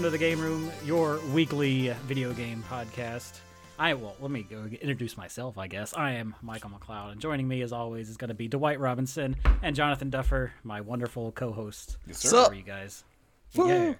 Hello, 0.00 0.08
everybody, 0.08 0.32
and 0.32 0.40
welcome 0.40 0.62
to 0.64 0.64
the 0.64 0.64
Game 0.64 0.64
Room, 0.64 0.72
your 0.86 1.18
weekly 1.34 1.88
video 2.06 2.32
game 2.32 2.64
podcast. 2.70 3.38
I 3.78 3.92
will 3.92 4.16
let 4.20 4.30
me 4.30 4.42
go 4.42 4.64
introduce 4.64 5.16
myself. 5.16 5.58
I 5.58 5.66
guess 5.66 5.92
I 5.94 6.12
am 6.12 6.34
Michael 6.40 6.70
McLeod, 6.70 7.12
and 7.12 7.20
joining 7.20 7.46
me, 7.46 7.60
as 7.60 7.70
always, 7.72 8.08
is 8.08 8.16
going 8.16 8.28
to 8.28 8.34
be 8.34 8.48
Dwight 8.48 8.80
Robinson 8.80 9.36
and 9.62 9.76
Jonathan 9.76 10.08
Duffer, 10.08 10.52
my 10.64 10.80
wonderful 10.80 11.32
co-host. 11.32 11.98
Yes, 12.06 12.22
How 12.22 12.28
sir. 12.30 12.44
are 12.50 12.54
you 12.54 12.62
guys? 12.62 13.04
Yeah. 13.52 13.94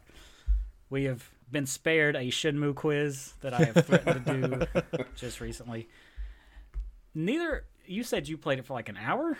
We 0.88 1.04
have 1.04 1.28
been 1.52 1.66
spared 1.66 2.16
a 2.16 2.28
Shenmue 2.28 2.74
quiz 2.74 3.34
that 3.42 3.52
I 3.52 3.64
have 3.64 3.84
threatened 3.86 4.24
to 4.26 4.66
do 4.94 5.04
just 5.16 5.40
recently. 5.42 5.88
Neither 7.14 7.64
you 7.86 8.04
said 8.04 8.26
you 8.28 8.38
played 8.38 8.58
it 8.58 8.64
for 8.64 8.72
like 8.74 8.88
an 8.88 8.96
hour. 8.96 9.36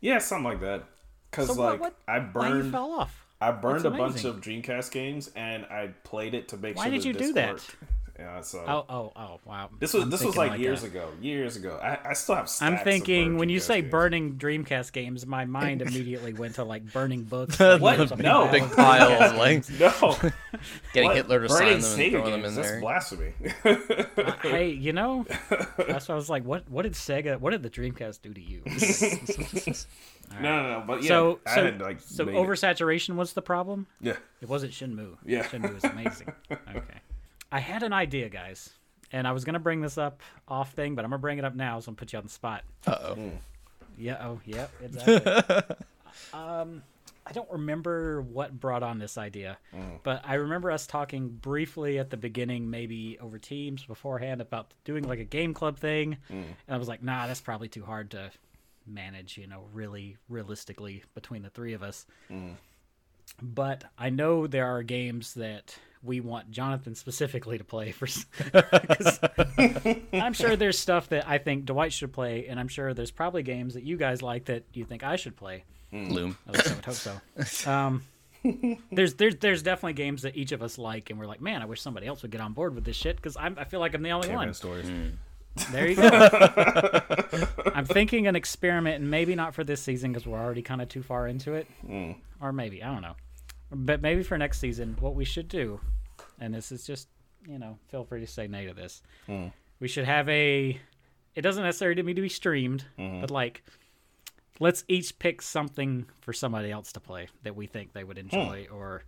Yeah, 0.00 0.18
something 0.18 0.44
like 0.44 0.60
that. 0.60 0.84
Cause 1.32 1.48
So 1.48 1.54
like 1.60 1.80
what- 1.80 1.96
I 2.06 2.18
Why 2.20 2.48
you 2.48 2.54
burned, 2.54 2.72
fell 2.72 2.92
off? 2.92 3.19
I 3.40 3.52
burned 3.52 3.84
a 3.86 3.90
bunch 3.90 4.24
of 4.24 4.40
Dreamcast 4.40 4.90
games, 4.90 5.30
and 5.34 5.64
I 5.66 5.90
played 6.04 6.34
it 6.34 6.48
to 6.48 6.56
make 6.56 6.76
Why 6.76 6.84
sure. 6.84 6.90
Why 6.92 6.96
did 6.96 7.02
the 7.02 7.06
you 7.08 7.12
do 7.14 7.18
disc 7.20 7.34
that? 7.34 7.48
worked. 7.52 7.76
Yeah, 8.18 8.42
so 8.42 8.58
Oh, 8.68 8.84
oh, 8.94 9.12
oh! 9.16 9.40
Wow. 9.46 9.70
this 9.78 9.94
was 9.94 10.02
I'm 10.02 10.10
this 10.10 10.22
was 10.22 10.34
thinking 10.34 10.50
like 10.52 10.60
years 10.60 10.82
a- 10.82 10.88
ago. 10.88 11.08
Years 11.22 11.56
ago. 11.56 11.80
I, 11.82 12.10
I 12.10 12.12
still 12.12 12.34
have. 12.34 12.50
Stacks 12.50 12.60
I'm 12.70 12.84
thinking 12.84 13.28
burned 13.28 13.38
when 13.38 13.48
you 13.48 13.60
Dreamcast 13.60 13.62
say 13.62 13.80
games. 13.80 13.90
burning 13.90 14.34
Dreamcast 14.34 14.92
games, 14.92 15.24
my 15.26 15.46
mind 15.46 15.80
immediately 15.86 16.34
went 16.34 16.56
to 16.56 16.64
like 16.64 16.92
burning 16.92 17.22
books. 17.22 17.58
What? 17.80 18.18
No. 18.18 18.46
big 18.52 18.70
pile 18.72 19.22
of 19.22 19.36
like 19.36 19.66
no 19.70 19.90
getting 20.92 21.08
What? 21.08 21.16
Hitler 21.16 21.40
to 21.40 21.48
Burning 21.48 21.80
sign 21.80 21.98
them 21.98 22.00
and 22.00 22.12
Sega 22.12 22.20
throw 22.20 22.30
them 22.30 22.44
in 22.44 22.54
That's 22.54 22.68
there. 22.68 22.80
blasphemy. 22.82 23.32
hey, 24.42 24.68
you 24.68 24.92
know, 24.92 25.24
that's 25.78 26.06
why 26.06 26.12
I 26.12 26.16
was 26.16 26.28
like, 26.28 26.44
what? 26.44 26.68
What 26.68 26.82
did 26.82 26.92
Sega? 26.92 27.40
What 27.40 27.52
did 27.52 27.62
the 27.62 27.70
Dreamcast 27.70 28.20
do 28.20 28.34
to 28.34 28.40
you? 28.42 28.60
No, 30.38 30.62
no, 30.62 30.78
no. 30.80 30.84
But 30.86 31.02
yeah, 31.02 31.08
so, 31.08 31.40
I 31.46 31.54
so, 31.54 31.64
had 31.64 31.80
like 31.80 32.00
so 32.00 32.24
made 32.24 32.34
it. 32.34 32.38
oversaturation 32.38 33.16
was 33.16 33.32
the 33.32 33.42
problem. 33.42 33.86
Yeah. 34.00 34.16
It 34.40 34.48
wasn't 34.48 34.72
Shenmue. 34.72 35.16
Yeah. 35.24 35.44
Shenmue 35.44 35.76
is 35.76 35.84
amazing. 35.84 36.32
okay. 36.50 37.00
I 37.50 37.58
had 37.58 37.82
an 37.82 37.92
idea, 37.92 38.28
guys, 38.28 38.70
and 39.12 39.26
I 39.26 39.32
was 39.32 39.44
gonna 39.44 39.58
bring 39.58 39.80
this 39.80 39.98
up 39.98 40.20
off 40.46 40.72
thing, 40.72 40.94
but 40.94 41.04
I'm 41.04 41.10
gonna 41.10 41.20
bring 41.20 41.38
it 41.38 41.44
up 41.44 41.54
now, 41.54 41.80
so 41.80 41.88
I'm 41.88 41.94
gonna 41.94 42.00
put 42.00 42.12
you 42.12 42.18
on 42.18 42.24
the 42.24 42.30
spot. 42.30 42.62
Uh 42.86 42.98
oh. 43.02 43.30
Yeah. 43.98 44.18
Oh, 44.24 44.40
yeah. 44.44 44.66
Exactly. 44.82 45.76
um, 46.32 46.82
I 47.26 47.32
don't 47.32 47.50
remember 47.50 48.22
what 48.22 48.58
brought 48.58 48.82
on 48.82 48.98
this 48.98 49.18
idea, 49.18 49.58
but 50.02 50.22
I 50.24 50.34
remember 50.34 50.70
us 50.70 50.86
talking 50.86 51.28
briefly 51.28 51.98
at 51.98 52.10
the 52.10 52.16
beginning, 52.16 52.70
maybe 52.70 53.18
over 53.20 53.38
Teams 53.38 53.84
beforehand, 53.84 54.40
about 54.40 54.72
doing 54.84 55.04
like 55.04 55.20
a 55.20 55.24
game 55.24 55.54
club 55.54 55.78
thing, 55.78 56.16
and 56.28 56.46
I 56.68 56.76
was 56.76 56.88
like, 56.88 57.02
"Nah, 57.04 57.26
that's 57.28 57.40
probably 57.40 57.68
too 57.68 57.84
hard 57.84 58.10
to 58.12 58.30
manage." 58.90 59.38
You 59.38 59.46
know, 59.46 59.64
really 59.72 60.16
realistically 60.28 61.04
between 61.14 61.42
the 61.42 61.50
three 61.50 61.72
of 61.74 61.82
us. 61.82 62.06
Mm. 62.30 62.54
But 63.42 63.84
I 63.96 64.10
know 64.10 64.46
there 64.46 64.66
are 64.66 64.82
games 64.82 65.34
that 65.34 65.76
we 66.02 66.20
want 66.20 66.50
Jonathan 66.50 66.94
specifically 66.94 67.58
to 67.58 67.64
play 67.64 67.92
for. 67.92 68.08
I'm 70.12 70.32
sure 70.32 70.56
there's 70.56 70.78
stuff 70.78 71.08
that 71.10 71.28
I 71.28 71.38
think 71.38 71.66
Dwight 71.66 71.92
should 71.92 72.12
play, 72.12 72.46
and 72.48 72.58
I'm 72.58 72.68
sure 72.68 72.94
there's 72.94 73.10
probably 73.10 73.42
games 73.42 73.74
that 73.74 73.84
you 73.84 73.96
guys 73.96 74.22
like 74.22 74.46
that 74.46 74.64
you 74.72 74.84
think 74.84 75.04
I 75.04 75.16
should 75.16 75.36
play. 75.36 75.64
Mm. 75.92 76.10
Loom. 76.10 76.38
At 76.48 76.54
least 76.54 76.70
I 76.70 76.74
would 76.74 76.84
hope 76.84 76.94
so. 76.94 77.70
Um, 77.70 78.02
there's 78.92 79.14
there's 79.14 79.36
there's 79.36 79.62
definitely 79.62 79.92
games 79.94 80.22
that 80.22 80.36
each 80.36 80.52
of 80.52 80.62
us 80.62 80.78
like, 80.78 81.10
and 81.10 81.18
we're 81.18 81.26
like, 81.26 81.40
man, 81.40 81.62
I 81.62 81.66
wish 81.66 81.80
somebody 81.80 82.06
else 82.06 82.22
would 82.22 82.30
get 82.30 82.40
on 82.40 82.52
board 82.52 82.74
with 82.74 82.84
this 82.84 82.96
shit 82.96 83.16
because 83.16 83.36
I 83.36 83.64
feel 83.64 83.80
like 83.80 83.94
I'm 83.94 84.02
the 84.02 84.10
only 84.10 84.28
Caveman 84.28 84.46
one. 84.46 84.54
stories. 84.54 84.86
Mm. 84.86 85.12
There 85.66 85.88
you 85.88 85.96
go. 85.96 86.08
I'm 87.74 87.84
thinking 87.84 88.26
an 88.26 88.36
experiment, 88.36 89.00
and 89.00 89.10
maybe 89.10 89.34
not 89.34 89.54
for 89.54 89.64
this 89.64 89.82
season 89.82 90.12
because 90.12 90.26
we're 90.26 90.38
already 90.38 90.62
kind 90.62 90.82
of 90.82 90.88
too 90.88 91.02
far 91.02 91.26
into 91.26 91.54
it, 91.54 91.66
hmm. 91.86 92.12
or 92.40 92.52
maybe 92.52 92.82
I 92.82 92.92
don't 92.92 93.02
know, 93.02 93.16
but 93.70 94.02
maybe 94.02 94.22
for 94.22 94.36
next 94.38 94.58
season, 94.58 94.96
what 95.00 95.14
we 95.14 95.24
should 95.24 95.48
do, 95.48 95.80
and 96.38 96.54
this 96.54 96.72
is 96.72 96.86
just 96.86 97.08
you 97.48 97.58
know, 97.58 97.78
feel 97.88 98.04
free 98.04 98.20
to 98.20 98.26
say 98.26 98.46
nay 98.46 98.66
to 98.66 98.74
this. 98.74 99.02
Hmm. 99.26 99.46
We 99.78 99.88
should 99.88 100.04
have 100.04 100.28
a. 100.28 100.78
It 101.34 101.42
doesn't 101.42 101.62
necessarily 101.62 102.02
need 102.02 102.16
to 102.16 102.22
be 102.22 102.28
streamed, 102.28 102.84
mm-hmm. 102.98 103.20
but 103.20 103.30
like, 103.30 103.62
let's 104.58 104.84
each 104.88 105.18
pick 105.18 105.40
something 105.40 106.06
for 106.20 106.32
somebody 106.32 106.70
else 106.70 106.92
to 106.92 107.00
play 107.00 107.28
that 107.44 107.54
we 107.56 107.66
think 107.66 107.92
they 107.92 108.04
would 108.04 108.18
hmm. 108.18 108.28
enjoy, 108.34 108.66
or 108.72 109.02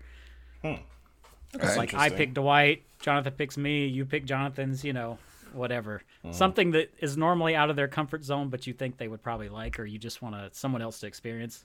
Okay. 1.54 1.76
like 1.76 1.94
I 1.94 2.08
pick 2.08 2.34
Dwight, 2.34 2.82
Jonathan 3.00 3.34
picks 3.34 3.56
me, 3.56 3.86
you 3.86 4.04
pick 4.04 4.24
Jonathan's, 4.24 4.84
you 4.84 4.92
know, 4.92 5.18
whatever. 5.54 6.02
Mm-hmm. 6.24 6.32
Something 6.32 6.72
that 6.72 6.92
is 6.98 7.16
normally 7.16 7.54
out 7.54 7.70
of 7.70 7.76
their 7.76 7.88
comfort 7.88 8.24
zone, 8.24 8.48
but 8.48 8.66
you 8.66 8.72
think 8.72 8.98
they 8.98 9.08
would 9.08 9.22
probably 9.22 9.48
like, 9.48 9.78
or 9.78 9.84
you 9.84 9.98
just 9.98 10.22
want 10.22 10.34
to 10.34 10.50
someone 10.58 10.82
else 10.82 11.00
to 11.00 11.06
experience. 11.06 11.64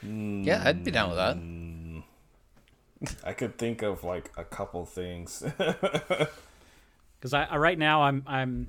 Hmm. 0.00 0.42
Yeah, 0.42 0.62
I'd 0.64 0.84
be 0.84 0.90
down 0.90 1.10
with 1.10 1.18
that. 1.18 1.36
I 3.24 3.32
could 3.32 3.58
think 3.58 3.82
of 3.82 4.04
like 4.04 4.30
a 4.36 4.44
couple 4.44 4.84
things. 4.86 5.42
Because 7.24 7.32
I, 7.32 7.44
I 7.44 7.56
right 7.56 7.78
now 7.78 8.02
I'm 8.02 8.22
I'm 8.26 8.68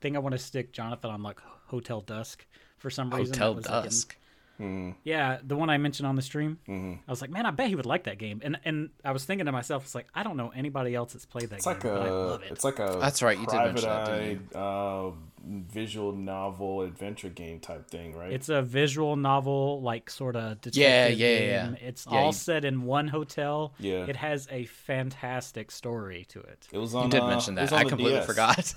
think 0.00 0.14
I 0.14 0.20
want 0.20 0.34
to 0.34 0.38
stick 0.38 0.70
Jonathan 0.70 1.10
on 1.10 1.24
like 1.24 1.40
Hotel 1.66 2.00
Dusk 2.00 2.46
for 2.78 2.88
some 2.88 3.10
reason. 3.10 3.36
Hotel 3.36 3.54
Dusk. 3.54 4.10
like, 4.10 4.14
in- 4.14 4.19
Dusk. 4.60 4.96
yeah, 5.04 5.38
the 5.42 5.56
one 5.56 5.70
I 5.70 5.78
mentioned 5.78 6.06
on 6.06 6.16
the 6.16 6.22
stream. 6.22 6.58
I 6.68 7.10
was 7.10 7.20
like, 7.20 7.30
man, 7.30 7.46
I 7.46 7.50
bet 7.50 7.68
he 7.68 7.74
would 7.74 7.86
like 7.86 8.04
that 8.04 8.18
game. 8.18 8.40
And 8.44 8.58
and 8.64 8.90
I 9.04 9.12
was 9.12 9.24
thinking 9.24 9.46
to 9.46 9.52
myself, 9.52 9.84
it's 9.84 9.94
like 9.94 10.06
I 10.14 10.22
don't 10.22 10.36
know 10.36 10.52
anybody 10.54 10.94
else 10.94 11.12
that's 11.12 11.26
played 11.26 11.50
that 11.50 11.56
It's 11.56 11.64
game, 11.64 11.74
like 11.74 11.82
but 11.82 12.02
I 12.02 12.06
a, 12.08 12.12
love 12.14 12.42
it. 12.42 12.52
it's 12.52 12.64
like 12.64 12.78
a 12.78 12.98
That's 13.00 13.22
right, 13.22 13.38
you 13.38 13.46
did 13.46 13.56
mention 13.56 13.88
that, 13.88 14.06
didn't 14.06 14.56
eye, 14.56 14.58
uh, 14.58 15.10
visual 15.42 16.12
novel 16.12 16.82
adventure 16.82 17.30
game 17.30 17.60
type 17.60 17.88
thing, 17.90 18.14
right? 18.14 18.30
It's 18.32 18.50
a 18.50 18.60
visual 18.60 19.16
novel, 19.16 19.80
like 19.80 20.10
sort 20.10 20.36
of 20.36 20.60
detective 20.60 20.82
Yeah, 20.82 21.06
yeah, 21.08 21.14
yeah, 21.26 21.38
game. 21.64 21.76
yeah. 21.80 21.88
It's 21.88 22.06
Yeah, 22.10 22.18
all 22.18 22.26
you- 22.26 22.32
set 22.32 22.64
in 22.66 22.82
one 22.82 23.08
hotel. 23.08 23.72
Yeah. 23.78 24.04
It 24.04 24.16
has 24.16 24.46
a 24.50 24.66
fantastic 24.66 25.70
story 25.70 26.26
to 26.28 26.40
it. 26.40 26.68
it 26.72 26.78
was 26.78 26.94
on. 26.94 27.04
You 27.06 27.10
did 27.10 27.20
uh, 27.22 27.28
mention 27.28 27.54
that. 27.54 27.72
I 27.72 27.84
completely 27.84 28.18
DS. 28.18 28.26
forgot. 28.26 28.74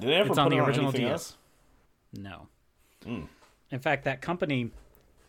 Did 0.00 0.02
they 0.02 0.14
ever 0.14 0.26
It's 0.26 0.28
put 0.30 0.38
on 0.38 0.50
the 0.50 0.56
it 0.56 0.60
original 0.60 0.88
anything 0.88 1.06
DS. 1.06 1.10
else? 1.12 1.36
No. 2.14 2.48
Hmm. 3.04 3.20
In 3.70 3.78
fact, 3.80 4.04
that 4.04 4.20
company, 4.22 4.70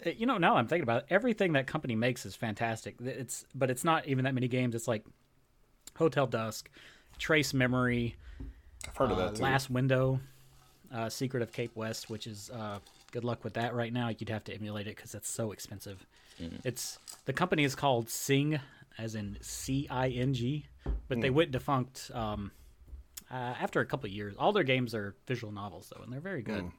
you 0.06 0.26
know, 0.26 0.38
now 0.38 0.56
I'm 0.56 0.68
thinking 0.68 0.84
about 0.84 1.04
it, 1.04 1.08
everything 1.10 1.54
that 1.54 1.68
company 1.68 1.96
makes 1.96 2.26
is 2.26 2.36
fantastic. 2.36 2.96
It's 3.00 3.46
but 3.56 3.70
it's 3.70 3.84
not 3.84 4.08
even 4.08 4.26
that 4.26 4.34
many 4.34 4.48
games. 4.48 4.76
It's 4.76 4.88
like 4.88 5.06
Hotel 5.98 6.28
Dusk, 6.28 6.70
Trace 7.18 7.54
Memory, 7.54 8.16
I've 8.88 8.98
heard 8.98 9.12
of 9.12 9.18
uh, 9.18 9.26
that 9.26 9.36
too. 9.36 9.44
Last 9.44 9.70
Window, 9.70 10.20
uh, 10.94 11.10
Secret 11.10 11.42
of 11.44 11.52
Cape 11.52 11.76
West, 11.76 12.10
which 12.10 12.28
is 12.28 12.50
uh, 12.52 12.80
good 13.12 13.24
luck 13.24 13.44
with 13.44 13.54
that 13.54 13.74
right 13.74 13.92
now. 13.92 14.10
You'd 14.10 14.30
have 14.30 14.44
to 14.46 14.54
emulate 14.54 14.88
it 14.88 14.96
because 14.96 15.16
it's 15.16 15.30
so 15.30 15.52
expensive. 15.52 16.06
It's 16.66 17.00
the 17.24 17.34
company 17.34 17.64
is 17.64 17.76
called 17.76 18.10
Cing, 18.10 18.60
as 18.98 19.16
in 19.16 19.38
C 19.42 19.88
I 19.90 20.10
N 20.10 20.34
G, 20.34 20.66
but 21.08 21.22
they 21.22 21.30
went 21.30 21.52
defunct 21.52 22.12
um, 22.14 22.52
uh, 23.32 23.36
after 23.36 23.80
a 23.80 23.86
couple 23.86 24.08
of 24.08 24.14
years. 24.14 24.36
All 24.38 24.52
their 24.52 24.64
games 24.64 24.94
are 24.94 25.16
visual 25.28 25.54
novels 25.54 25.94
though, 25.96 26.04
and 26.04 26.12
they're 26.12 26.20
very 26.20 26.42
good. 26.42 26.70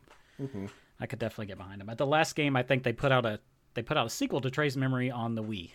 I 1.01 1.07
could 1.07 1.19
definitely 1.19 1.47
get 1.47 1.59
behind 1.59 1.81
them. 1.81 1.89
At 1.91 1.99
the 1.99 2.07
last 2.07 2.35
game, 2.37 2.57
I 2.57 2.63
think 2.63 2.83
they 2.83 2.93
put 2.93 3.13
out 3.13 3.27
a 3.27 3.41
they 3.75 3.83
put 3.83 3.97
out 3.97 4.07
a 4.07 4.11
sequel 4.11 4.41
to 4.41 4.51
Trace 4.51 4.77
Memory 4.77 5.11
on 5.11 5.35
the 5.35 5.43
Wii. 5.43 5.71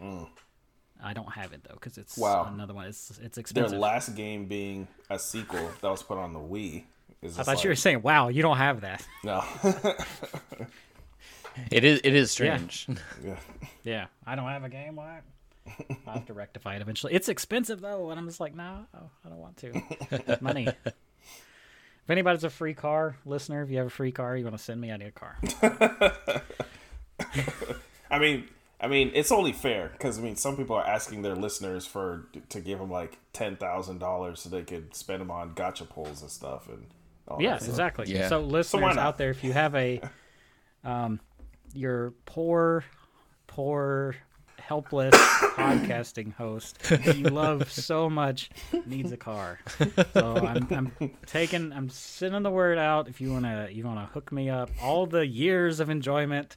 Mm. 0.00 0.28
I 1.02 1.12
don't 1.12 1.32
have 1.32 1.52
it 1.52 1.64
though 1.64 1.74
because 1.74 1.98
it's 1.98 2.16
Wow. 2.16 2.48
another 2.52 2.72
one. 2.74 2.86
It's 2.86 3.18
it's 3.22 3.36
expensive. 3.38 3.72
Their 3.72 3.80
last 3.80 4.14
game 4.14 4.46
being 4.46 4.86
a 5.10 5.18
sequel 5.18 5.70
that 5.80 5.90
was 5.90 6.02
put 6.02 6.18
on 6.18 6.32
the 6.32 6.38
Wii. 6.40 6.84
Is 7.22 7.34
I 7.34 7.38
just 7.40 7.48
thought 7.50 7.64
you 7.64 7.70
were 7.70 7.74
saying, 7.74 8.02
"Wow, 8.02 8.28
you 8.28 8.42
don't 8.42 8.56
have 8.58 8.82
that." 8.82 9.06
No. 9.24 9.42
it 11.70 11.84
is. 11.84 12.00
It 12.04 12.14
is 12.14 12.30
strange. 12.30 12.86
yeah. 13.24 13.36
Yeah, 13.84 14.06
I 14.26 14.34
don't 14.34 14.48
have 14.48 14.64
a 14.64 14.70
game. 14.70 14.96
What? 14.96 15.22
I'll 16.06 16.14
have 16.14 16.24
to 16.26 16.32
rectify 16.32 16.76
it 16.76 16.80
eventually. 16.80 17.12
It's 17.12 17.28
expensive 17.28 17.82
though, 17.82 18.08
and 18.10 18.18
I'm 18.18 18.26
just 18.26 18.40
like, 18.40 18.54
no, 18.54 18.86
I 18.94 19.28
don't 19.28 19.38
want 19.38 19.58
to. 19.58 20.38
Money. 20.40 20.68
If 22.04 22.10
anybody's 22.10 22.44
a 22.44 22.50
free 22.50 22.74
car 22.74 23.16
listener, 23.24 23.62
if 23.62 23.70
you 23.70 23.78
have 23.78 23.86
a 23.86 23.90
free 23.90 24.12
car, 24.12 24.36
you 24.36 24.44
want 24.44 24.56
to 24.56 24.62
send 24.62 24.80
me, 24.80 24.92
I 24.92 24.96
need 24.98 25.06
a 25.06 25.10
car. 25.10 25.38
I 28.10 28.18
mean, 28.18 28.48
I 28.78 28.88
mean, 28.88 29.10
it's 29.14 29.32
only 29.32 29.52
fair 29.52 29.88
because 29.92 30.18
I 30.18 30.22
mean, 30.22 30.36
some 30.36 30.56
people 30.56 30.76
are 30.76 30.86
asking 30.86 31.22
their 31.22 31.34
listeners 31.34 31.86
for 31.86 32.26
to 32.50 32.60
give 32.60 32.78
them 32.78 32.90
like 32.90 33.16
ten 33.32 33.56
thousand 33.56 33.98
dollars 33.98 34.40
so 34.40 34.50
they 34.50 34.62
could 34.62 34.94
spend 34.94 35.22
them 35.22 35.30
on 35.30 35.54
gacha 35.54 35.88
pulls 35.88 36.20
and 36.22 36.30
stuff 36.30 36.68
and. 36.68 36.86
All 37.26 37.40
Yeah, 37.40 37.56
that 37.56 37.66
exactly. 37.66 38.12
Yeah. 38.12 38.28
So 38.28 38.42
listeners 38.42 38.96
not? 38.96 38.98
out 38.98 39.16
there, 39.16 39.30
if 39.30 39.42
you 39.42 39.54
have 39.54 39.74
a, 39.74 39.98
um, 40.84 41.20
your 41.72 42.12
poor, 42.26 42.84
poor, 43.46 44.14
helpless 44.66 45.14
podcasting 45.56 46.34
host 46.34 46.78
that 46.84 47.16
you 47.16 47.24
love 47.30 47.70
so 47.70 48.08
much 48.08 48.50
needs 48.86 49.12
a 49.12 49.16
car. 49.16 49.58
So 50.14 50.36
I'm, 50.36 50.66
I'm 50.70 50.92
taking, 51.26 51.72
I'm 51.72 51.88
sending 51.90 52.42
the 52.42 52.50
word 52.50 52.78
out. 52.78 53.08
If 53.08 53.20
you 53.20 53.32
wanna, 53.32 53.68
you 53.70 53.84
wanna 53.84 54.08
hook 54.12 54.32
me 54.32 54.50
up. 54.50 54.70
All 54.82 55.06
the 55.06 55.26
years 55.26 55.80
of 55.80 55.90
enjoyment. 55.90 56.56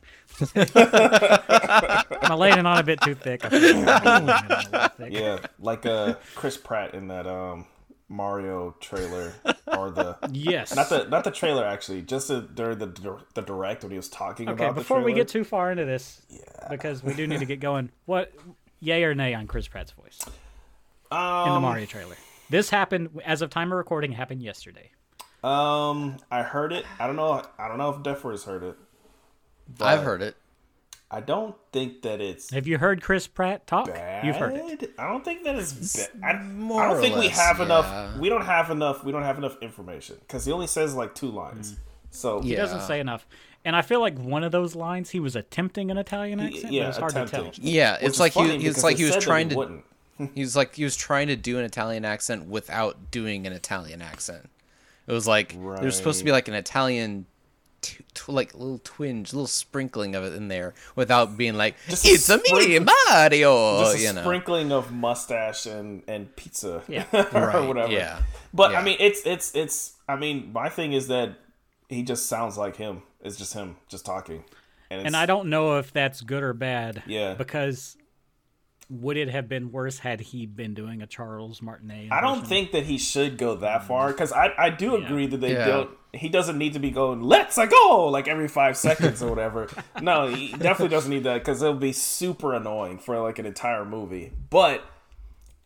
Am 0.55 0.67
I 0.75 2.33
laying 2.35 2.59
it 2.59 2.65
on 2.65 2.77
a 2.77 2.83
bit 2.83 3.01
too 3.01 3.15
thick? 3.15 3.45
I 3.45 3.49
feel 3.49 3.79
like 3.79 4.05
I'm 4.05 4.25
laying 4.25 4.45
it 4.45 4.73
on 4.73 4.81
a 4.81 4.89
thick. 4.89 5.13
Yeah, 5.13 5.39
like 5.59 5.85
uh, 5.85 6.15
Chris 6.35 6.57
Pratt 6.57 6.93
in 6.93 7.07
that 7.09 7.27
um 7.27 7.65
Mario 8.09 8.75
trailer 8.79 9.33
or 9.67 9.91
the 9.91 10.17
Yes. 10.31 10.75
not 10.75 10.89
the 10.89 11.05
not 11.09 11.23
the 11.23 11.31
trailer 11.31 11.65
actually, 11.65 12.01
just 12.01 12.27
the 12.29 12.41
during 12.41 12.77
the 12.77 12.87
dir- 12.87 13.21
the 13.33 13.41
direct 13.41 13.83
when 13.83 13.91
he 13.91 13.97
was 13.97 14.09
talking 14.09 14.47
Okay, 14.49 14.63
about 14.65 14.75
the 14.75 14.81
before 14.81 15.01
we 15.01 15.13
get 15.13 15.27
too 15.27 15.43
far 15.43 15.71
into 15.71 15.85
this, 15.85 16.21
because 16.69 17.03
we 17.03 17.13
do 17.13 17.27
need 17.27 17.39
to 17.39 17.45
get 17.45 17.59
going. 17.59 17.89
What 18.05 18.33
yay 18.79 19.03
or 19.03 19.13
nay 19.15 19.33
on 19.33 19.47
Chris 19.47 19.67
Pratt's 19.67 19.91
voice 19.91 20.19
Um, 21.11 21.47
in 21.49 21.53
the 21.55 21.59
Mario 21.59 21.85
trailer? 21.85 22.15
This 22.49 22.69
happened 22.69 23.09
as 23.25 23.41
of 23.41 23.49
time 23.49 23.71
of 23.71 23.77
recording. 23.77 24.13
Happened 24.13 24.41
yesterday. 24.41 24.91
Um, 25.43 26.17
I 26.31 26.43
heard 26.43 26.71
it. 26.73 26.85
I 26.99 27.07
don't 27.07 27.15
know. 27.17 27.43
I 27.59 27.67
don't 27.67 27.77
know 27.77 27.89
if 27.89 28.01
Duffer 28.03 28.31
has 28.31 28.45
heard 28.45 28.63
it. 28.63 28.75
I've 29.81 30.03
heard 30.03 30.21
it. 30.21 30.35
I 31.09 31.21
don't 31.21 31.55
think 31.71 32.01
that 32.01 32.19
it's 32.19 32.49
Have 32.51 32.67
you 32.67 32.77
heard 32.77 33.01
Chris 33.01 33.27
Pratt 33.27 33.65
talk? 33.65 33.87
bad. 33.87 34.25
You've 34.25 34.35
heard 34.35 34.55
it. 34.55 34.93
I 34.99 35.07
don't 35.07 35.23
think 35.23 35.43
that 35.45 35.55
it's 35.55 35.95
bad. 35.95 36.09
I, 36.21 36.43
more 36.43 36.81
I 36.83 36.87
don't 36.89 36.97
or 36.97 37.01
think 37.01 37.15
we 37.15 37.29
have 37.29 37.59
yeah. 37.59 37.65
enough. 37.65 38.17
We 38.17 38.27
don't 38.29 38.43
have 38.45 38.69
enough. 38.71 39.03
We 39.05 39.11
don't 39.13 39.23
have 39.23 39.37
enough 39.37 39.55
information 39.61 40.17
because 40.19 40.43
he 40.45 40.51
only 40.51 40.67
says 40.67 40.95
like 40.95 41.15
two 41.15 41.29
lines. 41.29 41.73
Mm. 41.73 41.77
So 42.11 42.41
He 42.41 42.51
Yeah. 42.51 42.57
doesn't 42.57 42.81
say 42.81 42.99
enough. 42.99 43.25
And 43.63 43.75
I 43.75 43.81
feel 43.81 43.99
like 44.01 44.17
one 44.17 44.43
of 44.43 44.51
those 44.51 44.75
lines 44.75 45.09
he 45.09 45.19
was 45.19 45.35
attempting 45.35 45.91
an 45.91 45.97
Italian 45.97 46.39
accent. 46.39 46.63
but 46.63 46.71
yeah, 46.73 46.89
it's 46.89 46.97
hard 46.97 47.11
attempting. 47.11 47.51
to 47.51 47.61
tell. 47.61 47.69
Yeah, 47.69 47.93
Which 47.93 48.03
it's 48.03 48.19
like 48.19 48.33
he, 48.33 48.65
it's 48.67 48.83
like 48.83 48.97
he 48.97 49.03
was 49.03 49.13
said 49.13 49.21
that 49.21 49.25
trying 49.25 49.49
to. 49.49 49.55
wouldn't. 49.55 49.83
He 50.35 50.41
was 50.41 50.55
like 50.55 50.75
he 50.75 50.83
was 50.83 50.95
trying 50.95 51.27
to 51.27 51.35
do 51.35 51.59
an 51.59 51.63
Italian 51.63 52.03
accent 52.03 52.47
without 52.47 53.11
doing 53.11 53.45
an 53.45 53.53
Italian 53.53 54.01
accent. 54.01 54.49
It 55.05 55.11
was 55.13 55.27
like 55.27 55.53
there 55.53 55.83
was 55.85 55.95
supposed 55.95 56.19
to 56.19 56.25
be 56.25 56.31
like 56.31 56.47
an 56.47 56.53
Italian, 56.55 57.27
t- 57.81 58.03
t- 58.13 58.31
like 58.31 58.53
little 58.53 58.79
twinge, 58.83 59.33
little 59.33 59.47
sprinkling 59.47 60.15
of 60.15 60.23
it 60.23 60.33
in 60.33 60.47
there, 60.47 60.73
without 60.95 61.37
being 61.37 61.55
like 61.55 61.75
Just 61.87 62.05
a 62.05 62.09
it's 62.09 62.29
a 62.29 62.37
me 62.37 62.79
Mario. 62.79 63.79
Just 63.83 63.97
a 63.97 64.01
you 64.01 64.13
know, 64.13 64.21
sprinkling 64.21 64.71
of 64.71 64.91
mustache 64.91 65.65
and 65.65 66.03
and 66.07 66.35
pizza, 66.35 66.83
Yeah. 66.87 67.05
or 67.13 67.23
Right, 67.47 67.67
whatever. 67.67 67.91
yeah, 67.91 68.21
But 68.53 68.71
yeah. 68.71 68.79
I 68.79 68.83
mean, 68.83 68.97
it's 68.99 69.21
it's 69.25 69.55
it's. 69.55 69.93
I 70.09 70.15
mean, 70.15 70.51
my 70.53 70.69
thing 70.69 70.93
is 70.93 71.07
that 71.09 71.37
he 71.89 72.03
just 72.03 72.27
sounds 72.27 72.57
like 72.57 72.75
him. 72.77 73.01
It's 73.21 73.35
just 73.35 73.53
him, 73.53 73.75
just 73.89 74.05
talking. 74.05 74.43
And, 74.89 75.05
And 75.05 75.17
I 75.17 75.25
don't 75.25 75.49
know 75.49 75.77
if 75.79 75.91
that's 75.91 76.21
good 76.21 76.43
or 76.43 76.53
bad. 76.53 77.03
Yeah. 77.07 77.33
Because 77.33 77.97
would 78.89 79.17
it 79.17 79.29
have 79.29 79.49
been 79.49 79.71
worse 79.71 79.99
had 79.99 80.21
he 80.21 80.45
been 80.45 80.73
doing 80.73 81.01
a 81.01 81.07
Charles 81.07 81.61
Martinet? 81.61 82.11
I 82.11 82.21
don't 82.21 82.45
think 82.47 82.71
that 82.71 82.83
he 82.85 82.97
should 82.97 83.37
go 83.37 83.55
that 83.55 83.83
far 83.85 84.07
because 84.11 84.31
I, 84.31 84.53
I 84.57 84.69
do 84.69 84.95
agree 84.95 85.27
that 85.27 85.41
they 85.41 85.53
Yeah. 85.53 85.65
don't. 85.65 85.89
He 86.13 86.29
doesn't 86.29 86.57
need 86.57 86.73
to 86.73 86.79
be 86.79 86.89
going 86.89 87.21
"Let's 87.21 87.57
I 87.57 87.65
go" 87.65 88.07
like 88.07 88.27
every 88.29 88.47
five 88.47 88.77
seconds 88.87 89.21
or 89.21 89.29
whatever. 89.29 89.67
no, 90.01 90.27
he 90.27 90.51
definitely 90.53 90.87
doesn't 90.95 91.11
need 91.11 91.25
that 91.25 91.39
because 91.39 91.61
it'll 91.61 91.75
be 91.75 91.91
super 91.91 92.53
annoying 92.53 92.97
for 92.97 93.19
like 93.19 93.39
an 93.39 93.45
entire 93.45 93.83
movie. 93.83 94.31
But 94.49 94.83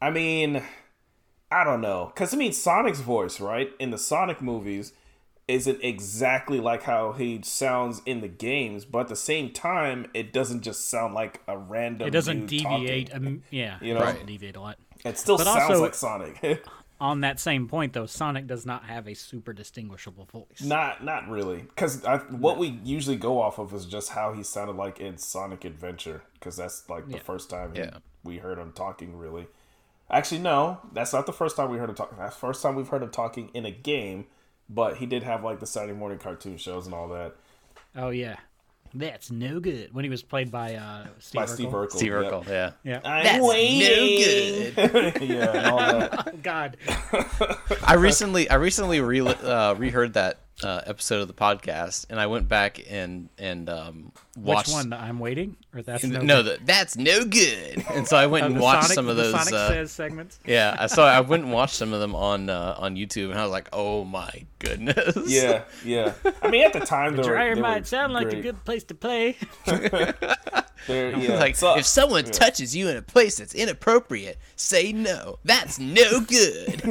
I 0.02 0.10
mean, 0.10 0.64
I 1.52 1.64
don't 1.64 1.82
know 1.82 2.12
because 2.14 2.34
I 2.34 2.38
mean 2.38 2.54
Sonic's 2.54 3.02
voice 3.02 3.40
right 3.40 3.72
in 3.80 3.92
the 3.92 3.98
Sonic 4.00 4.42
movies 4.42 4.94
isn't 5.51 5.83
exactly 5.83 6.59
like 6.59 6.83
how 6.83 7.12
he 7.13 7.42
sounds 7.44 8.01
in 8.06 8.21
the 8.21 8.27
games, 8.27 8.86
but 8.86 9.00
at 9.00 9.07
the 9.07 9.15
same 9.15 9.51
time, 9.51 10.09
it 10.13 10.33
doesn't 10.33 10.62
just 10.62 10.89
sound 10.89 11.13
like 11.13 11.42
a 11.48 11.57
random. 11.57 12.07
It 12.07 12.12
doesn't 12.12 12.48
dude 12.48 12.63
deviate. 12.63 13.09
talking. 13.12 13.27
Um, 13.27 13.44
yeah, 13.51 13.77
You 13.81 13.92
it 13.92 14.00
know? 14.00 14.06
doesn't 14.06 14.25
deviate 14.25 14.56
a 14.56 14.62
lot. 14.62 14.77
It 15.06 15.18
still 15.18 15.38
but 15.38 15.45
sounds 15.45 15.69
also- 15.71 15.81
like 15.81 15.95
Sonic. 15.95 16.63
On 17.01 17.21
that 17.21 17.39
same 17.39 17.68
point, 17.68 17.94
though, 17.94 18.06
Sonic 18.06 18.45
does 18.45 18.63
not 18.63 18.83
have 18.86 19.07
a 19.07 19.15
super 19.15 19.53
distinguishable 19.53 20.25
voice. 20.25 20.62
Not 20.63 21.03
not 21.03 21.27
really, 21.27 21.62
because 21.62 22.03
what 22.30 22.59
we 22.59 22.80
usually 22.83 23.15
go 23.18 23.42
off 23.42 23.57
of 23.57 23.74
is 23.74 23.88
just 23.88 24.09
how 24.12 24.33
he 24.33 24.44
sounded 24.44 24.75
like 24.75 25.00
in 25.00 25.18
Sonic 25.18 25.65
Adventure, 25.65 26.21
because 26.36 26.57
that's 26.57 26.88
like 26.92 27.07
the 27.07 27.13
Yeah. 27.15 27.24
first 27.24 27.50
time 27.50 27.74
he- 27.74 27.80
Yeah. 27.80 27.98
we 28.24 28.38
heard 28.38 28.59
him 28.59 28.71
talking. 28.71 29.18
Really, 29.18 29.48
actually, 30.12 30.42
no, 30.42 30.77
that's 30.94 31.12
not 31.12 31.25
the 31.25 31.33
first 31.33 31.56
time 31.56 31.71
we 31.71 31.80
heard 31.80 31.89
him 31.89 31.95
talking. 31.95 32.19
That's 32.19 32.36
the 32.36 32.39
first 32.42 32.62
time 32.62 32.75
we've 32.75 32.88
heard 32.88 33.01
him 33.01 33.09
talking 33.09 33.50
in 33.56 33.65
a 33.65 33.71
game. 33.71 34.27
But 34.74 34.98
he 34.98 35.06
did 35.06 35.24
have 35.24 35.44
like 35.44 35.60
the 35.60 35.68
Saturday 35.68 35.94
morning 35.94 36.18
cartoon 36.18 36.58
shows 36.58 36.86
and 36.86 36.96
all 36.96 37.10
that 37.10 37.36
Oh 37.96 38.10
yeah, 38.10 38.38
that's 38.94 39.32
no 39.32 39.60
good. 39.60 39.94
When 39.94 40.06
he 40.06 40.10
was 40.10 40.24
played 40.24 40.50
by 40.50 40.76
uh, 40.76 41.08
Steve 41.20 41.40
by 41.42 41.46
Urkel. 41.46 41.50
Steve 41.50 41.70
Urkel. 41.70 41.92
Steve 41.92 42.12
yep. 42.12 42.24
Urkel, 42.24 42.48
yeah. 42.48 42.72
Yeah. 42.84 43.02
I'm 43.04 43.24
That's 43.24 43.38
no 43.38 43.48
waiting. 43.48 44.74
yeah, 45.30 45.46
that. 45.52 46.28
Oh 46.34 46.38
God. 46.42 46.78
I 47.84 47.96
recently 47.96 48.50
I 48.50 48.56
recently 48.56 49.02
re 49.02 49.20
uh, 49.22 49.76
reheard 49.76 50.14
that 50.14 50.40
uh, 50.64 50.82
episode 50.86 51.22
of 51.22 51.28
the 51.28 51.34
podcast, 51.34 52.06
and 52.10 52.20
I 52.20 52.28
went 52.28 52.48
back 52.48 52.80
and 52.90 53.30
and 53.38 53.70
um, 53.70 54.12
watched. 54.38 54.68
Which 54.68 54.74
one? 54.74 54.94
I'm 54.94 55.19
waiting, 55.19 55.56
or 55.74 55.81
that's 55.81 56.04
No, 56.04 56.22
no. 56.22 56.44
the, 56.44 56.60
that's 56.66 56.95
no 56.98 57.25
good. 57.25 57.83
And 57.92 58.07
so 58.07 58.16
I 58.16 58.28
went 58.28 58.45
and 58.45 58.60
watched 58.60 58.83
Sonic, 58.83 58.95
some 58.95 59.10
of 59.10 59.18
the 59.18 59.24
those. 59.24 59.33
Sonic 59.33 59.54
uh, 59.54 59.68
says 59.68 59.92
segments. 59.92 60.39
yeah, 60.45 60.75
I 60.80 60.88
saw. 60.88 61.06
I 61.06 61.19
went 61.22 61.44
and 61.44 61.51
watched 61.51 61.75
some 61.75 61.94
of 61.94 62.00
them 62.00 62.16
on 62.16 62.50
uh, 62.50 62.75
on 62.78 62.95
YouTube, 62.95 63.31
and 63.31 63.39
I 63.39 63.44
was 63.44 63.51
like, 63.51 63.68
"Oh 63.74 64.06
my 64.06 64.45
goodness!" 64.60 65.18
Yeah, 65.28 65.63
yeah. 65.86 66.13
I 66.42 66.50
mean, 66.50 66.63
at 66.66 66.74
the 66.74 66.80
time, 66.80 67.16
the 67.18 67.24
Dryer 67.24 67.56
were 67.56 67.62
might 67.62 67.86
sound 67.88 68.13
like 68.13 68.31
a 68.31 68.42
good 68.42 68.63
place 68.63 68.83
to 68.86 68.95
play. 68.95 69.36
Yeah. 70.88 71.38
like 71.38 71.56
So- 71.56 71.77
if 71.77 71.86
someone 71.86 72.25
touches 72.25 72.75
you 72.75 72.89
in 72.89 72.98
a 72.98 73.01
place 73.04 73.38
that's 73.38 73.54
inappropriate, 73.54 74.38
say 74.56 74.92
no. 74.92 75.38
That's 75.44 75.77
no 75.80 76.22
good. 76.22 76.81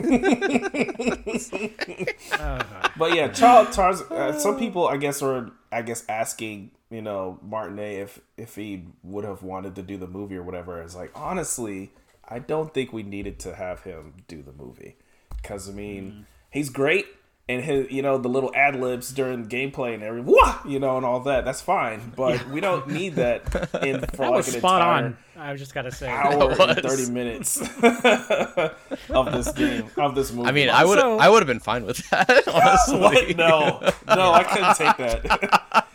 But 2.96 3.14
yeah, 3.14 3.28
Charles. 3.28 3.75
Charles 3.75 4.02
uh, 4.02 4.38
some 4.38 4.58
people, 4.58 4.86
I 4.86 4.96
guess, 4.96 5.22
are 5.22 5.50
I 5.72 5.82
guess 5.82 6.04
asking 6.08 6.70
you 6.90 7.02
know 7.02 7.38
Martinet 7.42 8.00
if 8.00 8.20
if 8.37 8.56
he 8.56 8.84
would 9.02 9.25
have 9.25 9.42
wanted 9.42 9.75
to 9.76 9.82
do 9.82 9.96
the 9.96 10.06
movie 10.06 10.37
or 10.37 10.42
whatever. 10.42 10.81
It's 10.82 10.96
like 10.96 11.12
honestly, 11.14 11.92
I 12.28 12.38
don't 12.38 12.75
think 12.75 12.92
we 12.92 13.02
needed 13.02 13.38
to 13.40 13.54
have 13.54 13.82
him 13.82 14.14
do 14.28 14.42
the 14.42 14.52
movie 14.52 14.96
because 15.37 15.69
I 15.69 15.72
mean 15.72 16.04
mm-hmm. 16.04 16.22
he's 16.50 16.69
great 16.69 17.06
and 17.50 17.64
his 17.64 17.91
you 17.91 18.02
know 18.02 18.17
the 18.19 18.29
little 18.29 18.50
ad 18.55 18.76
libs 18.76 19.12
during 19.12 19.47
gameplay 19.47 19.94
and 19.94 20.02
every 20.02 20.20
wah 20.20 20.58
you 20.67 20.79
know 20.79 20.97
and 20.97 21.05
all 21.06 21.20
that. 21.20 21.44
That's 21.44 21.61
fine, 21.61 22.12
but 22.17 22.49
we 22.49 22.61
don't 22.61 22.87
need 22.88 23.17
that 23.17 23.43
in 23.82 24.00
for 24.00 24.06
That 24.06 24.19
like 24.19 24.31
was 24.32 24.55
an 24.55 24.61
spot 24.61 24.82
on. 24.82 25.17
I 25.37 25.56
just 25.56 25.73
gotta 25.73 25.91
say. 25.91 26.08
hour 26.08 26.50
and 26.52 26.82
thirty 26.82 27.11
minutes 27.11 27.61
of 29.10 29.32
this 29.32 29.51
game 29.53 29.89
of 29.96 30.15
this 30.15 30.32
movie. 30.32 30.48
I 30.48 30.53
mean, 30.53 30.69
I 30.69 30.84
would 30.84 30.98
Also- 30.98 31.19
I 31.22 31.29
would 31.31 31.41
have 31.41 31.46
been 31.46 31.60
fine 31.60 31.86
with 31.86 31.98
that. 32.10 32.46
Honestly, 32.48 32.98
What? 33.01 33.36
No, 33.36 33.81
no, 34.15 34.32
I 34.32 34.44
couldn't 34.44 34.77
take 34.77 34.96
that. 34.98 35.86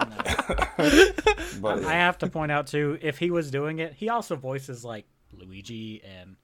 but 1.62 1.84
I 1.86 1.94
have 1.94 2.18
to 2.20 2.28
point 2.28 2.52
out 2.52 2.68
too, 2.68 2.98
if 3.02 3.18
he 3.20 3.32
was 3.32 3.52
doing 3.52 3.80
it, 3.80 3.94
he 3.94 4.10
also 4.10 4.36
voices 4.36 4.84
like 4.84 5.06
Luigi 5.32 6.02
and 6.04 6.36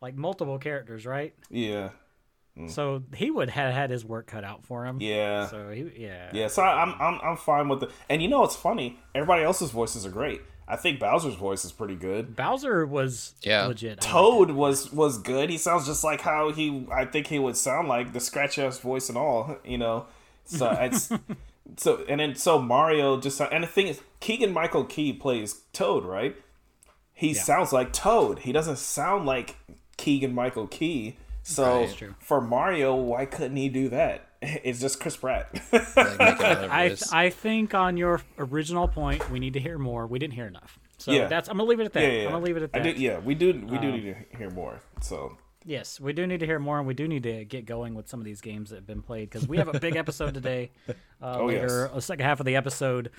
like 0.00 0.14
multiple 0.16 0.58
characters, 0.58 1.06
right? 1.06 1.34
yeah, 1.50 1.90
So 2.68 3.02
he 3.16 3.30
would 3.32 3.50
have 3.50 3.74
had 3.74 3.90
his 3.90 4.04
work 4.04 4.28
cut 4.28 4.44
out 4.44 4.64
for 4.64 4.86
him. 4.86 5.00
Mm. 5.00 5.08
yeah, 5.08 5.46
So 5.48 5.70
he, 5.70 5.90
yeah. 5.96 6.30
yeah. 6.32 6.46
So 6.46 6.62
I- 6.62 6.82
I'm, 6.82 6.94
I'm, 7.00 7.20
I'm 7.22 7.36
fine 7.36 7.68
with 7.68 7.82
it. 7.82 7.90
And 8.08 8.22
you 8.22 8.28
know 8.28 8.40
what's 8.42 8.54
funny? 8.54 8.98
Everybody 9.12 9.42
else's 9.42 9.72
voices 9.72 10.06
are 10.06 10.10
great. 10.10 10.40
I 10.68 10.76
think 10.76 10.98
Bowser's 11.00 11.34
voice 11.34 11.64
is 11.64 11.72
pretty 11.72 11.96
good. 11.96 12.36
Bowser 12.36 12.86
was 12.86 13.34
Yeah. 13.42 13.66
legit. 13.66 13.98
I 14.06 14.08
Toad 14.08 14.52
was 14.52 14.90
was 14.92 15.18
good. 15.18 15.50
He 15.50 15.58
sounds 15.58 15.84
just 15.84 16.02
like 16.04 16.20
how 16.22 16.52
he 16.52 16.86
I 16.90 17.04
think 17.04 17.26
he 17.26 17.38
would 17.38 17.56
sound 17.56 17.88
like 17.88 18.12
the 18.14 18.20
scratch 18.20 18.58
ass 18.58 18.78
voice 18.78 19.08
and 19.10 19.18
all. 19.18 19.58
You 19.64 19.76
know, 19.78 20.06
so 20.46 20.70
it's 20.80 21.10
so 21.76 22.04
and 22.08 22.20
then 22.20 22.34
so 22.36 22.58
Mario 22.60 23.20
just 23.20 23.40
and 23.40 23.64
the 23.64 23.68
thing 23.68 23.88
is 23.88 24.00
Keegan 24.20 24.52
Michael 24.52 24.84
Key 24.84 25.12
plays 25.12 25.62
Toad, 25.74 26.04
right? 26.04 26.34
He 27.12 27.34
sounds 27.34 27.72
like 27.72 27.92
Toad. 27.92 28.38
He 28.40 28.52
doesn't 28.52 28.78
sound 28.78 29.26
like 29.26 29.56
Keegan 29.98 30.34
Michael 30.34 30.66
Key. 30.66 31.16
So 31.46 31.80
Right. 31.82 31.94
true. 31.96 32.14
for 32.20 32.40
Mario, 32.40 32.94
why 32.96 33.26
couldn't 33.26 33.56
he 33.56 33.68
do 33.68 33.88
that? 33.90 34.28
It's 34.42 34.80
just 34.80 35.00
Chris 35.00 35.16
Pratt. 35.16 35.48
Like, 35.72 35.96
make 35.96 36.40
another 36.40 36.68
I. 36.70 36.96
I 37.12 37.30
think 37.30 37.72
on 37.74 37.96
your 37.96 38.20
original 38.38 38.88
point, 38.88 39.30
we 39.30 39.38
need 39.38 39.52
to 39.54 39.60
hear 39.60 39.78
more. 39.78 40.06
We 40.06 40.18
didn't 40.18 40.34
hear 40.34 40.46
enough. 40.46 40.78
So 40.98 41.12
Yeah. 41.12 41.28
that's 41.28 41.48
I'm 41.48 41.56
gonna 41.58 41.68
leave 41.68 41.80
it 41.80 41.86
at 41.86 41.92
that. 41.94 42.02
yeah, 42.02 42.08
yeah, 42.20 42.24
I'm 42.26 42.32
gonna 42.32 42.44
leave 42.44 42.56
it 42.56 42.62
at 42.62 42.72
that. 42.72 42.80
Uh, 42.80 42.84
do, 42.84 42.90
yeah, 42.90 43.18
we 43.20 43.34
do. 43.34 43.52
We 43.70 43.78
do 43.78 43.92
need 43.92 44.02
to 44.30 44.36
hear 44.38 44.50
more. 44.50 44.80
So 45.00 45.36
Yes, 45.66 45.98
we 45.98 46.12
do 46.12 46.26
need 46.26 46.40
to 46.40 46.46
hear 46.46 46.58
more, 46.58 46.76
and 46.78 46.86
we 46.86 46.92
do 46.92 47.08
need 47.08 47.22
to 47.22 47.44
get 47.46 47.64
going 47.64 47.94
with 47.94 48.06
some 48.06 48.20
of 48.20 48.26
these 48.26 48.42
games 48.42 48.68
that 48.68 48.76
have 48.76 48.86
been 48.86 49.00
played 49.00 49.30
because 49.30 49.48
we 49.48 49.56
have 49.56 49.68
a 49.74 49.78
big 49.80 49.96
episode 49.96 50.34
today. 50.34 50.70
Uh, 51.22 51.38
Oh, 51.40 51.46
later, 51.46 51.84
yes. 51.86 51.94
the 51.94 52.02
second 52.02 52.26
half 52.26 52.38
of 52.40 52.44
the 52.44 52.56
episode, 52.56 53.10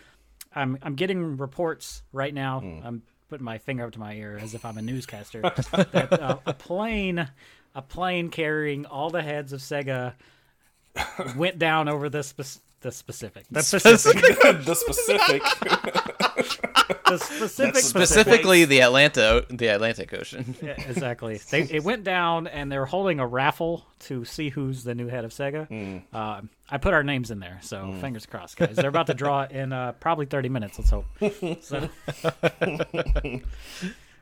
I'm 0.53 0.77
I'm 0.83 0.93
getting 0.93 1.37
reports 1.37 2.03
right 2.13 2.33
now. 2.33 2.59
Hmm. 2.59 2.79
I'm 2.85 3.01
putting 3.29 3.43
my 3.45 3.57
finger 3.57 3.85
up 3.85 3.93
to 3.93 3.99
my 3.99 4.13
ear 4.13 4.37
as 4.39 4.53
if 4.53 4.63
I'm 4.63 4.77
a 4.77 4.81
newscaster. 4.83 5.41
that 5.41 6.13
uh, 6.21 6.37
a 6.45 6.53
plane, 6.53 7.27
a 7.75 7.81
plane 7.81 8.29
carrying 8.29 8.85
all 8.85 9.09
the 9.09 9.21
heads 9.21 9.53
of 9.53 9.59
Sega, 9.59 10.13
went 11.35 11.59
down 11.59 11.87
over 11.89 12.09
the 12.09 12.23
spec- 12.23 12.61
the 12.81 12.91
specific, 12.91 13.45
the 13.49 13.61
specific, 13.63 14.21
the 14.65 14.75
specific. 14.75 15.41
the 17.07 17.17
specific, 17.17 17.73
That's 17.73 17.83
specific. 17.83 17.83
Specifically, 17.83 18.65
the 18.65 18.81
Atlanta, 18.81 19.45
the 19.49 19.67
Atlantic 19.67 20.13
Ocean. 20.13 20.55
Yeah, 20.61 20.75
exactly. 20.87 21.39
They, 21.49 21.63
it 21.63 21.83
went 21.83 22.03
down, 22.03 22.45
and 22.47 22.71
they're 22.71 22.85
holding 22.85 23.19
a 23.19 23.25
raffle 23.25 23.85
to 24.01 24.23
see 24.23 24.49
who's 24.49 24.83
the 24.83 24.93
new 24.93 25.07
head 25.07 25.25
of 25.25 25.31
Sega. 25.31 25.67
Hmm. 25.67 25.97
Uh, 26.15 26.41
I 26.69 26.77
put 26.77 26.93
our 26.93 27.03
names 27.03 27.31
in 27.31 27.39
there, 27.39 27.59
so 27.61 27.91
fingers 28.01 28.25
crossed, 28.27 28.57
guys. 28.57 28.75
They're 28.75 28.89
about 28.89 29.07
to 29.07 29.13
draw 29.15 29.45
in 29.45 29.73
uh, 29.73 29.93
probably 29.93 30.27
30 30.27 30.49
minutes. 30.49 30.77
Let's 30.79 30.91
hope. 30.91 31.05
So, 31.61 31.89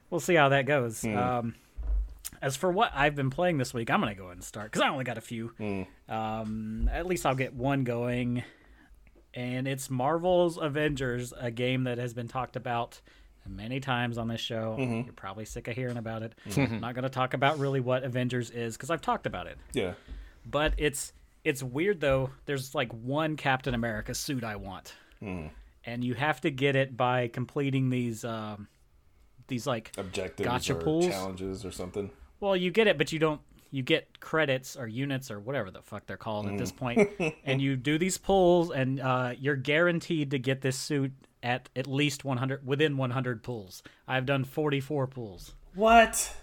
we'll 0.10 0.20
see 0.20 0.36
how 0.36 0.50
that 0.50 0.66
goes. 0.66 1.02
Hmm. 1.02 1.18
Um, 1.18 1.56
as 2.44 2.56
for 2.58 2.70
what 2.72 2.92
I've 2.94 3.16
been 3.16 3.30
playing 3.30 3.58
this 3.58 3.74
week, 3.74 3.90
I'm 3.90 4.02
going 4.02 4.14
to 4.14 4.18
go 4.20 4.26
ahead 4.26 4.36
and 4.38 4.44
start 4.44 4.72
because 4.72 4.82
I 4.82 4.90
only 4.90 5.06
got 5.06 5.18
a 5.18 5.22
few. 5.22 5.48
Hmm. 5.58 5.84
Um, 6.14 6.90
at 6.92 7.06
least 7.08 7.26
I'll 7.26 7.36
get 7.36 7.54
one 7.54 7.86
going, 7.86 8.44
and 9.34 9.68
it's 9.68 9.90
Marvel's 9.90 10.58
Avengers, 10.58 11.34
a 11.40 11.50
game 11.50 11.86
that 11.86 11.98
has 11.98 12.14
been 12.14 12.28
talked 12.28 12.56
about 12.56 13.00
many 13.48 13.80
times 13.80 14.18
on 14.18 14.28
this 14.28 14.42
show. 14.42 14.76
Mm-hmm. 14.80 15.02
You're 15.06 15.14
probably 15.14 15.46
sick 15.46 15.68
of 15.70 15.76
hearing 15.76 15.98
about 15.98 16.22
it. 16.22 16.34
I'm 16.56 16.80
not 16.82 16.96
going 16.96 17.04
to 17.04 17.10
talk 17.10 17.34
about 17.34 17.60
really 17.60 17.80
what 17.80 18.04
Avengers 18.04 18.50
is 18.52 18.76
because 18.76 18.90
I've 18.90 19.02
talked 19.02 19.26
about 19.26 19.48
it. 19.48 19.58
Yeah. 19.74 19.94
But 20.46 20.74
it's 20.78 21.14
it's 21.46 21.64
weird 21.64 22.02
though. 22.02 22.30
There's 22.46 22.76
like 22.76 22.92
one 22.94 23.38
Captain 23.38 23.74
America 23.74 24.14
suit 24.14 24.44
I 24.44 24.58
want, 24.58 24.94
Hmm. 25.20 25.48
and 25.86 26.04
you 26.04 26.14
have 26.14 26.42
to 26.42 26.52
get 26.52 26.76
it 26.76 26.98
by 26.98 27.30
completing 27.30 27.90
these 27.90 28.26
um, 28.26 28.68
these 29.48 29.66
like 29.66 29.92
Objectives 29.98 30.50
Gacha 30.50 30.72
or 30.72 30.82
pools? 30.84 31.08
challenges 31.08 31.64
or 31.66 31.72
something. 31.72 32.12
Well, 32.44 32.58
you 32.58 32.72
get 32.72 32.88
it, 32.88 32.98
but 32.98 33.12
you 33.14 33.20
don't. 33.20 33.40
You 33.72 33.82
get 33.82 34.20
credits 34.20 34.76
or 34.76 34.86
units 34.86 35.32
or 35.32 35.40
whatever 35.40 35.72
the 35.72 35.82
fuck 35.82 36.06
they're 36.06 36.18
called 36.18 36.46
at 36.48 36.58
this 36.60 36.72
Mm. 36.72 36.78
point, 36.78 37.36
and 37.46 37.60
you 37.62 37.76
do 37.76 37.98
these 37.98 38.18
pulls, 38.20 38.70
and 38.70 39.00
uh, 39.00 39.34
you're 39.40 39.56
guaranteed 39.56 40.30
to 40.32 40.38
get 40.40 40.62
this 40.62 40.78
suit 40.78 41.12
at 41.42 41.70
at 41.76 41.88
least 41.88 42.24
100 42.26 42.68
within 42.68 42.98
100 42.98 43.42
pulls. 43.42 43.82
I've 44.08 44.26
done 44.28 44.44
44 44.44 45.08
pulls. 45.08 45.54
What? 45.74 46.36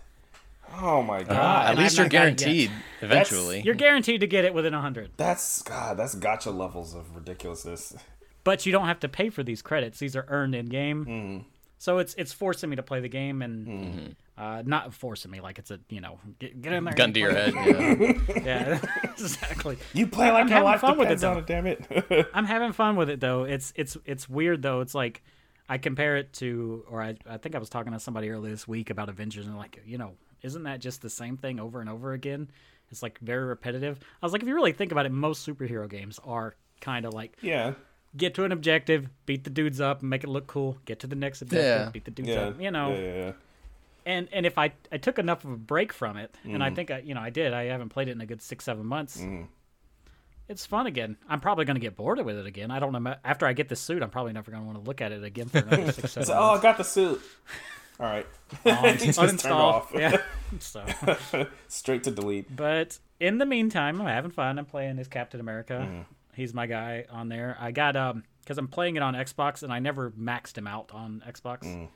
Oh 0.81 1.03
my 1.03 1.23
god. 1.23 1.71
At 1.73 1.79
least 1.79 1.99
I've 1.99 1.99
you're 1.99 2.05
not 2.07 2.11
got 2.13 2.23
it 2.27 2.31
yet. 2.31 2.39
guaranteed 2.47 2.71
eventually. 3.03 3.61
You're 3.63 3.75
guaranteed 3.75 4.21
to 4.23 4.27
get 4.27 4.45
it 4.45 4.55
within 4.55 4.73
100, 4.73 5.11
That's 5.17 5.63
God. 5.63 5.97
That's 5.99 6.15
gacha 6.17 6.57
levels 6.57 6.95
of 6.95 7.15
ridiculousness. 7.15 7.95
but 8.43 8.65
you 8.67 8.73
don't 8.73 8.87
have 8.87 9.01
to 9.01 9.09
pay 9.09 9.31
for 9.31 9.43
these 9.43 9.63
credits. 9.63 9.99
These 10.01 10.17
are 10.17 10.25
earned 10.29 10.55
in 10.55 10.67
game. 10.67 11.05
Mm-hmm. 11.05 11.39
So 11.79 11.99
it's 11.99 12.15
it's 12.19 12.33
forcing 12.33 12.69
me 12.71 12.77
to 12.77 12.83
play 12.83 13.01
the 13.01 13.09
game 13.09 13.41
and 13.41 14.15
uh, 14.41 14.63
not 14.65 14.95
forcing 14.95 15.31
me 15.31 15.41
like 15.41 15.59
it's 15.59 15.71
a 15.71 15.79
you 15.91 16.01
know 16.01 16.19
get, 16.39 16.63
get 16.63 16.73
in 16.73 16.85
there 16.85 16.95
Gun 16.95 17.05
and 17.07 17.15
to 17.15 17.21
your 17.21 17.33
head. 17.33 17.53
Yeah. 17.55 18.41
yeah 18.45 18.81
exactly 19.05 19.77
You 19.93 20.07
play 20.07 20.31
like 20.31 20.43
I'm 20.43 20.49
your 20.49 20.55
having 20.59 20.65
life 20.65 20.81
fun 20.81 20.97
with 20.99 21.11
it, 21.11 21.23
on 21.25 21.35
though. 21.35 21.39
it. 21.41 21.47
Damn 21.47 21.67
it. 21.67 22.29
I'm 22.35 22.47
having 22.47 22.73
fun 22.73 22.97
with 22.97 23.11
it 23.11 23.21
though. 23.21 23.45
It's 23.45 23.73
it's 23.77 23.97
it's 24.07 24.29
weird 24.29 24.63
though. 24.63 24.81
It's 24.81 24.95
like 24.95 25.23
I 25.69 25.79
compare 25.79 26.17
it 26.17 26.33
to, 26.35 26.85
or 26.91 27.03
I 27.03 27.17
I 27.29 27.37
think 27.37 27.55
I 27.55 27.59
was 27.59 27.69
talking 27.69 27.93
to 27.93 28.01
somebody 28.01 28.31
earlier 28.31 28.51
this 28.51 28.67
week 28.67 28.91
about 28.91 29.09
Avengers 29.09 29.47
and 29.47 29.57
like 29.59 29.83
you 29.85 29.99
know 29.99 30.13
isn't 30.43 30.63
that 30.63 30.81
just 30.81 31.03
the 31.03 31.11
same 31.11 31.37
thing 31.37 31.61
over 31.61 31.81
and 31.83 31.91
over 31.91 32.13
again? 32.15 32.51
It's 32.91 33.03
like 33.03 33.19
very 33.21 33.45
repetitive. 33.45 34.01
I 34.23 34.27
was 34.27 34.33
like, 34.33 34.43
if 34.43 34.49
you 34.49 34.55
really 34.55 34.73
think 34.73 34.91
about 34.91 35.05
it, 35.07 35.13
most 35.13 35.47
superhero 35.47 35.89
games 35.89 36.19
are 36.25 36.57
kind 36.81 37.05
of 37.05 37.13
like 37.13 37.37
yeah. 37.43 37.75
get 38.17 38.35
to 38.37 38.45
an 38.45 38.53
objective, 38.53 39.09
beat 39.27 39.45
the 39.45 39.51
dudes 39.51 39.81
up, 39.83 40.03
make 40.03 40.25
it 40.25 40.29
look 40.31 40.47
cool, 40.47 40.79
get 40.87 40.99
to 41.01 41.07
the 41.07 41.15
next 41.15 41.43
objective, 41.43 41.63
Yeah. 41.87 41.91
beat 41.91 42.05
the 42.07 42.11
dudes 42.11 42.31
Yeah. 42.31 42.41
up. 42.49 42.61
You 42.61 42.71
know, 42.71 42.91
Yeah, 42.95 42.99
yeah, 43.01 43.15
yeah. 43.15 43.33
And 44.11 44.29
and 44.33 44.45
if 44.47 44.59
I 44.59 44.73
I 44.93 44.99
took 44.99 45.19
enough 45.19 45.45
of 45.45 45.51
a 45.53 45.57
break 45.57 45.93
from 45.93 46.17
it, 46.17 46.35
and 46.45 46.59
Mm. 46.59 46.63
I 46.63 46.71
think 46.71 46.91
I 46.91 46.99
you 46.99 47.15
know 47.15 47.21
I 47.21 47.31
did. 47.31 47.53
I 47.53 47.65
haven't 47.65 47.91
played 47.91 48.09
it 48.09 48.13
in 48.13 48.21
a 48.21 48.27
good 48.27 48.43
six 48.43 48.65
seven 48.65 48.87
months. 48.87 49.21
Mm. 49.21 49.47
It's 50.49 50.67
fun 50.67 50.87
again. 50.89 51.17
I'm 51.29 51.39
probably 51.41 51.65
going 51.65 51.77
to 51.77 51.81
get 51.81 51.95
bored 51.97 52.21
with 52.25 52.37
it 52.37 52.45
again. 52.47 52.73
I 52.73 52.81
don't 52.81 52.93
know. 52.93 53.15
After 53.25 53.47
I 53.47 53.53
get 53.53 53.69
this 53.69 53.79
suit, 53.81 54.03
I'm 54.03 54.11
probably 54.11 54.33
never 54.33 54.51
going 54.51 54.63
to 54.65 54.67
want 54.67 54.83
to 54.83 54.89
look 54.89 55.01
at 55.01 55.13
it 55.13 55.23
again 55.23 55.47
for 55.49 55.59
another 55.59 55.93
six 55.93 56.11
seven 56.15 56.27
So, 56.27 56.35
oh, 56.37 56.51
I 56.59 56.61
got 56.61 56.77
the 56.77 56.83
suit. 56.83 57.21
All 58.01 58.07
right. 58.07 58.27
Un- 58.65 58.99
Just 58.99 59.19
uninstall. 59.21 59.53
off. 59.53 59.93
Yeah. 59.95 60.17
So, 60.59 60.85
Straight 61.69 62.03
to 62.05 62.11
delete. 62.11 62.55
but 62.55 62.99
in 63.21 63.39
the 63.39 63.47
meantime, 63.47 64.01
I'm 64.01 64.07
having 64.09 64.33
fun. 64.33 64.59
I'm 64.59 64.65
playing 64.67 64.99
as 64.99 65.07
Captain 65.07 65.39
America. 65.39 65.87
Mm. 65.89 66.05
He's 66.35 66.53
my 66.53 66.67
guy 66.67 67.05
on 67.11 67.29
there. 67.29 67.57
I 67.61 67.71
got 67.71 67.95
um 67.95 68.25
because 68.43 68.59
I'm 68.59 68.67
playing 68.69 68.97
it 68.97 69.03
on 69.03 69.15
Xbox 69.15 69.63
and 69.63 69.73
I 69.73 69.79
never 69.79 70.11
maxed 70.13 70.59
him 70.59 70.67
out 70.67 70.91
on 70.93 71.23
Xbox. 71.29 71.89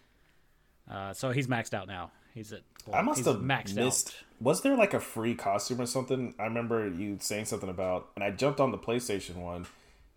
Uh, 0.91 1.13
so 1.13 1.31
he's 1.31 1.47
maxed 1.47 1.75
out 1.75 1.87
now. 1.89 2.11
He's 2.35 2.53
at. 2.53 2.61
well, 2.87 2.97
I 2.97 3.03
must 3.03 3.19
he's 3.19 3.27
have 3.27 3.37
maxed 3.37 3.75
missed. 3.77 4.09
out. 4.09 4.15
Was 4.41 4.61
there 4.63 4.77
like 4.77 4.93
a 4.95 5.01
free 5.01 5.35
costume 5.35 5.81
or 5.81 5.87
something? 5.87 6.35
I 6.39 6.45
remember 6.45 6.89
you 6.89 7.17
saying 7.21 7.45
something 7.47 7.69
about, 7.71 8.09
and 8.17 8.25
I 8.25 8.31
jumped 8.31 8.61
on 8.61 8.73
the 8.73 8.79
PlayStation 8.79 9.37
one, 9.37 9.67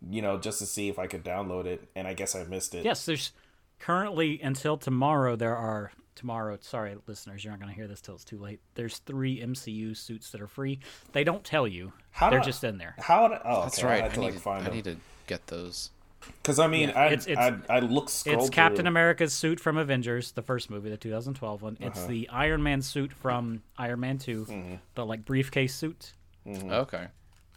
you 0.09 0.21
know, 0.21 0.37
just 0.37 0.59
to 0.59 0.65
see 0.65 0.89
if 0.89 0.97
I 0.99 1.07
could 1.07 1.23
download 1.23 1.65
it, 1.65 1.87
and 1.95 2.07
I 2.07 2.13
guess 2.13 2.35
I 2.35 2.43
missed 2.43 2.73
it. 2.75 2.83
Yes, 2.83 3.05
there's 3.05 3.31
currently 3.79 4.39
until 4.41 4.77
tomorrow. 4.77 5.35
There 5.35 5.55
are 5.55 5.91
tomorrow. 6.15 6.57
Sorry, 6.61 6.95
listeners, 7.05 7.43
you're 7.43 7.51
not 7.53 7.59
going 7.59 7.71
to 7.71 7.75
hear 7.75 7.87
this 7.87 8.01
till 8.01 8.15
it's 8.15 8.25
too 8.25 8.39
late. 8.39 8.59
There's 8.73 8.97
three 8.97 9.39
MCU 9.39 9.95
suits 9.95 10.31
that 10.31 10.41
are 10.41 10.47
free. 10.47 10.79
They 11.13 11.23
don't 11.23 11.43
tell 11.43 11.67
you. 11.67 11.93
How 12.11 12.29
They're 12.31 12.39
do 12.39 12.43
I- 12.43 12.45
just 12.47 12.63
in 12.63 12.79
there. 12.79 12.95
How? 12.97 13.27
Did, 13.27 13.39
oh, 13.45 13.61
That's 13.63 13.77
okay, 13.79 13.87
right. 13.87 14.01
I 14.01 14.05
I, 14.05 14.09
had 14.09 14.13
to 14.15 14.19
need, 14.19 14.25
like 14.25 14.33
to- 14.33 14.39
find 14.39 14.61
I 14.61 14.65
them 14.65 14.73
need 14.75 14.83
to 14.85 14.97
get 15.27 15.45
those. 15.47 15.91
Because 16.41 16.59
I 16.59 16.67
mean, 16.67 16.89
Yeah, 16.89 16.99
I, 16.99 17.05
it's- 17.07 17.27
it's- 17.27 17.53
I 17.69 17.75
I 17.77 17.79
look 17.79 18.09
scrolled 18.09 18.39
It's 18.41 18.49
Captain 18.49 18.77
through. 18.83 18.87
America's 18.87 19.33
suit 19.33 19.59
from 19.59 19.77
Avengers, 19.77 20.31
the 20.31 20.41
first 20.41 20.69
movie, 20.69 20.89
the 20.89 20.97
2012 20.97 21.61
one. 21.61 21.77
It's 21.79 21.99
Uh-huh. 21.99 22.07
the 22.07 22.29
Iron 22.29 22.63
Man 22.63 22.81
suit 22.81 23.13
from 23.13 23.63
Iron 23.77 23.99
Man 23.99 24.17
2, 24.17 24.45
Mm-hmm. 24.45 24.75
the 24.95 25.05
like 25.05 25.25
briefcase 25.25 25.75
suit, 25.75 26.13
Okay. 26.47 27.07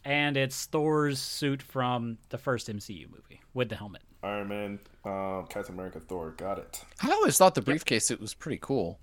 and 0.05 0.37
it's 0.37 0.67
Thor's 0.67 1.19
suit 1.21 1.63
from 1.63 2.19
the 2.31 2.39
first 2.39 2.69
MCU 2.69 3.09
movie 3.11 3.41
with 3.55 3.69
the 3.69 3.77
helmet. 3.77 4.03
Iron 4.23 4.49
Man, 4.49 4.79
um, 5.05 5.47
Captain 5.49 5.75
America, 5.75 5.99
Thor. 6.01 6.33
Got 6.33 6.59
it. 6.59 6.85
I 7.03 7.11
always 7.11 7.39
thought 7.39 7.55
the 7.55 7.63
briefcase 7.63 8.07
suit 8.07 8.21
was 8.21 8.35
pretty 8.35 8.59
cool. 8.61 8.99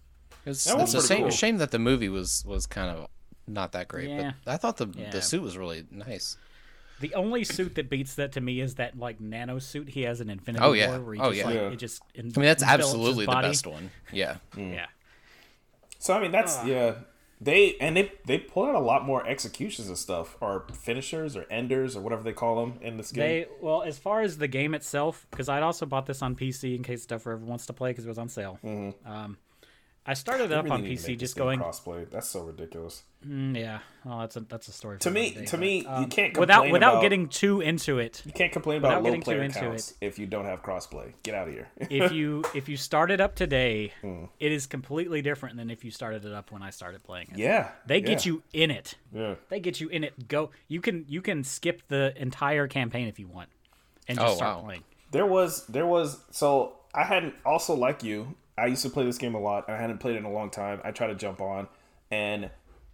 It's, 0.45 0.63
That 0.65 0.77
was 0.77 0.93
it's 0.93 1.05
a 1.05 1.07
pretty 1.07 1.21
shame, 1.21 1.29
cool. 1.29 1.37
shame 1.37 1.57
that 1.57 1.71
the 1.71 1.79
movie 1.79 2.07
was 2.09 2.45
was 2.45 2.67
kind 2.67 2.95
of 2.95 3.07
not 3.47 3.71
that 3.71 3.87
great. 3.87 4.09
Yeah. 4.09 4.33
But 4.45 4.51
I 4.53 4.57
thought 4.57 4.77
the 4.77 4.87
Yeah. 4.95 5.09
the 5.09 5.21
suit 5.21 5.41
was 5.41 5.57
really 5.57 5.85
nice. 5.89 6.37
The 6.99 7.13
only 7.13 7.43
suit 7.43 7.75
that 7.75 7.89
beats 7.89 8.15
that 8.15 8.31
to 8.33 8.41
me 8.41 8.59
is 8.59 8.75
that 8.75 8.97
like 8.97 9.19
nano 9.21 9.59
suit 9.59 9.89
he 9.89 10.01
has 10.03 10.19
in 10.21 10.29
Infinity 10.29 10.63
Oh, 10.65 10.73
yeah. 10.73 10.89
War, 10.89 10.99
where 11.01 11.13
he 11.15 11.19
Oh, 11.21 11.25
just, 11.31 11.37
yeah. 11.39 11.45
like, 11.45 11.53
Yeah. 11.55 11.69
it 11.69 11.75
just 11.77 12.01
In, 12.15 12.25
I 12.35 12.39
mean, 12.39 12.47
that's 12.47 12.63
absolutely 12.63 13.25
the 13.25 13.31
best 13.31 13.67
one. 13.67 13.91
Yeah. 14.11 14.37
Yeah. 14.57 14.87
So 15.99 16.13
I 16.13 16.21
mean, 16.21 16.31
that's 16.31 16.55
Ah. 16.57 16.65
yeah. 16.65 16.95
They 17.39 17.75
and 17.79 17.95
they 17.95 18.11
they 18.25 18.39
pull 18.39 18.65
out 18.65 18.73
a 18.73 18.79
lot 18.79 19.05
more 19.05 19.23
executions 19.27 19.87
and 19.89 19.97
stuff, 19.97 20.35
or 20.41 20.65
finishers, 20.73 21.35
or 21.37 21.45
enders, 21.51 21.95
or 21.95 22.01
whatever 22.01 22.23
they 22.23 22.33
call 22.33 22.55
them 22.65 22.79
in 22.81 22.97
this 22.97 23.11
game. 23.11 23.23
They 23.23 23.45
well, 23.61 23.83
as 23.83 23.99
far 23.99 24.21
as 24.21 24.39
the 24.39 24.47
game 24.47 24.73
itself, 24.73 25.27
because 25.29 25.47
I'd 25.47 25.61
also 25.61 25.85
bought 25.85 26.07
this 26.07 26.23
on 26.23 26.35
PC 26.35 26.75
in 26.75 26.81
case 26.81 27.05
Duffer 27.05 27.33
ever 27.33 27.45
wants 27.45 27.67
to 27.67 27.73
play 27.73 27.91
because 27.91 28.05
it 28.05 28.07
was 28.07 28.17
on 28.17 28.27
sale. 28.29 28.57
Um, 29.05 29.37
I 30.09 30.13
started 30.13 30.53
up 30.53 30.63
really 30.63 30.75
on 30.75 30.83
PC 30.83 31.17
just 31.19 31.35
going, 31.35 31.59
crossplay. 31.59 32.09
That's 32.09 32.29
so 32.29 32.43
ridiculous. 32.43 33.03
mm, 33.27 33.57
yeah. 33.59 33.79
Well, 34.05 34.19
that's 34.19 34.37
a 34.37 34.39
that's 34.39 34.67
a 34.69 34.71
story. 34.71 34.97
For 34.97 35.03
To 35.03 35.11
me, 35.11 35.31
day, 35.31 35.45
to 35.45 35.51
but, 35.51 35.59
me, 35.59 35.79
you 35.81 35.87
um, 35.89 36.05
can't 36.09 36.37
without 36.37 36.71
without 36.71 36.93
about- 36.93 37.01
getting 37.01 37.27
too 37.27 37.59
into 37.59 37.99
it. 37.99 38.21
You 38.25 38.31
can't 38.31 38.53
complain 38.53 38.77
about 38.77 39.03
low 39.03 39.19
player 39.19 39.41
into 39.43 39.59
counts 39.59 39.95
if 39.99 40.17
you 40.17 40.25
don't 40.25 40.45
have 40.45 40.63
crossplay. 40.63 41.11
Get 41.23 41.35
out 41.35 41.49
of 41.49 41.53
here. 41.53 41.67
if 41.89 42.11
you 42.13 42.43
if 42.55 42.69
you 42.69 42.77
started 42.77 43.19
up 43.19 43.35
today, 43.35 43.91
Hmm. 44.01 44.25
it 44.39 44.51
is 44.53 44.65
completely 44.65 45.21
different 45.21 45.57
than 45.57 45.69
if 45.69 45.83
you 45.83 45.91
started 45.91 46.23
it 46.23 46.31
up 46.31 46.51
when 46.53 46.61
I 46.63 46.69
started 46.69 47.03
playing 47.03 47.27
it. 47.33 47.37
yeah, 47.39 47.71
They 47.85 47.99
get 47.99 48.25
yeah, 48.25 48.31
you 48.31 48.43
in 48.53 48.71
it. 48.71 48.95
Yeah, 49.13 49.35
They 49.49 49.59
get 49.59 49.81
you 49.81 49.89
in 49.89 50.05
it. 50.05 50.27
Go. 50.29 50.51
You 50.69 50.79
can 50.79 51.05
you 51.09 51.21
can 51.21 51.43
skip 51.43 51.81
the 51.89 52.13
entire 52.15 52.67
campaign 52.67 53.09
if 53.09 53.19
you 53.19 53.27
want, 53.27 53.49
and 54.07 54.17
just 54.17 54.31
Oh, 54.33 54.35
start 54.37 54.57
wow. 54.59 54.63
playing. 54.63 54.83
there 55.11 55.25
was 55.25 55.65
there 55.67 55.85
was 55.85 56.17
so 56.31 56.77
I 56.93 57.03
hadn't 57.03 57.35
also 57.45 57.75
like 57.75 58.03
you. 58.03 58.35
I 58.57 58.67
used 58.67 58.81
to 58.83 58.89
play 58.89 59.05
this 59.05 59.17
game 59.17 59.35
a 59.35 59.39
lot, 59.39 59.65
and 59.67 59.77
I 59.77 59.79
hadn't 59.79 59.99
played 59.99 60.15
it 60.15 60.19
in 60.19 60.25
a 60.25 60.31
long 60.31 60.49
time. 60.49 60.81
I 60.83 60.91
try 60.91 61.07
to 61.07 61.15
jump 61.15 61.41
on, 61.41 61.67
and 62.09 62.49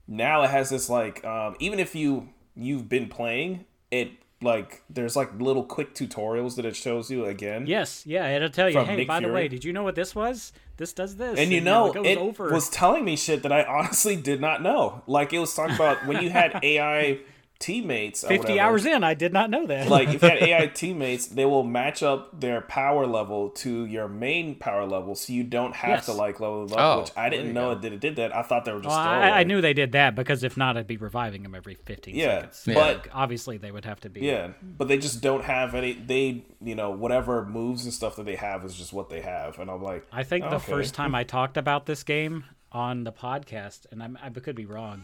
now 0.07 0.43
it 0.43 0.49
has 0.49 0.69
this 0.69 0.89
like 0.89 1.23
um, 1.25 1.55
even 1.59 1.79
if 1.79 1.95
you 1.95 2.29
you've 2.55 2.89
been 2.89 3.07
playing 3.07 3.65
it 3.91 4.11
like 4.41 4.83
there's 4.89 5.15
like 5.15 5.39
little 5.39 5.63
quick 5.63 5.95
tutorials 5.95 6.55
that 6.57 6.65
it 6.65 6.75
shows 6.75 7.09
you 7.09 7.25
again. 7.25 7.65
Yes, 7.65 8.05
yeah, 8.05 8.27
it'll 8.35 8.49
tell 8.49 8.69
you. 8.69 8.79
Hey, 8.83 8.97
Nick 8.97 9.07
by 9.07 9.19
the 9.19 9.31
way, 9.31 9.47
did 9.47 9.63
you 9.63 9.73
know 9.73 9.83
what 9.83 9.95
this 9.95 10.13
was? 10.13 10.51
This 10.77 10.91
does 10.91 11.15
this, 11.15 11.39
And 11.39 11.51
you 11.51 11.61
uh, 11.61 11.63
know, 11.63 11.91
it 11.93 12.17
it 12.17 12.37
was 12.39 12.69
telling 12.69 13.05
me 13.05 13.15
shit 13.15 13.43
that 13.43 13.51
I 13.51 13.63
honestly 13.63 14.15
did 14.15 14.41
not 14.41 14.61
know. 14.61 15.03
Like 15.07 15.33
it 15.33 15.39
was 15.39 15.53
talking 15.53 15.75
about 15.75 16.05
when 16.05 16.21
you 16.21 16.29
had 16.29 16.59
AI 16.63 17.19
teammates. 17.63 18.21
Fifty 18.21 18.37
whatever, 18.37 18.59
hours 18.59 18.85
in, 18.85 19.03
I 19.03 19.13
did 19.13 19.31
not 19.31 19.49
know 19.49 19.65
that. 19.67 19.87
Like 19.87 20.09
if 20.09 20.21
you 20.21 20.29
had 20.29 20.37
AI 20.43 20.67
teammates, 20.67 21.27
they 21.27 21.45
will 21.45 21.63
match 21.63 22.03
up 22.03 22.39
their 22.39 22.59
power 22.61 23.07
level 23.07 23.49
to 23.51 23.85
your 23.85 24.07
main 24.09 24.55
power 24.55 24.85
level, 24.85 25.15
so 25.15 25.31
you 25.31 25.43
don't 25.43 25.73
have 25.75 25.89
Yes. 25.89 26.05
to 26.07 26.13
like 26.13 26.39
level 26.39 26.67
them 26.67 26.77
up. 26.77 26.97
Oh, 26.97 26.99
which 27.01 27.11
I 27.15 27.29
didn't 27.29 27.53
know 27.53 27.67
go. 27.67 27.71
it 27.71 27.81
did. 27.81 27.93
It 27.93 27.99
did 28.01 28.15
that. 28.17 28.35
I 28.35 28.41
thought 28.43 28.65
they 28.65 28.73
were 28.73 28.81
just. 28.81 28.89
Well, 28.89 28.99
I. 28.99 29.29
I 29.39 29.43
knew 29.43 29.61
they 29.61 29.73
did 29.73 29.93
that 29.93 30.15
because 30.15 30.43
if 30.43 30.57
not, 30.57 30.75
I'd 30.77 30.87
be 30.87 30.97
reviving 30.97 31.43
them 31.43 31.55
every 31.55 31.75
fifteen 31.75 32.15
Yeah, 32.15 32.49
seconds. 32.51 32.63
Yeah. 32.67 32.75
Like, 32.79 33.09
obviously, 33.13 33.57
they 33.57 33.71
would 33.71 33.85
have 33.85 33.99
to 34.01 34.09
be. 34.09 34.21
Yeah, 34.21 34.49
but 34.61 34.87
they 34.89 34.97
just 34.97 35.21
don't 35.21 35.43
have 35.45 35.73
any. 35.73 35.93
They, 35.93 36.43
you 36.61 36.75
know, 36.75 36.91
whatever 36.91 37.45
moves 37.45 37.85
and 37.85 37.93
stuff 37.93 38.17
that 38.17 38.25
they 38.25 38.35
have 38.35 38.65
is 38.65 38.75
just 38.75 38.91
what 38.91 39.09
they 39.09 39.21
have, 39.21 39.59
and 39.59 39.71
I'm 39.71 39.81
like, 39.81 40.05
I 40.11 40.23
think 40.23 40.43
the 40.49 40.55
okay. 40.57 40.71
first 40.71 40.93
time 40.93 41.15
I 41.15 41.23
talked 41.23 41.55
about 41.57 41.85
this 41.85 42.03
game 42.03 42.43
on 42.71 43.03
the 43.03 43.11
podcast, 43.11 43.85
and 43.91 44.01
I'm, 44.01 44.17
I 44.21 44.29
could 44.31 44.55
be 44.55 44.65
wrong, 44.65 45.03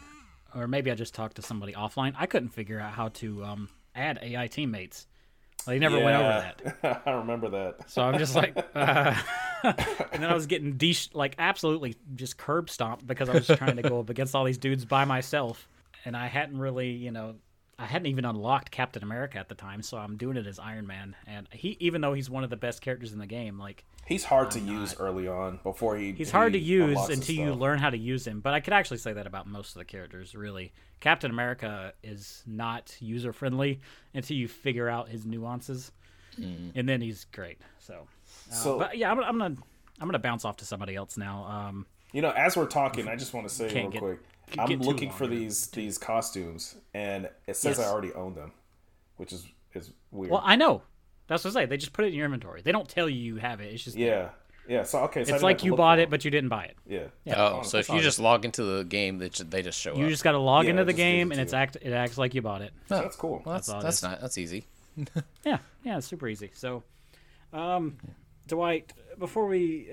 or 0.56 0.68
maybe 0.68 0.92
I 0.92 0.96
just 0.96 1.14
talked 1.14 1.36
to 1.38 1.42
somebody 1.42 1.74
offline. 1.74 2.14
I 2.18 2.26
couldn't 2.26 2.50
figure 2.50 2.80
out 2.80 2.94
how 2.94 3.10
to 3.10 3.44
um, 3.44 3.70
add 3.96 4.20
AI 4.22 4.48
teammates. 4.48 5.08
They 5.66 5.80
never 5.80 6.00
went 6.00 6.18
over 6.18 6.54
that. 6.82 7.02
I 7.06 7.12
remember 7.12 7.50
that. 7.50 7.90
So 7.90 8.02
I'm 8.02 8.18
just 8.18 8.36
like, 8.36 8.58
uh, 8.76 9.14
and 9.64 10.24
then 10.24 10.26
I 10.26 10.34
was 10.34 10.48
getting 10.48 10.78
de- 10.78 10.96
like 11.14 11.36
absolutely 11.38 11.96
just 12.16 12.38
curb 12.38 12.70
stomped 12.70 13.06
because 13.06 13.30
I 13.30 13.34
was 13.34 13.48
trying 13.48 13.76
to 13.76 13.82
go 13.82 14.00
up 14.00 14.10
against 14.10 14.36
all 14.36 14.46
these 14.46 14.58
dudes 14.58 14.86
by 14.86 15.06
myself, 15.06 15.68
and 16.06 16.16
I 16.16 16.28
hadn't 16.28 16.60
really, 16.60 16.92
you 16.92 17.12
know, 17.12 17.36
I 17.80 17.86
hadn't 17.86 18.08
even 18.08 18.26
unlocked 18.26 18.72
Captain 18.72 19.02
America 19.04 19.38
at 19.40 19.48
the 19.48 19.56
time, 19.56 19.82
so 19.82 19.98
I'm 19.98 20.18
doing 20.18 20.36
it 20.38 20.46
as 20.46 20.60
Iron 20.60 20.86
Man, 20.86 21.16
and 21.26 21.48
he, 21.52 21.78
even 21.80 22.02
though 22.02 22.14
he's 22.14 22.30
one 22.30 22.44
of 22.44 22.50
the 22.50 22.58
best 22.58 22.82
characters 22.82 23.14
in 23.14 23.20
the 23.20 23.26
game, 23.26 23.58
like 23.58 23.86
He's 24.06 24.24
hard 24.24 24.50
to 24.52 24.60
use 24.60 24.96
early 25.00 25.28
on 25.28 25.60
before 25.64 25.96
he. 25.96 26.12
he's 26.14 26.32
hard 26.32 26.54
to 26.54 26.60
use 26.60 26.98
until 27.10 27.36
you 27.36 27.54
learn 27.54 27.78
how 27.80 27.90
to 27.92 27.98
use 27.98 28.26
him. 28.26 28.40
But 28.42 28.54
I 28.56 28.60
could 28.60 28.74
actually 28.74 28.98
say 28.98 29.14
that 29.14 29.28
about 29.28 29.46
most 29.48 29.70
of 29.76 29.80
the 29.80 29.86
characters, 29.86 30.34
really. 30.36 30.74
Captain 31.00 31.30
America 31.32 31.94
is 32.04 32.44
not 32.48 32.96
user 33.00 33.32
friendly 33.32 33.80
until 34.16 34.36
you 34.36 34.48
figure 34.48 34.90
out 34.90 35.10
his 35.10 35.26
nuances, 35.26 35.92
and 36.38 36.90
then 36.90 37.02
he's 37.02 37.26
great. 37.32 37.60
So, 37.80 38.08
uh, 38.52 38.54
So- 38.56 38.80
but 38.80 38.98
yeah, 38.98 39.12
I'm, 39.12 39.20
I'm 39.20 39.38
gonna 39.38 39.56
I'm 40.02 40.08
gonna 40.08 40.20
bounce 40.20 40.44
off 40.44 40.58
to 40.58 40.66
somebody 40.66 40.96
else 40.96 41.16
now. 41.18 41.44
Um, 41.46 41.86
You 42.12 42.22
know, 42.22 42.32
as 42.32 42.58
we're 42.58 42.66
talking, 42.66 43.08
I 43.08 43.16
just 43.16 43.34
want 43.34 43.48
to 43.48 43.54
say 43.54 43.66
real 43.74 43.90
get- 43.90 44.02
quick. 44.02 44.20
get 44.52 44.60
I'm 44.60 44.80
looking 44.80 45.12
for 45.12 45.28
here. 45.28 45.36
these 45.40 45.68
these 45.68 45.98
costumes, 45.98 46.76
and 46.94 47.30
it 47.48 47.56
says 47.56 47.78
Yes. 47.78 47.88
I 47.88 47.92
already 47.92 48.14
own 48.14 48.34
them, 48.36 48.52
which 49.18 49.32
is 49.34 49.46
is 49.74 49.92
weird. 50.12 50.32
well, 50.32 50.42
I 50.44 50.56
know. 50.56 50.82
That's 51.28 51.44
what 51.44 51.52
I 51.56 51.62
say. 51.62 51.66
They 51.68 51.78
just 51.78 51.94
put 51.94 52.06
it 52.06 52.08
in 52.10 52.14
your 52.16 52.26
inventory. 52.26 52.62
They 52.64 52.72
don't 52.72 52.90
tell 52.90 53.08
you 53.08 53.22
you 53.22 53.36
have 53.38 53.62
it. 53.62 53.72
It's 53.72 53.84
just 53.84 53.96
yeah, 53.96 54.30
yeah. 54.68 54.82
So 54.82 55.04
okay, 55.04 55.24
so 55.24 55.36
It's 55.36 55.44
like 55.44 55.64
you 55.64 55.76
bought 55.76 56.00
it, 56.00 56.04
them. 56.04 56.10
but 56.10 56.26
you 56.26 56.32
didn't 56.32 56.50
buy 56.50 56.66
it. 56.66 56.76
yeah. 56.88 57.04
Yeah. 57.26 57.36
Oh, 57.60 57.62
so 57.62 57.78
if 57.78 57.88
you 57.90 57.96
all 57.96 58.02
just 58.02 58.20
log 58.20 58.44
into 58.46 58.64
the 58.64 58.84
game, 58.84 59.20
they 59.20 59.30
just, 59.30 59.52
they 59.52 59.62
just 59.62 59.80
show 59.80 59.92
You 59.92 59.98
up. 59.98 60.02
You 60.06 60.10
just 60.10 60.24
got 60.24 60.32
to 60.32 60.40
log 60.40 60.64
Yeah, 60.66 60.72
into 60.72 60.86
the 60.86 60.94
game, 60.94 61.32
it 61.32 61.36
and 61.36 61.42
it's 61.42 61.54
act. 61.54 61.78
It 61.80 61.94
acts 61.94 62.18
like 62.18 62.34
you 62.34 62.42
bought 62.42 62.64
it. 62.64 62.72
Oh, 62.90 63.02
That's 63.02 63.16
cool. 63.16 63.44
Well, 63.46 63.54
that's 63.54 63.68
That's 63.68 63.84
that's 63.84 64.02
not 64.04 64.20
that's 64.22 64.40
easy. 64.40 64.66
Yeah, 65.46 65.60
yeah, 65.84 65.98
it's 66.00 66.08
super 66.08 66.28
easy. 66.28 66.50
So, 66.56 66.82
um, 67.54 67.98
Dwight, 68.48 68.92
before 69.20 69.46
we 69.46 69.92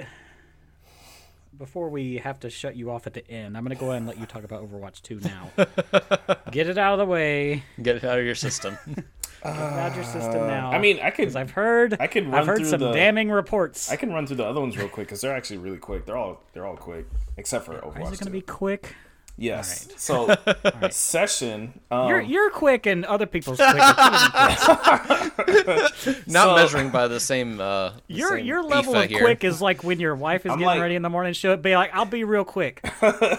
before 1.58 1.88
we 1.88 2.18
have 2.18 2.40
to 2.40 2.50
shut 2.50 2.76
you 2.76 2.90
off 2.90 3.06
at 3.06 3.14
the 3.14 3.28
end, 3.30 3.56
I'm 3.56 3.62
gonna 3.64 3.74
go 3.74 3.86
ahead 3.86 3.98
and 3.98 4.06
let 4.06 4.18
you 4.18 4.26
talk 4.26 4.44
about 4.44 4.62
Overwatch 4.68 5.02
2 5.02 5.20
now. 5.20 5.50
Get 6.50 6.68
it 6.68 6.78
out 6.78 6.94
of 6.94 6.98
the 6.98 7.04
way. 7.10 7.62
Get 7.82 7.96
it 7.96 8.04
out 8.04 8.18
of 8.18 8.24
your 8.24 8.34
system. 8.34 8.76
Get 8.86 8.98
it 9.44 9.60
out 9.60 9.90
of 9.90 9.96
your 9.96 10.04
system 10.04 10.46
now. 10.48 10.70
Uh, 10.70 10.74
I 10.74 10.78
mean, 10.78 10.98
I 11.00 11.10
could 11.10 11.26
'Cause 11.28 11.36
I've 11.36 11.50
heard 11.52 11.96
I 12.00 12.06
can 12.06 12.30
run 12.30 12.40
I've 12.40 12.46
heard 12.46 12.58
through 12.58 12.66
some 12.66 12.80
the- 12.80 12.92
damning 12.92 13.30
reports. 13.30 13.90
I 13.90 13.96
can 13.96 14.12
run 14.12 14.26
through 14.26 14.36
the 14.36 14.44
other 14.44 14.60
ones 14.60 14.76
real 14.76 14.88
quick 14.88 15.06
because 15.08 15.20
they're 15.20 15.34
actually 15.36 15.58
really 15.58 15.78
quick. 15.78 16.06
They're 16.06 16.16
all 16.16 16.42
they're 16.52 16.66
all 16.66 16.76
quick 16.76 17.06
except 17.36 17.64
for 17.66 17.74
Overwatch. 17.74 17.78
Is 17.78 17.94
Overwatch. 17.94 18.12
it 18.14 18.18
gonna 18.20 18.24
2. 18.26 18.30
be 18.32 18.40
quick? 18.42 18.94
Yes. 19.38 19.88
Alright. 20.10 20.40
So 20.80 20.88
session. 20.90 21.78
Um, 21.90 22.08
You're 22.08 22.20
you're 22.22 22.50
quick, 22.50 22.86
and 22.86 23.04
other 23.04 23.26
people's 23.26 23.58
quick. 23.58 23.68
are 23.68 24.54
two 24.54 25.34
different 25.34 25.94
things. 25.94 26.26
Not 26.26 26.44
So- 26.44 26.56
measuring 26.56 26.90
by 26.90 27.06
the 27.08 27.20
same. 27.20 27.60
Uh, 27.60 27.90
the 27.90 28.00
Your 28.08 28.36
same 28.38 28.46
your 28.46 28.62
level 28.62 28.94
of 28.96 29.08
here. 29.10 29.20
quick 29.20 29.44
is 29.44 29.60
like 29.60 29.84
when 29.84 30.00
your 30.00 30.14
wife 30.14 30.46
is 30.46 30.52
I'm 30.52 30.58
getting 30.58 30.66
like- 30.68 30.80
ready 30.80 30.94
in 30.94 31.02
the 31.02 31.10
morning. 31.10 31.32
She'll 31.34 31.56
be 31.56 31.76
like, 31.76 31.90
"I'll 31.94 32.04
be 32.06 32.24
real 32.24 32.44
quick." 32.44 32.80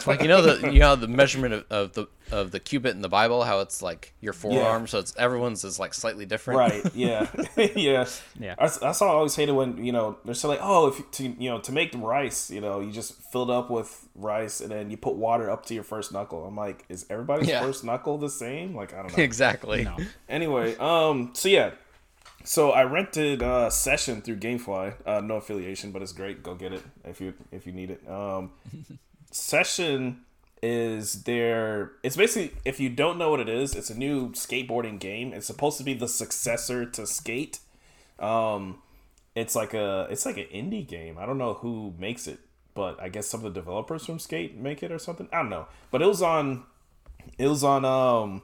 like 0.06 0.22
you 0.22 0.27
know 0.27 0.42
the 0.42 0.72
you 0.72 0.80
know 0.80 0.96
the 0.96 1.08
measurement 1.08 1.54
of, 1.56 1.66
of 1.72 1.94
the 1.94 2.06
of 2.31 2.51
the 2.51 2.60
cubit 2.60 2.96
in 2.96 3.01
the 3.01 3.10
Bible, 3.10 3.43
how 3.43 3.60
it's 3.60 3.81
like 3.81 4.13
your 4.22 4.34
forearm, 4.34 4.88
so 4.88 5.00
it's 5.00 5.15
everyone's 5.17 5.63
is 5.63 5.79
like 5.79 5.93
slightly 5.93 6.25
different. 6.25 6.57
Right. 6.60 6.96
Yeah. 6.96 7.27
yeah. 7.75 8.05
Yeah. 8.39 8.55
That's, 8.60 8.77
that's 8.79 9.01
all 9.01 9.10
I 9.10 9.13
always 9.13 9.36
hated 9.36 9.53
when 9.53 9.84
you 9.84 9.91
know 9.91 10.17
they're 10.25 10.34
so 10.34 10.48
like, 10.48 10.60
oh, 10.62 10.88
if 10.88 11.00
you- 11.00 11.05
to 11.12 11.24
you 11.43 11.50
know 11.50 11.60
to 11.60 11.72
make 11.72 11.91
the 11.91 11.98
rice, 11.98 12.50
you 12.51 12.62
know, 12.62 12.79
you 12.79 12.91
just 12.91 13.13
fill 13.31 13.43
it 13.43 13.50
up 13.50 13.69
with 13.69 14.07
rice 14.15 14.62
and 14.62 14.72
then 14.72 14.89
you 14.89 14.98
put 14.98 15.15
water 15.15 15.50
up 15.50 15.65
to 15.67 15.74
your 15.74 15.84
first 15.84 16.12
knuckle. 16.12 16.46
I'm 16.46 16.55
like, 16.55 16.86
is 16.89 17.05
everybody's 17.10 17.48
Yeah. 17.50 17.62
first 17.62 17.84
knuckle 17.84 18.17
the 18.17 18.29
same? 18.29 18.75
Like 18.75 18.93
I 18.93 19.03
don't 19.03 19.12
know. 19.17 19.24
Exactly. 19.24 19.84
No. 19.84 19.98
anyway, 20.29 20.75
um, 20.77 21.31
so 21.34 21.50
yeah, 21.50 21.72
so 22.43 22.72
I 22.72 22.84
rented 22.84 23.43
uh, 23.43 23.69
Session 23.69 24.22
through 24.22 24.38
GameFly. 24.38 24.93
Uh, 25.05 25.19
no 25.22 25.36
affiliation, 25.36 25.91
but 25.91 26.01
it's 26.01 26.13
great. 26.13 26.43
Go 26.43 26.55
get 26.55 26.72
it 26.74 26.84
if 27.03 27.19
you 27.19 27.34
if 27.51 27.65
you 27.67 27.74
need 27.74 27.91
it. 27.91 28.07
Um, 28.10 28.51
Session 29.31 30.22
is 30.62 31.24
there 31.24 31.92
It's 32.04 32.16
basically 32.16 32.58
if 32.66 32.80
you 32.80 32.90
don't 32.90 33.18
know 33.18 33.29
what 33.29 33.40
it 33.40 33.50
is, 33.50 33.75
it's 33.75 33.90
a 33.90 33.98
new 33.98 34.31
skateboarding 34.31 35.00
game. 35.00 35.34
It's 35.34 35.48
supposed 35.48 35.77
to 35.77 35.84
be 35.84 35.94
the 35.94 36.08
successor 36.08 36.86
to 36.86 37.05
Skate. 37.05 37.60
Um, 38.20 38.81
it's 39.36 39.55
like 39.55 39.74
a 39.74 40.08
it's 40.10 40.25
like 40.25 40.38
an 40.38 40.48
indie 40.53 40.88
game. 40.88 41.18
I 41.18 41.25
don't 41.25 41.38
know 41.38 41.55
who 41.55 41.94
makes 42.00 42.27
it, 42.27 42.40
but 42.74 43.00
I 43.00 43.10
guess 43.10 43.27
some 43.27 43.46
of 43.46 43.53
the 43.53 43.60
developers 43.60 44.05
from 44.05 44.20
Skate 44.20 44.58
make 44.58 44.81
it 44.81 44.92
or 44.92 45.00
something. 45.00 45.29
I 45.31 45.38
don't 45.38 45.50
know, 45.50 45.68
but 45.92 46.01
it 46.01 46.08
was 46.08 46.22
on 46.22 46.64
it 47.38 47.48
was 47.48 47.64
on 47.64 47.86
um 47.86 48.42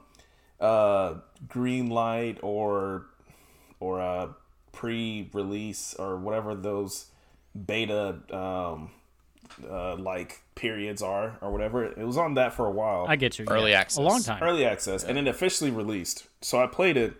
uh 0.60 1.14
green 1.48 1.90
light 1.90 2.38
or 2.42 3.06
or 3.80 4.00
uh 4.00 4.28
pre-release 4.72 5.94
or 5.94 6.16
whatever 6.16 6.54
those 6.54 7.06
beta 7.66 8.18
um 8.32 8.90
uh 9.68 9.96
like 9.96 10.40
periods 10.54 11.02
are 11.02 11.38
or 11.40 11.50
whatever. 11.50 11.84
It 11.84 12.04
was 12.04 12.16
on 12.16 12.34
that 12.34 12.52
for 12.54 12.66
a 12.66 12.70
while. 12.70 13.06
I 13.08 13.16
get 13.16 13.38
you. 13.38 13.46
Early 13.48 13.72
yeah. 13.72 13.80
access. 13.80 13.98
A 13.98 14.02
long 14.02 14.22
time. 14.22 14.42
early 14.42 14.64
access 14.64 15.04
and 15.04 15.16
then 15.16 15.26
officially 15.26 15.70
released. 15.70 16.26
So 16.40 16.62
i 16.62 16.66
played 16.66 16.96
it. 16.96 17.14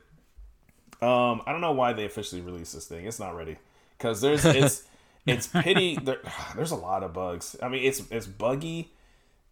Um 1.00 1.42
i 1.46 1.52
don't 1.52 1.60
know 1.60 1.72
why 1.72 1.92
they 1.92 2.04
officially 2.04 2.40
released 2.40 2.74
this 2.74 2.86
thing. 2.86 3.06
It's 3.06 3.18
not 3.18 3.36
ready. 3.36 3.56
Because 3.98 4.20
there's 4.20 4.44
it's 4.44 4.84
it's 5.26 5.46
pity 5.46 5.96
there, 5.96 6.20
there's 6.56 6.70
a 6.70 6.76
lot 6.76 7.02
of 7.02 7.12
bugs. 7.12 7.56
I 7.62 7.68
mean 7.68 7.84
it's 7.84 8.02
it's 8.10 8.26
buggy 8.26 8.92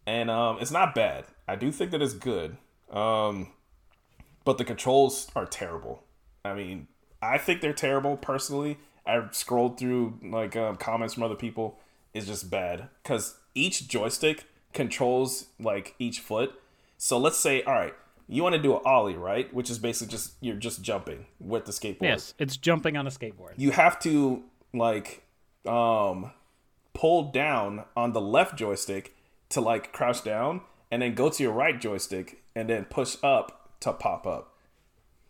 and 0.05 0.29
um 0.29 0.57
it's 0.59 0.71
not 0.71 0.95
bad. 0.95 1.25
I 1.47 1.55
do 1.55 1.71
think 1.71 1.91
that 1.91 2.01
it's 2.01 2.13
good. 2.13 2.57
Um 2.91 3.49
but 4.45 4.57
the 4.57 4.65
controls 4.65 5.29
are 5.35 5.45
terrible. 5.45 6.03
I 6.45 6.53
mean 6.53 6.87
i 7.21 7.37
think 7.37 7.61
they're 7.61 7.73
terrible 7.73 8.17
personally. 8.17 8.77
I 9.05 9.27
scrolled 9.31 9.77
through 9.77 10.19
like 10.23 10.55
um, 10.55 10.77
comments 10.77 11.13
from 11.13 11.23
other 11.23 11.35
people 11.35 11.79
it's 12.13 12.27
just 12.27 12.49
bad 12.49 12.89
because 13.01 13.35
each 13.55 13.87
joystick 13.87 14.45
controls 14.73 15.47
like 15.59 15.95
each 15.99 16.19
foot. 16.19 16.53
So 16.97 17.17
let's 17.17 17.37
say 17.37 17.63
all 17.63 17.73
right 17.73 17.93
you 18.27 18.41
want 18.41 18.55
to 18.55 18.61
do 18.61 18.73
an 18.75 18.81
ollie 18.85 19.15
right? 19.15 19.53
Which 19.53 19.69
is 19.69 19.79
basically 19.79 20.11
just 20.11 20.33
you're 20.41 20.55
just 20.55 20.81
jumping 20.81 21.25
with 21.39 21.65
the 21.65 21.71
skateboard. 21.71 22.01
Yes, 22.01 22.33
it's 22.39 22.57
jumping 22.57 22.97
on 22.97 23.07
a 23.07 23.09
skateboard. 23.09 23.53
you 23.57 23.71
have 23.71 23.99
to 23.99 24.43
like 24.73 25.23
um 25.67 26.31
pull 26.93 27.31
down 27.31 27.85
on 27.95 28.13
the 28.13 28.21
left 28.21 28.55
joystick 28.55 29.15
to 29.49 29.61
like 29.61 29.91
crouch 29.93 30.23
down 30.23 30.61
and 30.91 31.01
then 31.01 31.13
go 31.15 31.29
to 31.29 31.43
your 31.43 31.51
right 31.51 31.79
joystick 31.79 32.43
and 32.55 32.69
then 32.69 32.85
push 32.85 33.17
up 33.23 33.79
to 33.79 33.93
pop 33.93 34.25
up. 34.25 34.49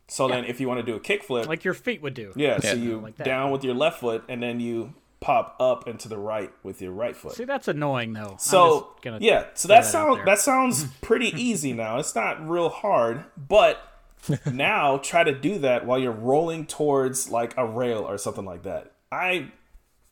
So 0.08 0.28
then 0.28 0.46
if 0.46 0.60
you 0.60 0.67
want 0.67 0.80
to 0.80 0.86
do 0.86 0.96
a 0.96 1.00
kickflip 1.00 1.48
Like 1.48 1.63
your 1.63 1.74
feet 1.74 2.02
would 2.02 2.13
do. 2.13 2.34
yeah, 2.36 2.60
so 2.60 2.74
you 2.74 3.00
Like 3.00 3.17
down 3.17 3.52
with 3.52 3.63
your 3.63 3.74
left 3.74 4.02
foot 4.02 4.24
and 4.28 4.43
then 4.43 4.60
you 4.60 4.93
pop 5.24 5.56
up 5.58 5.88
and 5.88 5.98
to 6.02 6.10
the 6.10 6.18
right 6.18 6.52
with 6.64 6.82
your 6.82 6.92
right 6.92 7.16
foot 7.16 7.34
See, 7.34 7.46
that's 7.46 7.70
annoying 7.70 8.12
though. 8.12 8.32
I'm 8.32 8.40
so 8.40 8.94
yeah, 9.22 9.46
so 9.54 9.70
that 9.70 9.84
that 9.84 9.86
sounds 9.86 10.26
that 10.26 10.40
sounds 10.40 10.84
pretty 11.02 11.28
easy 11.42 11.72
now. 11.72 11.98
It's 11.98 12.14
not 12.14 12.48
real 12.48 12.68
hard, 12.68 13.24
but 13.38 13.80
now 14.52 14.98
try 14.98 15.24
to 15.24 15.34
do 15.34 15.60
that 15.60 15.86
while 15.86 15.98
you're 15.98 16.12
rolling 16.12 16.66
towards 16.66 17.30
like 17.30 17.54
a 17.58 17.66
rail 17.66 18.00
or 18.00 18.18
something 18.18 18.44
like 18.44 18.64
that. 18.64 18.92
I 19.14 19.52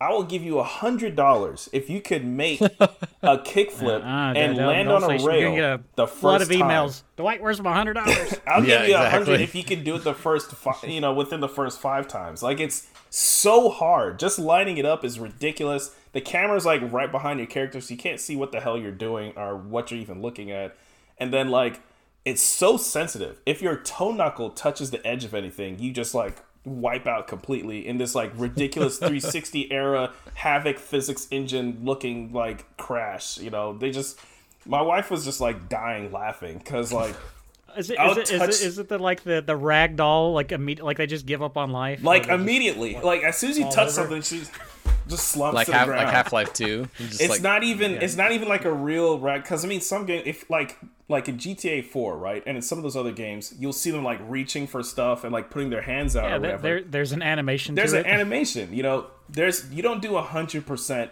I 0.01 0.09
will 0.11 0.23
give 0.23 0.41
you 0.43 0.57
a 0.59 0.63
hundred 0.63 1.15
dollars 1.15 1.69
if 1.71 1.89
you 1.89 2.01
could 2.01 2.25
make 2.25 2.59
a 2.61 3.37
kickflip 3.37 4.01
Ah, 4.03 4.33
and 4.35 4.57
don't- 4.57 4.67
land 4.67 4.89
don't 4.89 5.03
on 5.03 5.11
a. 5.11 5.13
You're 5.13 5.19
gonna 5.19 5.29
rail 5.29 5.55
get 5.55 5.63
a 5.63 5.81
the 5.95 6.07
flood 6.07 6.41
first 6.41 6.51
of 6.51 6.57
time. 6.57 6.69
emails. 6.69 7.03
Dwight, 7.17 7.41
where's 7.41 7.61
my 7.61 7.73
hundred 7.73 7.93
dollars? 7.93 8.35
I'll 8.47 8.65
Yeah, 8.65 8.79
give 8.79 8.89
you 8.89 8.95
a 8.95 9.09
hundred 9.09 9.41
if 9.41 9.53
you 9.53 9.63
can 9.63 9.83
do 9.83 9.95
it 9.95 10.03
the 10.03 10.13
first, 10.15 10.51
fi- 10.51 10.87
you 10.87 10.99
know, 11.01 11.13
within 11.13 11.39
the 11.39 11.47
first 11.49 11.79
five 11.79 12.07
times. 12.07 12.41
Like 12.41 12.59
it's 12.59 12.87
so 13.11 13.69
hard. 13.69 14.17
Just 14.19 14.39
lining 14.39 14.77
it 14.77 14.85
up 14.85 15.05
is 15.05 15.19
ridiculous. 15.19 15.95
The 16.13 16.21
camera's 16.21 16.65
like 16.65 16.81
right 16.91 17.11
behind 17.11 17.39
your 17.39 17.47
character, 17.47 17.79
so 17.79 17.93
you 17.93 17.97
can't 17.99 18.19
see 18.19 18.35
what 18.35 18.51
the 18.51 18.59
hell 18.59 18.77
you're 18.77 18.91
doing 18.91 19.33
or 19.37 19.55
what 19.55 19.91
you're 19.91 19.99
even 19.99 20.21
looking 20.21 20.49
at. 20.51 20.75
And 21.19 21.31
then 21.31 21.49
like 21.49 21.79
it's 22.25 22.41
so 22.41 22.75
sensitive. 22.77 23.39
If 23.45 23.61
your 23.61 23.75
toe 23.77 24.11
knuckle 24.11 24.49
touches 24.49 24.91
the 24.91 25.05
edge 25.05 25.23
of 25.23 25.33
anything, 25.33 25.77
you 25.79 25.91
just 25.91 26.13
like 26.15 26.37
wipe 26.65 27.08
out 27.08 27.28
completely 27.28 27.88
in 27.88 27.97
this 27.97 28.13
like 28.13 28.32
ridiculous 28.36 28.97
360 28.97 29.71
era 29.71 30.12
Havok 30.38 30.78
physics 30.80 31.28
engine 31.32 31.80
looking 31.84 32.32
like 32.34 32.78
crash. 32.78 33.38
You 33.39 33.50
know, 33.50 33.74
they 33.78 33.91
just. 33.91 34.19
My 34.65 34.82
wife 34.82 35.10
was 35.10 35.26
just 35.26 35.41
like 35.41 35.69
dying 35.69 36.12
laughing 36.12 36.60
because 36.60 36.93
like 36.93 37.15
Is 37.78 37.89
it, 37.89 37.97
I'll 37.97 38.12
is 38.12 38.17
it, 38.17 38.32
is 38.32 38.39
touch- 38.39 38.50
it, 38.50 38.62
is 38.62 38.80
it 38.80 38.89
the 38.89 38.97
like 39.00 39.24
the 39.24 39.41
the 39.41 39.56
rag 39.56 39.95
doll 39.95 40.34
like 40.34 40.52
immediate 40.52 40.84
like 40.84 40.97
they 40.97 41.08
just 41.08 41.26
give 41.26 41.41
up 41.41 41.56
on 41.58 41.71
life? 41.71 42.04
Like 42.04 42.24
Or 42.24 42.26
they 42.26 42.32
just- 42.34 42.41
immediately, 42.41 43.00
like 43.02 43.24
as 43.24 43.38
soon 43.38 43.52
as 43.52 43.58
you 43.58 43.63
touch 43.65 43.78
over? 43.78 43.89
something, 43.91 44.21
she 44.21 44.43
just 45.08 45.30
slumps 45.30 45.56
Like 45.56 45.65
to 45.67 45.71
the 45.71 45.78
half 45.78 45.88
ground. 45.88 46.04
like 46.06 46.13
Half 46.13 46.34
Life 46.34 46.54
Two. 46.54 46.88
it's 47.00 47.41
not 47.41 47.63
even. 47.63 47.93
It's 47.93 48.15
not 48.17 48.34
even 48.34 48.47
like 48.50 48.65
a 48.65 48.74
real 48.74 49.19
rag. 49.19 49.43
Because 49.43 49.63
I 49.63 49.69
mean, 49.69 49.80
some 49.82 50.06
game 50.06 50.21
if 50.26 50.50
like 50.50 50.78
like 51.12 51.30
in 51.30 51.38
GTA 51.38 51.86
Four, 51.86 52.17
right, 52.17 52.41
and 52.47 52.56
in 52.58 52.63
some 52.63 52.80
of 52.80 52.84
those 52.84 52.95
other 52.95 53.12
games, 53.12 53.54
you'll 53.60 53.74
see 53.74 53.91
them 53.91 54.04
like 54.04 54.19
reaching 54.28 54.65
for 54.65 54.82
stuff 54.82 55.24
and 55.24 55.32
like 55.32 55.50
putting 55.52 55.69
their 55.69 55.84
hands 55.84 56.15
out 56.15 56.24
yeah, 56.30 56.36
or 56.38 56.39
whatever. 56.39 56.62
there 56.63 56.82
there's 56.82 57.12
an 57.12 57.21
animation. 57.21 57.76
there's 57.76 57.93
an 57.93 58.00
it. 58.00 58.08
animation. 58.08 58.74
You 58.74 58.82
know, 58.84 59.08
there's 59.30 59.71
you 59.71 59.84
don't 59.84 60.02
do 60.02 60.15
a 60.17 60.21
hundred 60.24 60.65
percent 60.65 61.12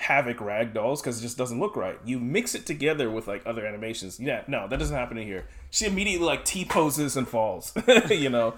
Havok 0.00 0.40
rag 0.40 0.72
dolls 0.72 1.02
because 1.02 1.18
it 1.18 1.22
just 1.22 1.36
doesn't 1.36 1.58
look 1.60 1.74
right. 1.76 1.98
You 2.04 2.18
mix 2.20 2.54
it 2.54 2.64
together 2.66 3.10
with 3.10 3.26
like 3.26 3.42
other 3.44 3.66
animations. 3.66 4.18
Yeah, 4.20 4.42
no, 4.46 4.68
that 4.68 4.78
doesn't 4.78 4.96
happen 4.96 5.18
in 5.18 5.26
here. 5.26 5.46
She 5.70 5.86
immediately 5.86 6.24
like 6.26 6.44
T 6.44 6.64
poses 6.64 7.16
and 7.16 7.28
falls. 7.28 7.72
you 8.10 8.30
know, 8.30 8.54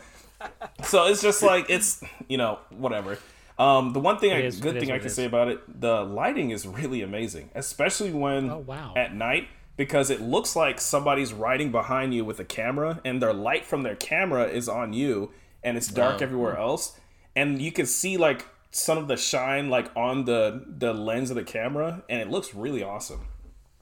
so 0.85 1.07
it's 1.07 1.23
just 1.23 1.43
like 1.43 1.67
it's 1.69 2.03
you 2.29 2.37
know 2.37 2.59
whatever. 2.71 3.19
Um, 3.59 3.93
the 3.93 4.01
one 4.01 4.19
thing, 4.19 4.33
I, 4.33 4.41
is- 4.41 4.59
good 4.59 4.81
thing 4.81 4.91
I 4.91 4.99
can 4.99 5.11
say 5.11 5.25
about 5.25 5.49
it, 5.49 5.81
the 5.81 6.03
lighting 6.03 6.51
is 6.51 6.67
really 6.67 7.03
amazing, 7.03 7.51
especially 7.55 8.11
when 8.11 8.51
Oh, 8.51 8.59
wow. 8.59 8.95
at 8.97 9.15
night 9.15 9.47
because 9.77 10.11
it 10.11 10.21
looks 10.21 10.55
like 10.55 10.81
somebody's 10.81 11.33
riding 11.33 11.71
behind 11.71 12.15
you 12.15 12.25
with 12.25 12.39
a 12.41 12.45
camera, 12.45 13.01
and 13.05 13.23
their 13.23 13.33
light 13.33 13.65
from 13.65 13.83
their 13.83 13.97
camera 13.97 14.45
is 14.45 14.69
on 14.69 14.93
you, 14.93 15.31
and 15.63 15.77
it's 15.77 15.89
dark 15.89 16.21
everywhere 16.23 16.59
else, 16.59 16.99
and 17.35 17.61
you 17.61 17.73
can 17.73 17.87
see 17.87 18.17
like 18.17 18.47
some 18.71 18.99
of 18.99 19.09
the 19.09 19.17
shine 19.17 19.71
like 19.71 19.91
on 19.97 20.25
the 20.25 20.65
the 20.67 20.93
lens 20.93 21.31
of 21.31 21.37
the 21.37 21.45
camera, 21.45 22.03
and 22.09 22.21
it 22.21 22.31
looks 22.31 22.55
really 22.55 22.83
awesome. 22.83 23.27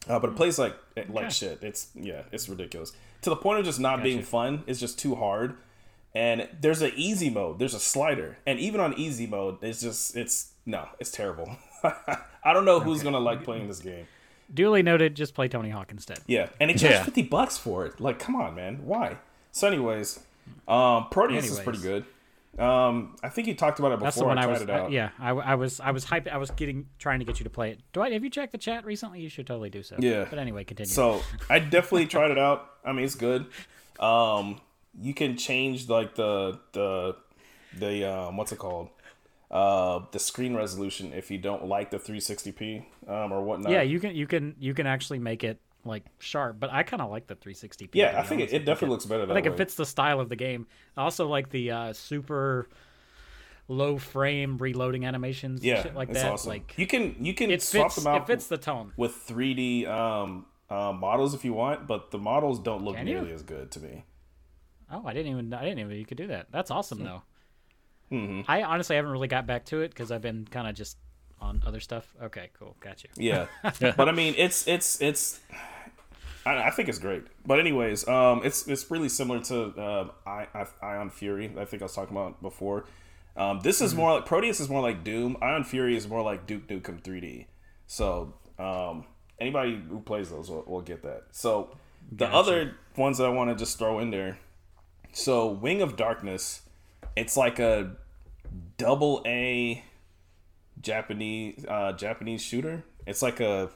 Uh, 0.08 0.18
but 0.18 0.30
it 0.30 0.36
plays 0.36 0.58
like 0.58 0.76
like 1.08 1.30
shit. 1.30 1.62
It's 1.62 1.88
yeah, 1.94 2.22
it's 2.32 2.48
ridiculous 2.48 2.92
to 3.22 3.30
the 3.30 3.36
point 3.36 3.58
of 3.58 3.64
just 3.64 3.80
not 3.80 4.02
being 4.02 4.22
fun. 4.22 4.64
It's 4.66 4.80
just 4.80 4.98
too 4.98 5.14
hard. 5.14 5.56
And 6.12 6.48
there's 6.60 6.82
an 6.82 6.92
easy 6.96 7.30
mode. 7.30 7.60
There's 7.60 7.74
a 7.74 7.78
slider, 7.78 8.38
and 8.44 8.58
even 8.58 8.80
on 8.80 8.94
easy 8.94 9.28
mode, 9.28 9.58
it's 9.62 9.80
just 9.80 10.16
it's 10.16 10.52
no, 10.66 10.88
it's 10.98 11.12
terrible. 11.12 11.56
I 11.84 12.52
don't 12.52 12.64
know 12.64 12.80
who's 12.80 13.02
gonna 13.02 13.20
like 13.20 13.44
playing 13.44 13.68
this 13.68 13.78
game. 13.78 14.08
Duly 14.52 14.82
noted. 14.82 15.14
Just 15.14 15.34
play 15.34 15.48
Tony 15.48 15.70
Hawk 15.70 15.90
instead. 15.90 16.18
Yeah, 16.26 16.48
and 16.60 16.70
he 16.70 16.76
charged 16.76 16.94
Yeah. 16.94 17.04
fifty 17.04 17.22
bucks 17.22 17.56
for 17.56 17.86
it. 17.86 18.00
Like, 18.00 18.18
come 18.18 18.36
on, 18.36 18.54
man, 18.54 18.80
why? 18.84 19.16
So, 19.52 19.68
anyways, 19.68 20.20
um, 20.68 21.06
Prodeus 21.10 21.44
is 21.50 21.60
pretty 21.60 21.80
good. 21.80 22.04
Um, 22.58 23.16
I 23.22 23.28
think 23.28 23.46
you 23.46 23.54
talked 23.54 23.78
about 23.78 23.92
it 23.92 24.00
That's 24.00 24.16
the 24.16 24.20
before 24.22 24.28
one 24.28 24.38
I 24.38 24.42
I 24.42 24.44
tried 24.46 24.52
was. 24.52 24.62
it 24.62 24.70
I- 24.70 24.78
out. 24.80 24.90
yeah, 24.90 25.10
I, 25.20 25.30
I 25.30 25.54
was. 25.54 25.78
I 25.80 25.92
was 25.92 26.04
hyped. 26.04 26.28
I 26.28 26.36
was 26.36 26.50
getting 26.50 26.86
trying 26.98 27.20
to 27.20 27.24
get 27.24 27.38
you 27.38 27.44
to 27.44 27.50
play 27.50 27.70
it. 27.70 27.80
Dwight, 27.92 28.12
have 28.12 28.24
you 28.24 28.30
checked 28.30 28.52
the 28.52 28.58
chat 28.58 28.84
recently? 28.84 29.20
You 29.20 29.28
should 29.28 29.46
totally 29.46 29.70
do 29.70 29.82
so. 29.84 29.96
Yeah. 29.98 30.26
But 30.28 30.38
anyway, 30.40 30.64
continue. 30.64 30.90
So 30.90 31.22
I 31.48 31.58
definitely 31.76 32.06
tried 32.06 32.32
it 32.32 32.38
out. 32.38 32.68
I 32.84 32.92
mean, 32.92 33.04
it's 33.04 33.14
good. 33.14 33.46
Um, 34.00 34.60
you 35.00 35.14
can 35.14 35.36
change 35.36 35.88
like 35.88 36.16
the 36.16 36.58
the 36.72 37.16
the 37.78 38.04
um, 38.12 38.36
what's 38.36 38.50
it 38.52 38.58
called? 38.58 38.88
Uh, 39.50 40.04
the 40.12 40.18
screen 40.20 40.54
resolution 40.54 41.12
if 41.12 41.28
you 41.30 41.36
don't 41.38 41.64
like 41.66 41.90
the 41.90 41.98
360p 41.98 42.84
um, 43.08 43.32
or 43.32 43.42
whatnot. 43.42 43.72
yeah, 43.72 43.82
you 43.82 43.98
can. 43.98 44.14
You 44.14 44.26
can. 44.26 44.54
You 44.60 44.74
can 44.74 44.86
actually 44.86 45.18
make 45.18 45.42
it 45.42 45.60
like 45.84 46.04
sharp. 46.20 46.60
But 46.60 46.70
I 46.72 46.82
kind 46.84 47.02
of 47.02 47.10
like 47.10 47.26
the 47.26 47.34
360p. 47.34 47.88
yeah. 47.94 48.20
I 48.20 48.22
think 48.22 48.42
it, 48.42 48.52
it 48.52 48.64
definitely 48.64 48.90
looks 48.94 49.06
better. 49.06 49.26
That 49.26 49.32
I 49.32 49.34
think 49.34 49.46
way. 49.46 49.52
it 49.54 49.56
fits 49.56 49.74
the 49.74 49.86
style 49.86 50.20
of 50.20 50.28
the 50.28 50.36
game. 50.36 50.66
I 50.96 51.02
also 51.02 51.26
like 51.26 51.50
the 51.50 51.70
uh, 51.72 51.92
super 51.94 52.68
low 53.66 53.98
frame 53.98 54.56
reloading 54.58 55.04
animations. 55.04 55.64
Yeah, 55.64 55.74
and 55.76 55.82
shit 55.84 55.94
like 55.96 56.12
that. 56.12 56.30
awesome. 56.32 56.48
Like 56.50 56.74
you 56.76 56.86
can 56.86 57.16
you 57.24 57.34
can 57.34 57.50
it 57.50 57.60
swap 57.62 57.92
fits. 57.92 57.96
them 58.04 58.06
out 58.14 58.22
It 58.22 58.26
fits 58.28 58.46
the 58.46 58.58
tone. 58.58 58.92
with 58.96 59.12
3D 59.26 59.88
um, 59.88 60.46
uh, 60.68 60.92
models 60.92 61.34
if 61.34 61.44
you 61.44 61.54
want, 61.54 61.88
but 61.88 62.12
the 62.12 62.18
models 62.18 62.60
don't 62.60 62.84
look 62.84 62.94
Can 62.96 63.06
you? 63.08 63.14
nearly 63.14 63.32
as 63.32 63.42
good 63.42 63.72
to 63.72 63.80
me. 63.80 64.04
Oh, 64.92 65.02
I 65.06 65.12
didn't 65.12 65.32
even. 65.32 65.52
I 65.54 65.62
didn't 65.64 65.80
even. 65.80 65.96
You 65.96 66.06
could 66.06 66.18
do 66.18 66.28
that. 66.28 66.46
That's 66.52 66.70
awesome 66.70 66.98
Hmm. 66.98 67.04
though. 67.04 67.22
Mm-hmm. 68.12 68.50
I 68.50 68.62
honestly 68.62 68.96
haven't 68.96 69.10
really 69.12 69.28
got 69.28 69.46
back 69.46 69.64
to 69.66 69.80
it 69.82 69.90
because 69.90 70.10
I've 70.10 70.22
been 70.22 70.46
kind 70.50 70.66
of 70.68 70.74
just 70.74 70.96
on 71.40 71.62
other 71.66 71.80
stuff. 71.80 72.12
Okay, 72.22 72.50
cool, 72.58 72.76
got 72.80 73.02
you. 73.04 73.10
Yeah, 73.16 73.46
but 73.96 74.08
I 74.08 74.12
mean, 74.12 74.34
it's 74.36 74.66
it's 74.66 75.00
it's. 75.00 75.40
I, 76.46 76.56
I 76.64 76.70
think 76.70 76.88
it's 76.88 76.98
great, 76.98 77.24
but 77.46 77.60
anyways, 77.60 78.08
um, 78.08 78.40
it's 78.44 78.66
it's 78.66 78.90
really 78.90 79.08
similar 79.08 79.40
to 79.44 79.64
uh, 79.78 80.08
I, 80.26 80.46
I, 80.54 80.66
Ion 80.82 81.10
Fury. 81.10 81.52
I 81.58 81.64
think 81.66 81.82
I 81.82 81.84
was 81.84 81.94
talking 81.94 82.16
about 82.16 82.40
before. 82.42 82.86
Um, 83.36 83.60
this 83.60 83.76
Mm-hmm. 83.76 83.84
is 83.84 83.94
more 83.94 84.14
like 84.16 84.26
Prodeus 84.26 84.58
is 84.60 84.68
more 84.68 84.82
like 84.82 85.04
Doom. 85.04 85.36
Ion 85.40 85.64
Fury 85.64 85.96
is 85.96 86.08
more 86.08 86.22
like 86.22 86.46
Duke 86.46 86.66
Nukem 86.66 87.00
3D. 87.02 87.46
So 87.86 88.34
um, 88.58 89.04
anybody 89.38 89.80
who 89.88 90.00
plays 90.00 90.30
those 90.30 90.50
will, 90.50 90.64
will 90.66 90.80
get 90.80 91.02
that. 91.02 91.24
So 91.30 91.76
the 92.10 92.26
Gotcha. 92.26 92.36
other 92.36 92.76
ones 92.96 93.18
that 93.18 93.24
I 93.26 93.30
want 93.30 93.50
to 93.50 93.56
just 93.56 93.78
throw 93.78 93.98
in 94.00 94.10
there. 94.10 94.38
So 95.12 95.46
Wing 95.46 95.80
of 95.82 95.96
Darkness, 95.96 96.62
it's 97.16 97.36
like 97.36 97.58
a 97.58 97.96
double 98.76 99.22
A 99.26 99.84
Japanese 100.80 101.64
uh, 101.68 101.92
Japanese 101.92 102.42
shooter. 102.42 102.84
It's 103.06 103.22
like 103.22 103.40
a 103.40 103.70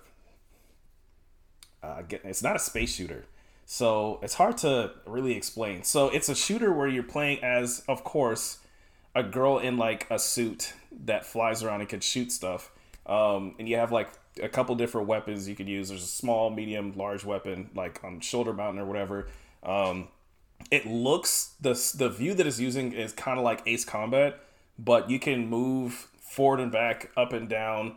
uh, 1.82 2.02
it's 2.10 2.42
not 2.42 2.56
a 2.56 2.58
space 2.58 2.94
shooter, 2.94 3.24
so 3.66 4.18
it's 4.22 4.34
hard 4.34 4.56
to 4.58 4.92
really 5.06 5.36
explain. 5.36 5.82
So 5.82 6.08
it's 6.08 6.28
a 6.28 6.34
shooter 6.34 6.72
where 6.72 6.88
you're 6.88 7.02
playing 7.02 7.42
as, 7.42 7.82
of 7.88 8.04
course, 8.04 8.58
a 9.14 9.22
girl 9.22 9.58
in 9.58 9.76
like 9.76 10.06
a 10.10 10.18
suit 10.18 10.72
that 11.04 11.26
flies 11.26 11.62
around 11.62 11.80
and 11.80 11.88
can 11.88 12.00
shoot 12.00 12.32
stuff. 12.32 12.70
Um, 13.06 13.54
and 13.58 13.68
you 13.68 13.76
have 13.76 13.92
like 13.92 14.08
a 14.42 14.48
couple 14.48 14.74
different 14.74 15.06
weapons 15.06 15.48
you 15.48 15.54
could 15.54 15.68
use. 15.68 15.88
There's 15.88 16.02
a 16.02 16.06
small, 16.06 16.50
medium, 16.50 16.94
large 16.96 17.24
weapon, 17.24 17.70
like 17.74 18.02
on 18.02 18.20
shoulder 18.20 18.52
mountain 18.52 18.80
or 18.80 18.86
whatever. 18.86 19.28
Um, 19.62 20.08
it 20.70 20.86
looks 20.86 21.54
the 21.60 21.74
the 21.96 22.08
view 22.08 22.34
that 22.34 22.46
it's 22.46 22.58
using 22.60 22.92
is 22.92 23.12
kind 23.12 23.38
of 23.38 23.44
like 23.44 23.62
Ace 23.66 23.84
Combat, 23.84 24.38
but 24.78 25.10
you 25.10 25.18
can 25.18 25.48
move 25.48 26.08
forward 26.20 26.60
and 26.60 26.72
back, 26.72 27.10
up 27.16 27.32
and 27.32 27.48
down, 27.48 27.96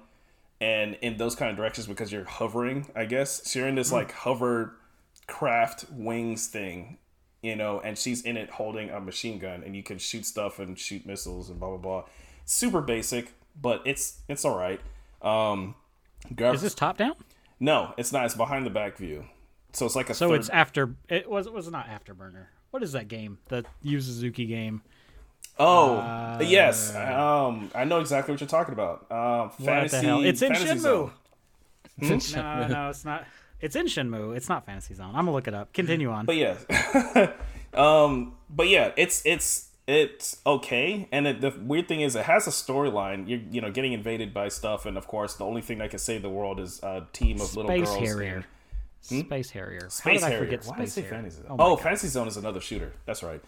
and 0.62 0.96
in 1.02 1.18
those 1.18 1.36
kind 1.36 1.50
of 1.52 1.58
directions 1.58 1.88
because 1.88 2.12
you're 2.12 2.26
hovering. 2.26 2.88
I 2.96 3.06
guess 3.06 3.50
so 3.50 3.60
you're 3.60 3.68
in 3.68 3.76
this 3.76 3.92
like 3.92 4.12
hover 4.12 4.76
craft 5.28 5.86
wings 5.92 6.48
thing, 6.48 6.98
you 7.42 7.56
know, 7.56 7.80
and 7.80 7.98
she's 7.98 8.22
in 8.22 8.38
it 8.38 8.50
holding 8.50 8.90
a 8.90 9.00
machine 9.00 9.40
gun, 9.40 9.64
and 9.64 9.76
you 9.76 9.84
can 9.84 9.98
shoot 9.98 10.26
stuff 10.26 10.60
and 10.60 10.78
shoot 10.78 11.06
missiles 11.06 11.50
and 11.50 11.60
blah 11.60 11.70
blah 11.70 11.78
blah. 11.78 12.04
Super 12.46 12.82
basic, 12.82 13.34
but 13.62 13.82
it's 13.86 14.20
it's 14.28 14.46
all 14.46 14.58
right. 14.58 14.80
Um, 15.22 15.76
gra- 16.36 16.54
Is 16.54 16.62
this 16.62 16.76
top 16.76 16.98
down? 16.98 17.14
no, 17.60 17.94
it's 17.98 18.12
not. 18.12 18.26
It's 18.26 18.36
behind 18.36 18.66
the 18.66 18.70
back 18.70 18.98
view, 18.98 19.26
so 19.78 19.86
it's 19.86 19.96
like 19.96 20.10
a 20.10 20.14
So 20.14 20.30
third- 20.30 20.40
it's 20.40 20.50
after. 20.50 20.96
It 21.10 21.30
was. 21.30 21.48
It 21.48 21.54
was 21.54 21.70
not 21.72 21.88
Afterburner. 21.88 22.48
What 22.72 22.84
is 22.84 22.92
that 22.94 23.08
game? 23.08 23.38
The 23.50 23.64
Yu 23.82 24.02
Suzuki 24.02 24.46
game. 24.46 24.82
Oh, 25.60 25.96
Uh, 25.98 26.40
yes. 26.44 26.96
Um, 26.96 27.72
I 27.74 27.84
know 27.84 28.00
exactly 28.00 28.32
what 28.32 28.42
you're 28.42 28.48
talking 28.48 28.74
about. 28.74 29.10
Um, 29.12 29.50
What 29.58 29.90
fantasy. 29.90 30.08
It's 30.28 30.42
in 30.42 30.54
Fantasy. 30.54 30.78
Zone. 30.80 31.12
No, 32.00 32.68
no, 32.68 32.90
it's 32.90 33.04
not. 33.06 33.26
It's 33.60 33.76
in 33.76 33.88
Shenmue. 33.88 34.36
It's 34.38 34.50
not 34.50 34.66
Fantasy 34.68 34.94
Zone. 34.94 35.08
I'm 35.10 35.26
gonna 35.26 35.32
look 35.32 35.48
it 35.48 35.54
up. 35.56 35.74
Continue 35.74 36.12
on. 36.12 36.26
But 36.28 36.36
yeah, 36.36 36.58
um, 37.74 38.36
but 38.50 38.68
yeah, 38.68 38.92
it's 38.98 39.26
it's 39.26 39.70
it's 39.88 40.38
okay. 40.46 41.08
And 41.12 41.26
it, 41.26 41.42
the 41.42 41.50
weird 41.60 41.88
thing 41.88 42.02
is, 42.02 42.16
it 42.16 42.26
has 42.26 42.46
a 42.46 42.52
storyline. 42.52 43.28
You're 43.28 43.40
you 43.50 43.62
know 43.62 43.72
getting 43.72 43.94
invaded 43.94 44.32
by 44.34 44.50
stuff, 44.50 44.86
and 44.86 44.96
of 44.98 45.08
course, 45.08 45.36
the 45.36 45.46
only 45.46 45.62
thing 45.62 45.80
that 45.80 45.90
can 45.90 45.98
save 46.00 46.22
the 46.22 46.30
world 46.30 46.60
is 46.60 46.80
a 46.84 47.08
team 47.14 47.42
of 47.42 47.56
little 47.56 47.76
girls. 47.76 47.96
Harrier. 47.98 48.46
Space 49.08 49.50
Harrier. 49.52 49.82
How 49.84 49.90
Space 49.90 50.20
did 50.22 50.28
I 50.28 50.30
Harrier. 50.32 50.46
forget 50.46 50.66
Why 50.66 50.76
did 50.76 50.82
I 50.82 50.86
Space 50.86 50.94
say 50.94 51.02
Harrier? 51.02 51.16
Fantasy 51.16 51.42
Zone? 51.44 51.46
Oh, 51.52 51.56
Oh, 51.60 51.76
my 51.76 51.82
Fantasy 51.82 52.08
Zone 52.08 52.28
is 52.28 52.38
another 52.38 52.62
shooter. 52.62 52.94
That's 53.06 53.24
right. 53.24 53.42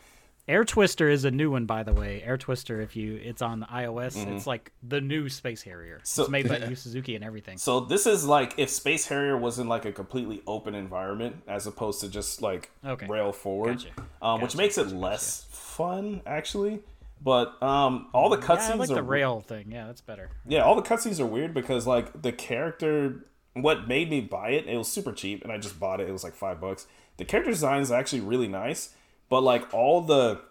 Air 0.47 0.65
Twister 0.65 1.07
is 1.09 1.25
a 1.25 1.31
new 1.31 1.51
one, 1.51 1.67
by 1.67 1.83
the 1.83 1.93
way. 1.93 2.23
Air 2.23 2.35
Twister, 2.35 2.81
if 2.81 2.95
you, 2.95 3.17
it's 3.23 3.43
on 3.43 3.67
iOS. 3.71 4.17
Mm-hmm. 4.17 4.31
It's 4.33 4.47
like 4.47 4.71
the 4.81 4.99
new 4.99 5.29
Space 5.29 5.61
Harrier. 5.61 5.99
So- 6.03 6.23
it's 6.23 6.31
made 6.31 6.49
by 6.49 6.57
Yu 6.69 6.73
Suzuki 6.75 7.13
and 7.15 7.23
everything. 7.23 7.59
So 7.59 7.81
this 7.81 8.07
is 8.07 8.25
like 8.25 8.55
if 8.57 8.69
Space 8.71 9.05
Harrier 9.07 9.37
was 9.37 9.59
in 9.59 9.67
like 9.67 9.85
a 9.85 9.91
completely 9.91 10.41
open 10.47 10.73
environment 10.73 11.35
as 11.47 11.67
opposed 11.67 12.01
to 12.01 12.09
just 12.09 12.41
like 12.41 12.71
Okay. 12.83 13.05
rail 13.05 13.31
forward, 13.31 13.77
Gotcha. 13.77 13.89
um, 14.23 14.41
which 14.41 14.51
Gotcha, 14.53 14.57
makes 14.57 14.77
it 14.79 14.83
gotcha, 14.85 14.95
less 14.97 15.45
fun 15.51 16.21
actually. 16.25 16.79
But 17.21 17.61
um, 17.61 18.07
all 18.13 18.29
the 18.29 18.37
Yeah, 18.39 18.45
cutscenes 18.47 18.71
I 18.71 18.75
like 18.75 18.89
are 18.89 18.95
the 18.95 19.03
rail 19.03 19.41
thing. 19.41 19.71
Yeah, 19.71 19.85
that's 19.87 20.01
better. 20.01 20.29
yeah, 20.47 20.61
all 20.61 20.73
the 20.75 20.81
cutscenes 20.81 21.19
are 21.19 21.25
weird 21.27 21.53
because 21.53 21.85
like 21.85 22.21
the 22.23 22.31
character, 22.31 23.25
what 23.63 23.87
made 23.87 24.09
me 24.09 24.21
buy 24.21 24.49
it, 24.51 24.67
it 24.67 24.77
was 24.77 24.91
super 24.91 25.11
cheap, 25.11 25.43
and 25.43 25.51
I 25.51 25.57
just 25.57 25.79
bought 25.79 25.99
it. 26.01 26.09
It 26.09 26.11
was 26.11 26.23
like 26.23 26.35
five 26.35 26.59
bucks. 26.61 26.87
The 27.17 27.25
character 27.25 27.51
design 27.51 27.81
is 27.81 27.91
actually 27.91 28.21
really 28.21 28.47
nice, 28.47 28.93
but 29.29 29.41
like 29.41 29.73
all 29.73 30.01
the 30.01 30.41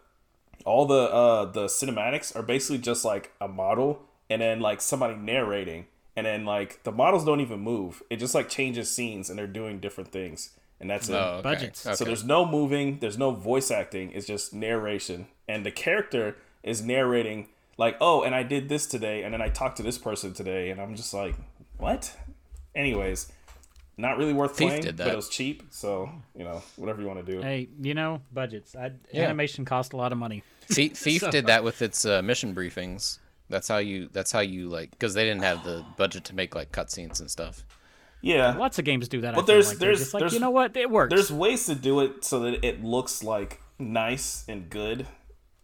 all 0.65 0.87
the 0.87 0.95
uh 1.13 1.45
the 1.47 1.65
cinematics 1.67 2.35
are 2.37 2.43
basically 2.43 2.79
just 2.79 3.05
like 3.05 3.33
a 3.41 3.47
model 3.49 4.03
and 4.29 4.43
then 4.43 4.61
like 4.61 4.81
somebody 4.81 5.15
narrating 5.15 5.87
and 6.17 6.27
then 6.27 6.45
like 6.45 6.83
the 6.83 6.91
models 6.91 7.25
don't 7.25 7.41
even 7.41 7.61
move 7.61 8.03
it 8.11 8.17
just 8.17 8.35
like 8.35 8.49
changes 8.49 8.91
scenes 8.93 9.31
and 9.31 9.39
they're 9.39 9.47
doing 9.47 9.79
different 9.79 10.11
things 10.11 10.51
and 10.81 10.91
that's 10.91 11.09
it 11.09 11.15
Oh, 11.15 11.35
okay. 11.35 11.43
Budgets. 11.43 11.87
Okay. 11.87 11.95
so 11.95 12.05
there's 12.05 12.25
no 12.25 12.45
moving 12.45 12.99
there's 12.99 13.17
no 13.17 13.31
voice 13.31 13.71
acting 13.71 14.11
it's 14.11 14.27
just 14.27 14.53
narration 14.53 15.29
and 15.49 15.65
the 15.65 15.71
character 15.71 16.37
is 16.65 16.83
narrating 16.83 17.49
like 17.79 17.97
oh 18.01 18.23
and 18.25 18.35
i 18.35 18.43
did 18.43 18.69
this 18.69 18.85
today 18.85 19.23
and 19.23 19.33
then 19.33 19.41
i 19.41 19.49
talked 19.49 19.77
to 19.77 19.83
this 19.85 19.97
person 19.97 20.35
today 20.35 20.71
and 20.71 20.81
i'm 20.81 20.97
just 20.97 21.15
like 21.15 21.37
what 21.79 22.17
anyways 22.75 23.31
not 23.97 24.17
really 24.17 24.33
worth 24.33 24.57
Thief 24.57 24.69
playing 24.69 24.83
did 24.83 24.97
but 24.97 25.05
that. 25.07 25.13
it 25.13 25.17
was 25.17 25.29
cheap 25.29 25.65
so 25.71 26.11
you 26.37 26.45
know 26.45 26.63
whatever 26.77 27.01
you 27.01 27.07
want 27.09 27.25
to 27.25 27.33
do 27.33 27.41
Hey, 27.43 27.69
you 27.81 27.95
know, 27.95 28.21
budgets. 28.33 28.77
I, 28.77 28.93
Yeah. 29.13 29.25
Animation 29.25 29.65
cost 29.65 29.93
a 29.93 29.97
lot 29.97 30.13
of 30.13 30.19
money. 30.19 30.43
Thief, 30.69 30.97
Thief 30.97 31.23
So- 31.23 31.31
did 31.31 31.47
that 31.47 31.65
with 31.65 31.83
its 31.83 32.05
uh, 32.05 32.23
mission 32.23 32.55
briefings. 32.55 33.19
That's 33.51 33.67
how 33.67 33.79
you. 33.79 34.09
That's 34.13 34.31
how 34.31 34.41
you 34.41 34.69
like 34.69 34.91
because 34.91 35.15
they 35.15 35.25
didn't 35.25 35.43
have 35.43 35.65
the 35.65 35.85
budget 35.97 36.25
to 36.27 36.35
make 36.35 36.55
like 36.55 36.71
cutscenes 36.71 37.19
and 37.21 37.31
stuff. 37.31 37.65
yeah 38.21 38.55
Lots 38.57 38.79
of 38.79 38.85
games 38.85 39.09
do 39.09 39.23
that. 39.23 39.35
But 39.35 39.45
I 39.45 39.47
there's- 39.47 39.69
like. 39.71 39.79
There's- 39.79 39.99
just 39.99 40.15
like, 40.15 40.21
there's- 40.21 40.33
you 40.35 40.41
know 40.41 40.51
what? 40.51 40.77
It 40.77 40.91
works. 40.91 41.13
there's 41.13 41.33
ways 41.33 41.67
to 41.67 41.75
do 41.75 42.01
it 42.01 42.25
so 42.25 42.41
that 42.41 42.63
it 42.65 42.85
looks 42.85 43.25
like 43.25 43.61
nice 43.81 44.45
and 44.49 44.69
good 44.71 45.07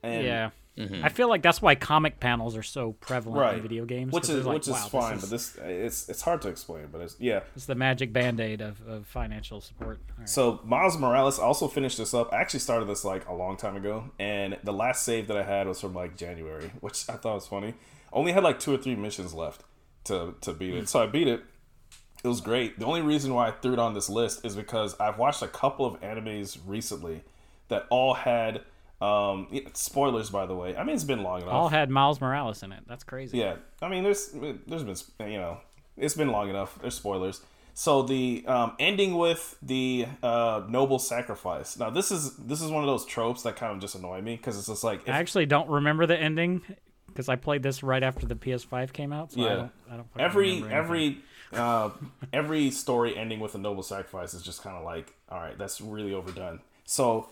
and 0.03 0.25
yeah. 0.25 0.51
Mm-hmm. 0.77 1.05
I 1.05 1.09
feel 1.09 1.29
like 1.29 1.43
that's 1.43 1.63
why 1.63 1.77
comic 1.77 2.19
panels 2.19 2.57
are 2.57 2.63
so 2.63 2.93
prevalent 2.95 3.41
right. 3.41 3.55
in 3.55 3.63
video 3.63 3.85
games. 3.85 4.13
which 4.13 4.29
is 4.29 4.45
like, 4.45 4.55
which 4.55 4.67
is 4.67 4.75
wow, 4.75 4.89
fine 4.89 5.15
This 5.15 5.21
but 5.21 5.31
this 5.31 5.57
it's 5.63 6.09
it's 6.09 6.23
hard 6.23 6.43
to 6.43 6.49
explain 6.49 6.89
but 6.91 7.01
it's 7.01 7.15
yeah. 7.21 7.41
It's 7.55 7.67
the 7.67 7.77
magic 7.77 8.13
band 8.13 8.41
aid 8.41 8.61
of, 8.61 8.81
of 8.89 9.07
financial 9.07 9.61
support. 9.61 10.01
All 10.11 10.17
right. 10.19 10.29
so 10.29 10.61
miles 10.65 10.99
morales 10.99 11.39
also 11.39 11.69
finished 11.69 11.99
this 11.99 12.13
up. 12.13 12.33
I 12.33 12.41
actually 12.41 12.61
started 12.61 12.89
this 12.89 13.05
like 13.05 13.29
a 13.29 13.35
long 13.35 13.57
time 13.57 13.77
ago 13.77 14.11
and 14.19 14.59
the 14.65 14.73
last 14.73 15.05
save 15.05 15.29
that 15.29 15.37
i 15.37 15.45
had 15.45 15.69
was 15.69 15.81
from 15.81 15.95
like 15.95 16.17
january 16.17 16.73
which 16.81 17.09
i 17.09 17.15
thought 17.15 17.35
was 17.35 17.47
funny. 17.47 17.75
Only 18.13 18.33
had 18.33 18.43
like 18.43 18.59
two 18.59 18.75
or 18.75 18.79
three 18.79 18.97
missions 18.97 19.33
left 19.33 19.63
to 20.05 20.35
to 20.41 20.53
beat 20.53 20.75
it. 20.75 20.89
So 20.89 21.01
i 21.01 21.07
beat 21.07 21.29
it. 21.29 21.45
It 22.25 22.29
was 22.29 22.41
great. 22.41 22.81
The 22.81 22.87
only 22.87 23.03
reason 23.03 23.33
why 23.33 23.49
i 23.49 23.51
threw 23.53 23.75
it 23.75 23.79
on 23.79 23.95
this 23.95 24.11
list 24.11 24.45
is 24.45 24.57
because 24.57 24.99
i've 24.99 25.19
watched 25.19 25.43
a 25.43 25.49
couple 25.49 25.87
of 25.87 26.01
animes 26.01 26.59
recently 26.67 27.23
that 27.69 27.87
all 27.91 28.15
had 28.15 28.63
um 29.01 29.49
spoilers 29.75 30.31
by 30.31 30.47
the 30.47 30.55
way 30.55 30.77
i 30.77 30.85
mean 30.85 30.95
it's 30.95 31.05
been 31.05 31.23
long 31.23 31.43
enough 31.43 31.53
All 31.53 31.69
had 31.69 31.91
Miles 31.91 32.21
Morales 32.21 32.63
in 32.63 32.73
it. 32.73 32.85
That's 32.87 33.05
crazy. 33.05 33.39
Yeah, 33.39 33.57
I 33.83 33.89
mean, 33.89 34.05
there's 34.05 34.29
there's 34.67 34.83
been 34.85 35.31
you 35.33 35.39
know 35.39 35.59
it's 35.97 36.15
been 36.15 36.31
long 36.31 36.49
enough. 36.49 36.79
There's 36.81 36.95
spoilers. 36.95 37.41
So 37.75 38.03
the 38.03 38.45
um, 38.47 38.73
ending 38.79 39.17
with 39.19 39.57
the 39.61 40.07
uh, 40.23 40.63
noble 40.69 41.01
sacrifice. 41.01 41.77
Now 41.77 41.91
this 41.91 42.13
is 42.13 42.37
this 42.37 42.63
is 42.63 42.71
one 42.71 42.83
of 42.85 42.87
those 42.87 43.05
tropes 43.05 43.43
that 43.43 43.57
kind 43.57 43.73
of 43.75 43.81
just 43.81 43.95
annoy 43.97 44.21
me 44.23 44.37
because 44.37 44.57
it's 44.57 44.69
just 44.69 44.85
like 44.85 45.03
if, 45.03 45.09
I 45.09 45.19
actually 45.19 45.47
don't 45.47 45.69
remember 45.69 46.07
the 46.07 46.17
ending 46.17 46.63
because 47.09 47.29
I 47.29 47.35
played 47.37 47.63
this 47.65 47.83
right 47.83 48.03
after 48.03 48.27
the 48.27 48.37
PS5 48.37 48.93
came 48.93 49.13
out. 49.13 49.33
So 49.33 49.41
I 49.41 49.45
Yeah. 49.45 49.55
don't, 49.57 49.73
I 49.91 49.97
don't 49.97 50.07
every 50.19 50.65
every 50.71 51.19
uh, 51.53 51.91
every 52.33 52.71
story 52.71 53.17
ending 53.17 53.41
with 53.41 53.55
a 53.57 53.59
noble 53.59 53.83
sacrifice 53.83 54.35
is 54.35 54.43
just 54.43 54.63
kind 54.63 54.77
of 54.77 54.85
like, 54.85 55.13
all 55.29 55.41
right, 55.41 55.59
that's 55.59 55.81
really 55.81 56.15
overdone. 56.15 56.61
So, 56.85 57.29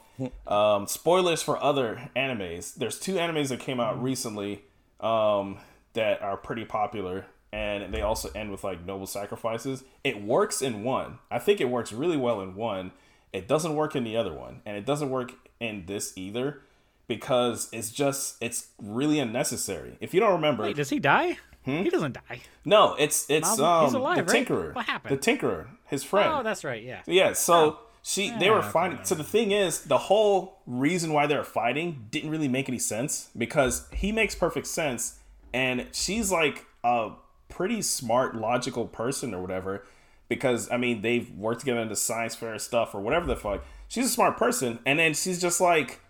um, 0.47 0.87
spoilers 0.87 1.43
for 1.43 1.63
other 1.63 2.11
animes. 2.17 2.75
There's 2.75 2.99
two 2.99 3.15
animes 3.15 3.49
that 3.49 3.61
came 3.61 3.81
out 3.81 4.03
recently 4.03 4.63
um, 5.01 5.59
that 5.95 6.23
are 6.23 6.37
pretty 6.37 6.65
popular, 6.65 7.27
and 7.53 7.93
they 7.93 8.03
also 8.03 8.31
end 8.35 8.51
with 8.51 8.65
like 8.65 8.85
noble 8.85 9.07
sacrifices. 9.07 9.85
It 10.05 10.23
works 10.23 10.63
in 10.63 10.85
one. 10.85 11.19
I 11.31 11.39
think 11.39 11.61
it 11.61 11.67
works 11.69 11.93
really 11.93 12.17
well 12.17 12.41
in 12.41 12.55
one. 12.55 12.93
It 13.33 13.49
doesn't 13.49 13.75
work 13.75 13.97
in 13.97 14.05
the 14.05 14.17
other 14.17 14.33
one, 14.33 14.61
and 14.67 14.77
it 14.77 14.85
doesn't 14.87 15.11
work 15.11 15.33
in 15.61 15.85
this 15.87 16.13
either 16.17 16.61
because 17.09 17.69
it's 17.73 17.91
just 17.91 18.37
it's 18.41 18.69
really 18.81 19.19
unnecessary. 19.19 19.97
If 20.01 20.15
you 20.15 20.21
don't 20.21 20.33
remember, 20.33 20.65
Wait, 20.65 20.77
does 20.77 20.91
he 20.91 20.99
die? 20.99 21.39
Hmm? 21.65 21.83
He 21.83 21.91
doesn't 21.91 22.15
die. 22.15 22.41
no, 22.65 22.95
it's 22.99 23.29
it's 23.31 23.59
Mom, 23.59 23.85
he's 23.87 23.95
um 23.95 24.01
alive, 24.01 24.17
the 24.17 24.25
right? 24.33 24.47
Tinkerer. 24.47 24.75
What 24.75 24.87
happened? 24.87 25.19
The 25.21 25.33
Tinkerer, 25.33 25.67
his 25.87 26.03
friend. 26.05 26.33
Oh, 26.33 26.43
that's 26.43 26.65
right. 26.65 26.83
Yeah. 26.83 27.03
yeah, 27.07 27.33
so 27.35 27.79
she 28.03 28.31
they 28.39 28.51
were 28.51 28.59
Yeah, 28.59 28.71
fighting. 28.71 28.99
So 29.05 29.15
the 29.15 29.25
thing 29.25 29.53
is, 29.53 29.83
the 29.83 29.99
whole 29.99 30.61
reason 30.67 31.13
why 31.13 31.27
they 31.27 31.37
were 31.37 31.45
fighting 31.45 32.07
didn't 32.11 32.31
really 32.31 32.49
make 32.49 32.69
any 32.69 32.79
sense 32.79 33.31
because 33.37 33.89
he 33.93 34.13
makes 34.13 34.35
perfect 34.35 34.67
sense, 34.67 35.21
and 35.55 35.87
she's 35.93 36.31
like 36.33 36.67
a 36.83 37.13
pretty 37.49 37.81
smart, 37.83 38.35
logical 38.35 38.87
person 38.87 39.33
or 39.35 39.41
whatever. 39.41 39.85
Because 40.29 40.71
I 40.71 40.79
mean, 40.79 41.03
they've 41.03 41.31
worked 41.33 41.61
together 41.61 41.81
into 41.81 41.97
science 41.97 42.35
fair 42.35 42.59
stuff 42.59 42.95
or 42.95 43.01
whatever 43.01 43.27
the 43.27 43.37
fuck. 43.37 43.65
She's 43.89 44.07
a 44.07 44.09
smart 44.09 44.37
person, 44.37 44.79
and 44.87 44.99
then 44.99 45.15
she's 45.15 45.41
just 45.41 45.61
like 45.61 46.01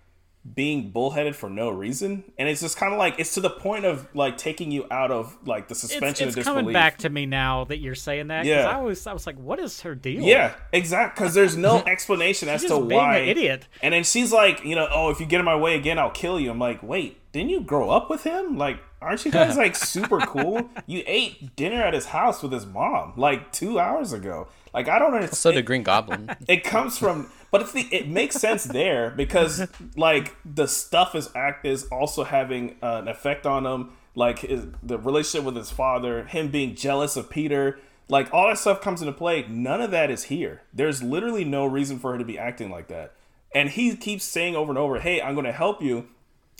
being 0.54 0.90
bullheaded 0.90 1.36
for 1.36 1.48
no 1.48 1.70
reason, 1.70 2.24
and 2.36 2.48
it's 2.48 2.60
just 2.60 2.76
kind 2.76 2.92
of 2.92 2.98
like 2.98 3.14
it's 3.18 3.34
to 3.34 3.40
the 3.40 3.50
point 3.50 3.84
of 3.84 4.08
like 4.14 4.36
taking 4.36 4.72
you 4.72 4.84
out 4.90 5.12
of 5.12 5.36
like 5.46 5.68
the 5.68 5.74
suspension 5.74 6.26
it's 6.28 6.36
of 6.36 6.44
coming 6.44 6.72
back 6.72 6.98
to 6.98 7.08
me 7.08 7.26
now 7.26 7.64
that 7.64 7.78
you're 7.78 7.94
saying 7.94 8.26
that 8.26 8.44
Yeah. 8.44 8.68
I 8.68 8.80
was 8.80 9.06
I 9.06 9.12
was 9.12 9.24
like, 9.26 9.36
what 9.36 9.60
is 9.60 9.82
her 9.82 9.94
deal? 9.94 10.22
Yeah, 10.22 10.54
exact. 10.72 11.14
Because 11.16 11.34
there's 11.34 11.56
no 11.56 11.78
explanation 11.86 12.48
as 12.48 12.64
to 12.64 12.76
why. 12.76 13.18
idiot. 13.18 13.68
And 13.82 13.94
then 13.94 14.02
she's 14.02 14.32
like, 14.32 14.64
you 14.64 14.74
know, 14.74 14.88
oh, 14.90 15.10
if 15.10 15.20
you 15.20 15.26
get 15.26 15.38
in 15.38 15.44
my 15.44 15.56
way 15.56 15.76
again, 15.76 15.98
I'll 15.98 16.10
kill 16.10 16.40
you. 16.40 16.50
I'm 16.50 16.58
like, 16.58 16.82
wait, 16.82 17.18
didn't 17.32 17.50
you 17.50 17.60
grow 17.60 17.90
up 17.90 18.10
with 18.10 18.24
him? 18.24 18.58
Like, 18.58 18.78
aren't 19.02 19.24
you 19.24 19.30
guys 19.30 19.56
like 19.56 19.76
super 19.94 20.18
cool? 20.20 20.70
You 20.86 21.02
ate 21.06 21.56
dinner 21.56 21.82
at 21.82 21.94
his 21.94 22.06
house 22.06 22.42
with 22.42 22.52
his 22.52 22.66
mom 22.66 23.14
like 23.16 23.52
two 23.52 23.78
hours 23.78 24.12
ago. 24.12 24.48
Like, 24.72 24.88
I 24.88 24.98
don't 24.98 25.12
understand. 25.12 25.36
So 25.36 25.52
did 25.52 25.66
Green 25.66 25.82
Goblin. 25.82 26.34
it 26.48 26.64
comes 26.64 26.96
from 26.98 27.30
but 27.52 27.60
it's 27.60 27.72
the 27.72 27.86
it 27.92 28.08
makes 28.08 28.36
sense 28.36 28.64
there 28.64 29.10
because 29.10 29.68
like 29.96 30.34
the 30.44 30.66
stuff 30.66 31.14
is 31.14 31.30
act 31.36 31.64
is 31.64 31.84
also 31.84 32.24
having 32.24 32.76
uh, 32.82 32.96
an 33.02 33.06
effect 33.06 33.46
on 33.46 33.64
him 33.64 33.92
like 34.16 34.40
his, 34.40 34.66
the 34.82 34.98
relationship 34.98 35.44
with 35.44 35.54
his 35.54 35.70
father 35.70 36.24
him 36.24 36.48
being 36.48 36.74
jealous 36.74 37.14
of 37.14 37.30
peter 37.30 37.78
like 38.08 38.32
all 38.32 38.48
that 38.48 38.58
stuff 38.58 38.80
comes 38.80 39.00
into 39.00 39.12
play 39.12 39.46
none 39.48 39.80
of 39.80 39.92
that 39.92 40.10
is 40.10 40.24
here 40.24 40.62
there's 40.72 41.02
literally 41.02 41.44
no 41.44 41.64
reason 41.64 41.98
for 41.98 42.12
her 42.12 42.18
to 42.18 42.24
be 42.24 42.38
acting 42.38 42.70
like 42.70 42.88
that 42.88 43.14
and 43.54 43.70
he 43.70 43.94
keeps 43.94 44.24
saying 44.24 44.56
over 44.56 44.72
and 44.72 44.78
over 44.78 44.98
hey 44.98 45.20
i'm 45.20 45.34
going 45.34 45.46
to 45.46 45.52
help 45.52 45.80
you 45.82 46.08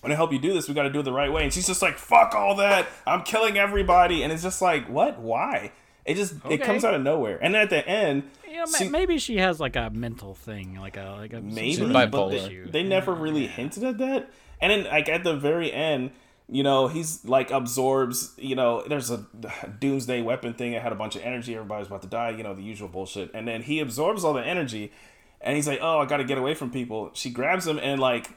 I'm 0.03 0.09
gonna 0.09 0.17
help 0.17 0.33
you 0.33 0.39
do 0.39 0.53
this. 0.53 0.69
We 0.69 0.75
got 0.75 0.83
to 0.83 0.91
do 0.91 1.01
it 1.01 1.05
the 1.05 1.13
right 1.13 1.31
way. 1.33 1.45
And 1.45 1.53
she's 1.53 1.67
just 1.67 1.81
like, 1.83 1.97
"Fuck 1.97 2.35
all 2.35 2.57
that! 2.57 2.89
I'm 3.07 3.23
killing 3.23 3.57
everybody." 3.57 4.23
And 4.25 4.33
it's 4.33 4.43
just 4.43 4.61
like, 4.61 4.89
what? 4.89 5.21
Why? 5.21 5.73
It 6.05 6.17
just 6.17 6.35
it 6.51 6.61
comes 6.63 6.85
out 6.85 6.95
of 6.95 7.03
nowhere. 7.03 7.39
And 7.41 7.55
then 7.55 7.63
at 7.63 7.71
the 7.71 7.87
end, 7.89 8.25
You 8.51 8.57
know, 8.57 8.65
she- 8.67 8.89
maybe 8.89 9.19
she 9.19 9.37
has 9.37 9.61
like 9.61 9.77
a 9.77 9.91
mental 9.91 10.35
thing, 10.35 10.77
like 10.81 10.97
a 10.97 11.15
like 11.19 11.33
a 11.33 11.41
maybe 11.41 11.87
but 11.93 12.11
bipolar. 12.11 12.65
they, 12.65 12.83
they 12.83 12.89
never 12.89 13.15
really 13.15 13.47
hinted 13.47 13.85
at 13.85 13.99
that 13.99 14.29
and 14.61 14.71
then 14.73 14.85
like 14.85 15.09
at 15.09 15.23
the 15.25 15.35
very 15.37 15.73
end 15.73 16.11
you 16.49 16.63
know 16.63 16.87
he's 16.89 17.25
like 17.25 17.51
absorbs 17.51 18.33
you 18.37 18.55
know 18.55 18.83
there's 18.89 19.11
a 19.11 19.25
doomsday 19.81 20.21
weapon 20.23 20.55
thing 20.55 20.73
It 20.73 20.83
had 20.83 20.93
a 20.93 20.97
bunch 20.97 21.17
of 21.17 21.23
energy 21.23 21.55
everybody's 21.55 21.87
about 21.87 22.03
to 22.03 22.09
die 22.09 22.31
you 22.31 22.43
know 22.43 22.55
the 22.55 22.63
usual 22.63 22.89
bullshit 22.89 23.31
and 23.35 23.47
then 23.49 23.63
he 23.63 23.81
absorbs 23.81 24.23
all 24.25 24.33
the 24.35 24.45
energy 24.45 24.93
and 25.41 25.57
he's 25.57 25.67
like 25.67 25.79
oh 25.83 25.99
i 26.01 26.05
gotta 26.07 26.25
get 26.25 26.39
away 26.39 26.55
from 26.55 26.71
people 26.71 27.11
she 27.15 27.31
grabs 27.31 27.67
him 27.67 27.79
and 27.79 28.01
like 28.01 28.31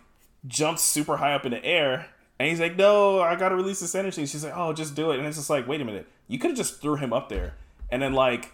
jumps 0.48 0.82
super 0.82 1.18
high 1.18 1.34
up 1.34 1.46
in 1.46 1.52
the 1.52 1.64
air. 1.64 2.08
And 2.40 2.50
he's 2.50 2.60
like, 2.60 2.76
no, 2.76 3.22
I 3.22 3.36
gotta 3.36 3.56
release 3.56 3.80
this 3.80 3.96
energy. 3.96 4.26
She's 4.26 4.44
like, 4.44 4.54
oh, 4.56 4.74
just 4.74 4.96
do 4.96 5.12
it. 5.12 5.20
And 5.20 5.28
it's 5.28 5.38
just 5.38 5.50
like, 5.50 5.68
wait 5.68 5.82
a 5.82 5.86
minute, 5.86 6.08
you 6.28 6.38
could 6.38 6.52
have 6.52 6.58
just 6.58 6.82
threw 6.82 6.96
him 6.96 7.14
up 7.14 7.30
there, 7.30 7.54
and 7.90 8.02
then 8.02 8.14
like, 8.14 8.52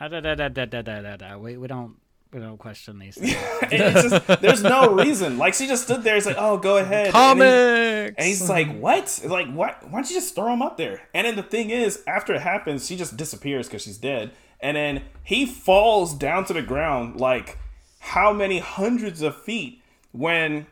ah, 0.00 0.08
da, 0.08 0.20
da, 0.20 0.34
da, 0.34 0.48
da, 0.48 0.64
da, 0.66 0.82
da, 0.82 1.16
da. 1.16 1.36
We 1.36 1.56
we 1.56 1.66
don't 1.66 1.96
we 2.32 2.40
don't 2.40 2.58
question 2.58 2.98
these. 2.98 3.16
Things. 3.18 3.30
just, 3.70 4.40
there's 4.40 4.62
no 4.62 4.92
reason. 4.92 5.38
Like 5.38 5.54
she 5.54 5.66
just 5.66 5.84
stood 5.84 6.02
there. 6.02 6.16
It's 6.16 6.26
like, 6.26 6.36
oh, 6.38 6.58
go 6.58 6.76
ahead. 6.76 7.12
Comics. 7.12 7.42
And, 7.42 8.10
he, 8.10 8.14
and 8.18 8.26
he's 8.26 8.48
like, 8.48 8.78
what? 8.78 8.98
It's 8.98 9.24
like 9.24 9.52
what? 9.52 9.82
Why 9.84 9.90
don't 9.90 10.10
you 10.10 10.16
just 10.16 10.34
throw 10.34 10.52
him 10.52 10.62
up 10.62 10.76
there? 10.76 11.02
And 11.14 11.26
then 11.26 11.36
the 11.36 11.42
thing 11.42 11.70
is, 11.70 12.02
after 12.06 12.34
it 12.34 12.42
happens, 12.42 12.86
she 12.86 12.96
just 12.96 13.16
disappears 13.16 13.66
because 13.66 13.82
she's 13.82 13.98
dead. 13.98 14.32
And 14.60 14.76
then 14.76 15.02
he 15.22 15.46
falls 15.46 16.14
down 16.14 16.44
to 16.46 16.52
the 16.52 16.62
ground 16.62 17.20
like 17.20 17.58
how 18.00 18.32
many 18.32 18.58
hundreds 18.58 19.22
of 19.22 19.40
feet 19.42 19.82
when 20.12 20.66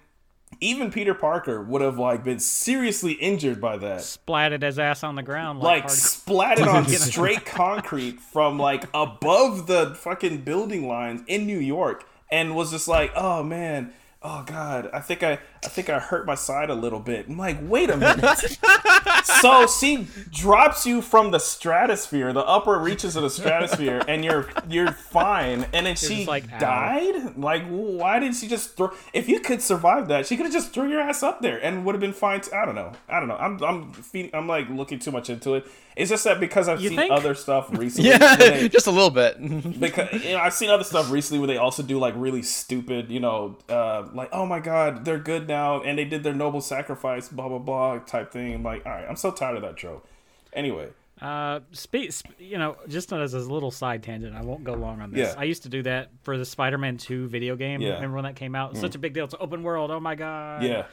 even 0.61 0.90
Peter 0.90 1.14
Parker 1.14 1.62
would 1.62 1.83
have 1.83 1.99
like 1.99 2.25
been 2.25 2.38
seriously 2.38 3.12
injured 3.12 3.61
by 3.61 3.77
that. 3.79 4.01
Splatted 4.01 4.62
his 4.62 4.79
ass 4.79 5.03
on 5.03 5.14
the 5.14 5.23
ground 5.23 5.61
like 5.61 5.85
like, 5.85 5.92
splatted 5.92 6.66
on 6.66 6.87
straight 6.88 7.45
concrete 7.45 8.21
from 8.21 8.59
like 8.59 8.85
above 8.95 9.66
the 9.66 9.95
fucking 9.95 10.42
building 10.42 10.87
lines 10.88 11.23
in 11.27 11.47
New 11.47 11.59
York 11.59 12.07
and 12.31 12.55
was 12.57 12.71
just 12.71 12.88
like, 12.88 13.12
"Oh 13.14 13.42
man, 13.42 13.92
oh 14.23 14.42
god, 14.45 14.90
I 14.92 15.01
think 15.01 15.23
I 15.23 15.38
I 15.66 15.68
think 15.68 15.90
I 15.90 15.98
hurt 15.98 16.26
my 16.26 16.35
side 16.35 16.70
a 16.70 16.74
little 16.74 17.00
bit." 17.00 17.29
I'm 17.29 17.37
like, 17.37 17.59
"Wait 17.62 17.90
a 17.90 17.96
minute." 17.96 18.59
so 19.24 19.66
she 19.66 20.07
drops 20.31 20.87
you 20.87 21.02
from 21.02 21.31
the 21.31 21.38
stratosphere, 21.38 22.33
the 22.33 22.44
upper 22.46 22.79
reaches 22.79 23.16
of 23.16 23.22
the 23.22 23.31
stratosphere 23.31 24.02
and 24.09 24.24
you're 24.24 24.48
you're 24.68 24.92
fine. 24.92 25.66
And 25.72 25.87
then 25.87 25.96
she 25.96 26.24
like, 26.26 26.44
ow. 26.55 26.59
died? 26.59 27.37
Like 27.37 27.66
why 27.68 28.18
did 28.18 28.35
she 28.35 28.48
just 28.48 28.76
throw 28.76 28.90
If 29.12 29.29
you 29.29 29.40
could 29.40 29.62
survive 29.62 30.09
that, 30.09 30.26
she 30.26 30.37
could 30.37 30.46
have 30.46 30.52
just 30.52 30.72
threw 30.72 30.88
your 30.88 31.00
ass 31.00 31.22
up 31.22 31.40
there 31.40 31.59
and 31.62 31.85
would 31.85 31.94
have 31.94 32.00
been 32.00 32.12
fine. 32.12 32.40
T- 32.40 32.52
I 32.52 32.64
don't 32.64 32.74
know. 32.74 32.92
I 33.09 33.18
don't 33.18 33.29
know. 33.29 33.37
I'm 33.37 33.62
I'm 33.62 33.92
feeding, 33.92 34.31
I'm 34.35 34.46
like 34.46 34.68
looking 34.68 34.98
too 34.98 35.11
much 35.11 35.31
into 35.31 35.55
it. 35.55 35.66
It's 35.96 36.11
just 36.11 36.24
that 36.24 36.40
because 36.40 36.68
I've 36.68 36.81
You 36.83 36.90
seen 36.90 36.98
think? 36.98 37.12
other 37.12 37.35
stuff 37.35 37.68
recently. 37.79 38.11
yeah, 38.11 38.37
they- 38.37 38.68
just 38.68 38.87
a 38.87 38.90
little 38.90 39.11
bit. 39.11 39.37
because 39.81 40.12
you 40.24 40.33
know 40.33 40.38
I've 40.40 40.52
seen 40.55 40.70
other 40.70 40.85
stuff 40.85 41.11
recently 41.11 41.38
where 41.40 41.46
they 41.48 41.57
also 41.57 41.83
do 41.83 41.98
like 41.98 42.14
really 42.16 42.42
stupid, 42.42 43.11
you 43.11 43.20
know, 43.20 43.57
uh, 43.68 44.07
like 44.12 44.29
oh 44.33 44.44
my 44.46 44.61
god, 44.61 45.05
they're 45.05 45.18
good 45.18 45.48
now 45.48 45.56
and 45.85 45.99
they 45.99 46.05
did 46.05 46.23
their 46.23 46.35
noble 46.35 46.61
sacrifice, 46.61 47.29
blah 47.29 47.49
blah 47.49 47.59
blah 47.59 47.99
type 48.01 48.31
thing. 48.33 48.55
I'm 48.55 48.62
like, 48.62 48.85
all 48.87 48.92
right, 48.92 49.07
I'm 49.09 49.16
so 49.16 49.31
tired 49.31 49.57
of 49.57 49.62
that 49.62 49.77
trope. 49.77 50.07
Anyway, 50.53 50.88
Uh, 51.21 51.61
spe- 51.73 52.11
sp- 52.12 52.37
you 52.38 52.59
know, 52.59 52.77
just 52.88 53.12
as 53.12 53.33
a 53.35 53.38
little 53.40 53.71
side 53.71 54.03
tangent, 54.03 54.35
I 54.37 54.42
won't 54.42 54.64
go 54.64 54.75
long 54.75 55.01
on 55.01 55.11
this. 55.12 55.33
Yeah. 55.35 55.40
I 55.40 55.45
used 55.45 55.62
to 55.64 55.69
do 55.69 55.83
that 55.85 56.11
for 56.23 56.37
the 56.38 56.45
Spider-Man 56.45 56.97
2 56.99 57.29
video 57.29 57.57
game. 57.57 57.81
Yeah. 57.81 57.92
Mm. 57.92 57.95
Remember 57.97 58.14
when 58.16 58.25
that 58.25 58.37
came 58.37 58.55
out? 58.55 58.71
It's 58.73 58.81
Such 58.81 58.95
a 58.95 58.99
big 58.99 59.12
deal. 59.14 59.25
It's 59.25 59.35
open 59.40 59.62
world. 59.62 59.90
Oh 59.90 60.01
my 60.01 60.14
god. 60.14 60.62
yeah, 60.62 60.85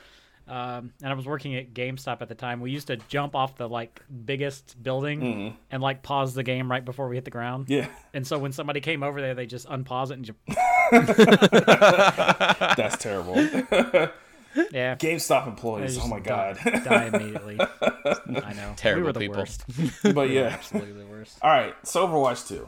Um, 0.48 0.92
and 1.02 1.12
I 1.12 1.14
was 1.14 1.26
working 1.26 1.56
at 1.56 1.74
GameStop 1.74 2.22
at 2.22 2.28
the 2.30 2.36
time. 2.36 2.60
We 2.62 2.72
used 2.72 2.88
to 2.88 2.98
jump 3.08 3.36
off 3.36 3.56
the 3.58 3.68
like 3.70 4.02
biggest 4.26 4.82
building 4.84 5.56
and 5.72 5.82
like 5.82 6.04
pause 6.04 6.34
the 6.34 6.44
game 6.44 6.70
right 6.72 6.84
before 6.84 7.08
we 7.10 7.16
hit 7.16 7.24
the 7.26 7.32
ground. 7.32 7.68
Mm-hmm. 7.68 7.74
yeah, 7.74 7.88
And 8.14 8.26
so 8.28 8.38
when 8.38 8.52
somebody 8.52 8.80
came 8.82 9.04
over 9.04 9.22
there, 9.22 9.36
they 9.36 9.46
just 9.46 9.68
unpause 9.70 10.12
it 10.12 10.16
and 10.16 10.26
just 10.26 10.38
that's 12.78 12.98
terrible. 12.98 13.36
yeah. 14.72 14.96
GameStop 15.00 15.48
employees, 15.48 15.98
Oh 16.02 16.08
my 16.08 16.20
die- 16.20 16.54
god. 16.64 16.84
die 16.84 17.06
immediately. 17.14 17.60
I 17.82 18.54
know. 18.54 18.74
Terrible 18.76 19.02
we 19.02 19.06
were 19.08 19.14
the 19.14 19.20
people. 19.20 19.38
worst. 19.38 19.64
but 20.14 20.30
yeah, 20.30 20.42
Absolutely 20.54 20.94
the 21.04 21.08
worst. 21.08 21.38
all 21.42 21.50
right. 21.50 21.74
So 21.84 22.08
Overwatch 22.08 22.48
two. 22.48 22.68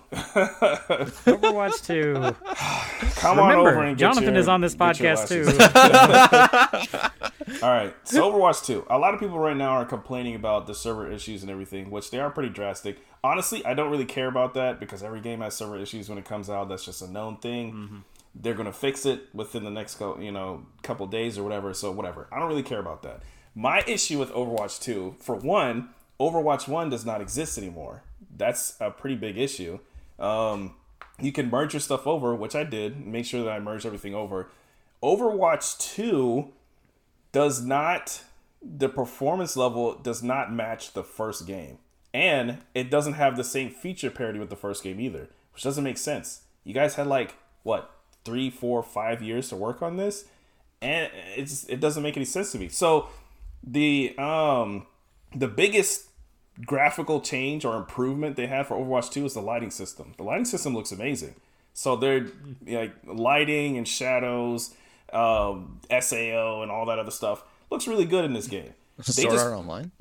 Overwatch 1.32 1.86
2. 1.86 2.36
Come 3.22 3.40
on 3.40 3.52
over 3.56 3.84
and 3.84 3.98
get 3.98 4.00
Jonathan 4.14 4.34
your- 4.34 4.38
is 4.42 4.48
on 4.48 4.62
this 4.62 4.76
podcast 4.76 5.28
too. 5.28 5.46
All 7.62 7.70
right, 7.72 7.94
so 8.04 8.32
Overwatch 8.32 8.66
2. 8.66 8.88
A 8.90 8.98
lot 8.98 9.14
of 9.14 9.20
people 9.20 9.38
right 9.40 9.56
now 9.56 9.70
are 9.72 9.86
complaining 9.86 10.36
about 10.36 10.68
the 10.68 10.74
server 10.76 11.10
issues 11.12 11.42
and 11.42 11.52
everything, 11.52 11.90
which 11.92 12.10
they 12.12 12.20
are 12.20 12.30
pretty 12.30 12.50
drastic. 12.50 12.98
Honestly, 13.24 13.64
I 13.66 13.74
don't 13.74 13.92
really 13.92 14.06
care 14.06 14.28
about 14.28 14.54
that 14.56 14.80
because 14.80 15.04
every 15.04 15.22
game 15.22 15.42
has 15.42 15.56
server 15.56 15.78
issues 15.78 16.10
when 16.10 16.18
it 16.18 16.26
comes 16.26 16.50
out. 16.50 16.70
That's 16.70 16.84
just 16.86 17.02
a 17.02 17.08
known 17.10 17.38
thing. 17.38 17.72
Mm-hmm. 17.74 17.98
They're 18.36 18.54
going 18.54 18.66
to 18.66 18.74
fix 18.74 19.06
it 19.06 19.30
within 19.34 19.64
the 19.64 19.70
next 19.70 19.96
co- 19.96 20.20
you 20.20 20.32
know 20.32 20.66
couple 20.84 21.08
days 21.08 21.38
or 21.38 21.44
whatever. 21.44 21.74
So 21.74 21.92
whatever. 21.92 22.28
I 22.32 22.40
don't 22.40 22.48
really 22.48 22.64
care 22.64 22.80
about 22.80 23.04
that. 23.04 23.22
My 23.54 23.82
issue 23.88 24.20
with 24.20 24.32
Overwatch 24.32 24.82
2, 24.82 25.16
for 25.20 25.36
one, 25.36 25.90
Overwatch 26.20 26.68
1 26.68 26.90
does 26.90 27.06
not 27.06 27.22
exist 27.22 27.58
anymore. 27.58 28.04
That's 28.36 28.76
a 28.82 28.92
pretty 28.92 29.16
big 29.16 29.38
issue. 29.38 29.80
Um, 30.20 30.76
you 31.22 31.32
can 31.32 31.50
merge 31.50 31.74
your 31.74 31.80
stuff 31.80 32.06
over, 32.06 32.36
which 32.36 32.54
I 32.54 32.66
did. 32.66 33.06
Make 33.06 33.26
sure 33.26 33.44
that 33.44 33.50
I 33.50 33.60
merged 33.60 33.86
everything 33.86 34.14
over. 34.14 34.50
Overwatch 35.02 35.78
2 35.96 36.52
does 37.32 37.64
not 37.64 38.24
the 38.62 38.90
performance 38.90 39.56
level 39.56 39.96
does 39.96 40.24
not 40.24 40.52
match 40.52 40.94
the 40.94 41.04
first 41.04 41.46
game. 41.46 41.78
And 42.14 42.60
it 42.74 42.90
doesn't 42.90 43.14
have 43.14 43.38
the 43.38 43.44
same 43.44 43.70
feature 43.70 44.10
parity 44.10 44.40
with 44.40 44.50
the 44.50 44.56
first 44.56 44.84
game 44.84 45.00
either, 45.00 45.30
which 45.54 45.64
doesn't 45.64 45.84
make 45.84 45.98
sense. 45.98 46.42
You 46.64 46.74
guys 46.74 46.96
had 46.96 47.08
like 47.08 47.36
what 47.64 47.92
three, 48.26 48.50
four, 48.50 48.84
five 48.84 49.22
years 49.22 49.50
to 49.50 49.56
work 49.56 49.82
on 49.82 49.98
this, 49.98 50.26
and 50.82 51.10
it's 51.36 51.64
it 51.66 51.80
doesn't 51.80 52.04
make 52.04 52.18
any 52.18 52.26
sense 52.26 52.52
to 52.52 52.60
me. 52.60 52.68
So 52.68 53.08
the 53.64 54.14
um 54.18 54.88
the 55.34 55.48
biggest 55.48 56.08
graphical 56.66 57.22
change 57.22 57.66
or 57.66 57.76
improvement 57.76 58.36
they 58.36 58.48
had 58.48 58.68
for 58.68 58.76
Overwatch 58.76 59.12
2 59.12 59.26
is 59.26 59.34
the 59.34 59.42
lighting 59.42 59.72
system. 59.72 60.14
The 60.18 60.24
lighting 60.24 60.46
system 60.46 60.74
looks 60.74 60.92
amazing. 60.92 61.36
So 61.74 61.98
they're 61.98 62.28
like 62.66 62.94
lighting 63.06 63.78
and 63.78 63.86
shadows, 63.86 64.74
um, 65.12 65.82
SAO 66.00 66.62
and 66.62 66.72
all 66.72 66.86
that 66.86 67.00
other 67.00 67.12
stuff 67.12 67.44
looks 67.70 67.88
really 67.88 68.06
good 68.06 68.26
in 68.26 68.34
this 68.34 68.48
game. 68.48 68.74
They 68.98 69.24
Sword 69.24 69.34
just, 69.34 69.46
Online. 69.48 69.92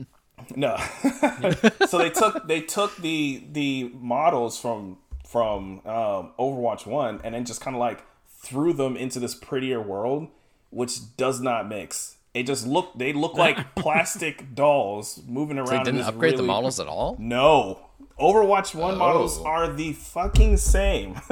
No. 0.54 0.76
so 1.88 1.98
they 1.98 2.10
took 2.10 2.46
they 2.46 2.60
took 2.60 2.96
the 2.98 3.42
the 3.50 3.90
models 3.94 4.56
from 4.56 4.98
from 5.26 5.80
um, 5.84 6.30
Overwatch 6.38 6.86
One 6.86 7.20
and 7.24 7.34
then 7.34 7.44
just 7.44 7.60
kind 7.60 7.74
of 7.74 7.80
like 7.80 8.04
threw 8.44 8.72
them 8.72 8.96
into 8.96 9.18
this 9.18 9.34
prettier 9.34 9.80
world, 9.80 10.28
which 10.70 11.16
does 11.16 11.40
not 11.40 11.68
mix. 11.68 12.16
It 12.32 12.44
just 12.44 12.66
look 12.66 12.98
they 12.98 13.12
look 13.12 13.34
like 13.34 13.74
plastic 13.76 14.54
dolls 14.54 15.22
moving 15.26 15.58
around. 15.58 15.68
So 15.68 15.78
they 15.78 15.84
didn't 15.84 16.00
upgrade 16.02 16.32
really... 16.32 16.42
the 16.42 16.48
models 16.48 16.80
at 16.80 16.88
all. 16.88 17.16
No, 17.18 17.86
Overwatch 18.18 18.74
One 18.74 18.94
oh. 18.94 18.98
models 18.98 19.40
are 19.40 19.72
the 19.72 19.92
fucking 19.92 20.56
same. 20.56 21.20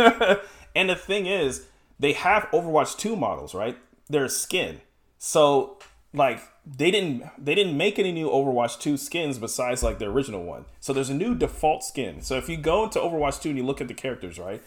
and 0.74 0.90
the 0.90 0.96
thing 0.96 1.26
is, 1.26 1.66
they 1.98 2.12
have 2.12 2.44
Overwatch 2.52 2.96
Two 2.96 3.16
models, 3.16 3.54
right? 3.54 3.76
Their 4.08 4.28
skin. 4.28 4.80
So 5.18 5.78
like 6.14 6.40
they 6.64 6.90
didn't 6.90 7.24
they 7.42 7.54
didn't 7.54 7.76
make 7.76 7.98
any 7.98 8.12
new 8.12 8.28
Overwatch 8.28 8.78
2 8.80 8.96
skins 8.96 9.38
besides 9.38 9.82
like 9.82 9.98
the 9.98 10.06
original 10.06 10.44
one. 10.44 10.66
So 10.80 10.92
there's 10.92 11.10
a 11.10 11.14
new 11.14 11.34
default 11.34 11.82
skin. 11.84 12.22
So 12.22 12.36
if 12.36 12.48
you 12.48 12.56
go 12.56 12.84
into 12.84 12.98
Overwatch 12.98 13.40
2 13.42 13.50
and 13.50 13.58
you 13.58 13.64
look 13.64 13.80
at 13.80 13.88
the 13.88 13.94
characters, 13.94 14.38
right? 14.38 14.62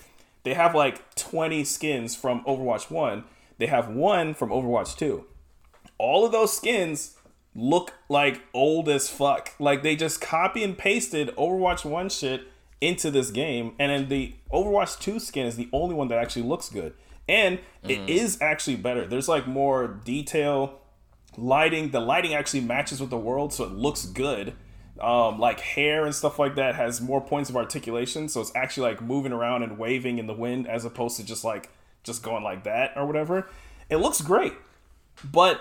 They 0.46 0.54
have 0.54 0.76
like 0.76 1.16
20 1.16 1.64
skins 1.64 2.16
from 2.16 2.46
Overwatch 2.46 2.92
1. 2.92 3.24
They 3.58 3.66
have 3.66 3.90
one 3.90 4.36
from 4.36 4.52
Overwatch 4.52 4.96
2. 4.96 5.26
All 5.98 6.24
of 6.24 6.32
those 6.32 6.56
skins 6.56 7.18
look 7.56 7.94
like 8.10 8.42
old 8.54 8.88
as 8.88 9.10
fuck. 9.10 9.54
Like 9.60 9.82
they 9.82 9.96
just 9.96 10.22
copy 10.22 10.64
and 10.64 10.78
pasted 10.78 11.36
Overwatch 11.36 11.84
1 11.84 12.10
shit 12.10 12.48
into 12.80 13.10
this 13.10 13.32
game 13.32 13.74
and 13.80 13.92
then 13.92 14.08
the 14.08 14.36
Overwatch 14.54 15.00
2 15.00 15.20
skin 15.20 15.48
is 15.48 15.56
the 15.56 15.68
only 15.74 15.96
one 15.96 16.10
that 16.10 16.20
actually 16.20 16.44
looks 16.44 16.70
good. 16.70 16.94
And 17.28 17.58
mm. 17.84 17.90
it 17.90 18.08
is 18.08 18.40
actually 18.40 18.76
better. 18.76 19.08
There's 19.08 19.28
like 19.28 19.48
more 19.48 19.88
detail 19.88 20.80
lighting 21.38 21.90
the 21.90 22.00
lighting 22.00 22.36
actually 22.36 22.62
matches 22.62 23.02
with 23.02 23.10
the 23.10 23.18
world 23.18 23.52
so 23.52 23.66
it 23.66 23.72
looks 23.72 24.06
good 24.06 24.54
um, 25.00 25.40
like 25.40 25.60
hair 25.60 26.06
and 26.06 26.16
stuff 26.16 26.40
like 26.40 26.56
that 26.56 26.76
has 26.76 27.02
more 27.02 27.22
points 27.22 27.50
of 27.50 27.58
articulation 27.58 28.30
so 28.30 28.42
it's 28.42 28.52
actually 28.56 28.90
like 28.90 29.02
moving 29.02 29.32
around 29.32 29.64
and 29.64 29.78
waving 29.78 30.18
in 30.18 30.28
the 30.28 30.34
wind 30.34 30.68
as 30.68 30.86
opposed 30.86 31.18
to 31.18 31.24
just 31.24 31.44
like 31.44 31.70
just 32.04 32.24
going 32.24 32.44
like 32.44 32.64
that 32.64 32.92
or 32.96 33.06
whatever 33.06 33.48
it 33.90 33.98
looks 33.98 34.22
great 34.22 34.54
but 35.24 35.60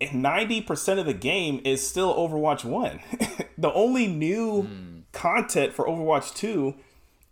90% 0.00 0.98
of 0.98 1.06
the 1.06 1.14
game 1.14 1.60
is 1.64 1.86
still 1.86 2.14
overwatch 2.14 2.64
1 2.64 3.00
the 3.58 3.72
only 3.72 4.06
new 4.06 4.64
mm. 4.64 5.02
content 5.12 5.72
for 5.72 5.86
overwatch 5.86 6.34
2 6.34 6.74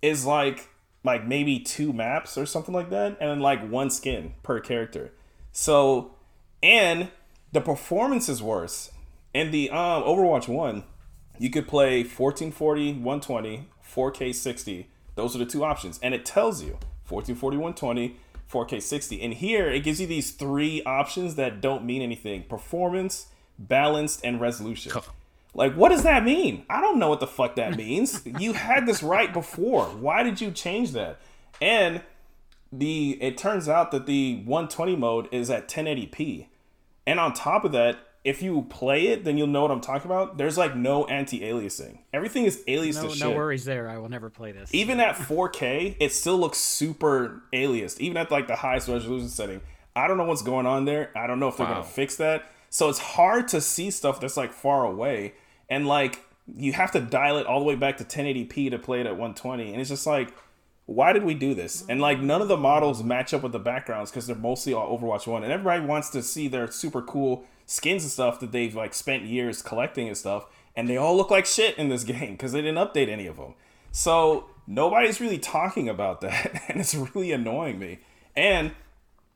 is 0.03 0.25
like 0.25 0.69
like 1.05 1.27
maybe 1.27 1.61
two 1.61 1.93
maps 1.93 2.37
or 2.37 2.45
something 2.45 2.75
like 2.75 2.91
that 2.91 3.17
and 3.21 3.31
then 3.31 3.41
like 3.41 3.69
one 3.69 3.91
skin 3.91 4.35
per 4.43 4.59
character 4.61 5.13
so 5.53 6.13
and 6.63 7.09
the 7.53 7.61
performance 7.61 8.29
is 8.29 8.43
worse. 8.43 8.91
In 9.35 9.51
the 9.51 9.71
um, 9.71 10.03
Overwatch 10.03 10.49
1, 10.49 10.85
you 11.39 11.51
could 11.51 11.69
play 11.69 12.03
1440, 12.03 12.95
120, 12.95 13.69
4K 13.87 14.35
60. 14.35 14.89
Those 15.15 15.35
are 15.35 15.39
the 15.39 15.47
two 15.47 15.65
options. 15.65 15.99
And 16.03 16.15
it 16.15 16.25
tells 16.25 16.63
you 16.63 16.73
1440, 17.09 17.57
120, 17.57 18.17
4K 18.51 18.83
60. 18.83 19.23
And 19.23 19.35
here 19.35 19.69
it 19.71 19.81
gives 19.81 20.01
you 20.01 20.07
these 20.07 20.33
three 20.33 20.83
options 20.85 21.37
that 21.37 21.61
don't 21.61 21.85
mean 21.85 22.03
anything 22.03 22.43
performance, 22.45 23.29
balanced, 23.59 24.21
and 24.25 24.41
resolution. 24.41 24.93
Like, 25.55 25.75
what 25.75 25.89
does 25.89 26.03
that 26.03 26.25
mean? 26.25 26.65
I 26.69 26.81
don't 26.81 26.99
know 26.99 27.09
what 27.09 27.21
the 27.21 27.27
fuck 27.27 27.57
that 27.57 27.77
means. 27.77 28.23
you 28.39 28.53
had 28.53 28.87
this 28.87 29.03
right 29.03 29.33
before. 29.33 29.87
Why 29.87 30.23
did 30.23 30.41
you 30.41 30.51
change 30.51 30.93
that? 30.93 31.21
And 31.61 32.03
the 32.71 33.19
it 33.23 33.39
turns 33.39 33.69
out 33.69 33.91
that 33.93 34.07
the 34.07 34.43
120 34.45 34.97
mode 34.97 35.29
is 35.33 35.51
at 35.51 35.69
1080p. 35.69 36.47
And 37.07 37.19
on 37.19 37.33
top 37.33 37.65
of 37.65 37.73
that, 37.73 37.99
if 38.25 38.43
you 38.43 38.63
play 38.69 39.09
it, 39.09 39.25
then 39.25 39.39
you'll 39.39 39.47
know 39.47 39.63
what 39.63 39.71
I'm 39.71 39.81
talking 39.81 40.11
about. 40.11 40.39
There's 40.39 40.59
like 40.59 40.77
no 40.77 41.07
anti-aliasing. 41.07 41.99
Everything 42.13 42.45
is 42.45 42.63
aliased 42.69 43.03
no, 43.03 43.09
to 43.09 43.15
shit. 43.15 43.29
No 43.29 43.35
worries 43.35 43.65
there. 43.65 43.89
I 43.89 43.99
will 43.99 44.09
never 44.09 44.29
play 44.29 44.53
this. 44.53 44.75
Even 44.75 45.01
at 45.01 45.17
4K, 45.17 45.97
it 46.01 46.13
still 46.13 46.39
looks 46.39 46.59
super 46.59 47.43
aliased. 47.53 48.01
Even 48.01 48.17
at 48.17 48.31
like 48.31 48.47
the 48.47 48.57
highest 48.57 48.89
resolution 48.89 49.29
setting. 49.29 49.61
I 49.95 50.07
don't 50.07 50.17
know 50.17 50.25
what's 50.25 50.43
going 50.43 50.67
on 50.67 50.85
there. 50.85 51.11
I 51.17 51.27
don't 51.27 51.41
know 51.41 51.49
if 51.49 51.57
they're 51.57 51.67
wow. 51.67 51.75
gonna 51.75 51.85
fix 51.85 52.17
that. 52.17 52.51
So 52.71 52.89
it's 52.89 52.99
hard 52.99 53.49
to 53.49 53.61
see 53.61 53.91
stuff 53.91 54.21
that's 54.21 54.37
like 54.37 54.53
far 54.53 54.85
away. 54.85 55.35
And 55.71 55.87
like 55.87 56.25
you 56.57 56.73
have 56.73 56.93
to 56.93 57.01
dial 57.01 57.39
it 57.39 57.47
all 57.47 57.61
the 57.61 57.67
way 57.67 57.77
back 57.77 57.97
to 57.99 58.05
1080p 58.05 58.71
to 58.71 58.79
play 58.79 59.01
it 59.01 59.07
at 59.07 59.13
120. 59.13 59.73
And 59.73 59.81
it's 59.81 59.91
just 59.91 60.07
like 60.07 60.33
why 60.89 61.13
did 61.13 61.23
we 61.23 61.35
do 61.35 61.53
this? 61.53 61.85
And 61.87 62.01
like 62.01 62.19
none 62.19 62.41
of 62.41 62.49
the 62.49 62.57
models 62.57 63.03
match 63.05 63.35
up 63.35 63.43
with 63.43 63.53
the 63.53 63.59
backgrounds 63.59 64.11
because 64.11 64.27
they're 64.27 64.35
mostly 64.35 64.73
all 64.73 64.99
Overwatch 64.99 65.27
One, 65.27 65.45
and 65.45 65.53
everybody 65.53 65.85
wants 65.85 66.09
to 66.11 66.23
see 66.23 66.49
their 66.49 66.71
super 66.71 67.03
cool 67.03 67.45
skins 67.69 68.03
and 68.03 68.11
stuff 68.11 68.41
that 68.41 68.51
they've 68.51 68.75
like 68.75 68.95
spent 68.95 69.25
years 69.25 69.63
collecting 69.63 70.09
and 70.09 70.17
stuff, 70.17 70.47
and 70.75 70.89
they 70.89 70.97
all 70.97 71.17
look 71.17 71.31
like 71.31 71.47
shit 71.47 71.79
in 71.79 71.89
this 71.91 72.03
game 72.13 72.33
because 72.33 72.51
they 72.51 72.63
didn't 72.63 72.79
update 72.79 73.09
any 73.09 73.29
of 73.29 73.37
them. 73.37 73.55
So 73.93 74.47
nobody's 74.67 75.21
really 75.21 75.39
talking 75.39 75.89
about 75.89 76.21
that, 76.23 76.63
and 76.69 76.81
it's 76.81 76.95
really 76.95 77.31
annoying 77.31 77.79
me. 77.79 78.01
And 78.35 78.73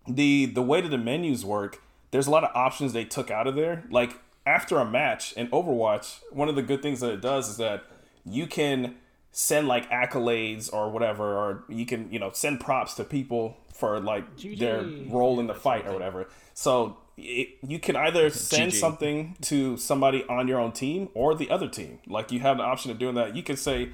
the 0.08 0.46
the 0.46 0.62
way 0.62 0.80
that 0.80 0.88
the 0.88 0.98
menus 0.98 1.44
work, 1.44 1.82
there's 2.10 2.26
a 2.26 2.30
lot 2.30 2.42
of 2.42 2.50
options 2.56 2.92
they 2.92 3.04
took 3.04 3.30
out 3.30 3.46
of 3.46 3.54
there. 3.54 3.84
Like 3.90 4.18
after 4.46 4.78
a 4.78 4.84
match 4.84 5.32
in 5.34 5.48
Overwatch, 5.48 6.18
one 6.32 6.48
of 6.48 6.56
the 6.56 6.62
good 6.62 6.82
things 6.82 7.00
that 7.00 7.12
it 7.12 7.20
does 7.20 7.50
is 7.50 7.56
that 7.58 7.84
you 8.24 8.46
can 8.46 8.96
send 9.30 9.68
like 9.68 9.90
accolades 9.90 10.72
or 10.72 10.90
whatever, 10.90 11.36
or 11.36 11.64
you 11.68 11.84
can 11.84 12.10
you 12.10 12.18
know 12.18 12.30
send 12.32 12.60
props 12.60 12.94
to 12.94 13.04
people 13.04 13.58
for 13.74 14.00
like 14.00 14.36
GG. 14.36 14.58
their 14.58 14.82
role 15.08 15.38
in 15.38 15.48
the 15.48 15.54
fight 15.54 15.86
or 15.86 15.92
whatever. 15.92 16.28
So 16.54 16.96
it, 17.16 17.58
you 17.66 17.78
can 17.78 17.96
either 17.96 18.30
send 18.30 18.72
GG. 18.72 18.76
something 18.76 19.36
to 19.42 19.76
somebody 19.76 20.24
on 20.28 20.48
your 20.48 20.60
own 20.60 20.72
team 20.72 21.08
or 21.14 21.34
the 21.34 21.50
other 21.50 21.68
team. 21.68 21.98
Like 22.06 22.32
you 22.32 22.40
have 22.40 22.58
the 22.58 22.62
option 22.62 22.90
of 22.90 22.98
doing 22.98 23.14
that. 23.14 23.36
You 23.36 23.42
could 23.42 23.58
say 23.58 23.90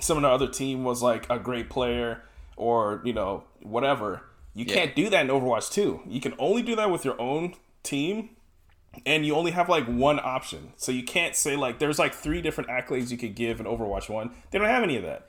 some 0.00 0.16
of 0.16 0.22
the 0.22 0.28
other 0.28 0.48
team 0.48 0.84
was 0.84 1.02
like 1.02 1.26
a 1.30 1.38
great 1.38 1.68
player 1.70 2.22
or 2.56 3.00
you 3.04 3.12
know 3.12 3.44
whatever. 3.62 4.22
You 4.54 4.64
yeah. 4.66 4.74
can't 4.74 4.96
do 4.96 5.08
that 5.10 5.24
in 5.24 5.28
Overwatch 5.28 5.70
2. 5.70 6.02
You 6.06 6.20
can 6.20 6.34
only 6.38 6.62
do 6.62 6.74
that 6.76 6.90
with 6.90 7.04
your 7.04 7.20
own 7.20 7.54
team 7.82 8.30
and 9.06 9.24
you 9.24 9.34
only 9.34 9.52
have 9.52 9.68
like 9.68 9.86
one 9.86 10.18
option. 10.18 10.72
So 10.76 10.92
you 10.92 11.04
can't 11.04 11.36
say 11.36 11.56
like 11.56 11.78
there's 11.78 11.98
like 11.98 12.14
three 12.14 12.42
different 12.42 12.70
accolades 12.70 13.10
you 13.10 13.18
could 13.18 13.34
give 13.34 13.60
in 13.60 13.66
Overwatch 13.66 14.08
1. 14.08 14.30
They 14.50 14.58
don't 14.58 14.68
have 14.68 14.82
any 14.82 14.96
of 14.96 15.02
that. 15.04 15.28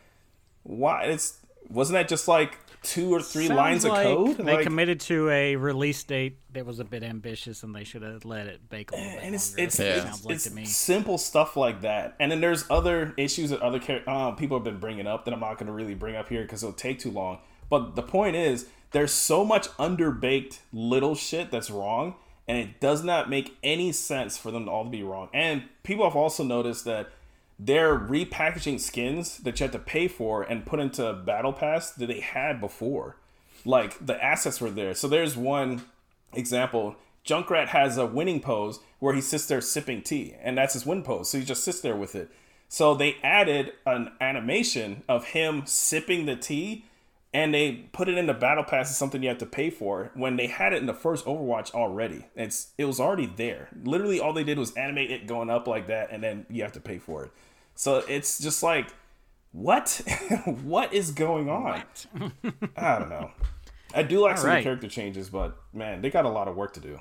Why 0.64 1.04
it's 1.04 1.38
wasn't 1.70 1.96
that 1.96 2.08
just 2.08 2.28
like 2.28 2.58
two 2.82 3.14
or 3.14 3.22
three 3.22 3.48
Sounds 3.48 3.58
lines 3.58 3.86
like 3.86 4.06
of 4.06 4.18
code? 4.18 4.38
They 4.38 4.56
like, 4.56 4.64
committed 4.64 5.00
to 5.02 5.30
a 5.30 5.56
release 5.56 6.04
date 6.04 6.38
that 6.54 6.66
was 6.66 6.80
a 6.80 6.84
bit 6.84 7.04
ambitious 7.04 7.64
and 7.64 7.76
they 7.76 7.84
should 7.84 8.02
have 8.02 8.26
let 8.26 8.48
it 8.48 8.70
bake 8.70 8.92
a 8.92 8.96
little 8.96 9.12
bit. 9.12 9.24
And 9.24 9.36
it's 9.36 9.52
longer. 9.52 9.64
it's, 9.64 9.80
yeah. 9.80 10.10
it's, 10.10 10.26
like 10.26 10.36
it's 10.36 10.76
simple 10.76 11.18
stuff 11.18 11.56
like 11.58 11.82
that. 11.82 12.16
And 12.20 12.32
then 12.32 12.42
there's 12.42 12.66
other 12.70 13.14
issues 13.18 13.50
that 13.52 13.62
other 13.62 13.82
uh, 14.08 14.32
people 14.32 14.58
have 14.58 14.64
been 14.64 14.80
bringing 14.80 15.08
up 15.08 15.26
that 15.26 15.34
I'm 15.34 15.40
not 15.40 15.58
going 15.58 15.68
to 15.68 15.74
really 15.74 15.96
bring 15.96 16.16
up 16.16 16.30
here 16.30 16.42
because 16.42 16.64
it'll 16.64 16.74
take 16.74 17.00
too 17.00 17.12
long. 17.12 17.40
But 17.70 17.96
the 17.96 18.04
point 18.04 18.36
is, 18.36 18.68
there's 18.92 19.12
so 19.12 19.46
much 19.46 19.68
underbaked 19.78 20.60
little 20.74 21.16
shit 21.16 21.52
that's 21.52 21.70
wrong 21.70 22.16
and 22.48 22.58
it 22.58 22.80
does 22.80 23.04
not 23.04 23.30
make 23.30 23.58
any 23.62 23.92
sense 23.92 24.36
for 24.36 24.50
them 24.50 24.66
to 24.66 24.72
all 24.72 24.84
be 24.84 25.04
wrong. 25.04 25.30
And 25.34 25.66
people 25.84 26.04
have 26.04 26.16
also 26.16 26.44
noticed 26.44 26.84
that 26.86 27.12
they're 27.60 27.98
repackaging 27.98 28.80
skins 28.80 29.38
that 29.40 29.60
you 29.60 29.66
have 29.66 29.74
to 29.74 29.80
pay 29.80 30.08
for 30.08 30.44
and 30.44 30.66
put 30.66 30.80
into 30.80 31.12
Battle 31.14 31.52
Pass 31.52 31.92
that 31.92 32.08
they 32.08 32.22
had 32.22 32.62
before. 32.62 33.18
Like 33.66 34.04
the 34.04 34.24
assets 34.24 34.62
were 34.62 34.70
there. 34.70 34.96
So 34.96 35.10
there's 35.10 35.36
one 35.36 35.84
example. 36.34 36.96
Junkrat 37.26 37.68
has 37.68 37.98
a 37.98 38.06
winning 38.06 38.40
pose 38.40 38.80
where 39.00 39.14
he 39.14 39.22
sits 39.22 39.46
there 39.46 39.60
sipping 39.60 40.02
tea, 40.02 40.36
and 40.42 40.58
that's 40.58 40.74
his 40.74 40.86
win 40.86 41.04
pose. 41.04 41.30
So 41.30 41.38
he 41.38 41.44
just 41.44 41.64
sits 41.64 41.82
there 41.82 41.98
with 41.98 42.16
it. 42.16 42.32
So 42.70 42.96
they 42.96 43.18
added 43.24 43.74
an 43.86 44.12
animation 44.22 45.04
of 45.10 45.26
him 45.26 45.64
sipping 45.66 46.26
the 46.26 46.38
tea 46.38 46.86
and 47.34 47.54
they 47.54 47.72
put 47.92 48.10
it 48.10 48.18
in 48.18 48.26
the 48.26 48.34
battle 48.34 48.64
pass 48.64 48.90
as 48.90 48.98
something 48.98 49.22
you 49.22 49.30
have 49.30 49.38
to 49.38 49.46
pay 49.46 49.70
for 49.70 50.12
when 50.16 50.36
they 50.36 50.48
had 50.48 50.74
it 50.74 50.78
in 50.78 50.86
the 50.88 50.94
first 50.94 51.26
overwatch 51.26 51.72
already 51.74 52.26
it's 52.36 52.70
it 52.78 52.86
was 52.86 53.00
already 53.00 53.28
there 53.28 53.70
literally 53.84 54.20
all 54.20 54.34
they 54.34 54.44
did 54.44 54.58
was 54.58 54.74
animate 54.74 55.12
it 55.12 55.28
going 55.28 55.50
up 55.50 55.68
like 55.68 55.88
that 55.88 56.10
and 56.12 56.24
then 56.24 56.46
you 56.50 56.64
have 56.64 56.72
to 56.72 56.80
pay 56.80 56.98
for 56.98 57.26
it 57.26 57.32
so 57.80 58.04
it's 58.10 58.40
just 58.40 58.62
like 58.62 58.94
what? 59.54 60.02
What 60.64 60.94
is 60.94 61.12
going 61.12 61.50
on? 61.50 61.82
I 62.76 63.00
don't 63.00 63.08
know. 63.08 63.32
I 63.96 64.04
do 64.04 64.20
like 64.20 64.32
all 64.32 64.42
some 64.42 64.50
right. 64.50 64.62
character 64.62 64.90
changes 64.90 65.30
but 65.30 65.58
man 65.72 66.02
they 66.02 66.10
got 66.10 66.26
a 66.26 66.30
lot 66.30 66.50
of 66.50 66.58
work 66.58 66.74
to 66.74 66.82
do. 66.82 67.00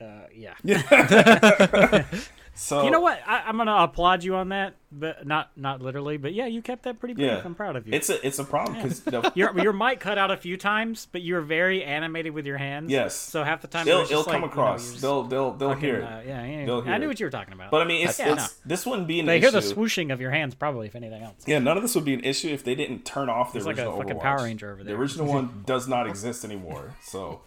Uh, 0.00 0.28
yeah. 0.34 0.54
So 2.56 2.84
You 2.84 2.90
know 2.90 3.00
what? 3.00 3.20
I, 3.26 3.42
I'm 3.42 3.58
gonna 3.58 3.74
applaud 3.76 4.24
you 4.24 4.34
on 4.36 4.48
that, 4.48 4.76
but 4.90 5.26
not 5.26 5.50
not 5.56 5.82
literally. 5.82 6.16
But 6.16 6.32
yeah, 6.32 6.46
you 6.46 6.62
kept 6.62 6.84
that 6.84 6.98
pretty 6.98 7.12
brief. 7.14 7.26
Yeah, 7.26 7.42
I'm 7.44 7.54
proud 7.54 7.76
of 7.76 7.86
you. 7.86 7.92
It's 7.92 8.08
a 8.08 8.26
it's 8.26 8.38
a 8.38 8.44
problem 8.44 8.76
because 8.82 9.02
your 9.36 9.58
your 9.60 9.72
mic 9.74 10.00
cut 10.00 10.16
out 10.16 10.30
a 10.30 10.36
few 10.38 10.56
times, 10.56 11.06
but 11.12 11.20
you're 11.20 11.42
very 11.42 11.84
animated 11.84 12.32
with 12.32 12.46
your 12.46 12.56
hands. 12.56 12.90
Yes. 12.90 13.14
So 13.14 13.44
half 13.44 13.60
the 13.60 13.68
time 13.68 13.86
it 13.86 13.90
it'll, 13.90 14.24
come 14.24 14.26
like, 14.26 14.34
you 14.34 14.40
know, 14.40 14.46
across. 14.46 14.82
you're 14.84 14.90
just 14.92 15.02
they'll 15.02 15.22
they'll 15.24 15.52
they'll 15.52 15.68
fucking, 15.74 15.84
hear 15.84 15.96
it. 16.00 16.04
uh, 16.04 16.20
yeah, 16.26 16.44
yeah. 16.44 16.64
They'll 16.66 16.88
I 16.88 16.96
knew 16.96 17.04
it. 17.04 17.08
what 17.08 17.20
you 17.20 17.26
were 17.26 17.30
talking 17.30 17.52
about. 17.52 17.70
But 17.70 17.82
I 17.82 17.84
mean, 17.84 18.08
it's, 18.08 18.18
Yeah, 18.18 18.32
it's 18.32 18.54
this 18.64 18.86
wouldn't 18.86 19.06
be 19.06 19.20
an 19.20 19.26
issue. 19.26 19.30
they 19.32 19.36
issue. 19.46 19.52
hear 19.52 19.60
the 19.60 19.74
swooshing 19.74 20.12
of 20.12 20.20
your 20.22 20.30
hands, 20.30 20.54
probably, 20.54 20.86
if 20.86 20.94
anything 20.96 21.22
else. 21.22 21.34
Yeah, 21.46 21.58
none 21.58 21.76
of 21.76 21.82
this 21.82 21.94
would 21.94 22.06
be 22.06 22.14
an 22.14 22.24
issue 22.24 22.48
if 22.48 22.64
they 22.64 22.74
didn't 22.74 23.04
turn 23.04 23.28
off 23.28 23.52
the 23.52 23.58
It's 23.58 23.66
like 23.66 23.76
a 23.76 23.82
original 23.82 23.98
fucking 23.98 24.16
Overwatch. 24.16 24.22
Power 24.22 24.42
Ranger 24.44 24.72
over 24.72 24.82
there. 24.82 24.94
The 24.94 25.00
original 25.00 25.26
one 25.32 25.62
does 25.66 25.86
not 25.88 26.06
exist 26.06 26.42
anymore. 26.44 26.96
So 27.02 27.42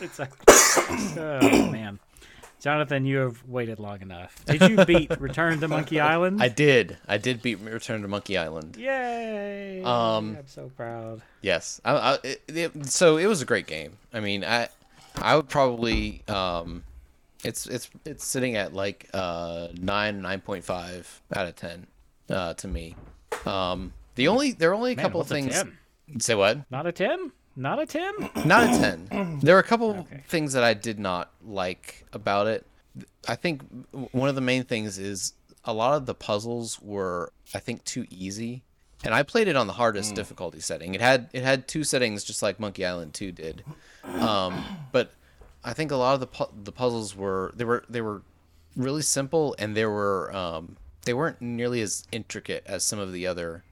Exactly. 0.00 0.38
oh 1.20 1.70
man, 1.70 1.98
Jonathan, 2.60 3.04
you 3.04 3.18
have 3.18 3.42
waited 3.46 3.78
long 3.78 4.00
enough. 4.02 4.44
Did 4.46 4.62
you 4.62 4.84
beat 4.84 5.10
Return 5.20 5.60
to 5.60 5.68
Monkey 5.68 6.00
Island? 6.00 6.42
I 6.42 6.48
did. 6.48 6.96
I 7.06 7.18
did 7.18 7.42
beat 7.42 7.60
Return 7.60 8.02
to 8.02 8.08
Monkey 8.08 8.36
Island. 8.38 8.76
Yay! 8.76 9.82
Um, 9.82 10.36
I'm 10.38 10.46
so 10.46 10.70
proud. 10.76 11.22
Yes. 11.42 11.80
I, 11.84 11.92
I, 11.94 12.18
it, 12.24 12.42
it- 12.48 12.86
so 12.86 13.18
it 13.18 13.26
was 13.26 13.42
a 13.42 13.44
great 13.44 13.66
game. 13.66 13.98
I 14.12 14.20
mean, 14.20 14.44
I 14.44 14.68
I 15.16 15.36
would 15.36 15.48
probably 15.48 16.22
um, 16.28 16.82
it's 17.44 17.66
it's 17.66 17.90
it's 18.04 18.24
sitting 18.24 18.56
at 18.56 18.72
like 18.72 19.08
uh 19.14 19.68
nine 19.78 20.22
nine 20.22 20.40
point 20.40 20.64
five 20.64 21.22
out 21.34 21.46
of 21.46 21.56
ten 21.56 21.86
uh, 22.30 22.54
to 22.54 22.68
me. 22.68 22.96
Um, 23.44 23.92
the 24.14 24.28
only 24.28 24.52
there 24.52 24.70
are 24.70 24.74
only 24.74 24.92
a 24.92 24.96
Man, 24.96 25.04
couple 25.04 25.20
of 25.20 25.30
a 25.30 25.34
things. 25.34 25.52
10? 25.54 25.78
Say 26.20 26.34
what? 26.34 26.70
Not 26.70 26.86
a 26.86 26.92
ten. 26.92 27.32
Not 27.56 27.80
a 27.80 27.86
ten. 27.86 28.12
Not 28.44 28.64
a 28.64 28.78
10. 28.78 29.38
There 29.42 29.54
were 29.54 29.60
a 29.60 29.64
couple 29.64 29.90
Okay. 30.00 30.22
things 30.28 30.52
that 30.52 30.62
I 30.62 30.74
did 30.74 30.98
not 30.98 31.30
like 31.44 32.04
about 32.12 32.46
it. 32.46 32.66
I 33.26 33.34
think 33.34 33.62
one 34.12 34.28
of 34.28 34.34
the 34.34 34.40
main 34.40 34.64
things 34.64 34.98
is 34.98 35.32
a 35.64 35.72
lot 35.72 35.96
of 35.96 36.06
the 36.06 36.14
puzzles 36.14 36.80
were 36.82 37.32
I 37.54 37.58
think 37.58 37.84
too 37.84 38.06
easy. 38.10 38.62
And 39.04 39.14
I 39.14 39.22
played 39.22 39.46
it 39.48 39.56
on 39.56 39.66
the 39.66 39.74
hardest 39.74 40.14
difficulty 40.14 40.60
setting. 40.60 40.94
It 40.94 41.00
had 41.00 41.28
it 41.32 41.42
had 41.42 41.66
two 41.68 41.84
settings 41.84 42.24
just 42.24 42.42
like 42.42 42.58
Monkey 42.60 42.84
Island 42.84 43.14
2 43.14 43.32
did. 43.32 43.64
Um, 44.04 44.62
but 44.92 45.12
I 45.64 45.72
think 45.72 45.90
a 45.90 45.96
lot 45.96 46.14
of 46.14 46.20
the 46.20 46.26
pu- 46.26 46.52
the 46.64 46.72
puzzles 46.72 47.16
were 47.16 47.52
they 47.56 47.64
were 47.64 47.84
they 47.88 48.00
were 48.00 48.22
really 48.76 49.02
simple 49.02 49.54
and 49.58 49.76
they 49.76 49.86
were 49.86 50.34
um, 50.34 50.76
they 51.04 51.14
weren't 51.14 51.40
nearly 51.40 51.80
as 51.80 52.06
intricate 52.12 52.64
as 52.66 52.84
some 52.84 52.98
of 52.98 53.12
the 53.12 53.26
other 53.26 53.64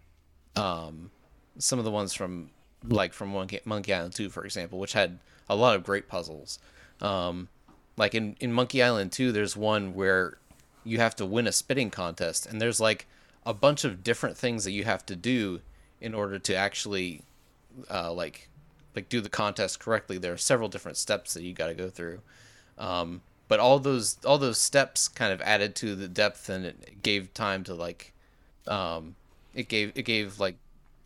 um, 0.56 1.10
some 1.58 1.78
of 1.78 1.84
the 1.84 1.90
ones 1.90 2.12
from 2.14 2.50
like 2.88 3.12
from 3.12 3.30
Monkey, 3.30 3.60
Monkey 3.64 3.92
Island 3.94 4.14
2, 4.14 4.30
for 4.30 4.44
example, 4.44 4.78
which 4.78 4.92
had 4.92 5.18
a 5.48 5.56
lot 5.56 5.76
of 5.76 5.84
great 5.84 6.08
puzzles. 6.08 6.58
Um, 7.00 7.48
like 7.96 8.14
in, 8.14 8.36
in 8.40 8.52
Monkey 8.52 8.82
Island 8.82 9.12
2, 9.12 9.32
there's 9.32 9.56
one 9.56 9.94
where 9.94 10.38
you 10.84 10.98
have 10.98 11.16
to 11.16 11.26
win 11.26 11.46
a 11.46 11.52
spitting 11.52 11.90
contest, 11.90 12.46
and 12.46 12.60
there's 12.60 12.80
like 12.80 13.06
a 13.46 13.54
bunch 13.54 13.84
of 13.84 14.02
different 14.02 14.36
things 14.36 14.64
that 14.64 14.72
you 14.72 14.84
have 14.84 15.04
to 15.06 15.16
do 15.16 15.60
in 16.00 16.14
order 16.14 16.38
to 16.38 16.54
actually 16.54 17.22
uh, 17.90 18.12
like 18.12 18.48
like 18.94 19.08
do 19.08 19.20
the 19.20 19.28
contest 19.28 19.80
correctly. 19.80 20.18
There 20.18 20.32
are 20.32 20.38
several 20.38 20.68
different 20.68 20.96
steps 20.96 21.34
that 21.34 21.42
you 21.42 21.52
got 21.52 21.66
to 21.68 21.74
go 21.74 21.90
through. 21.90 22.20
Um, 22.78 23.22
but 23.48 23.60
all 23.60 23.78
those 23.78 24.18
all 24.24 24.38
those 24.38 24.58
steps 24.58 25.08
kind 25.08 25.32
of 25.32 25.40
added 25.42 25.74
to 25.76 25.94
the 25.94 26.08
depth, 26.08 26.48
and 26.48 26.64
it 26.64 27.02
gave 27.02 27.32
time 27.34 27.64
to 27.64 27.74
like 27.74 28.12
um, 28.66 29.16
it 29.54 29.68
gave 29.68 29.92
it 29.94 30.02
gave 30.02 30.40
like 30.40 30.56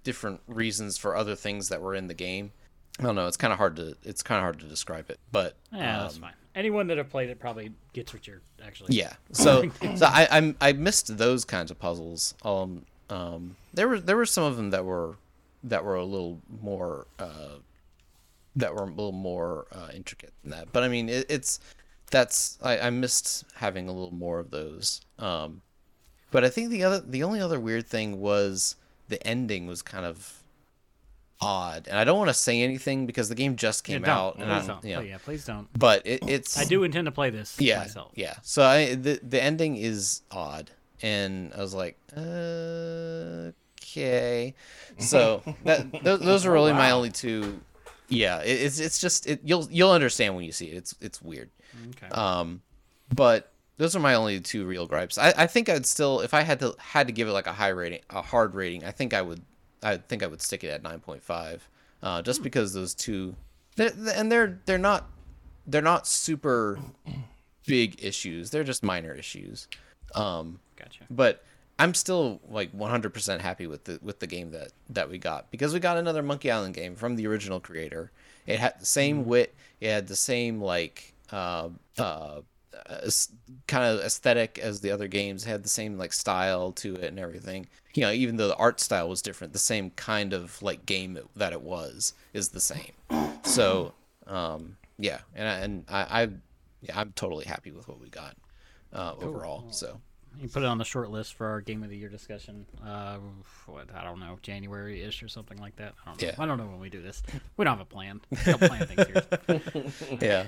different 0.05 0.41
reasons 0.47 0.97
for 0.99 1.17
other 1.17 1.35
things 1.35 1.69
that 1.69 1.81
were 1.81 1.95
in 1.95 2.07
the 2.09 2.15
game. 2.15 2.53
I 2.99 3.05
don't 3.05 3.15
know. 3.15 3.27
It's 3.29 3.37
kind 3.37 3.53
of 3.53 3.59
hard 3.59 3.77
to 3.77 3.97
it's 4.03 4.23
kind 4.23 4.39
of 4.39 4.43
hard 4.43 4.59
to 4.61 4.67
describe 4.67 5.11
it, 5.11 5.21
but 5.31 5.55
Yeah, 5.73 6.03
that's 6.03 6.17
um, 6.17 6.23
fine. 6.23 6.33
Anyone 6.55 6.89
that 6.89 6.99
have 6.99 7.09
played 7.11 7.31
it 7.31 7.39
probably 7.39 7.71
gets 7.93 8.13
what 8.13 8.27
you're 8.27 8.43
actually. 8.65 8.97
yeah. 8.97 9.13
So 9.33 9.71
so 9.97 10.07
I 10.07 10.27
I'm, 10.31 10.57
I 10.61 10.73
missed 10.73 11.17
those 11.17 11.45
kinds 11.45 11.71
of 11.71 11.79
puzzles. 11.79 12.35
Um 12.43 12.85
um 13.11 13.57
there 13.73 13.89
were 13.89 14.01
there 14.01 14.17
were 14.17 14.27
some 14.27 14.45
of 14.45 14.57
them 14.57 14.71
that 14.71 14.85
were 14.85 15.17
that 15.65 15.85
were 15.85 15.95
a 15.95 16.05
little 16.05 16.41
more 16.61 17.07
uh 17.19 17.59
that 18.57 18.75
were 18.75 18.83
a 18.83 18.87
little 18.87 19.13
more 19.13 19.67
uh, 19.71 19.89
intricate 19.95 20.33
than 20.43 20.51
that. 20.51 20.73
But 20.73 20.83
I 20.83 20.89
mean 20.89 21.09
it, 21.09 21.27
it's 21.29 21.61
that's 22.11 22.59
I, 22.63 22.79
I 22.81 22.91
missed 22.91 23.45
having 23.57 23.89
a 23.89 23.93
little 23.93 24.15
more 24.15 24.41
of 24.41 24.51
those. 24.51 25.01
Um 25.21 25.63
but 26.33 26.45
I 26.45 26.49
think 26.49 26.71
the 26.71 26.83
other 26.83 27.01
the 27.01 27.23
only 27.23 27.41
other 27.41 27.61
weird 27.61 27.87
thing 27.87 28.19
was 28.21 28.75
the 29.09 29.25
ending 29.27 29.67
was 29.67 29.83
kind 29.83 30.05
of 30.07 30.35
odd. 31.41 31.87
And 31.89 31.97
I 31.99 32.05
don't 32.05 32.19
want 32.19 32.29
to 32.31 32.35
say 32.35 32.63
anything 32.63 33.07
because 33.07 33.29
the 33.29 33.35
game 33.35 33.57
just 33.57 33.85
came 33.85 34.03
don't. 34.03 34.11
out 34.11 34.37
and 34.39 34.45
Please 34.45 34.65
I, 34.65 34.67
don't. 34.67 34.85
you 34.85 34.95
know, 34.97 35.01
yeah, 35.03 35.19
please 35.25 35.45
don't. 35.45 35.69
but 35.79 36.05
it, 36.07 36.21
it's 36.29 36.59
I 36.59 36.65
do 36.65 36.83
intend 36.85 37.07
to 37.07 37.13
play 37.13 37.31
this 37.31 37.57
yeah 37.61 37.79
myself. 37.79 38.11
yeah 38.17 38.35
so 38.43 38.63
i 38.65 38.95
the, 38.97 39.21
the 39.23 39.41
ending 39.43 39.77
is 39.77 40.23
odd 40.33 40.71
and 41.01 41.53
i 41.57 41.61
was 41.61 41.75
like 41.75 41.97
uh, 42.17 43.53
okay 43.81 44.55
so 44.99 45.43
that 45.65 45.91
th- 45.93 46.21
those 46.21 46.45
are 46.45 46.51
really 46.53 46.73
my 46.73 46.91
only 46.91 47.11
two 47.11 47.61
yeah 48.09 48.41
it, 48.41 48.51
it's 48.63 48.81
it's 48.81 49.01
just 49.01 49.27
it, 49.29 49.41
you'll 49.45 49.69
you'll 49.71 49.93
understand 49.93 50.35
when 50.35 50.45
you 50.45 50.53
see 50.53 50.67
it 50.67 50.77
it's 50.77 50.95
it's 51.01 51.23
weird 51.23 51.51
Okay. 51.91 52.09
um 52.13 52.63
but 53.15 53.53
those 53.79 53.97
are 53.97 54.01
my 54.01 54.15
only 54.15 54.39
two 54.41 54.67
real 54.67 54.87
gripes 54.87 55.17
i 55.19 55.33
i 55.37 55.47
think 55.47 55.69
i'd 55.69 55.87
still 55.87 56.21
if 56.21 56.35
i 56.35 56.43
had 56.43 56.61
to 56.61 56.75
had 56.79 57.07
to 57.07 57.13
give 57.13 57.27
it 57.27 57.33
like 57.33 57.47
a 57.47 57.53
high 57.53 57.69
rating 57.69 58.01
a 58.11 58.21
hard 58.21 58.55
rating 58.55 58.85
i 58.85 58.91
think 58.91 59.15
i 59.15 59.23
would 59.23 59.41
i 59.83 59.97
think 59.97 60.23
i 60.23 60.27
would 60.27 60.43
stick 60.43 60.63
it 60.63 60.69
at 60.69 60.83
9.5 60.83 61.61
uh 62.03 62.23
just 62.23 62.43
because 62.43 62.75
those 62.75 62.95
two 62.95 63.35
they're, 63.77 63.93
and 64.15 64.31
they're 64.31 64.61
they're 64.67 64.77
not 64.77 65.09
they're 65.69 65.83
not 65.83 66.07
super 66.07 66.79
big 67.67 68.03
issues. 68.03 68.51
They're 68.51 68.65
just 68.65 68.83
minor 68.83 69.15
issues. 69.15 69.69
Um, 70.15 70.59
gotcha. 70.77 71.05
but 71.11 71.45
I'm 71.79 71.93
still 71.93 72.41
like 72.49 72.73
100% 72.73 73.41
happy 73.41 73.67
with 73.67 73.85
the 73.85 74.01
with 74.03 74.19
the 74.19 74.27
game 74.27 74.51
that 74.53 74.73
that 74.89 75.11
we 75.11 75.19
got 75.19 75.51
because 75.51 75.73
we 75.73 75.79
got 75.81 75.97
another 75.99 76.23
Monkey 76.23 76.51
Island 76.51 76.75
game 76.75 76.97
from 76.97 77.15
the 77.15 77.27
original 77.27 77.61
creator. 77.61 78.11
It 78.47 78.59
had 78.59 78.81
the 78.81 78.87
same 78.87 79.27
wit. 79.27 79.55
It 79.81 79.91
had 79.91 80.09
the 80.09 80.17
same 80.17 80.61
like 80.61 81.13
uh, 81.31 81.69
uh, 81.99 82.41
kind 83.67 83.85
of 83.85 84.01
aesthetic 84.05 84.59
as 84.59 84.81
the 84.81 84.91
other 84.91 85.09
games. 85.09 85.45
It 85.45 85.49
had 85.49 85.63
the 85.63 85.69
same 85.69 85.99
like 85.99 86.13
style 86.13 86.73
to 86.73 86.95
it 86.95 87.05
and 87.05 87.19
everything. 87.19 87.67
You 87.95 88.03
know, 88.03 88.13
even 88.13 88.37
though 88.37 88.49
the 88.49 88.57
art 88.57 88.81
style 88.81 89.09
was 89.09 89.23
different, 89.23 89.53
the 89.53 89.59
same 89.59 89.91
kind 89.91 90.33
of 90.33 90.61
like 90.63 90.87
game 90.87 91.17
it- 91.17 91.27
that 91.37 91.53
it 91.53 91.63
was 91.63 92.15
is 92.33 92.51
the 92.51 92.61
same. 92.61 92.93
So 93.45 93.93
um, 94.27 94.77
yeah, 94.99 95.21
and 95.35 95.49
I, 95.49 95.55
and 95.59 95.85
I, 95.89 96.23
I 96.23 96.29
yeah, 96.83 96.99
I'm 97.01 97.13
totally 97.13 97.45
happy 97.45 97.73
with 97.73 97.89
what 97.89 98.01
we 98.01 98.09
got 98.09 98.37
uh, 98.93 99.15
overall. 99.21 99.65
So 99.71 100.01
You 100.41 100.49
put 100.49 100.63
it 100.63 100.67
on 100.67 100.79
the 100.79 100.85
short 100.85 101.11
list 101.11 101.35
for 101.35 101.47
our 101.47 101.61
game 101.61 101.83
of 101.83 101.91
the 101.91 101.97
year 101.97 102.09
discussion. 102.09 102.67
Uh, 102.87 103.19
what 103.67 103.89
I 103.95 104.05
don't 104.05 104.21
know, 104.21 104.39
January 104.43 105.03
ish 105.03 105.23
or 105.23 105.29
something 105.29 105.59
like 105.59 105.75
that. 105.77 105.95
I 106.07 106.11
don't 106.11 106.23
know. 106.23 106.29
Yeah. 106.29 106.35
I 106.39 106.47
don't 106.47 106.59
know 106.59 106.67
when 106.67 106.79
we 106.79 106.91
do 106.91 107.03
this. 107.03 107.23
We 107.57 107.65
don't 107.65 107.77
have 107.79 107.87
a 107.87 107.89
plan. 107.91 108.21
We 108.31 108.39
don't 108.45 108.61
plan 108.61 108.87
things 108.87 109.07
here. 109.09 110.19
yeah. 110.21 110.47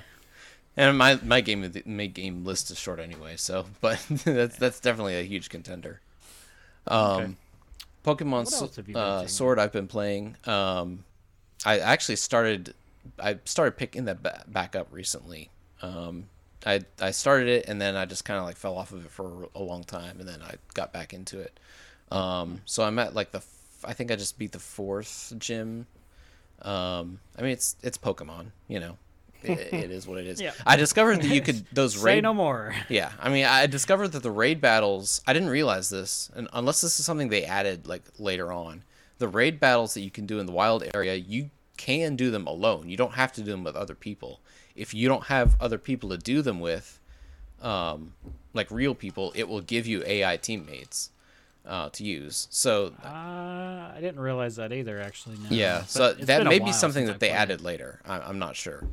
And 0.77 0.97
my 0.97 1.19
my 1.23 1.41
game 1.41 1.69
my 1.85 2.05
game 2.07 2.45
list 2.45 2.71
is 2.71 2.79
short 2.79 2.99
anyway, 2.99 3.35
so 3.37 3.65
but 3.81 3.99
that's 4.25 4.55
that's 4.57 4.79
definitely 4.79 5.19
a 5.19 5.23
huge 5.23 5.49
contender. 5.49 5.99
Um, 6.87 7.37
Okay. 8.03 8.23
Pokemon 8.23 8.43
S- 8.43 8.53
else 8.53 8.75
have 8.77 8.87
you 8.89 8.95
been 8.95 9.03
uh. 9.03 9.27
Sword 9.27 9.59
I've 9.59 9.71
been 9.73 9.87
playing. 9.87 10.37
Um, 10.45 11.03
I 11.65 11.79
actually 11.79 12.15
started 12.15 12.73
I 13.19 13.39
started 13.45 13.77
picking 13.77 14.05
that 14.05 14.51
back 14.51 14.75
up 14.75 14.87
recently. 14.91 15.49
Um, 15.81 16.29
I 16.65 16.81
I 17.01 17.11
started 17.11 17.47
it 17.49 17.65
and 17.67 17.81
then 17.81 17.95
I 17.95 18.05
just 18.05 18.25
kind 18.25 18.39
of 18.39 18.45
like 18.45 18.57
fell 18.57 18.77
off 18.77 18.91
of 18.91 19.05
it 19.05 19.11
for 19.11 19.49
a 19.55 19.61
long 19.61 19.83
time 19.83 20.19
and 20.19 20.27
then 20.27 20.41
I 20.41 20.55
got 20.73 20.93
back 20.93 21.13
into 21.13 21.39
it. 21.39 21.59
Um, 22.11 22.61
so 22.65 22.83
I'm 22.83 22.97
at 22.99 23.13
like 23.13 23.31
the 23.31 23.39
f- 23.39 23.85
I 23.85 23.93
think 23.93 24.11
I 24.11 24.15
just 24.15 24.37
beat 24.37 24.51
the 24.53 24.59
fourth 24.59 25.33
gym. 25.37 25.87
Um, 26.61 27.19
I 27.37 27.41
mean 27.41 27.51
it's 27.51 27.75
it's 27.83 27.97
Pokemon, 27.97 28.51
you 28.67 28.79
know. 28.79 28.97
It, 29.43 29.73
it 29.73 29.91
is 29.91 30.07
what 30.07 30.17
it 30.19 30.27
is. 30.27 30.41
Yeah. 30.41 30.53
I 30.65 30.75
discovered 30.75 31.21
that 31.21 31.27
you 31.27 31.41
could 31.41 31.65
those 31.73 31.95
Say 31.95 32.15
raid 32.15 32.23
no 32.23 32.33
more. 32.33 32.73
yeah, 32.89 33.11
I 33.19 33.29
mean, 33.29 33.45
I 33.45 33.67
discovered 33.67 34.09
that 34.09 34.23
the 34.23 34.31
raid 34.31 34.61
battles. 34.61 35.21
I 35.27 35.33
didn't 35.33 35.49
realize 35.49 35.89
this, 35.89 36.29
and 36.35 36.47
unless 36.53 36.81
this 36.81 36.99
is 36.99 37.05
something 37.05 37.29
they 37.29 37.43
added 37.43 37.87
like 37.87 38.03
later 38.17 38.51
on, 38.51 38.83
the 39.17 39.27
raid 39.27 39.59
battles 39.59 39.93
that 39.93 40.01
you 40.01 40.11
can 40.11 40.25
do 40.25 40.39
in 40.39 40.45
the 40.45 40.51
wild 40.51 40.83
area, 40.93 41.15
you 41.15 41.49
can 41.77 42.15
do 42.15 42.31
them 42.31 42.47
alone. 42.47 42.89
You 42.89 42.97
don't 42.97 43.13
have 43.13 43.31
to 43.33 43.41
do 43.41 43.51
them 43.51 43.63
with 43.63 43.75
other 43.75 43.95
people. 43.95 44.39
If 44.75 44.93
you 44.93 45.07
don't 45.07 45.25
have 45.25 45.55
other 45.59 45.77
people 45.77 46.09
to 46.09 46.17
do 46.17 46.41
them 46.41 46.59
with, 46.59 46.99
um, 47.61 48.13
like 48.53 48.69
real 48.71 48.95
people, 48.95 49.31
it 49.35 49.47
will 49.47 49.61
give 49.61 49.85
you 49.87 50.03
AI 50.05 50.37
teammates 50.37 51.09
uh, 51.65 51.89
to 51.89 52.03
use. 52.03 52.47
So 52.49 52.93
Uh, 53.03 53.07
I 53.07 53.97
didn't 53.99 54.19
realize 54.19 54.55
that 54.55 54.71
either. 54.73 54.99
Actually, 54.99 55.37
no. 55.37 55.49
yeah, 55.49 55.79
But 55.79 55.89
so 55.89 56.13
that 56.13 56.45
may 56.45 56.59
be 56.59 56.71
something 56.71 57.05
that 57.05 57.15
I 57.15 57.17
they 57.17 57.27
played 57.29 57.37
added 57.37 57.61
later. 57.61 57.99
I, 58.05 58.19
I'm 58.19 58.39
not 58.39 58.55
sure. 58.55 58.83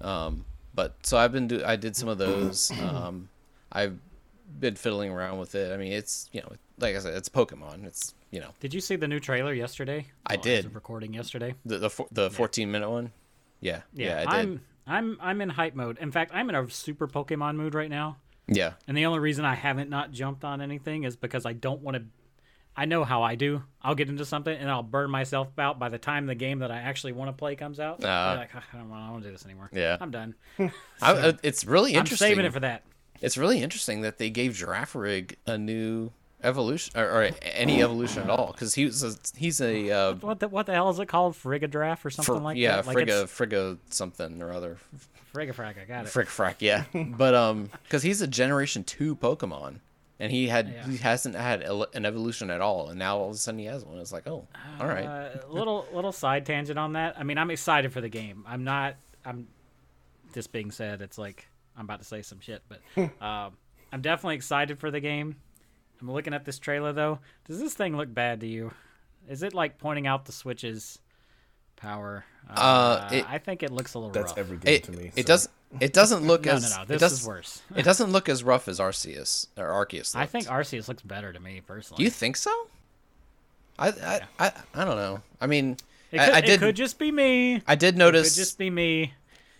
Um, 0.00 0.44
but 0.74 0.94
so 1.02 1.18
I've 1.18 1.32
been 1.32 1.48
do 1.48 1.62
I 1.64 1.76
did 1.76 1.96
some 1.96 2.08
of 2.08 2.18
those. 2.18 2.70
Um, 2.80 3.28
I've 3.72 3.98
been 4.60 4.76
fiddling 4.76 5.10
around 5.10 5.38
with 5.38 5.54
it. 5.54 5.72
I 5.72 5.76
mean, 5.76 5.92
it's 5.92 6.28
you 6.32 6.40
know, 6.40 6.52
like 6.78 6.94
I 6.96 6.98
said, 7.00 7.14
it's 7.14 7.28
Pokemon. 7.28 7.84
It's 7.84 8.14
you 8.30 8.40
know 8.40 8.50
Did 8.60 8.74
you 8.74 8.80
see 8.80 8.96
the 8.96 9.08
new 9.08 9.20
trailer 9.20 9.52
yesterday? 9.52 10.06
I 10.26 10.34
Well, 10.34 10.42
did. 10.42 10.74
recording 10.74 11.14
yesterday. 11.14 11.54
the 11.64 11.78
the, 11.78 11.90
the 12.12 12.30
14 12.30 12.70
minute 12.70 12.90
one. 12.90 13.12
Yeah, 13.60 13.80
yeah, 13.92 14.18
I 14.18 14.20
did. 14.20 14.28
I'm 14.28 14.60
I'm 14.86 15.18
I'm 15.20 15.40
in 15.40 15.48
hype 15.48 15.74
mode. 15.74 15.98
In 15.98 16.12
fact, 16.12 16.30
I'm 16.34 16.48
in 16.48 16.54
a 16.54 16.70
super 16.70 17.08
Pokemon 17.08 17.56
mood 17.56 17.74
right 17.74 17.90
now. 17.90 18.16
Yeah. 18.46 18.74
And 18.86 18.96
the 18.96 19.04
only 19.04 19.18
reason 19.18 19.44
I 19.44 19.54
haven't 19.54 19.90
not 19.90 20.10
jumped 20.12 20.42
on 20.44 20.60
anything 20.62 21.04
is 21.04 21.16
because 21.16 21.44
I 21.44 21.52
don't 21.52 21.82
want 21.82 21.96
to. 21.96 22.02
I 22.78 22.84
know 22.84 23.02
how 23.02 23.24
I 23.24 23.34
do. 23.34 23.64
I'll 23.82 23.96
get 23.96 24.08
into 24.08 24.24
something 24.24 24.56
and 24.56 24.70
I'll 24.70 24.84
burn 24.84 25.10
myself 25.10 25.48
out 25.58 25.80
by 25.80 25.88
the 25.88 25.98
time 25.98 26.26
the 26.26 26.36
game 26.36 26.60
that 26.60 26.70
I 26.70 26.76
actually 26.76 27.12
want 27.12 27.28
to 27.28 27.32
play 27.32 27.56
comes 27.56 27.80
out. 27.80 28.04
I'll 28.04 28.34
be 28.36 28.38
like, 28.38 28.50
"Ah, 28.54 28.62
I 28.72 28.76
don't 28.76 28.88
want 28.88 29.20
to 29.22 29.28
do 29.28 29.32
this 29.32 29.44
anymore. 29.44 29.68
Yeah. 29.72 29.96
I'm 30.00 30.12
done. 30.12 30.36
I, 31.02 31.12
uh, 31.12 31.32
it's 31.42 31.64
really 31.64 31.94
interesting. 31.94 31.96
I'm 31.96 31.98
interesting. 31.98 32.28
saving 32.28 32.44
it 32.44 32.52
for 32.52 32.60
that. 32.60 32.84
It's 33.20 33.36
really 33.36 33.60
interesting 33.62 34.02
that 34.02 34.18
they 34.18 34.30
gave 34.30 34.52
Girafarig 34.52 35.34
a 35.44 35.58
new 35.58 36.12
evolution 36.44 36.96
or, 36.96 37.04
or 37.10 37.30
any 37.42 37.82
evolution 37.82 38.22
at 38.22 38.30
all 38.30 38.52
because 38.52 38.74
he 38.74 38.84
was 38.84 39.02
a, 39.02 39.16
he's 39.36 39.60
a 39.60 39.90
uh, 39.90 40.14
What 40.14 40.38
the 40.38 40.46
what 40.46 40.66
the 40.66 40.72
hell 40.72 40.88
is 40.90 41.00
it 41.00 41.06
called? 41.06 41.34
Frigadraff 41.34 42.04
or 42.04 42.10
something 42.10 42.36
fr- 42.36 42.40
like 42.40 42.56
yeah 42.56 42.76
that? 42.76 42.86
Like 42.86 42.94
Frigga 42.94 43.12
it's- 43.12 43.30
Frigga 43.30 43.78
something 43.90 44.40
or 44.40 44.52
other 44.52 44.76
Frigafrag. 45.34 45.82
I 45.82 45.84
got 45.84 46.06
it. 46.06 46.10
Frick 46.10 46.28
frack 46.28 46.56
yeah 46.60 46.84
but 46.94 47.34
um 47.34 47.70
because 47.82 48.04
he's 48.04 48.22
a 48.22 48.28
generation 48.28 48.84
two 48.84 49.16
Pokemon 49.16 49.80
and 50.20 50.32
he 50.32 50.48
had 50.48 50.68
Yeah. 50.68 50.86
he 50.88 50.96
hasn't 50.98 51.34
had 51.36 51.62
an 51.62 52.04
evolution 52.06 52.50
at 52.50 52.60
all 52.60 52.88
and 52.88 52.98
now 52.98 53.18
all 53.18 53.28
of 53.28 53.34
a 53.34 53.38
sudden 53.38 53.58
he 53.58 53.66
has 53.66 53.84
one 53.84 53.98
it's 53.98 54.12
like 54.12 54.26
oh 54.26 54.46
all 54.80 54.86
right 54.86 55.04
Uh, 55.06 55.28
little 55.48 55.86
little 55.92 56.12
side 56.12 56.44
tangent 56.46 56.78
on 56.78 56.92
that. 56.94 57.18
I 57.18 57.22
mean, 57.22 57.38
I'm 57.38 57.50
excited 57.50 57.92
for 57.92 58.00
the 58.00 58.08
game. 58.08 58.44
I'm 58.46 58.64
not. 58.64 58.96
I'm. 59.24 59.48
This 60.32 60.46
being 60.46 60.70
said, 60.70 61.00
it's 61.02 61.18
like 61.18 61.48
I'm 61.76 61.84
about 61.84 62.00
to 62.00 62.04
say 62.04 62.22
some 62.22 62.40
shit, 62.40 62.62
but 62.68 62.80
um, 63.22 63.56
I'm 63.92 64.02
definitely 64.02 64.36
excited 64.36 64.78
for 64.78 64.90
the 64.90 65.00
game. 65.00 65.36
I'm 66.00 66.10
looking 66.10 66.34
at 66.34 66.44
this 66.44 66.58
trailer 66.58 66.92
though. 66.92 67.18
Does 67.46 67.58
this 67.60 67.74
thing 67.74 67.96
look 67.96 68.12
bad 68.12 68.40
to 68.40 68.46
you? 68.46 68.72
Is 69.28 69.42
it 69.42 69.54
like 69.54 69.78
pointing 69.78 70.06
out 70.06 70.24
the 70.26 70.32
Switch's 70.32 70.98
power? 71.78 72.24
Uh, 72.50 73.08
it- 73.12 73.26
I 73.28 73.38
think 73.38 73.62
it 73.62 73.70
looks 73.70 73.94
a 73.94 73.98
little 73.98 74.12
That's 74.12 74.30
rough. 74.32 74.38
every 74.38 74.56
game 74.58 74.74
it, 74.74 74.84
to 74.84 74.92
me. 74.92 75.12
it 75.16 75.22
so. 75.26 75.28
doesn't 75.28 75.50
it 75.80 75.92
doesn't 75.92 76.26
look 76.26 76.46
no, 76.46 76.52
as 76.52 76.70
no, 76.70 76.76
no. 76.78 76.82
it 76.84 76.88
This 76.88 77.00
does, 77.00 77.12
is 77.20 77.26
worse. 77.26 77.62
it 77.76 77.82
doesn't 77.82 78.10
look 78.10 78.28
as 78.30 78.42
rough 78.42 78.68
as 78.68 78.78
Arceus 78.80 79.48
or 79.58 79.66
Arceus 79.68 80.16
I 80.16 80.24
think. 80.24 80.46
Arceus 80.46 80.88
looks 80.88 81.02
better 81.02 81.30
to 81.32 81.40
me 81.40 81.60
personally. 81.66 81.98
do 81.98 82.04
you 82.04 82.10
think 82.10 82.36
so 82.36 82.50
I 83.78 83.88
I, 83.88 84.20
I 84.38 84.52
I 84.74 84.84
don't 84.86 84.96
know 84.96 85.20
I 85.42 85.46
mean 85.46 85.76
It 86.10 86.18
could, 86.18 86.30
I 86.30 86.38
it 86.38 86.46
did 86.46 86.60
could 86.60 86.74
just 86.76 86.98
be 86.98 87.12
me. 87.12 87.62
I 87.66 87.74
did 87.74 87.98
notice. 87.98 88.20
It 88.20 88.30
notice 88.30 88.34
could 88.34 88.40
just 88.40 88.58
be 88.58 88.70
me. 88.70 89.12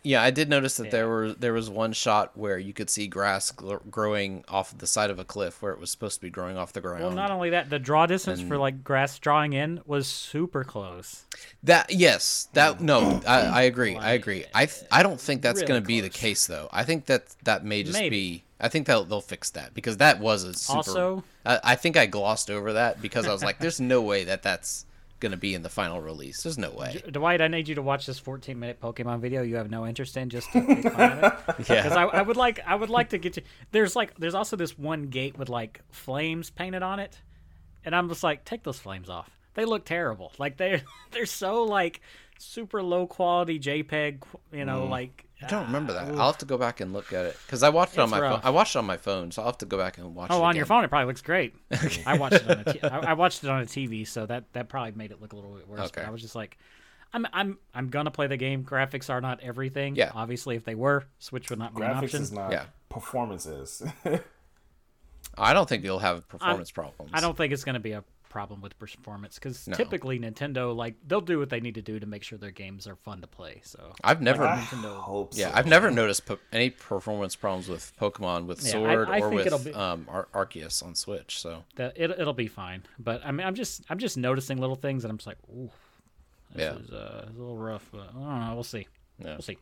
Yeah, 0.03 0.23
I 0.23 0.31
did 0.31 0.49
notice 0.49 0.77
that 0.77 0.91
there 0.91 1.09
were 1.09 1.33
there 1.33 1.53
was 1.53 1.69
one 1.69 1.93
shot 1.93 2.37
where 2.37 2.59
you 2.59 2.73
could 2.73 2.89
see 2.89 3.09
grass 3.09 3.51
gl- 3.53 3.81
growing 3.91 4.45
off 4.49 4.77
the 4.77 4.87
side 4.87 5.11
of 5.11 5.19
a 5.19 5.25
cliff 5.25 5.61
where 5.61 5.73
it 5.73 5.81
was 5.81 5.91
supposed 5.91 6.17
to 6.17 6.21
be 6.23 6.31
growing 6.31 6.57
off 6.57 6.73
the 6.73 6.81
ground. 6.81 7.03
Well, 7.03 7.13
not 7.13 7.31
only 7.31 7.51
that, 7.51 7.69
the 7.69 7.79
draw 7.79 8.07
distance 8.07 8.41
for 8.41 8.57
like 8.57 8.85
grass 8.85 9.19
drawing 9.19 9.53
in 9.53 9.81
was 9.87 10.07
super 10.07 10.65
close. 10.65 11.25
that 11.65 11.93
yes, 11.93 12.49
that 12.53 12.81
no, 12.81 13.21
I, 13.27 13.41
I 13.43 13.63
agree. 13.63 13.97
I 13.97 14.13
agree. 14.13 14.45
I 14.55 14.67
th- 14.67 14.87
I 14.91 15.03
don't 15.03 15.21
think 15.21 15.43
that's 15.43 15.61
Really 15.61 15.69
going 15.69 15.83
to 15.83 15.87
be 15.87 16.01
the 16.01 16.09
case 16.11 16.47
though. 16.47 16.69
I 16.73 16.85
think 16.85 17.07
that 17.07 17.25
that 17.45 17.65
may 17.65 17.83
just 17.83 17.99
Maybe. 17.99 18.39
be. 18.39 18.45
I 18.61 18.69
think 18.69 18.87
they'll 18.87 19.05
they'll 19.05 19.21
fix 19.21 19.51
that 19.51 19.75
because 19.75 19.99
that 19.99 20.21
was 20.21 20.45
a 20.45 20.55
super. 20.55 20.77
Also- 20.79 21.25
I, 21.45 21.61
I 21.65 21.75
think 21.77 21.97
I 21.97 22.07
glossed 22.07 22.51
over 22.51 22.73
that 22.75 23.01
because 23.03 23.27
I 23.27 23.33
was 23.33 23.43
like, 23.43 23.59
"There's 23.59 23.81
no 23.81 24.03
way 24.03 24.25
that 24.25 24.43
that's 24.43 24.85
going 25.21 25.33
to 25.33 25.39
be 25.39 25.55
in 25.55 25.63
the 25.63 25.69
final 25.69 26.01
release. 26.01 26.43
There's 26.43 26.59
no 26.59 26.71
way." 26.71 27.03
Dwight, 27.11 27.41
I 27.41 27.49
need 27.49 27.69
you 27.69 27.75
to 27.77 27.83
watch 27.83 28.07
this 28.07 28.19
14 28.19 28.59
minute 28.59 28.81
Pokemon 28.81 29.21
video 29.21 29.43
you 29.43 29.57
have 29.57 29.71
no 29.71 29.87
interest 29.87 30.17
in 30.17 30.29
just 30.29 30.51
to 30.53 30.61
make 30.61 30.83
fun 30.83 31.13
of 31.13 31.25
it. 31.25 31.57
Because 31.59 31.93
I, 31.93 32.05
I 32.05 32.23
would 32.23 32.37
like 32.37 32.61
I 32.67 32.75
would 32.75 32.91
like 32.91 33.11
to 33.11 33.19
get 33.19 33.37
you. 33.37 33.43
There's 33.71 33.95
like 33.95 34.15
there's 34.19 34.35
also 34.35 34.57
this 34.57 34.79
one 34.79 35.05
gate 35.05 35.39
with 35.39 35.49
like 35.49 35.81
flames 35.91 36.51
painted 36.51 36.83
on 36.83 36.99
it, 37.01 37.21
and 37.85 37.95
I'm 37.95 38.09
just 38.09 38.23
like, 38.23 38.45
take 38.45 38.63
those 38.63 38.79
flames 38.79 39.09
off. 39.09 39.31
They 39.55 39.65
look 39.65 39.85
terrible. 39.85 40.33
Like 40.39 40.57
they're 40.57 40.83
they're 41.11 41.27
so 41.27 41.65
like 41.65 42.01
super 42.39 42.83
low 42.83 43.07
quality 43.07 43.59
JPEG. 43.59 44.23
You 44.53 44.65
know, 44.65 44.83
mm. 44.83 44.91
like 44.91 45.28
I 45.43 45.47
don't 45.47 45.67
remember 45.67 45.93
that. 45.93 46.09
Ah, 46.11 46.19
I'll 46.19 46.27
have 46.27 46.39
to 46.39 46.47
go 46.47 46.59
back 46.59 46.81
and 46.81 46.93
look 46.93 47.13
at 47.13 47.25
it 47.27 47.37
because 47.47 47.63
I 47.63 47.69
watched 47.69 47.93
it 47.95 48.01
on 48.01 48.05
It's 48.07 48.11
my 48.13 48.19
phone. 48.21 48.41
I 48.43 48.51
watched 48.51 48.75
it 48.75 48.79
on 48.79 48.87
my 48.87 48.97
phone, 48.97 49.31
so 49.31 49.43
I'll 49.43 49.49
have 49.49 49.59
to 49.59 49.67
go 49.67 49.79
back 49.79 49.97
and 49.99 50.15
watch 50.15 50.31
it. 50.31 50.35
Oh, 50.35 50.43
on 50.43 50.57
your 50.57 50.65
again. 50.65 50.69
phone, 50.77 50.85
it 50.85 50.89
probably 50.89 51.07
looks 51.07 51.23
great. 51.23 51.55
I 52.07 52.19
watched 52.19 52.37
it 52.45 52.51
on 52.51 52.59
a 52.67 52.73
t- 52.73 52.83
I, 52.83 52.99
I 52.99 53.13
watched 53.13 53.45
it 53.45 53.51
on 53.51 53.63
a 53.63 53.65
TV, 53.67 54.07
so 54.07 54.27
that 54.27 54.53
that 54.55 54.69
probably 54.69 54.93
made 54.93 55.13
it 55.13 55.21
look 55.21 55.33
a 55.33 55.37
little 55.37 55.53
bit 55.53 55.69
worse. 55.69 55.81
Okay. 55.81 56.01
But 56.01 56.07
I 56.07 56.11
was 56.11 56.23
just 56.23 56.35
like, 56.35 56.59
I'm 57.13 57.27
I'm 57.33 57.59
I'm 57.73 57.89
gonna 57.89 58.11
play 58.11 58.27
the 58.27 58.37
game. 58.37 58.65
Graphics 58.65 59.11
are 59.11 59.21
not 59.21 59.41
everything. 59.41 59.95
Yeah. 59.95 60.11
Obviously, 60.15 60.57
if 60.57 60.65
they 60.65 60.75
were, 60.75 61.05
Switch 61.21 61.51
would 61.51 61.59
not 61.61 61.75
be 61.75 61.83
an 61.83 61.91
Graphics 61.93 62.03
option. 62.05 62.23
is 62.23 62.33
not. 62.33 62.51
Yeah. 62.51 62.65
Performance 62.89 63.47
is. 63.47 63.83
I 65.39 65.53
don't 65.55 65.69
think 65.69 65.85
you'll 65.85 66.01
have 66.01 66.27
performance 66.27 66.73
problems. 66.73 67.13
I 67.15 67.21
don't 67.21 67.37
think 67.37 67.53
it's 67.53 67.63
gonna 67.65 67.79
be 67.79 67.93
a 67.93 68.03
problem 68.29 68.61
with 68.61 68.79
performance 68.79 69.37
because 69.37 69.67
No. 69.67 69.77
typically 69.77 70.19
Nintendo 70.19 70.75
like 70.75 70.95
they'll 71.07 71.21
do 71.21 71.39
what 71.39 71.51
they 71.51 71.61
need 71.61 71.75
to 71.77 71.83
do 71.83 71.99
to 71.99 72.07
make 72.07 72.23
sure 72.23 72.39
their 72.39 72.51
games 72.51 72.87
are 72.87 72.97
fun 72.97 73.21
to 73.21 73.27
play. 73.27 73.61
So 73.65 73.93
I've 74.05 74.21
never. 74.23 74.47
I 74.47 74.59
Nintendo- 74.59 74.97
hope 75.01 75.35
so. 75.35 75.41
yeah, 75.41 75.51
I've 75.55 75.67
never 75.67 75.91
noticed 75.91 76.27
po- 76.27 76.39
any 76.53 76.71
performance 76.71 77.37
problems 77.37 77.69
with 77.69 77.93
Pokemon 78.01 78.47
with 78.47 78.63
Yeah, 78.65 78.71
Sword 78.73 79.09
I 79.09 79.21
or 79.21 79.31
with 79.31 79.65
be- 79.65 79.75
um, 79.75 80.07
Ar- 80.09 80.29
Arceus 80.35 80.83
on 80.85 80.95
Switch. 80.95 81.41
So 81.41 81.65
that 81.77 81.95
it 81.97 82.11
it'll 82.11 82.33
be 82.35 82.49
fine. 82.49 82.83
But 82.99 83.25
I 83.25 83.33
mean, 83.33 83.47
I'm 83.47 83.55
just 83.55 83.83
I'm 83.91 83.99
just 83.99 84.17
noticing 84.17 84.59
little 84.59 84.77
things, 84.77 85.05
and 85.05 85.11
I'm 85.11 85.19
just 85.19 85.27
like, 85.27 85.39
ooh, 85.51 85.71
this 86.55 86.63
Yeah. 86.63 86.79
is 86.79 86.91
uh, 86.91 87.25
it's 87.29 87.37
a 87.37 87.39
little 87.41 87.57
rough. 87.57 87.89
But 87.93 88.11
I 88.11 88.13
don't 88.13 88.41
know. 88.49 88.55
We'll 88.55 88.63
see. 88.65 88.87
Yeah. 89.19 89.27
We'll 89.33 89.43
see. 89.43 89.59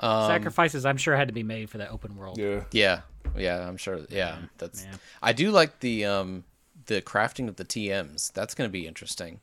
um, 0.00 0.26
Sacrifices, 0.26 0.84
I'm 0.84 0.96
sure, 0.96 1.14
had 1.16 1.28
to 1.28 1.34
be 1.34 1.44
made 1.44 1.70
for 1.70 1.78
that 1.78 1.90
open 1.90 2.16
world. 2.16 2.36
Yeah. 2.38 2.64
yeah, 2.72 3.02
yeah, 3.36 3.66
I'm 3.68 3.76
sure. 3.76 4.00
Yeah, 4.10 4.38
that's. 4.58 4.82
yeah. 4.84 4.96
I 5.22 5.32
do 5.32 5.50
like 5.52 5.78
the 5.80 6.06
um 6.06 6.44
the 6.86 7.00
crafting 7.02 7.48
of 7.48 7.56
the 7.56 7.64
TMs. 7.64 8.32
That's 8.32 8.54
going 8.54 8.68
to 8.68 8.72
be 8.72 8.86
interesting 8.86 9.40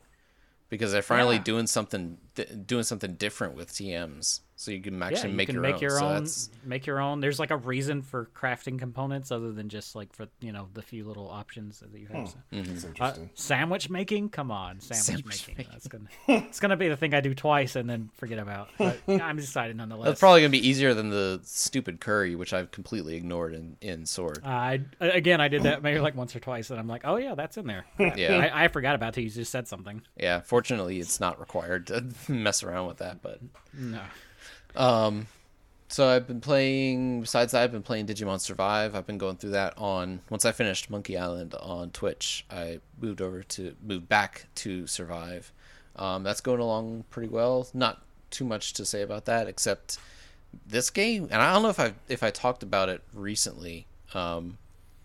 because 0.68 0.92
they're 0.92 1.02
finally 1.02 1.36
Yeah. 1.36 1.42
doing 1.42 1.66
something 1.66 2.18
th- 2.34 2.48
doing 2.66 2.84
something 2.84 3.14
different 3.14 3.54
with 3.54 3.72
TMs, 3.72 4.40
so 4.56 4.70
you 4.70 4.80
can 4.80 5.02
actually 5.02 5.20
yeah, 5.22 5.26
you 5.28 5.36
make 5.36 5.46
can 5.46 5.54
your 5.54 5.62
make 5.62 5.74
own. 5.76 5.80
your 5.80 5.90
so 5.98 6.04
own. 6.06 6.12
that's- 6.12 6.50
Make 6.64 6.86
your 6.86 7.00
own. 7.00 7.20
There's 7.20 7.38
like 7.40 7.50
a 7.50 7.56
reason 7.56 8.02
for 8.02 8.28
crafting 8.36 8.78
components 8.78 9.32
other 9.32 9.50
than 9.52 9.68
just 9.68 9.96
like 9.96 10.12
for 10.14 10.26
you 10.40 10.52
know 10.52 10.68
the 10.74 10.82
few 10.82 11.04
little 11.04 11.28
options 11.28 11.80
that 11.80 11.98
you 11.98 12.06
have. 12.08 12.28
So. 12.28 12.36
Mm-hmm. 12.52 12.72
It's 12.72 13.00
Uh, 13.00 13.16
sandwich 13.34 13.90
making? 13.90 14.28
Come 14.28 14.50
on, 14.50 14.78
sandwich, 14.80 15.04
Sandwich 15.04 15.48
making. 15.48 15.54
making. 15.56 15.72
That's 15.72 15.88
gonna 15.88 16.08
it's 16.48 16.60
gonna 16.60 16.76
be 16.76 16.88
the 16.88 16.96
thing 16.96 17.14
I 17.14 17.20
do 17.20 17.34
twice 17.34 17.74
and 17.76 17.88
then 17.90 18.10
forget 18.14 18.38
about. 18.38 18.68
But 18.78 19.00
I'm 19.08 19.38
excited 19.38 19.76
nonetheless. 19.76 20.06
That's 20.06 20.20
probably 20.20 20.40
going 20.42 20.52
to 20.52 20.58
be 20.58 20.66
easier 20.68 20.92
than 20.94 21.10
the 21.10 21.40
stupid 21.44 22.00
curry, 22.00 22.34
which 22.34 22.52
I've 22.52 22.70
completely 22.70 23.16
ignored 23.16 23.54
in 23.54 23.76
in 23.80 24.06
Sword. 24.06 24.40
Uh, 24.44 24.48
I 24.48 24.80
again 25.00 25.40
I 25.40 25.48
did 25.48 25.62
that 25.64 25.82
maybe 25.82 25.98
like 26.00 26.14
once 26.16 26.34
or 26.36 26.40
twice 26.40 26.70
and 26.70 26.78
I'm 26.78 26.88
like, 26.88 27.02
oh 27.04 27.16
yeah, 27.16 27.34
that's 27.34 27.56
in 27.56 27.66
there. 27.66 27.84
Yeah. 28.16 28.50
I, 28.52 28.64
I 28.64 28.68
forgot 28.68 28.94
about 28.94 29.16
it. 29.16 29.22
You 29.22 29.30
just 29.30 29.50
said 29.50 29.66
something. 29.68 30.02
Yeah, 30.16 30.40
fortunately, 30.40 30.98
it's 31.00 31.18
not 31.20 31.40
required 31.40 31.86
to 31.88 32.04
mess 32.28 32.62
around 32.62 32.86
with 32.88 32.98
that. 32.98 33.22
But 33.22 33.40
No. 33.72 34.00
Um, 34.76 35.26
so 35.88 36.08
I've 36.08 36.26
been 36.26 36.40
playing. 36.40 37.20
Besides 37.20 37.52
that, 37.52 37.62
I've 37.62 37.72
been 37.72 37.82
playing 37.82 38.06
Digimon 38.06 38.40
Survive. 38.40 38.94
I've 38.94 39.06
been 39.06 39.18
going 39.18 39.36
through 39.36 39.50
that 39.50 39.74
on. 39.76 40.20
Once 40.30 40.44
I 40.44 40.52
finished 40.52 40.88
Monkey 40.88 41.18
Island 41.18 41.54
on 41.54 41.90
Twitch, 41.90 42.46
I 42.50 42.80
moved 43.00 43.20
over 43.20 43.42
to 43.42 43.76
moved 43.82 44.08
back 44.08 44.46
to 44.56 44.86
Survive. 44.86 45.52
Um, 45.96 46.22
that's 46.22 46.40
going 46.40 46.60
along 46.60 47.04
pretty 47.10 47.28
well. 47.28 47.68
Not 47.74 48.00
too 48.30 48.44
much 48.44 48.72
to 48.74 48.86
say 48.86 49.02
about 49.02 49.26
that, 49.26 49.48
except 49.48 49.98
this 50.66 50.88
game. 50.88 51.24
And 51.30 51.42
I 51.42 51.52
don't 51.52 51.62
know 51.62 51.68
if 51.68 51.80
I 51.80 51.92
if 52.08 52.22
I 52.22 52.30
talked 52.30 52.62
about 52.62 52.88
it 52.88 53.02
recently. 53.12 53.86
Um, 54.14 54.56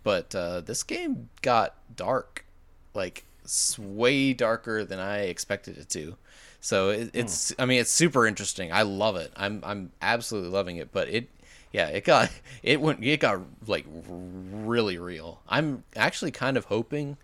but 0.03 0.33
uh, 0.33 0.61
this 0.61 0.83
game 0.83 1.27
got 1.41 1.75
dark, 1.93 2.45
like 2.93 3.25
way 3.77 4.33
darker 4.33 4.85
than 4.85 4.99
I 4.99 5.23
expected 5.23 5.77
it 5.77 5.89
to. 5.89 6.15
So 6.59 6.89
it, 6.89 7.11
it's, 7.13 7.53
I 7.59 7.65
mean, 7.65 7.79
it's 7.79 7.91
super 7.91 8.25
interesting. 8.27 8.71
I 8.71 8.81
love 8.81 9.15
it. 9.15 9.31
I'm, 9.35 9.61
I'm 9.63 9.91
absolutely 10.01 10.49
loving 10.49 10.77
it. 10.77 10.91
But 10.91 11.07
it, 11.09 11.29
yeah, 11.71 11.87
it 11.87 12.03
got, 12.03 12.29
it 12.63 12.81
went, 12.81 13.03
it 13.03 13.19
got 13.19 13.41
like 13.67 13.85
really 14.09 14.97
real. 14.97 15.41
I'm 15.47 15.83
actually 15.95 16.31
kind 16.31 16.57
of 16.57 16.65
hoping 16.65 17.17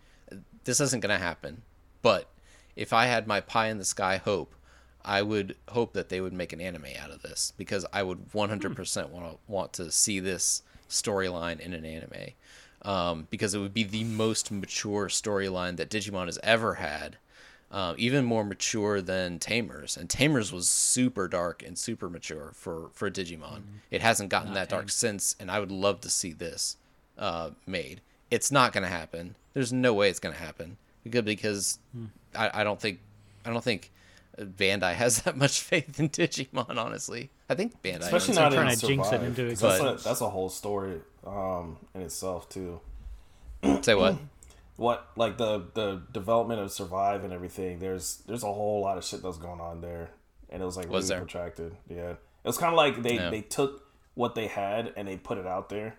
this 0.63 0.79
isn't 0.79 1.01
gonna 1.01 1.17
happen. 1.17 1.61
But 2.01 2.29
if 2.75 2.93
I 2.93 3.05
had 3.05 3.27
my 3.27 3.41
pie 3.41 3.67
in 3.67 3.77
the 3.77 3.85
sky 3.85 4.17
hope, 4.17 4.55
I 5.05 5.21
would 5.21 5.55
hope 5.69 5.93
that 5.93 6.09
they 6.09 6.21
would 6.21 6.33
make 6.33 6.53
an 6.53 6.61
anime 6.61 6.85
out 7.01 7.11
of 7.11 7.21
this 7.21 7.53
because 7.57 7.85
I 7.91 8.03
would 8.03 8.31
100% 8.31 9.09
want 9.09 9.31
to 9.31 9.37
want 9.47 9.73
to 9.73 9.91
see 9.91 10.19
this 10.19 10.63
storyline 10.89 11.59
in 11.59 11.73
an 11.73 11.85
anime. 11.85 12.31
Um, 12.83 13.27
because 13.29 13.53
it 13.53 13.59
would 13.59 13.73
be 13.73 13.83
the 13.83 14.03
most 14.03 14.51
mature 14.51 15.07
storyline 15.07 15.77
that 15.77 15.89
Digimon 15.89 16.25
has 16.25 16.37
ever 16.43 16.75
had. 16.75 17.17
Uh, 17.73 17.95
even 17.97 18.23
more 18.23 18.43
mature 18.43 19.01
than 19.01 19.39
Tamers, 19.39 19.97
and 19.97 20.07
Tamers 20.07 20.53
was 20.53 20.69
super 20.69 21.27
dark 21.27 21.63
and 21.63 21.75
super 21.75 22.07
mature 22.07 22.51
for 22.53 22.91
for 22.93 23.09
Digimon. 23.09 23.63
It 23.89 24.01
hasn't 24.01 24.29
gotten 24.29 24.53
that 24.53 24.69
dark 24.69 24.91
since, 24.91 25.35
and 25.39 25.49
I 25.49 25.59
would 25.59 25.71
love 25.71 25.99
to 26.01 26.09
see 26.11 26.33
this 26.33 26.77
uh, 27.17 27.49
made. 27.65 28.01
It's 28.29 28.51
not 28.51 28.73
going 28.73 28.83
to 28.83 28.89
happen. 28.89 29.35
There's 29.55 29.73
no 29.73 29.91
way 29.95 30.09
it's 30.11 30.19
going 30.19 30.35
to 30.35 30.39
happen 30.41 30.77
because 31.03 31.23
because 31.23 31.79
I, 32.35 32.61
I 32.61 32.63
don't 32.63 32.79
think 32.79 32.99
I 33.43 33.49
don't 33.49 33.63
think 33.63 33.89
Bandai 34.39 34.93
has 35.03 35.23
that 35.23 35.35
much 35.35 35.59
faith 35.61 35.99
in 35.99 36.09
Digimon. 36.09 36.77
Honestly, 36.77 37.31
I 37.49 37.55
think 37.55 37.81
Bandai. 37.81 38.01
Especially 38.01 38.35
not 38.35 38.53
it. 38.53 38.55
trying 38.57 38.69
in 38.73 38.77
to 38.77 38.85
jinx 38.87 39.07
it 39.07 39.09
Survive, 39.11 39.27
into 39.27 39.49
'cause 39.49 39.59
that's, 39.61 39.63
a, 39.63 39.75
existence. 39.77 40.03
that's 40.03 40.21
a 40.21 40.29
whole 40.29 40.49
story 40.49 41.01
um, 41.25 41.77
in 41.95 42.01
itself 42.01 42.49
too. 42.49 42.79
Say 43.81 43.95
what? 43.95 44.17
What 44.75 45.07
like 45.15 45.37
the 45.37 45.65
the 45.73 46.01
development 46.11 46.59
of 46.61 46.71
Survive 46.71 47.23
and 47.23 47.31
everything? 47.31 47.79
There's 47.79 48.17
there's 48.27 48.43
a 48.43 48.51
whole 48.51 48.81
lot 48.81 48.97
of 48.97 49.05
shit 49.05 49.21
that's 49.21 49.37
going 49.37 49.61
on 49.61 49.81
there, 49.81 50.09
and 50.49 50.61
it 50.61 50.65
was 50.65 50.75
like 50.77 50.89
Was 50.89 51.05
really 51.05 51.09
there? 51.09 51.19
protracted. 51.25 51.75
Yeah, 51.89 52.09
it 52.11 52.17
was 52.43 52.57
kind 52.57 52.73
of 52.73 52.77
like 52.77 53.03
they 53.03 53.15
Yeah. 53.15 53.29
they 53.29 53.41
took 53.41 53.85
what 54.15 54.35
they 54.35 54.47
had 54.47 54.91
and 54.95 55.07
they 55.07 55.17
put 55.17 55.37
it 55.37 55.45
out 55.45 55.69
there, 55.69 55.95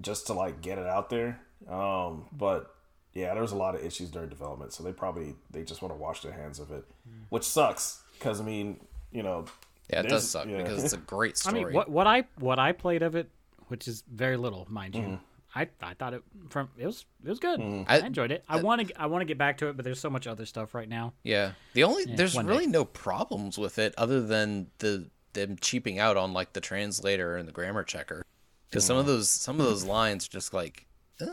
just 0.00 0.26
to 0.28 0.32
like 0.34 0.60
get 0.60 0.78
it 0.78 0.86
out 0.86 1.10
there. 1.10 1.40
Um, 1.68 2.26
but 2.32 2.72
yeah, 3.12 3.32
there 3.34 3.42
was 3.42 3.52
a 3.52 3.56
lot 3.56 3.74
of 3.74 3.84
issues 3.84 4.10
during 4.10 4.28
development, 4.28 4.72
so 4.72 4.84
they 4.84 4.92
probably 4.92 5.34
they 5.50 5.64
just 5.64 5.82
want 5.82 5.92
to 5.92 5.98
wash 5.98 6.20
their 6.22 6.32
hands 6.32 6.60
of 6.60 6.70
it, 6.70 6.84
which 7.30 7.44
sucks 7.44 8.02
because 8.18 8.40
I 8.40 8.44
mean, 8.44 8.78
you 9.10 9.24
know, 9.24 9.46
Yeah, 9.90 10.00
it 10.02 10.08
does 10.08 10.30
suck 10.30 10.46
yeah. 10.46 10.58
because 10.58 10.84
it's 10.84 10.92
a 10.92 10.96
great 10.98 11.36
story. 11.38 11.56
I 11.56 11.58
story. 11.60 11.64
mean, 11.72 11.74
what 11.74 11.88
what 11.90 12.06
I 12.06 12.24
what 12.38 12.60
I 12.60 12.70
played 12.70 13.02
of 13.02 13.16
it, 13.16 13.28
which 13.66 13.88
is 13.88 14.04
very 14.12 14.36
little, 14.36 14.64
mind 14.70 14.94
you. 14.94 15.02
Mm-hmm. 15.02 15.14
I, 15.56 15.68
I 15.80 15.94
thought 15.94 16.12
it 16.12 16.22
from 16.50 16.68
it 16.76 16.84
was 16.86 17.06
it 17.24 17.30
was 17.30 17.38
good. 17.38 17.58
I- 17.60 17.84
I, 17.88 17.98
enjoyed 18.00 18.30
it. 18.30 18.44
I 18.46 18.60
want 18.60 18.86
to 18.86 19.00
I 19.00 19.06
want 19.06 19.22
to 19.22 19.24
get 19.24 19.38
back 19.38 19.56
to 19.58 19.68
it, 19.68 19.76
but 19.76 19.84
there's 19.86 19.98
so 19.98 20.10
much 20.10 20.26
other 20.26 20.44
stuff 20.44 20.74
right 20.74 20.88
now. 20.88 21.14
Yeah. 21.22 21.52
The 21.72 21.84
only 21.84 22.04
there's 22.04 22.36
really 22.36 22.66
day. 22.66 22.70
no 22.72 22.84
problems 22.84 23.56
with 23.56 23.78
it 23.78 23.94
other 23.96 24.20
than 24.20 24.66
the 24.78 25.08
them 25.32 25.56
cheaping 25.60 25.98
out 25.98 26.18
on 26.18 26.34
like 26.34 26.52
the 26.52 26.60
translator 26.60 27.36
and 27.38 27.48
the 27.48 27.52
grammar 27.52 27.84
checker. 27.84 28.22
Cuz 28.70 28.84
some 28.84 28.98
of 28.98 29.06
those 29.06 29.30
some 29.30 29.58
of 29.58 29.64
those 29.66 29.84
lines 29.84 30.26
are 30.26 30.30
just 30.30 30.52
like 30.52 30.86
uh, 31.20 31.26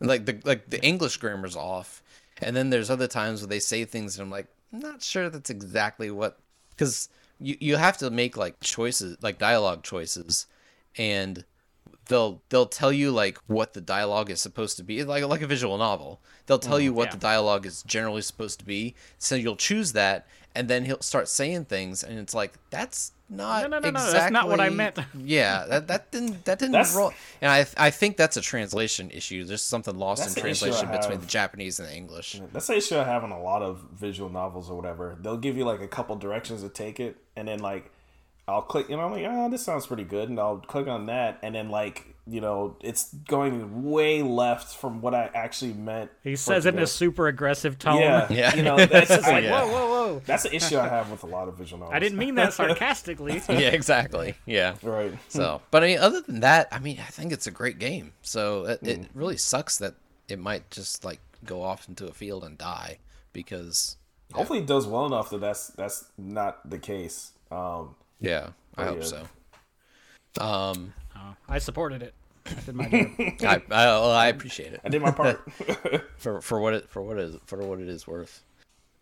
like 0.00 0.26
the 0.26 0.38
like 0.44 0.68
the 0.68 0.82
English 0.84 1.16
grammar's 1.16 1.56
off. 1.56 2.02
And 2.42 2.54
then 2.54 2.68
there's 2.68 2.90
other 2.90 3.08
times 3.08 3.40
where 3.40 3.48
they 3.48 3.60
say 3.60 3.86
things 3.86 4.18
and 4.18 4.24
I'm 4.24 4.30
like 4.30 4.48
I'm 4.72 4.80
not 4.80 5.02
sure 5.02 5.30
that's 5.30 5.48
exactly 5.50 6.10
what 6.10 6.38
cuz 6.76 7.08
you 7.38 7.56
you 7.58 7.76
have 7.76 7.96
to 7.98 8.10
make 8.10 8.36
like 8.36 8.60
choices 8.60 9.16
like 9.22 9.38
dialogue 9.38 9.82
choices 9.82 10.46
and 10.96 11.44
they'll 12.10 12.42
they'll 12.50 12.66
tell 12.66 12.92
you 12.92 13.10
like 13.10 13.38
what 13.46 13.72
the 13.72 13.80
dialogue 13.80 14.30
is 14.30 14.40
supposed 14.40 14.76
to 14.76 14.82
be 14.82 15.02
like 15.04 15.24
like 15.24 15.40
a 15.40 15.46
visual 15.46 15.78
novel 15.78 16.20
they'll 16.46 16.58
tell 16.58 16.78
mm, 16.78 16.84
you 16.84 16.92
what 16.92 17.06
yeah. 17.06 17.12
the 17.12 17.16
dialogue 17.18 17.64
is 17.64 17.82
generally 17.84 18.20
supposed 18.20 18.58
to 18.58 18.64
be 18.64 18.94
so 19.16 19.34
you'll 19.34 19.56
choose 19.56 19.92
that 19.92 20.26
and 20.54 20.68
then 20.68 20.84
he'll 20.84 21.00
start 21.00 21.28
saying 21.28 21.64
things 21.64 22.02
and 22.02 22.18
it's 22.18 22.34
like 22.34 22.52
that's 22.70 23.12
not 23.32 23.62
No, 23.62 23.68
no, 23.68 23.78
no, 23.78 23.90
no, 23.90 24.10
that's 24.10 24.32
not 24.32 24.48
what 24.48 24.58
I 24.58 24.70
meant. 24.70 24.98
yeah 25.14 25.64
that, 25.66 25.86
that 25.86 26.10
didn't 26.10 26.44
that 26.46 26.58
didn't 26.58 26.72
That's- 26.72 26.96
roll 26.96 27.12
and 27.40 27.52
I 27.52 27.64
I 27.76 27.90
think 27.90 28.16
that's 28.16 28.36
a 28.36 28.40
translation 28.40 29.10
issue 29.12 29.44
there's 29.44 29.62
something 29.62 29.96
lost 29.96 30.26
in 30.26 30.34
the 30.34 30.50
issue 30.50 30.66
I 30.66 30.70
translation 30.70 30.90
between 30.90 31.20
the 31.20 31.26
Japanese 31.26 31.78
and 31.78 31.88
the 31.88 31.94
English 31.94 32.40
That's 32.52 32.66
the 32.66 32.76
issue 32.76 32.98
I 32.98 33.04
have 33.04 33.22
in 33.22 33.30
a 33.30 33.40
lot 33.40 33.62
of 33.62 33.86
visual 33.94 34.28
novels 34.28 34.68
or 34.68 34.74
whatever. 34.76 35.16
They'll 35.20 35.36
give 35.36 35.56
you 35.56 35.64
like 35.64 35.80
a 35.80 35.86
couple 35.86 36.16
directions 36.16 36.62
to 36.62 36.68
take 36.68 36.98
it, 36.98 37.16
and 37.36 37.46
then 37.46 37.60
like 37.60 37.92
I'll 38.50 38.62
click, 38.62 38.88
you 38.88 38.96
know, 38.96 39.02
I'm 39.04 39.12
like, 39.12 39.24
oh, 39.28 39.48
this 39.50 39.62
sounds 39.64 39.86
pretty 39.86 40.04
good, 40.04 40.28
and 40.28 40.38
I'll 40.38 40.58
click 40.58 40.86
on 40.86 41.06
that, 41.06 41.38
and 41.42 41.54
then 41.54 41.68
like, 41.70 42.06
you 42.26 42.40
know, 42.40 42.76
it's 42.80 43.12
going 43.28 43.90
way 43.90 44.22
left 44.22 44.76
from 44.76 45.00
what 45.00 45.14
I 45.14 45.30
actually 45.34 45.72
meant. 45.72 46.10
He 46.22 46.36
says 46.36 46.66
it 46.66 46.74
in 46.74 46.80
a 46.80 46.86
super 46.86 47.26
aggressive 47.28 47.78
tone. 47.78 48.00
yeah, 48.00 48.26
Yeah. 48.32 48.54
you 48.54 48.62
know, 48.62 48.76
that's 48.76 49.08
just 49.08 49.22
like, 49.28 49.44
Yeah. 49.44 49.62
Whoa, 49.64 49.68
whoa, 49.72 49.88
whoa! 49.90 50.22
that's 50.26 50.42
the 50.44 50.54
issue 50.54 50.78
I 50.78 50.88
have 50.88 51.10
with 51.10 51.22
a 51.22 51.26
lot 51.26 51.48
of 51.48 51.56
visual 51.56 51.80
novels. 51.80 51.94
I 51.96 51.98
didn't 51.98 52.18
mean 52.18 52.34
that 52.36 52.52
sarcastically. 52.52 53.40
yeah 53.48 53.70
exactly 53.70 54.34
yeah 54.46 54.74
right. 54.82 55.12
So, 55.28 55.62
but 55.70 55.82
I 55.82 55.86
mean, 55.88 55.98
other 55.98 56.20
than 56.20 56.40
that, 56.40 56.68
I 56.72 56.78
mean, 56.78 56.98
I 57.00 57.10
think 57.10 57.32
it's 57.32 57.46
a 57.46 57.50
great 57.50 57.78
game. 57.78 58.12
So 58.22 58.64
it, 58.66 58.80
it 58.82 59.00
Mm. 59.00 59.06
really 59.14 59.36
sucks 59.36 59.78
that 59.78 59.94
it 60.28 60.38
might 60.38 60.70
just 60.70 61.04
like 61.04 61.20
go 61.44 61.62
off 61.62 61.88
into 61.88 62.06
a 62.06 62.12
field 62.12 62.44
and 62.44 62.56
die 62.58 62.98
because, 63.32 63.96
Hopefully, 64.32 64.60
it 64.60 64.66
does 64.66 64.86
well 64.86 65.06
enough 65.06 65.30
that 65.30 65.40
that's 65.40 65.68
that's 65.68 66.04
not 66.16 66.68
the 66.68 66.78
case. 66.78 67.32
Um, 67.50 67.96
yeah, 68.20 68.50
I 68.76 68.84
hope 68.84 68.98
yeah. 69.00 69.04
so. 69.04 70.42
Um, 70.42 70.92
Oh, 71.20 71.36
I 71.48 71.58
supported 71.58 72.02
it. 72.02 72.14
I 72.46 72.54
did 72.64 72.74
my 72.74 72.88
job. 73.40 73.62
I, 73.70 73.74
I, 73.74 73.86
well, 73.86 74.10
I 74.10 74.28
appreciate 74.28 74.72
it 74.72 74.80
I 74.84 74.88
did 74.88 75.02
my 75.02 75.10
part. 75.10 75.40
for 76.16 76.40
for 76.40 76.60
what 76.60 76.74
it 76.74 76.88
for 76.88 77.02
what 77.02 77.18
it 77.18 77.24
is 77.24 77.36
for 77.46 77.58
what 77.58 77.80
it 77.80 77.88
is 77.88 78.06
worth. 78.06 78.42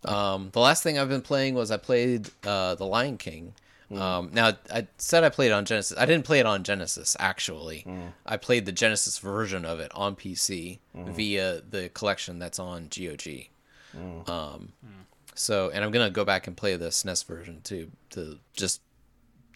Um, 0.05 0.51
the 0.53 0.61
last 0.61 0.83
thing 0.83 0.99
I've 0.99 1.09
been 1.09 1.23
playing 1.23 1.55
was 1.55 1.71
I 1.71 1.77
played 1.77 2.31
uh, 2.47 2.77
The 2.77 2.87
Lion 2.87 3.19
King. 3.19 3.55
Um, 3.91 4.31
now 4.35 4.53
I 4.73 4.87
said 4.99 5.25
I 5.25 5.31
played 5.31 5.49
it 5.49 5.53
on 5.53 5.65
Genesis. 5.65 5.97
I 5.99 6.05
didn't 6.05 6.27
play 6.27 6.41
it 6.41 6.47
on 6.47 6.63
Genesis 6.63 7.17
actually. 7.19 7.87
I 8.27 8.37
played 8.37 8.67
the 8.67 8.73
Genesis 8.73 9.19
version 9.19 9.65
of 9.65 9.81
it 9.81 9.91
on 9.95 10.15
PC 10.15 10.79
via 10.95 11.63
the 11.69 11.89
collection 11.91 12.39
that's 12.39 12.59
on 12.59 12.89
GOG. 12.95 13.49
Um, 14.29 14.73
so 15.35 15.71
and 15.73 15.85
I'm 15.85 15.91
gonna 15.91 16.11
go 16.11 16.25
back 16.25 16.47
and 16.47 16.57
play 16.57 16.77
the 16.77 16.89
SNES 16.89 17.25
version 17.25 17.61
too 17.63 17.91
to 18.11 18.39
just 18.53 18.83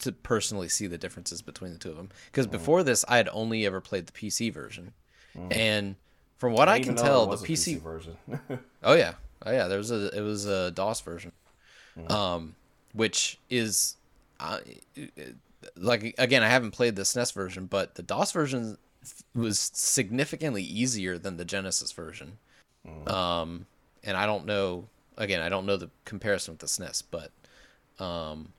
to 0.02 0.12
personally 0.12 0.68
see 0.68 0.86
the 0.86 0.98
differences 0.98 1.42
between 1.42 1.72
the 1.72 1.78
two 1.78 1.90
of 1.90 1.96
them. 1.96 2.10
Because 2.26 2.46
before 2.46 2.82
this, 2.82 3.04
I 3.08 3.16
had 3.16 3.28
only 3.32 3.66
ever 3.66 3.80
played 3.80 4.06
the 4.06 4.12
PC 4.12 4.52
version, 4.52 4.92
and 5.50 5.96
from 6.38 6.52
what 6.52 6.68
I, 6.68 6.78
Even 6.78 6.94
can 6.94 7.04
tell, 7.04 7.26
the 7.26 7.36
a 7.36 7.38
PC 7.38 7.80
version. 7.80 8.16
Oh 8.82 8.94
yeah, 8.94 9.14
oh 9.46 9.52
yeah. 9.52 9.68
There 9.68 9.78
was 9.78 9.90
a 9.90 10.08
it 10.16 10.20
was 10.22 10.46
a 10.46 10.70
DOS 10.72 11.00
version, 11.00 11.32
um, 12.08 12.56
which 12.92 13.38
is, 13.48 13.96
uh, 14.40 14.58
like 15.76 16.14
again, 16.18 16.42
I 16.42 16.48
haven't 16.48 16.72
played 16.72 16.96
the 16.96 17.02
SNES 17.02 17.32
version, 17.32 17.66
but 17.66 17.94
the 17.94 18.02
DOS 18.02 18.32
version 18.32 18.76
was 19.34 19.70
significantly 19.74 20.62
easier 20.62 21.18
than 21.18 21.36
the 21.36 21.44
Genesis 21.44 21.92
version. 21.92 22.38
Um, 23.06 23.66
and 24.02 24.16
I 24.16 24.26
don't 24.26 24.46
know. 24.46 24.88
Again, 25.16 25.40
I 25.42 25.48
don't 25.48 25.66
know 25.66 25.76
the 25.76 25.90
comparison 26.04 26.54
with 26.54 26.60
the 26.60 26.66
SNES, 26.66 27.04
but 27.10 27.30
um, 28.04 28.52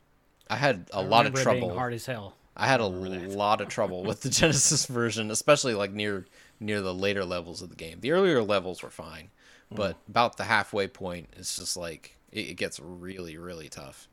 I 0.50 0.56
had 0.56 0.90
a 0.92 1.02
lot 1.02 1.26
of 1.26 1.34
Remember 1.34 1.40
it 1.40 1.44
trouble. 1.44 1.68
Being 1.68 1.78
hard 1.78 1.94
as 1.94 2.06
hell. 2.06 2.36
I 2.56 2.68
had 2.68 2.82
a 2.82 2.86
lot 2.86 3.62
of 3.62 3.68
trouble 3.68 4.04
with 4.04 4.22
the 4.22 4.30
Genesis 4.42 4.86
version, 4.86 5.32
especially 5.32 5.74
like 5.74 5.92
near 5.92 6.26
near 6.60 6.82
the 6.82 6.94
later 6.94 7.26
levels 7.26 7.62
of 7.62 7.70
the 7.70 7.76
game. 7.76 8.00
The 8.02 8.12
earlier 8.12 8.42
levels 8.44 8.84
were 8.84 8.92
fine, 8.92 9.30
but 9.72 9.98
about 10.08 10.38
the 10.38 10.44
halfway 10.44 10.88
point, 10.88 11.30
it's 11.36 11.58
just 11.58 11.76
like 11.76 12.18
it, 12.32 12.50
it 12.50 12.54
gets 12.56 12.80
really 12.80 13.38
really 13.38 13.70
tough. 13.70 14.08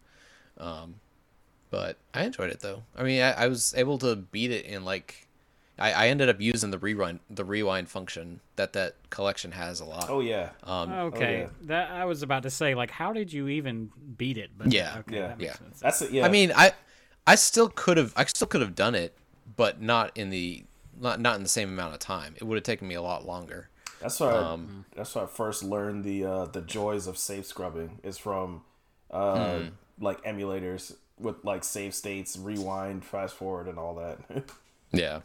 Um, 0.57 0.97
but 1.71 1.99
I 2.15 2.25
enjoyed 2.25 2.51
it 2.51 2.61
though. 2.61 2.83
I 2.97 3.03
mean, 3.03 3.23
I, 3.23 3.33
I 3.33 3.47
was 3.49 3.75
able 3.77 3.99
to 3.99 4.17
beat 4.17 4.51
it 4.51 4.65
in 4.65 4.85
like 4.85 5.29
I, 5.81 5.93
I 5.93 6.09
ended 6.09 6.29
up 6.29 6.41
using 6.41 6.71
the 6.71 6.79
rewind 6.79 7.21
the 7.31 7.45
rewind 7.45 7.89
function 7.89 8.41
that 8.57 8.73
that 8.75 8.97
collection 9.11 9.53
has 9.53 9.81
a 9.81 9.85
lot. 9.85 10.09
oh 10.11 10.21
yeah, 10.21 10.51
Um, 10.65 10.93
Okay, 10.93 11.41
yeah. 11.41 11.49
that 11.63 11.91
I 11.91 12.05
was 12.05 12.23
about 12.23 12.43
to 12.45 12.51
say, 12.51 12.75
like, 12.75 12.91
how 12.91 13.13
did 13.13 13.33
you 13.33 13.49
even 13.49 13.91
beat 14.17 14.37
it? 14.39 14.51
But 14.57 14.73
Yeah. 14.73 14.99
okay, 14.99 15.17
Yeah. 15.17 15.27
that 15.29 15.41
Yeah. 15.41 15.53
sense. 15.55 15.81
that's 15.81 16.03
it. 16.03 16.11
Yeah, 16.13 16.27
I 16.27 16.29
mean, 16.29 16.53
I 16.55 16.73
I 17.27 17.35
still 17.35 17.69
could 17.69 17.97
have 17.97 18.13
I 18.17 18.25
still 18.25 18.47
could 18.47 18.61
have 18.61 18.75
done 18.75 18.95
it, 18.95 19.17
but 19.57 19.81
not 19.81 20.17
in 20.17 20.31
the 20.31 20.65
not 21.01 21.21
not 21.21 21.37
in 21.37 21.43
the 21.43 21.49
same 21.49 21.69
amount 21.71 21.95
of 21.95 22.01
time. 22.01 22.35
It 22.37 22.45
would 22.45 22.57
have 22.57 22.65
taken 22.65 22.87
me 22.87 22.95
a 22.95 23.03
lot 23.03 23.27
longer. 23.27 23.69
That's 24.01 24.19
why 24.21 24.31
Um, 24.33 24.85
I, 24.93 24.97
that's 24.97 25.15
why 25.15 25.23
I 25.23 25.27
first 25.27 25.63
learned 25.63 26.05
the 26.05 26.25
uh, 26.25 26.45
the 26.47 26.61
joys 26.63 27.07
of 27.07 27.17
save 27.19 27.47
scrubbing 27.47 28.01
is 28.03 28.19
from 28.19 28.63
uh, 29.11 29.59
Hmm. 29.61 29.69
like 29.99 30.23
emulators 30.25 30.95
with 31.19 31.45
like 31.45 31.65
save 31.65 31.95
states, 31.95 32.37
rewind, 32.37 33.05
fast 33.05 33.35
forward, 33.35 33.67
and 33.69 33.79
all 33.79 33.95
that. 33.97 34.19
Yeah. 34.93 35.21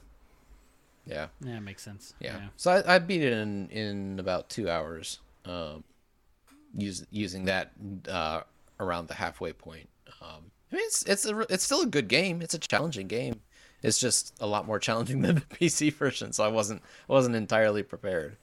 Yeah. 1.05 1.27
Yeah, 1.41 1.57
it 1.57 1.61
makes 1.61 1.83
sense. 1.83 2.13
Yeah. 2.19 2.39
So 2.57 2.71
I, 2.71 2.95
I 2.95 2.99
beat 2.99 3.21
it 3.21 3.33
in 3.33 3.69
in 3.69 4.19
about 4.19 4.49
two 4.49 4.69
hours, 4.69 5.19
um, 5.45 5.83
use, 6.75 7.05
using 7.11 7.45
that 7.45 7.71
uh, 8.09 8.41
around 8.79 9.07
the 9.07 9.13
halfway 9.13 9.53
point. 9.53 9.89
Um, 10.21 10.51
I 10.71 10.75
mean, 10.75 10.85
it's 10.85 11.03
it's 11.03 11.25
a, 11.25 11.39
it's 11.51 11.63
still 11.63 11.81
a 11.81 11.87
good 11.87 12.07
game. 12.07 12.41
It's 12.41 12.53
a 12.53 12.59
challenging 12.59 13.07
game. 13.07 13.41
It's 13.83 13.99
just 13.99 14.33
a 14.39 14.47
lot 14.47 14.65
more 14.65 14.79
challenging 14.87 15.21
than 15.21 15.35
the 15.35 15.41
PC 15.41 15.93
version, 15.93 16.33
so 16.33 16.43
I 16.43 16.47
wasn't 16.47 16.81
wasn't 17.07 17.35
entirely 17.35 17.83
prepared. 17.83 18.37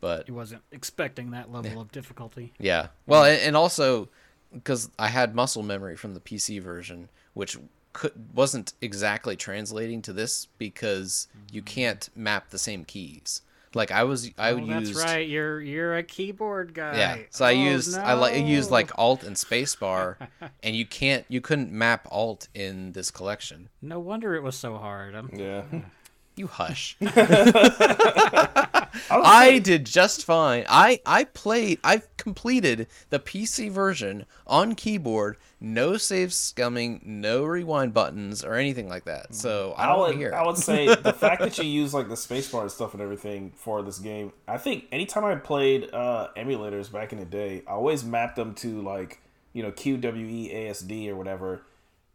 But 0.00 0.26
He 0.26 0.32
wasn't 0.32 0.62
expecting 0.70 1.32
that 1.32 1.50
level 1.50 1.80
of 1.80 1.90
difficulty. 1.90 2.52
Yeah. 2.60 2.88
Well, 3.06 3.24
and, 3.24 3.40
and 3.40 3.56
also 3.56 4.08
because 4.52 4.90
I 4.98 5.08
had 5.08 5.34
muscle 5.34 5.62
memory 5.62 5.96
from 5.96 6.14
the 6.14 6.20
PC 6.20 6.62
version, 6.62 7.08
which 7.34 7.58
could 7.98 8.12
wasn't 8.34 8.72
exactly 8.80 9.36
translating 9.36 10.00
to 10.02 10.12
this 10.12 10.46
because 10.58 11.28
you 11.52 11.60
can't 11.62 12.08
map 12.16 12.50
the 12.50 12.58
same 12.58 12.84
keys. 12.84 13.42
Like 13.74 13.90
I 13.90 14.04
was, 14.04 14.30
I 14.38 14.52
Oh, 14.52 14.56
used. 14.56 14.94
that's 14.96 15.04
right. 15.04 15.28
You're 15.28 15.60
you're 15.60 15.96
a 15.96 16.02
keyboard 16.02 16.72
guy. 16.72 16.96
Yeah. 16.96 17.16
So 17.30 17.44
I 17.44 17.50
Oh, 17.52 17.64
used 17.72 17.98
I 17.98 18.14
like 18.14 18.34
I 18.34 18.38
used 18.38 18.70
like 18.70 18.90
Alt 18.98 19.24
and 19.24 19.36
Spacebar, 19.36 20.16
and 20.62 20.74
you 20.74 20.86
can't 20.86 21.26
you 21.28 21.40
couldn't 21.42 21.70
map 21.70 22.06
Alt 22.10 22.48
in 22.54 22.92
this 22.92 23.10
collection. 23.10 23.68
No 23.82 23.98
wonder 24.00 24.34
it 24.34 24.42
was 24.42 24.56
so 24.56 24.78
hard. 24.78 25.14
Um, 25.14 25.30
yeah, 25.34 25.64
You 26.36 26.46
hush. 26.46 26.96
I 29.10 29.58
did 29.58 29.86
just 29.86 30.24
fine. 30.24 30.64
I 30.68 31.00
I 31.06 31.24
played. 31.24 31.78
I've 31.84 32.08
completed 32.16 32.86
the 33.10 33.18
PC 33.18 33.70
version 33.70 34.26
on 34.46 34.74
keyboard. 34.74 35.36
No 35.60 35.96
save 35.96 36.28
scumming, 36.30 37.04
no 37.04 37.44
rewind 37.44 37.92
buttons 37.92 38.44
or 38.44 38.54
anything 38.54 38.88
like 38.88 39.04
that. 39.06 39.34
So 39.34 39.74
I 39.76 39.86
I 39.86 39.96
would 39.96 40.14
hear. 40.16 40.32
I 40.34 40.46
would 40.46 40.56
say 40.58 40.86
the 40.94 41.12
fact 41.12 41.40
that 41.40 41.58
you 41.58 41.64
use 41.64 41.92
like 41.92 42.08
the 42.08 42.14
spacebar 42.14 42.62
and 42.62 42.70
stuff 42.70 42.92
and 42.94 43.02
everything 43.02 43.52
for 43.56 43.82
this 43.82 43.98
game. 43.98 44.32
I 44.46 44.58
think 44.58 44.84
anytime 44.92 45.24
I 45.24 45.34
played 45.36 45.92
uh, 45.92 46.28
emulators 46.36 46.90
back 46.92 47.12
in 47.12 47.18
the 47.18 47.24
day, 47.24 47.62
I 47.66 47.72
always 47.72 48.04
mapped 48.04 48.36
them 48.36 48.54
to 48.56 48.80
like 48.82 49.20
you 49.52 49.62
know 49.62 49.72
QWE 49.72 50.54
ASD 50.54 51.08
or 51.08 51.16
whatever, 51.16 51.62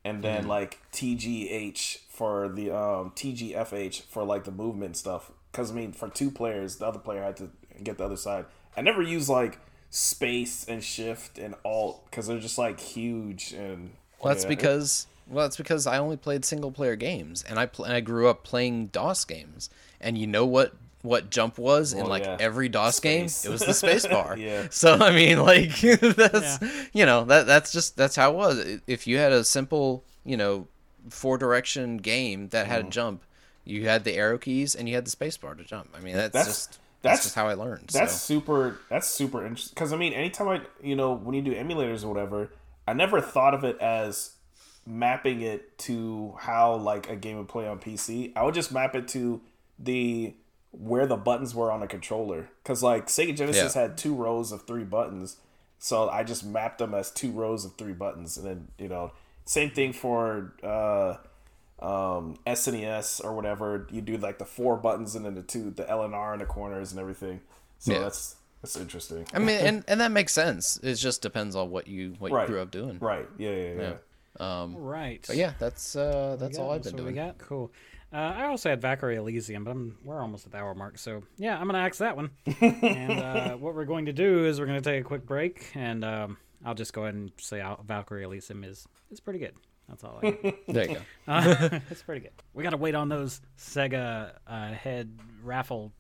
and 0.05 0.19
Mm. 0.19 0.21
then 0.21 0.47
like 0.47 0.80
TGH 0.93 1.97
for 2.09 2.47
the 2.47 2.71
um, 2.71 3.11
TGFH 3.15 4.03
for 4.03 4.24
like 4.24 4.43
the 4.45 4.51
movement 4.51 4.95
stuff. 4.97 5.32
Because 5.54 5.72
I 5.72 5.76
mean, 5.76 5.91
for 5.93 6.10
two 6.10 6.30
players, 6.32 6.76
the 6.78 6.88
other 6.88 6.99
player 6.99 7.24
had 7.24 7.38
to 7.38 7.49
get 7.82 7.97
the 7.99 8.04
other 8.06 8.18
side. 8.18 8.45
I 8.76 8.82
never 8.82 9.01
used 9.01 9.30
like 9.30 9.60
space 9.91 10.66
and 10.68 10.84
shift 10.84 11.38
and 11.38 11.54
alt 11.64 12.04
because 12.10 12.28
they're 12.28 12.39
just 12.39 12.58
like 12.58 12.80
huge 12.80 13.54
and 13.54 13.91
Well, 14.22 14.34
that's 14.34 14.43
yeah. 14.45 14.49
because 14.49 15.08
Well, 15.28 15.45
it's 15.45 15.56
because 15.58 15.86
I 15.88 15.99
only 15.99 16.18
played 16.18 16.43
single 16.43 16.72
player 16.72 16.95
games, 16.95 17.43
and 17.47 17.60
I 17.60 17.68
pl- 17.68 17.86
and 17.86 17.93
I 17.93 18.01
grew 18.01 18.28
up 18.28 18.43
playing 18.43 18.88
DOS 18.88 19.24
games. 19.26 19.70
And 20.01 20.18
you 20.18 20.28
know 20.28 20.45
what 20.45 20.74
what 21.04 21.30
jump 21.30 21.58
was 21.58 21.91
in 21.93 22.06
like 22.08 22.24
yeah. 22.24 22.38
every 22.39 22.70
DOS 22.70 22.99
game? 23.01 23.26
It 23.26 23.49
was 23.49 23.62
the 23.62 23.74
space 23.74 24.08
bar. 24.08 24.36
Yeah. 24.39 24.68
So 24.72 24.95
I 24.95 25.12
mean, 25.14 25.38
like 25.39 25.80
that's 25.82 26.60
Yeah. 26.62 26.70
you 26.93 27.06
know 27.06 27.26
that 27.26 27.45
that's 27.45 27.72
just 27.72 27.95
that's 27.95 28.16
how 28.16 28.32
it 28.32 28.36
was. 28.36 28.80
If 28.88 29.06
you 29.06 29.18
had 29.18 29.32
a 29.32 29.43
simple 29.43 30.04
you 30.26 30.36
know 30.38 30.68
four 31.10 31.38
direction 31.38 31.97
game 31.97 32.47
that 32.49 32.66
Mm. 32.66 32.70
had 32.70 32.86
a 32.86 32.89
jump, 32.89 33.24
you 33.66 33.88
had 33.88 34.03
the 34.03 34.14
arrow 34.14 34.38
keys 34.38 34.76
and 34.76 34.88
you 34.89 34.95
had 34.95 35.05
the 35.05 35.11
space 35.11 35.38
bar 35.38 35.55
to 35.55 35.64
jump. 35.64 35.89
I 35.95 35.99
mean, 36.01 36.16
that's, 36.16 36.34
That's- 36.34 36.47
just 36.47 36.70
that's, 36.70 36.80
that's- 37.01 37.24
just 37.24 37.36
how 37.36 37.47
I 37.47 37.53
learned. 37.53 37.89
That's 37.93 38.14
so. 38.14 38.36
super. 38.36 38.80
That's 38.89 39.07
super 39.07 39.45
interesting. 39.45 39.74
Because 39.76 39.91
I 39.93 39.97
mean, 39.97 40.14
anytime 40.14 40.47
I, 40.49 40.61
you 40.82 40.95
know, 40.95 41.14
when 41.14 41.36
you 41.36 41.41
do 41.41 41.53
emulators 41.53 42.03
or 42.03 42.07
whatever, 42.09 42.49
I 42.88 42.93
never 42.93 43.20
thought 43.22 43.53
of 43.53 43.64
it 43.64 43.78
as 43.80 44.32
mapping 44.86 45.41
it 45.41 45.78
to 45.80 46.34
how 46.39 46.76
like 46.76 47.09
a 47.09 47.16
game 47.16 47.38
would 47.38 47.47
play 47.47 47.68
on 47.68 47.80
PC. 47.80 48.34
I 48.36 48.43
would 48.43 48.53
just 48.53 48.72
map 48.72 48.95
it 48.95 49.07
to 49.09 49.41
the 49.80 50.34
where 50.72 51.05
the 51.05 51.16
buttons 51.18 51.53
were 51.53 51.72
on 51.72 51.84
a 51.84 51.88
controller. 51.88 52.49
Because 52.64 52.82
like 52.84 53.07
Sega 53.07 53.36
Genesis 53.36 53.76
Yeah. 53.76 53.82
had 53.84 53.97
two 53.97 54.14
rows 54.16 54.51
of 54.51 54.64
three 54.64 54.84
buttons, 54.84 55.38
so 55.80 56.09
I 56.09 56.24
just 56.24 56.43
mapped 56.45 56.80
them 56.80 56.93
as 56.93 57.11
two 57.11 57.32
rows 57.32 57.64
of 57.66 57.76
three 57.76 57.93
buttons, 57.93 58.38
and 58.38 58.45
then 58.45 58.68
you 58.78 58.88
know, 58.89 59.11
same 59.45 59.70
thing 59.72 59.93
for. 59.93 60.53
uh 60.64 61.18
um, 61.84 62.38
SNES 62.48 63.24
or 63.24 63.34
whatever, 63.34 63.88
you 63.92 64.02
do 64.02 64.18
like 64.18 64.38
the 64.40 64.46
four 64.46 64.78
buttons 64.78 65.16
and 65.16 65.26
then 65.26 65.36
the 65.36 65.44
two, 65.44 65.70
the 65.72 65.90
L 65.90 66.04
and 66.04 66.16
R 66.16 66.34
in 66.34 66.40
the 66.40 66.46
corners 66.46 66.92
and 66.92 67.00
everything. 67.00 67.42
So 67.80 67.94
Yeah. 67.94 68.00
that's 68.00 68.36
that's 68.62 68.78
interesting. 68.78 69.26
I 69.34 69.40
mean, 69.40 69.60
and, 69.68 69.84
and 69.90 70.00
that 70.00 70.12
makes 70.12 70.32
sense. 70.34 70.80
It 70.82 70.96
just 70.96 71.22
depends 71.22 71.56
on 71.56 71.70
what 71.70 71.88
you 71.88 72.16
what 72.20 72.32
Right. 72.32 72.44
you 72.48 72.54
grew 72.54 72.62
up 72.62 72.72
doing. 72.72 72.98
Right? 73.00 73.28
Yeah, 73.38 73.52
yeah, 73.52 73.74
yeah. 73.82 73.94
Um, 74.40 74.76
Right. 74.78 75.24
but 75.28 75.36
yeah, 75.36 75.54
that's 75.60 75.96
uh, 75.96 76.38
that's 76.40 76.58
all 76.58 76.72
I've 76.72 76.84
been 76.84 76.96
doing. 76.96 77.08
We 77.10 77.14
got 77.14 77.38
cool. 77.38 77.72
Uh, 78.14 78.18
I 78.38 78.46
also 78.46 78.70
had 78.70 78.80
Valkyrie 78.80 79.16
Elysium, 79.16 79.64
but 79.64 79.72
I'm, 79.72 79.98
we're 80.06 80.22
almost 80.22 80.46
at 80.46 80.52
the 80.52 80.60
hour 80.60 80.76
mark, 80.76 81.00
so 81.00 81.24
yeah, 81.38 81.58
I'm 81.60 81.66
gonna 81.66 81.80
axe 81.80 81.98
that 81.98 82.16
one. 82.16 82.30
and 82.62 83.12
uh, 83.20 83.56
what 83.58 83.74
we're 83.76 83.86
going 83.86 84.06
to 84.06 84.14
do 84.14 84.46
is 84.46 84.60
we're 84.60 84.68
gonna 84.68 84.82
take 84.82 85.02
a 85.02 85.04
quick 85.04 85.26
break, 85.26 85.72
and 85.76 86.06
um, 86.06 86.38
I'll 86.64 86.76
just 86.76 86.94
go 86.94 87.02
ahead 87.04 87.16
and 87.16 87.32
say 87.38 87.62
Valkyrie 87.86 88.24
Elysium 88.24 88.64
is 88.64 88.88
is 89.12 89.20
pretty 89.20 89.40
good. 89.40 89.56
That's 89.90 90.04
all 90.04 90.20
I. 90.22 90.32
Got. 90.32 90.56
There 90.68 90.90
you 90.90 90.96
go. 90.96 91.02
Uh, 91.28 91.80
it's 91.90 92.04
pretty 92.04 92.22
good. 92.22 92.32
We 92.54 92.64
gotta 92.64 92.78
wait 92.78 92.96
on 92.96 93.10
those 93.10 93.42
Sega 93.58 94.34
uh, 94.48 94.72
head 94.72 95.18
raffle 95.44 95.92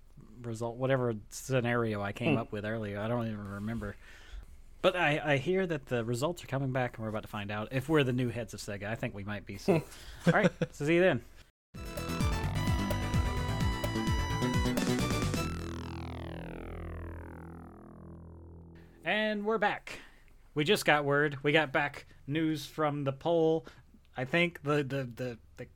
result, 0.41 0.77
whatever 0.77 1.15
scenario 1.29 2.01
I 2.01 2.11
came 2.11 2.37
up 2.37 2.51
with 2.51 2.65
earlier. 2.65 2.99
I 2.99 3.07
don't 3.07 3.25
even 3.27 3.47
remember. 3.47 3.95
But 4.81 4.97
I, 4.97 5.21
I 5.23 5.37
hear 5.37 5.65
that 5.65 5.85
the 5.85 6.03
results 6.03 6.43
are 6.43 6.47
coming 6.47 6.73
back, 6.73 6.97
and 6.97 7.03
we're 7.03 7.09
about 7.09 7.21
to 7.21 7.29
find 7.29 7.51
out 7.51 7.69
if 7.71 7.87
we're 7.87 8.03
the 8.03 8.11
new 8.11 8.27
heads 8.29 8.53
of 8.53 8.59
Sega. 8.59 8.83
I 8.83 8.95
think 8.95 9.15
we 9.15 9.23
might 9.23 9.45
be. 9.45 9.57
So, 9.57 9.75
all 9.75 10.33
right, 10.33 10.51
so 10.71 10.85
see 10.85 10.95
you 10.95 11.01
then. 11.01 11.21
And 19.05 19.45
we're 19.45 19.57
back. 19.57 19.99
We 20.55 20.63
just 20.63 20.85
got 20.85 21.03
word. 21.05 21.37
We 21.43 21.51
got 21.51 21.71
back 21.71 22.05
news 22.27 22.65
from 22.65 23.03
the 23.03 23.11
poll. 23.13 23.65
I 24.15 24.25
think 24.25 24.61
the 24.63 24.83
the 24.83 25.07
the 25.15 25.37
the, 25.57 25.67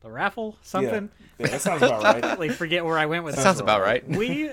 the 0.00 0.10
raffle 0.10 0.56
something. 0.62 1.10
Yeah, 1.38 1.46
that 1.48 1.60
sounds 1.60 1.82
about 1.82 2.02
right. 2.02 2.22
Totally 2.22 2.48
forget 2.48 2.84
where 2.84 2.98
I 2.98 3.06
went 3.06 3.24
with 3.24 3.34
That 3.36 3.42
that. 3.42 3.48
sounds 3.48 3.60
about 3.60 3.80
right. 3.82 4.06
we 4.08 4.50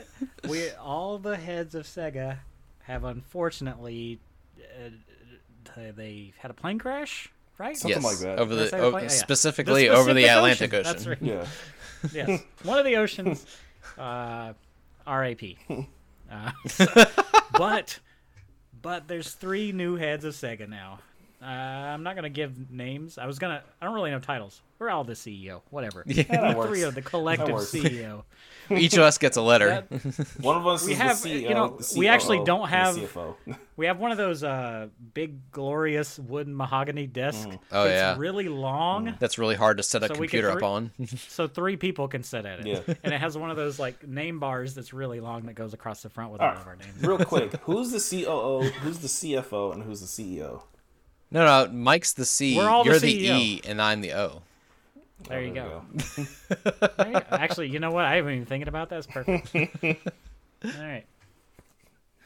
we 0.48 0.70
all 0.72 1.18
the 1.18 1.36
heads 1.38 1.74
of 1.76 1.86
Sega 1.86 2.38
have 2.84 3.04
unfortunately 3.04 4.20
uh, 4.60 4.90
they 5.96 6.34
had 6.38 6.52
a 6.52 6.54
plane 6.54 6.78
crash, 6.80 7.30
right? 7.58 7.76
Something 7.78 8.02
yes, 8.02 8.04
like 8.04 8.18
that. 8.20 8.40
over 8.40 8.54
the 8.56 8.66
o- 8.78 8.92
plane? 8.92 8.94
Oh, 8.94 8.98
yeah. 9.00 9.08
specifically 9.08 9.88
The 9.88 9.96
over 9.96 10.14
the 10.14 10.26
Atlantic 10.26 10.74
Ocean. 10.74 10.84
That's 10.84 11.08
right. 11.08 11.18
Yeah. 11.22 11.46
Yes, 12.12 12.42
one 12.64 12.80
of 12.80 12.86
the 12.86 12.96
oceans. 12.96 13.46
Uh, 13.96 14.54
R.A.P. 15.06 15.60
Uh, 16.32 16.52
but 17.54 18.00
but 18.82 19.08
there's 19.08 19.32
three 19.32 19.72
new 19.72 19.96
heads 19.96 20.26
of 20.26 20.34
Sega 20.34 20.68
now. 20.68 21.00
Uh, 21.42 21.46
I'm 21.46 22.04
not 22.04 22.16
gonna 22.16 22.30
give 22.30 22.70
names. 22.70 23.18
I 23.18 23.26
was 23.26 23.40
gonna. 23.40 23.64
I 23.82 23.86
don't 23.86 23.96
really 23.96 24.12
know 24.12 24.20
titles. 24.20 24.62
We're 24.78 24.90
all 24.90 25.04
the 25.04 25.14
CEO. 25.14 25.62
Whatever. 25.70 26.04
Yeah, 26.08 26.24
that 26.24 26.52
Three 26.54 26.56
works. 26.56 26.82
of 26.84 26.96
the 26.96 27.02
collective. 27.02 27.56
CEO. 27.56 28.24
Each 28.72 28.94
of 28.94 29.00
us 29.02 29.18
gets 29.18 29.38
a 29.38 29.42
letter. 29.42 29.84
One 30.42 30.56
of 30.58 30.66
us 30.66 30.86
We 30.86 30.94
is 30.94 30.98
have- 30.98 31.22
the 31.22 31.30
you 31.30 31.54
know, 31.54 31.78
the 31.78 31.96
we 32.00 32.08
actually 32.08 32.44
don't 32.44 32.68
have- 32.70 32.96
CFO. 32.96 33.36
We 33.78 33.88
have 33.88 33.98
one 33.98 34.12
of 34.12 34.18
those 34.18 34.44
uh, 34.44 34.90
big, 35.16 35.50
glorious 35.52 36.20
wooden 36.20 36.56
mahogany 36.56 37.08
desks. 37.08 37.48
Oh, 37.72 37.86
it's 37.86 37.94
yeah. 37.94 38.16
really 38.16 38.48
long, 38.48 39.16
That's 39.20 39.40
really 39.40 39.56
hard 39.56 39.78
to 39.78 39.84
set 39.84 40.04
a 40.04 40.08
So 40.08 40.14
we 40.14 40.28
could 40.28 40.42
computer 40.44 40.52
up 40.52 40.62
on. 40.62 40.92
so 41.18 41.48
three 41.48 41.78
people 41.78 42.08
can 42.08 42.22
sit 42.22 42.46
at 42.46 42.60
it. 42.60 42.68
Yeah. 42.68 42.96
And 43.04 43.12
it 43.12 43.20
has 43.20 43.36
one 43.36 43.50
of 43.50 43.58
those 43.58 43.80
like 43.80 44.08
name 44.08 44.40
bars 44.40 44.76
that's 44.76 44.94
really 44.94 45.20
long 45.20 45.48
that 45.48 45.54
goes 45.56 45.74
across 45.74 46.04
the 46.04 46.10
front 46.10 46.32
with 46.32 46.42
all 46.42 46.52
of 46.58 46.68
our 46.68 46.76
names. 46.76 47.02
Real 47.02 47.18
quick, 47.26 47.54
who's 47.64 47.90
the 47.90 47.98
COO? 48.24 48.62
Who's 48.82 49.00
the 49.00 49.08
CFO? 49.08 49.74
And 49.74 49.82
who's 49.82 50.02
the 50.02 50.06
CEO? 50.40 50.62
No, 51.32 51.46
no, 51.46 51.72
Mike's 51.72 52.14
the 52.14 52.26
C. 52.26 52.58
We're 52.58 52.70
all 52.70 52.86
You're 52.86 53.00
the, 53.00 53.08
CEO. 53.28 53.38
E, 53.40 53.62
and 53.66 53.82
I'm 53.82 54.02
the 54.02 54.14
O. 54.14 54.42
There 55.30 55.38
Oh, 55.38 55.42
you 55.42 55.54
there 55.54 55.64
go. 55.66 55.84
we 55.94 56.04
There 56.98 57.08
you 57.08 57.14
go. 57.14 57.22
Actually, 57.32 57.70
you 57.70 57.80
know 57.80 57.92
what? 57.92 58.06
I 58.06 58.16
haven't 58.16 58.34
even 58.34 58.46
thinking 58.46 58.68
about 58.68 58.90
that. 58.90 58.96
That's 58.96 59.08
perfect. 59.08 59.56
all 60.66 60.84
right. 60.84 61.06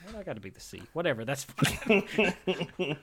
Well, 0.07 0.17
I 0.19 0.23
got 0.23 0.35
to 0.35 0.41
be 0.41 0.49
the 0.49 0.59
C. 0.59 0.81
Whatever. 0.93 1.23
That's 1.25 1.43
fine. 1.43 2.03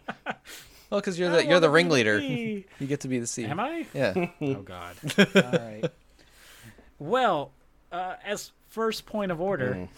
Well, 0.90 1.00
because 1.00 1.18
you're 1.18 1.30
I 1.30 1.36
the 1.36 1.46
you're 1.46 1.58
the 1.58 1.68
wanna 1.68 1.78
be 1.78 1.84
ringleader. 1.84 2.18
You 2.20 2.64
get 2.86 3.00
to 3.00 3.08
be 3.08 3.18
the 3.18 3.26
C. 3.26 3.46
Am 3.46 3.58
I? 3.58 3.86
Yeah. 3.94 4.26
Oh 4.42 4.54
God. 4.56 4.94
All 5.18 5.24
right. 5.42 5.84
Well, 6.98 7.50
uh, 7.90 8.16
as 8.26 8.52
first 8.68 9.06
point 9.06 9.32
of 9.32 9.40
order, 9.40 9.72
Mm. 9.74 9.88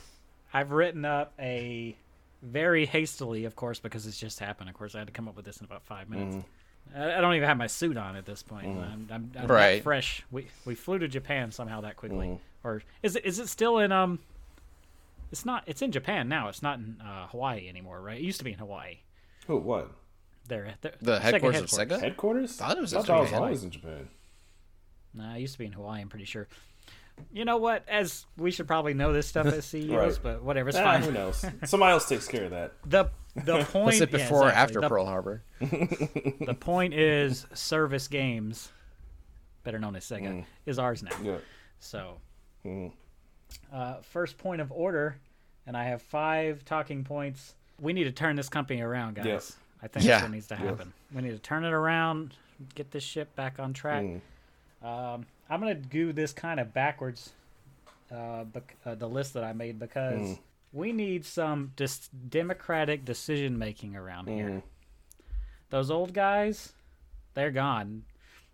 I've 0.53 0.71
written 0.71 1.05
up 1.05 1.33
a 1.41 1.97
very 2.45 2.87
hastily, 2.87 3.45
of 3.45 3.57
course, 3.57 3.79
because 3.81 4.07
it's 4.07 4.19
just 4.19 4.39
happened. 4.39 4.69
Of 4.69 4.75
course, 4.77 4.95
I 4.95 4.99
had 4.99 5.07
to 5.09 5.13
come 5.13 5.27
up 5.29 5.37
with 5.37 5.45
this 5.45 5.59
in 5.59 5.65
about 5.65 5.83
five 5.83 6.09
minutes. 6.09 6.37
I, 6.95 7.15
I 7.15 7.21
don't 7.21 7.35
even 7.35 7.49
have 7.49 7.57
my 7.57 7.67
suit 7.67 7.97
on 7.97 8.15
at 8.17 8.27
this 8.27 8.43
point. 8.43 8.67
I'm, 8.67 9.09
I'm, 9.11 9.33
I'm 9.39 9.47
Right. 9.47 9.83
fresh. 9.83 10.23
We 10.31 10.49
we 10.65 10.75
flew 10.75 10.99
to 10.99 11.09
Japan 11.09 11.51
somehow 11.51 11.81
that 11.81 11.97
quickly, 11.97 12.27
Mm. 12.27 12.39
or 12.63 12.83
is 13.03 13.17
it 13.17 13.25
is 13.25 13.39
it 13.39 13.49
still 13.49 13.79
in 13.79 13.91
um? 13.93 14.19
It's 15.33 15.45
not. 15.47 15.65
It's 15.67 15.83
in 15.83 15.91
Japan 15.91 16.29
now. 16.29 16.49
It's 16.49 16.63
not 16.63 16.79
in 16.79 17.01
uh, 17.01 17.27
Hawaii 17.29 17.69
anymore, 17.69 18.01
right? 18.01 18.19
It 18.21 18.23
used 18.25 18.39
to 18.39 18.45
be 18.45 18.53
in 18.53 18.59
Hawaii. 18.59 18.99
Who? 19.47 19.57
What? 19.57 19.91
There, 20.47 20.75
there 20.83 20.93
The 21.01 21.17
Sega 21.19 21.21
headquarters 21.23 21.61
of 21.63 21.69
Sega? 21.71 22.01
Headquarters? 22.01 22.57
Thought 22.57 22.77
it 22.77 22.81
was 22.83 22.95
I 22.95 23.01
thought 23.03 23.19
it 23.19 23.23
was 23.23 23.33
always 23.33 23.65
in 23.65 23.71
Japan. 23.71 24.09
Nah, 25.15 25.35
it 25.37 25.41
used 25.41 25.55
to 25.55 25.59
be 25.59 25.65
in 25.67 25.73
Hawaii. 25.73 26.03
I'm 26.03 26.09
pretty 26.09 26.27
sure. 26.27 26.49
You 27.33 27.45
know 27.45 27.57
what? 27.59 27.85
As 27.89 28.27
we 28.37 28.51
should 28.51 28.67
probably 28.67 28.95
know 28.95 29.13
this 29.13 29.27
stuff 29.27 29.47
as 29.47 29.65
CEOs, 29.65 29.91
Right. 29.91 30.19
but 30.23 30.43
whatever, 30.43 30.69
it's 30.69 30.79
Ah, 30.79 30.85
fine. 30.85 31.03
who 31.03 31.13
knows? 31.13 31.45
Somebody 31.65 31.93
else 31.93 32.09
takes 32.09 32.27
care 32.29 32.45
of 32.45 32.51
that. 32.51 32.73
The 32.87 33.11
the 33.37 33.65
point 33.65 33.87
Was 33.87 34.01
it 34.01 34.13
yeah, 34.13 34.19
before 34.19 34.45
or 34.47 34.51
after 34.53 34.81
the, 34.81 34.89
Pearl 34.89 35.07
Harbor? 35.07 35.43
The 35.61 36.57
point 36.59 36.95
is, 36.95 37.47
Service 37.53 38.07
Games, 38.07 38.71
better 39.65 39.79
known 39.81 39.97
as 39.97 40.05
Sega, 40.05 40.29
Mm. 40.29 40.45
is 40.67 40.79
ours 40.79 41.03
now. 41.03 41.11
Yeah. 41.23 41.39
So, 41.81 42.19
Mm. 42.65 42.93
uh, 43.73 43.97
first 44.03 44.39
point 44.39 44.61
of 44.61 44.71
order, 44.71 45.17
and 45.67 45.77
I 45.77 45.85
have 45.85 46.01
five 46.03 46.65
talking 46.65 47.03
points. 47.05 47.55
We 47.81 47.93
need 47.93 48.05
to 48.05 48.13
turn 48.13 48.37
this 48.37 48.49
company 48.49 48.81
around, 48.81 49.17
guys. 49.17 49.27
Yeah. 49.27 49.41
I 49.83 49.89
think 49.89 50.05
Yeah. 50.05 50.11
that's 50.13 50.23
what 50.23 50.31
needs 50.33 50.47
to 50.49 50.57
happen. 50.57 50.93
We 51.13 51.23
need 51.23 51.33
to 51.33 51.39
turn 51.39 51.65
it 51.65 51.73
around, 51.73 52.35
get 52.77 52.93
this 52.93 53.03
ship 53.03 53.35
back 53.35 53.59
on 53.59 53.73
track. 53.73 54.05
Mm. 54.05 54.21
Um, 54.85 55.27
I'm 55.49 55.61
gonna 55.61 55.75
do 55.75 56.13
this 56.13 56.33
kind 56.33 56.61
of 56.61 56.73
backwards, 56.75 57.33
uh, 58.13 58.45
bec- 58.45 58.77
uh, 58.85 58.95
the 58.95 59.09
list 59.09 59.33
that 59.35 59.43
I 59.45 59.53
made 59.53 59.79
because 59.79 60.21
Mm. 60.21 60.39
we 60.73 60.93
need 60.93 61.25
some 61.25 61.73
dis- 61.77 62.09
democratic 62.29 63.05
decision 63.05 63.59
making 63.59 63.97
around 63.97 64.29
here. 64.29 64.49
Mm. 64.51 64.63
Those 65.71 65.91
old 65.91 66.13
guys, 66.13 66.75
they're 67.35 67.51
gone. 67.51 68.05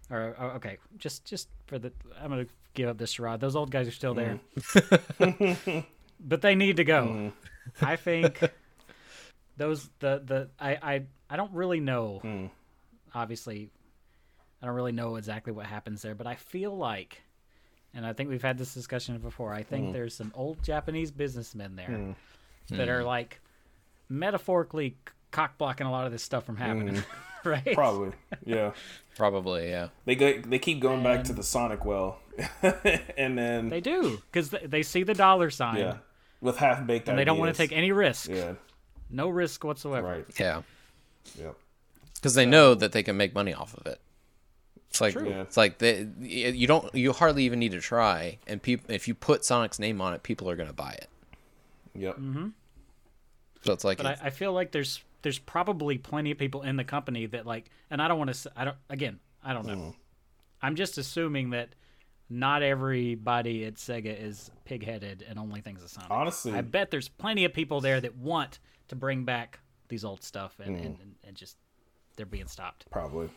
Or, 0.08 0.34
or 0.38 0.50
okay, 0.52 0.78
just 0.98 1.24
just 1.24 1.48
for 1.66 1.78
the, 1.78 1.92
I'm 2.20 2.30
gonna 2.30 2.46
give 2.74 2.88
up 2.88 2.98
this 2.98 3.10
charade. 3.12 3.40
Those 3.40 3.54
old 3.56 3.70
guys 3.70 3.86
are 3.88 3.92
still 3.92 4.14
there, 4.14 4.40
but 6.20 6.42
they 6.42 6.54
need 6.54 6.76
to 6.76 6.84
go. 6.84 7.06
Mm. 7.06 7.32
I 7.82 7.96
think 7.96 8.40
those 9.56 9.88
the 10.00 10.22
the 10.24 10.48
I 10.58 10.78
I 10.94 11.02
I 11.28 11.36
don't 11.36 11.52
really 11.52 11.80
know. 11.80 12.20
Mm. 12.24 12.50
Obviously, 13.14 13.70
I 14.62 14.66
don't 14.66 14.74
really 14.74 14.92
know 14.92 15.16
exactly 15.16 15.52
what 15.52 15.66
happens 15.66 16.02
there, 16.02 16.14
but 16.14 16.26
I 16.26 16.34
feel 16.34 16.76
like, 16.76 17.22
and 17.94 18.04
I 18.04 18.12
think 18.12 18.28
we've 18.28 18.42
had 18.42 18.58
this 18.58 18.74
discussion 18.74 19.16
before. 19.18 19.52
I 19.54 19.62
think 19.62 19.88
mm. 19.88 19.92
there's 19.92 20.14
some 20.14 20.32
old 20.34 20.62
Japanese 20.62 21.10
businessmen 21.10 21.76
there 21.76 21.88
Mm. 21.88 22.14
that 22.70 22.88
are 22.88 23.00
mm. 23.00 23.06
like 23.06 23.40
metaphorically 24.08 24.96
cock 25.30 25.56
blocking 25.58 25.86
a 25.86 25.90
lot 25.90 26.06
of 26.06 26.12
this 26.12 26.22
stuff 26.22 26.44
from 26.44 26.56
happening, 26.56 26.96
mm. 26.96 27.04
right? 27.44 27.74
Probably. 27.74 28.12
Yeah. 28.44 28.72
Probably, 29.16 29.68
yeah. 29.68 29.88
They 30.04 30.14
go, 30.14 30.40
they 30.40 30.58
keep 30.58 30.80
going 30.80 31.02
back 31.02 31.24
to 31.24 31.32
the 31.32 31.42
Sonic 31.42 31.84
well, 31.84 32.18
and 33.16 33.36
then 33.36 33.68
They 33.68 33.80
do 33.80 34.22
because 34.30 34.50
they, 34.50 34.66
they 34.66 34.82
see 34.82 35.02
the 35.02 35.14
dollar 35.14 35.50
sign 35.50 35.76
yeah, 35.78 35.96
with 36.40 36.56
half 36.56 36.86
baked. 36.86 37.08
and 37.08 37.18
they 37.18 37.24
don't 37.24 37.38
want 37.38 37.54
to 37.54 37.56
take 37.56 37.72
any 37.72 37.92
risk. 37.92 38.30
Yeah. 38.30 38.54
No 39.10 39.28
risk 39.28 39.64
whatsoever. 39.64 40.06
Right. 40.06 40.26
Yeah. 40.38 40.62
Yep. 41.38 41.56
Because 42.14 42.34
they 42.34 42.46
know 42.46 42.74
that 42.74 42.92
they 42.92 43.02
can 43.02 43.16
make 43.16 43.34
money 43.34 43.52
off 43.52 43.74
of 43.74 43.86
it. 43.86 44.00
It's 44.90 45.00
like 45.00 45.12
True. 45.12 45.28
It's 45.28 45.56
like 45.56 45.78
they, 45.78 46.06
you 46.20 46.66
don't 46.66 46.92
you 46.94 47.12
hardly 47.12 47.44
even 47.44 47.58
need 47.60 47.70
to 47.72 47.80
try, 47.80 48.38
and 48.46 48.60
people 48.60 48.92
if 48.92 49.06
you 49.06 49.14
put 49.14 49.44
Sonic's 49.44 49.78
name 49.78 50.00
on 50.00 50.14
it, 50.14 50.22
people 50.22 50.50
are 50.50 50.56
gonna 50.56 50.72
buy 50.72 50.92
it. 50.92 51.08
Yep. 51.94 52.16
Mm-hmm. 52.16 52.48
So 53.62 53.72
it's 53.72 53.84
like 53.84 53.98
But 53.98 54.06
I, 54.06 54.18
I 54.24 54.30
feel 54.30 54.52
like 54.52 54.72
there's 54.72 55.02
there's 55.22 55.38
probably 55.38 55.96
plenty 55.98 56.30
of 56.32 56.38
people 56.38 56.62
in 56.62 56.76
the 56.76 56.84
company 56.84 57.26
that 57.26 57.46
like, 57.46 57.70
and 57.90 58.02
I 58.02 58.08
don't 58.08 58.18
want 58.18 58.34
to. 58.34 58.52
I 58.56 58.64
don't. 58.64 58.76
Again, 58.88 59.20
I 59.44 59.52
don't 59.52 59.66
know. 59.66 59.74
Mm. 59.74 59.94
I'm 60.62 60.74
just 60.76 60.98
assuming 60.98 61.50
that 61.50 61.70
not 62.28 62.62
everybody 62.62 63.64
at 63.64 63.74
Sega 63.74 64.20
is 64.20 64.50
pig-headed 64.64 65.24
and 65.28 65.38
only 65.38 65.60
thinks 65.60 65.82
of 65.82 65.90
Sonic. 65.90 66.10
Honestly- 66.10 66.52
I 66.52 66.60
bet 66.60 66.90
there's 66.90 67.08
plenty 67.08 67.44
of 67.44 67.52
people 67.52 67.80
there 67.80 68.00
that 68.00 68.16
want 68.16 68.60
to 68.88 68.94
bring 68.96 69.24
back 69.24 69.58
these 69.88 70.04
old 70.04 70.22
stuff 70.22 70.54
and, 70.62 70.76
Mm. 70.76 70.86
and, 70.86 71.00
and, 71.00 71.14
and 71.24 71.36
just 71.36 71.56
they're 72.16 72.26
being 72.26 72.46
stopped. 72.46 72.86
Probably. 72.90 73.28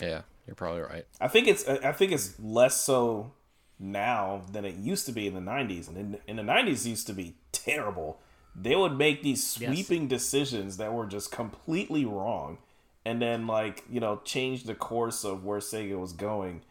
Yeah, 0.00 0.22
you're 0.46 0.54
probably 0.54 0.82
right. 0.82 1.06
I 1.20 1.28
think 1.28 1.48
it's 1.48 1.66
I 1.68 1.92
think 1.92 2.12
it's 2.12 2.38
less 2.40 2.76
so 2.80 3.32
now 3.78 4.42
than 4.52 4.64
it 4.64 4.74
used 4.74 5.06
to 5.06 5.12
be 5.12 5.26
in 5.26 5.34
the 5.34 5.40
90s 5.40 5.86
and 5.88 5.96
in, 5.96 6.18
in 6.26 6.36
the 6.36 6.42
90s 6.42 6.84
used 6.84 7.06
to 7.06 7.12
be 7.12 7.34
terrible 7.52 8.18
they 8.60 8.74
would 8.74 8.98
make 8.98 9.22
these 9.22 9.56
Yes. 9.60 9.72
sweeping 9.72 10.08
decisions 10.08 10.78
that 10.78 10.92
were 10.92 11.06
just 11.06 11.30
completely 11.30 12.04
wrong 12.04 12.58
and 13.04 13.22
then 13.22 13.46
like 13.46 13.84
you 13.88 14.00
know 14.00 14.20
change 14.24 14.64
the 14.64 14.74
course 14.74 15.22
of 15.24 15.44
where 15.44 15.60
sega 15.60 15.96
was 15.96 16.12
going 16.12 16.62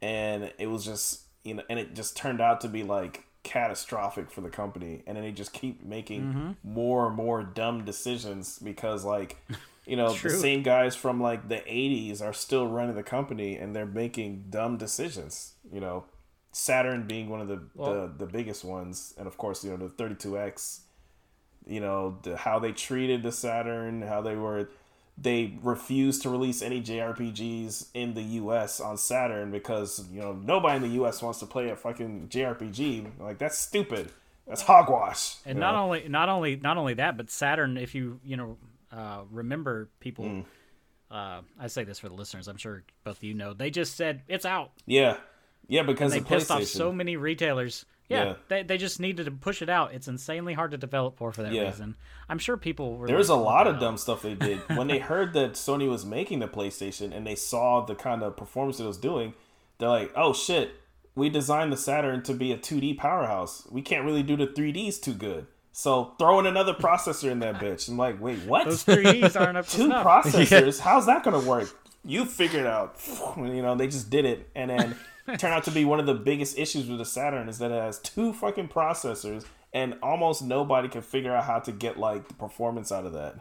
and 0.00 0.52
it 0.56 0.68
was 0.68 0.84
just 0.84 1.22
you 1.42 1.54
know 1.54 1.64
and 1.68 1.80
it 1.80 1.96
just 1.96 2.16
turned 2.16 2.40
out 2.40 2.60
to 2.60 2.68
be 2.68 2.84
like 2.84 3.24
catastrophic 3.42 4.30
for 4.30 4.40
the 4.40 4.48
company. 4.48 5.02
And 5.06 5.16
then 5.16 5.24
they 5.24 5.32
just 5.32 5.52
keep 5.52 5.84
making 5.84 6.22
Mm-hmm. 6.22 6.50
more 6.64 7.06
and 7.08 7.16
more 7.16 7.42
dumb 7.42 7.84
decisions 7.84 8.58
because 8.58 9.04
like 9.04 9.36
you 9.86 9.96
know 9.96 10.12
the 10.12 10.30
same 10.30 10.62
guys 10.62 10.94
from 10.94 11.20
like 11.20 11.48
the 11.48 11.56
80s 11.56 12.22
are 12.22 12.32
still 12.32 12.66
running 12.66 12.94
the 12.94 13.02
company 13.02 13.56
and 13.56 13.74
they're 13.74 13.86
making 13.86 14.44
dumb 14.50 14.76
decisions 14.76 15.54
you 15.72 15.80
know. 15.80 16.04
Saturn 16.54 17.06
being 17.06 17.30
one 17.30 17.40
of 17.40 17.48
the 17.48 17.62
Well- 17.74 18.08
the, 18.08 18.26
the 18.26 18.32
biggest 18.32 18.62
ones. 18.64 19.14
And 19.18 19.26
of 19.26 19.36
course 19.38 19.64
you 19.64 19.70
know 19.70 19.88
the 19.88 19.88
32x 20.04 20.80
you 21.66 21.80
know 21.80 22.18
the, 22.22 22.36
how 22.36 22.58
they 22.58 22.72
treated 22.72 23.22
the 23.22 23.32
saturn 23.32 24.02
how 24.02 24.20
they 24.20 24.34
were 24.36 24.68
they 25.18 25.54
refused 25.62 26.22
to 26.22 26.30
release 26.30 26.62
any 26.62 26.80
jrpgs 26.82 27.88
in 27.94 28.14
the 28.14 28.22
us 28.22 28.80
on 28.80 28.96
saturn 28.96 29.50
because 29.50 30.04
you 30.10 30.20
know 30.20 30.32
nobody 30.32 30.76
in 30.76 30.82
the 30.92 30.98
us 31.04 31.20
wants 31.22 31.38
to 31.38 31.46
play 31.46 31.68
a 31.70 31.76
fucking 31.76 32.28
jrpg 32.28 33.06
like 33.20 33.38
that's 33.38 33.58
stupid 33.58 34.10
that's 34.48 34.62
hogwash 34.62 35.36
And 35.46 35.58
not 35.60 35.72
know? 35.72 35.82
only 35.84 36.08
not 36.08 36.28
only 36.28 36.56
not 36.56 36.76
only 36.76 36.94
that, 36.94 37.16
but 37.16 37.30
Saturn. 37.30 37.76
If 37.76 37.94
you 37.94 38.18
you 38.24 38.36
know 38.36 38.56
uh, 38.90 39.20
remember 39.30 39.88
people, 40.00 40.24
Mm. 40.24 40.44
uh, 41.10 41.40
I 41.60 41.66
say 41.68 41.84
this 41.84 41.98
for 42.00 42.08
the 42.08 42.14
listeners. 42.14 42.48
I'm 42.48 42.56
sure 42.56 42.82
both 43.04 43.18
of 43.18 43.22
you 43.24 43.34
know. 43.34 43.52
They 43.54 43.70
just 43.70 43.96
said 43.96 44.22
it's 44.28 44.44
out. 44.44 44.72
yeah 44.86 45.16
yeah 45.68 45.82
because 45.84 46.10
they 46.12 46.18
of 46.18 46.26
pissed 46.26 46.50
off 46.50 46.64
so 46.64 46.90
many 46.92 47.16
retailers. 47.16 47.84
Yeah, 48.12 48.24
Yeah. 48.24 48.34
They, 48.48 48.62
they 48.62 48.78
just 48.78 49.00
needed 49.00 49.24
to 49.24 49.30
push 49.32 49.62
it 49.62 49.68
out. 49.68 49.92
It's 49.94 50.08
insanely 50.08 50.54
hard 50.54 50.70
to 50.72 50.76
develop 50.76 51.16
for 51.16 51.32
for 51.32 51.42
that 51.42 51.52
Yeah. 51.52 51.62
reason. 51.64 51.96
I'm 52.28 52.38
sure 52.38 52.56
people 52.56 52.96
were. 52.96 53.06
There 53.06 53.16
was 53.16 53.28
like, 53.30 53.38
a 53.38 53.42
lot 53.42 53.66
of 53.66 53.74
hell?" 53.74 53.80
dumb 53.82 53.96
stuff 53.98 54.22
they 54.22 54.34
did 54.34 54.60
when 54.76 54.86
they 54.86 54.98
heard 54.98 55.32
that 55.34 55.52
Sony 55.54 55.88
was 55.88 56.04
making 56.04 56.38
the 56.40 56.48
PlayStation 56.48 57.14
and 57.16 57.26
they 57.26 57.34
saw 57.34 57.84
the 57.84 57.94
kind 57.94 58.22
of 58.22 58.36
performance 58.36 58.78
it 58.80 58.84
was 58.86 58.98
doing. 58.98 59.34
They're 59.78 59.88
like, 59.88 60.12
"Oh 60.14 60.32
shit, 60.32 60.70
we 61.14 61.28
designed 61.28 61.72
the 61.72 61.76
Saturn 61.76 62.22
to 62.24 62.34
be 62.34 62.52
a 62.52 62.56
2D 62.58 62.96
powerhouse. 62.98 63.66
We 63.70 63.82
can't 63.82 64.04
really 64.04 64.22
do 64.22 64.36
the 64.36 64.46
3Ds 64.46 65.00
too 65.02 65.14
good. 65.14 65.46
So 65.74 66.14
throw 66.18 66.38
in 66.38 66.46
another 66.46 66.74
processor 66.74 67.30
in 67.30 67.38
that 67.40 67.56
bitch." 67.56 67.88
I'm 67.88 67.96
like, 67.96 68.20
"Wait, 68.20 68.40
what? 68.44 68.64
Those 68.66 68.84
3Ds 68.84 69.40
aren't 69.40 69.56
up 69.58 69.66
to 69.68 69.76
Two 69.76 69.88
processors? 70.06 70.78
How's 70.80 71.06
that 71.06 71.24
going 71.24 71.40
to 71.40 71.48
work?" 71.48 71.68
You 72.04 72.24
figured 72.24 72.62
it 72.62 72.66
out. 72.66 72.96
You 73.36 73.62
know, 73.62 73.74
they 73.76 73.86
just 73.86 74.10
did 74.10 74.24
it, 74.24 74.48
and 74.54 74.70
then 74.70 74.96
turned 75.26 75.54
out 75.54 75.64
to 75.64 75.70
be 75.70 75.84
one 75.84 76.00
of 76.00 76.06
the 76.06 76.14
biggest 76.14 76.58
issues 76.58 76.88
with 76.88 76.98
the 76.98 77.04
Saturn 77.04 77.48
is 77.48 77.58
that 77.58 77.70
it 77.70 77.80
has 77.80 77.98
two 77.98 78.32
fucking 78.32 78.68
processors, 78.68 79.44
and 79.72 79.96
almost 80.02 80.42
nobody 80.42 80.88
can 80.88 81.02
figure 81.02 81.34
out 81.34 81.44
how 81.44 81.58
to 81.60 81.72
get 81.72 81.98
like 81.98 82.28
the 82.28 82.34
performance 82.34 82.92
out 82.92 83.06
of 83.06 83.12
that. 83.12 83.36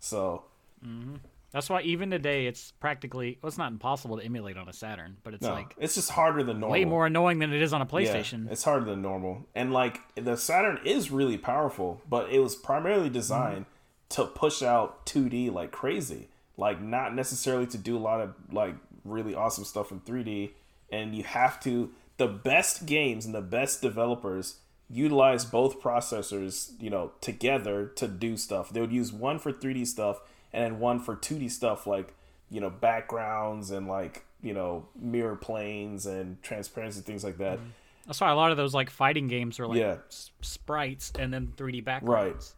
So 0.00 0.44
mm-hmm. 0.84 1.16
That's 1.54 1.70
why 1.70 1.82
even 1.82 2.10
today 2.10 2.46
it's 2.46 2.72
practically 2.80 3.38
well, 3.40 3.46
it's 3.46 3.56
not 3.56 3.70
impossible 3.70 4.18
to 4.18 4.24
emulate 4.24 4.56
on 4.56 4.68
a 4.68 4.72
Saturn, 4.72 5.18
but 5.22 5.34
it's 5.34 5.44
no, 5.44 5.52
like 5.52 5.76
it's 5.78 5.94
just 5.94 6.10
harder 6.10 6.42
than 6.42 6.58
normal. 6.58 6.72
way 6.72 6.84
more 6.84 7.06
annoying 7.06 7.38
than 7.38 7.52
it 7.52 7.62
is 7.62 7.72
on 7.72 7.80
a 7.80 7.84
Yeah, 7.84 7.90
PlayStation. 7.90 8.50
it's 8.50 8.64
harder 8.64 8.86
than 8.86 9.02
normal, 9.02 9.46
and 9.54 9.72
like 9.72 10.00
the 10.16 10.36
Saturn 10.36 10.80
is 10.84 11.12
really 11.12 11.38
powerful, 11.38 12.02
but 12.10 12.28
it 12.30 12.40
was 12.40 12.56
primarily 12.56 13.04
mm-hmm. 13.04 13.12
designed 13.12 13.66
to 14.08 14.24
push 14.24 14.64
out 14.64 15.06
2D 15.06 15.52
like 15.52 15.70
crazy, 15.70 16.26
like 16.56 16.82
not 16.82 17.14
necessarily 17.14 17.68
to 17.68 17.78
do 17.78 17.96
a 17.96 18.00
lot 18.00 18.20
of 18.20 18.34
like 18.50 18.74
really 19.04 19.36
awesome 19.36 19.64
stuff 19.64 19.92
in 19.92 20.00
3D. 20.00 20.50
And 20.94 21.14
you 21.16 21.24
have 21.24 21.58
to 21.60 21.90
the 22.16 22.26
best 22.28 22.86
games 22.86 23.26
and 23.26 23.34
the 23.34 23.40
best 23.42 23.82
developers 23.82 24.56
utilize 24.88 25.44
both 25.44 25.80
processors, 25.80 26.70
you 26.80 26.90
know, 26.90 27.12
together 27.20 27.86
to 27.96 28.06
do 28.06 28.36
stuff. 28.36 28.70
They 28.70 28.80
would 28.80 28.92
use 28.92 29.12
one 29.12 29.38
for 29.38 29.52
3D 29.52 29.86
stuff 29.86 30.20
and 30.52 30.62
then 30.64 30.78
one 30.78 31.00
for 31.00 31.16
2D 31.16 31.50
stuff 31.50 31.86
like, 31.86 32.14
you 32.50 32.60
know, 32.60 32.70
backgrounds 32.70 33.70
and 33.70 33.88
like, 33.88 34.24
you 34.42 34.52
know, 34.54 34.86
mirror 34.94 35.36
planes 35.36 36.06
and 36.06 36.40
transparency 36.42 37.00
things 37.00 37.24
like 37.24 37.38
that. 37.38 37.58
Mm-hmm. 37.58 37.68
That's 38.06 38.20
why 38.20 38.30
a 38.30 38.36
lot 38.36 38.50
of 38.50 38.56
those 38.56 38.74
like 38.74 38.90
fighting 38.90 39.26
games 39.28 39.58
are 39.58 39.66
like 39.66 39.78
Yeah. 39.78 39.96
sprites 40.40 41.12
and 41.18 41.32
then 41.32 41.52
3D 41.56 41.82
backgrounds. 41.84 42.08
Right. 42.08 42.24
backgrounds. 42.26 42.54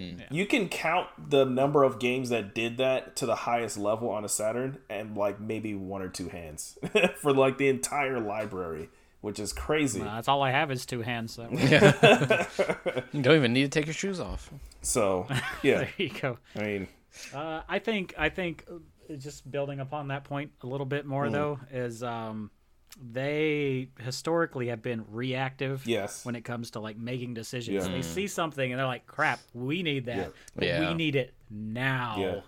So 0.00 0.24
you 0.30 0.46
can 0.46 0.68
count 0.68 1.08
the 1.30 1.44
number 1.44 1.84
of 1.84 1.98
games 1.98 2.28
that 2.30 2.54
did 2.54 2.78
that 2.78 3.16
to 3.16 3.26
the 3.26 3.34
highest 3.34 3.76
level 3.76 4.08
on 4.10 4.24
a 4.24 4.28
Saturn 4.28 4.78
and 4.88 5.16
like 5.16 5.40
maybe 5.40 5.74
one 5.74 6.02
or 6.02 6.08
two 6.08 6.28
hands 6.28 6.78
for 7.20 7.32
like 7.32 7.58
the 7.58 7.68
entire 7.68 8.18
library, 8.20 8.88
which 9.20 9.38
is 9.38 9.52
crazy. 9.52 10.00
Uh, 10.00 10.04
that's 10.04 10.28
all 10.28 10.42
I 10.42 10.50
have 10.50 10.70
is 10.70 10.86
two 10.86 11.02
hands. 11.02 11.34
So 11.34 11.48
You 13.12 13.22
don't 13.22 13.36
even 13.36 13.52
need 13.52 13.64
to 13.64 13.68
take 13.68 13.86
your 13.86 13.94
shoes 13.94 14.20
off. 14.20 14.50
So, 14.82 15.26
yeah. 15.62 15.78
there 15.78 15.90
you 15.98 16.10
go. 16.10 16.38
I 16.56 16.62
mean, 16.62 16.88
Uh, 17.34 17.62
I 17.68 17.78
think 17.80 18.14
I 18.16 18.28
think 18.28 18.64
uh, 18.70 19.14
just 19.16 19.50
building 19.50 19.80
upon 19.80 20.08
that 20.08 20.24
point 20.24 20.52
a 20.62 20.66
little 20.66 20.86
bit 20.86 21.04
more 21.06 21.28
though 21.28 21.58
is 21.72 22.02
um, 22.02 22.50
they 23.00 23.88
historically 24.00 24.68
have 24.68 24.82
been 24.82 25.04
reactive 25.08 25.86
Yes. 25.86 26.24
when 26.24 26.34
it 26.36 26.42
comes 26.42 26.72
to 26.72 26.80
like 26.80 26.96
making 26.98 27.34
decisions. 27.34 27.86
Yeah. 27.86 27.92
They 27.92 28.02
see 28.02 28.26
something 28.26 28.72
and 28.72 28.78
they're 28.78 28.86
like, 28.86 29.06
"Crap, 29.06 29.40
we 29.54 29.82
need 29.82 30.06
that, 30.06 30.16
Yeah. 30.16 30.28
but 30.54 30.64
Yeah. 30.68 30.88
we 30.88 30.94
need 30.94 31.16
it 31.16 31.34
now." 31.48 32.16
Yeah. 32.18 32.40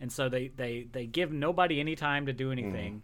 And 0.00 0.12
so 0.12 0.28
they 0.28 0.48
they 0.48 0.84
they 0.90 1.06
give 1.06 1.32
nobody 1.32 1.80
any 1.80 1.96
time 1.96 2.26
to 2.26 2.32
do 2.32 2.52
anything. 2.52 2.96
Mm. 2.96 3.02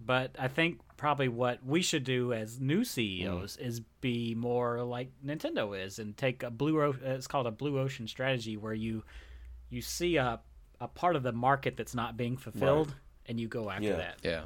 But 0.00 0.36
I 0.38 0.46
think 0.48 0.80
probably 0.96 1.28
what 1.28 1.64
we 1.64 1.82
should 1.82 2.04
do 2.04 2.32
as 2.32 2.60
new 2.60 2.84
CEOs 2.84 3.56
Mm. 3.56 3.60
is 3.66 3.80
be 4.00 4.34
more 4.34 4.82
like 4.84 5.10
Nintendo 5.24 5.76
is 5.78 5.98
and 5.98 6.16
take 6.16 6.42
a 6.42 6.50
blue. 6.50 6.80
O- 6.80 6.94
It's 7.02 7.26
called 7.26 7.46
a 7.46 7.50
blue 7.50 7.78
ocean 7.78 8.06
strategy 8.06 8.56
where 8.56 8.74
you 8.74 9.04
you 9.70 9.82
see 9.82 10.16
a 10.16 10.40
a 10.80 10.86
part 10.88 11.16
of 11.16 11.24
the 11.24 11.32
market 11.32 11.76
that's 11.76 11.94
not 11.94 12.16
being 12.16 12.36
fulfilled 12.36 12.94
and 13.26 13.40
you 13.40 13.48
go 13.48 13.68
after 13.70 13.84
Yeah. 13.88 13.96
that. 13.96 14.18
Yeah. 14.22 14.44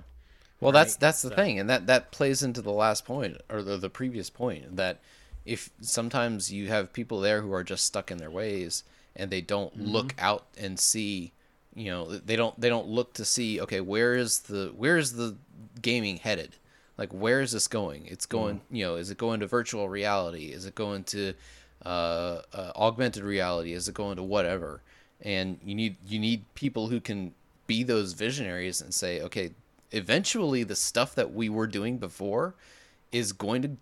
Well, 0.63 0.73
that's 0.73 0.97
that's 0.97 1.23
the 1.23 1.31
so- 1.31 1.35
thing, 1.37 1.59
and 1.59 1.69
that 1.71 1.87
that 1.87 2.11
plays 2.13 2.43
into 2.43 2.63
the 2.63 2.73
last 2.73 3.05
point 3.05 3.39
or 3.51 3.63
the, 3.63 3.77
the 3.77 3.91
previous 3.91 4.31
point 4.31 4.77
that 4.77 5.01
if 5.45 5.71
sometimes 5.81 6.53
you 6.53 6.69
have 6.69 6.93
people 6.93 7.21
there 7.21 7.43
who 7.43 7.53
are 7.53 7.65
just 7.65 7.85
stuck 7.85 8.11
in 8.11 8.19
their 8.19 8.31
ways 8.31 8.85
and 9.17 9.31
they 9.31 9.41
don't 9.41 9.77
Mm-hmm. 9.77 9.89
look 9.89 10.15
out 10.19 10.47
and 10.57 10.79
see, 10.79 11.33
you 11.75 11.91
know, 11.91 12.17
they 12.17 12.37
don't 12.37 12.59
they 12.61 12.69
don't 12.69 12.87
look 12.87 13.13
to 13.15 13.25
see 13.25 13.61
okay 13.61 13.81
where 13.81 14.15
is 14.15 14.41
the 14.41 14.73
where 14.77 14.97
is 14.99 15.15
the 15.15 15.37
gaming 15.83 16.19
headed, 16.19 16.57
like 16.97 17.11
where 17.13 17.41
is 17.41 17.53
this 17.53 17.67
going? 17.69 18.07
It's 18.07 18.27
going, 18.27 18.57
Mm-hmm. 18.57 18.77
you 18.77 18.85
know, 18.87 18.95
is 18.97 19.11
it 19.11 19.19
going 19.19 19.41
to 19.41 19.47
virtual 19.47 19.89
reality? 19.89 20.53
Is 20.53 20.65
it 20.67 20.75
going 20.75 21.05
to 21.05 21.35
uh, 21.85 22.43
uh, 22.53 22.73
augmented 22.77 23.25
reality? 23.25 23.73
Is 23.73 23.89
it 23.89 23.95
going 23.95 24.17
to 24.17 24.23
whatever? 24.23 24.81
And 25.21 25.59
you 25.65 25.75
need 25.75 25.97
you 26.07 26.19
need 26.21 26.45
people 26.55 26.89
who 26.89 27.01
can 27.01 27.35
be 27.67 27.83
those 27.83 28.13
visionaries 28.13 28.81
and 28.81 28.93
say, 28.95 29.21
okay, 29.23 29.51
eventually 29.93 30.64
the 30.64 30.76
stuff 30.76 31.14
that 31.14 31.32
we 31.32 31.49
were 31.49 31.66
doing 31.66 31.99
before 31.99 32.55
is 33.11 33.32
going 33.32 33.62
to 33.62 33.76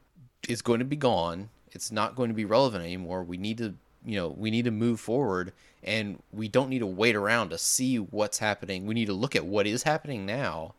is 0.48 0.62
going 0.62 0.80
to 0.80 0.84
be 0.84 0.96
gone. 0.96 1.50
It's 1.72 1.92
not 1.92 2.16
going 2.16 2.28
to 2.28 2.34
be 2.34 2.44
relevant 2.44 2.84
anymore. 2.84 3.22
We 3.22 3.36
need 3.36 3.58
to 3.58 3.74
you 4.04 4.16
know 4.16 4.28
we 4.28 4.50
need 4.50 4.64
to 4.64 4.70
move 4.70 5.00
forward 5.00 5.52
and 5.82 6.22
we 6.32 6.48
don't 6.48 6.68
need 6.68 6.80
to 6.80 6.86
wait 6.86 7.16
around 7.16 7.50
to 7.50 7.58
see 7.58 7.96
what's 7.96 8.38
happening. 8.38 8.86
We 8.86 8.94
need 8.94 9.06
to 9.06 9.14
look 9.14 9.34
at 9.34 9.46
what 9.46 9.66
is 9.66 9.84
happening 9.84 10.26
now 10.26 10.74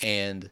and 0.00 0.50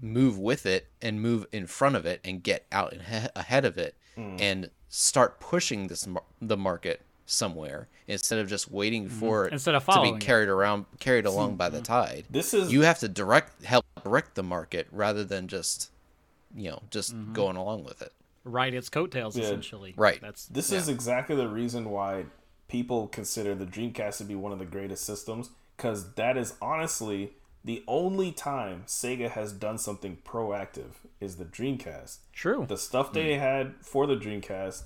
move 0.00 0.38
with 0.38 0.66
it 0.66 0.88
and 1.02 1.20
move 1.20 1.46
in 1.52 1.66
front 1.66 1.96
of 1.96 2.06
it 2.06 2.20
and 2.24 2.42
get 2.42 2.66
out 2.70 2.92
and 2.92 3.30
ahead 3.34 3.64
of 3.64 3.78
it 3.78 3.96
hmm. 4.14 4.36
and 4.38 4.70
start 4.88 5.40
pushing 5.40 5.88
this 5.88 6.08
the 6.40 6.56
market 6.56 7.02
somewhere 7.30 7.88
instead 8.06 8.38
of 8.38 8.48
just 8.48 8.70
waiting 8.70 9.06
for 9.08 9.46
it 9.46 9.52
Instead 9.52 9.74
of 9.74 9.82
to 9.82 9.92
following 9.92 10.14
be 10.14 10.16
it. 10.16 10.26
carried 10.26 10.48
around 10.48 10.86
carried 10.98 11.26
along 11.26 11.56
by 11.56 11.68
the 11.68 11.80
tide. 11.82 12.24
this 12.30 12.54
is 12.54 12.72
You 12.72 12.80
have 12.82 12.98
to 13.00 13.08
direct 13.08 13.62
help 13.64 13.84
direct 14.02 14.34
the 14.34 14.42
market 14.42 14.86
rather 14.90 15.24
than 15.24 15.46
just 15.46 15.90
you 16.56 16.70
know 16.70 16.82
just 16.90 17.14
Mm-hmm. 17.14 17.34
going 17.34 17.56
along 17.56 17.84
with 17.84 18.00
it. 18.00 18.12
Ride 18.44 18.72
its 18.72 18.88
coattails 18.88 19.36
Yeah. 19.36 19.44
essentially. 19.44 19.92
Right. 19.96 20.20
That's 20.22 20.46
This 20.46 20.72
is 20.72 20.88
exactly 20.88 21.36
the 21.36 21.48
reason 21.48 21.90
why 21.90 22.24
people 22.66 23.06
consider 23.08 23.54
the 23.54 23.66
Dreamcast 23.66 24.16
to 24.18 24.24
be 24.24 24.34
one 24.34 24.52
of 24.52 24.58
the 24.58 24.64
greatest 24.64 25.04
systems 25.04 25.50
because 25.76 26.14
that 26.14 26.36
is 26.38 26.54
honestly 26.62 27.32
the 27.64 27.84
only 27.86 28.32
time 28.32 28.84
Sega 28.86 29.28
has 29.30 29.52
done 29.52 29.76
something 29.76 30.16
proactive 30.24 30.92
is 31.20 31.36
the 31.36 31.44
Dreamcast. 31.44 32.18
True. 32.32 32.64
The 32.66 32.78
stuff 32.78 33.12
they 33.12 33.34
had 33.36 33.74
for 33.82 34.06
the 34.06 34.16
Dreamcast, 34.16 34.84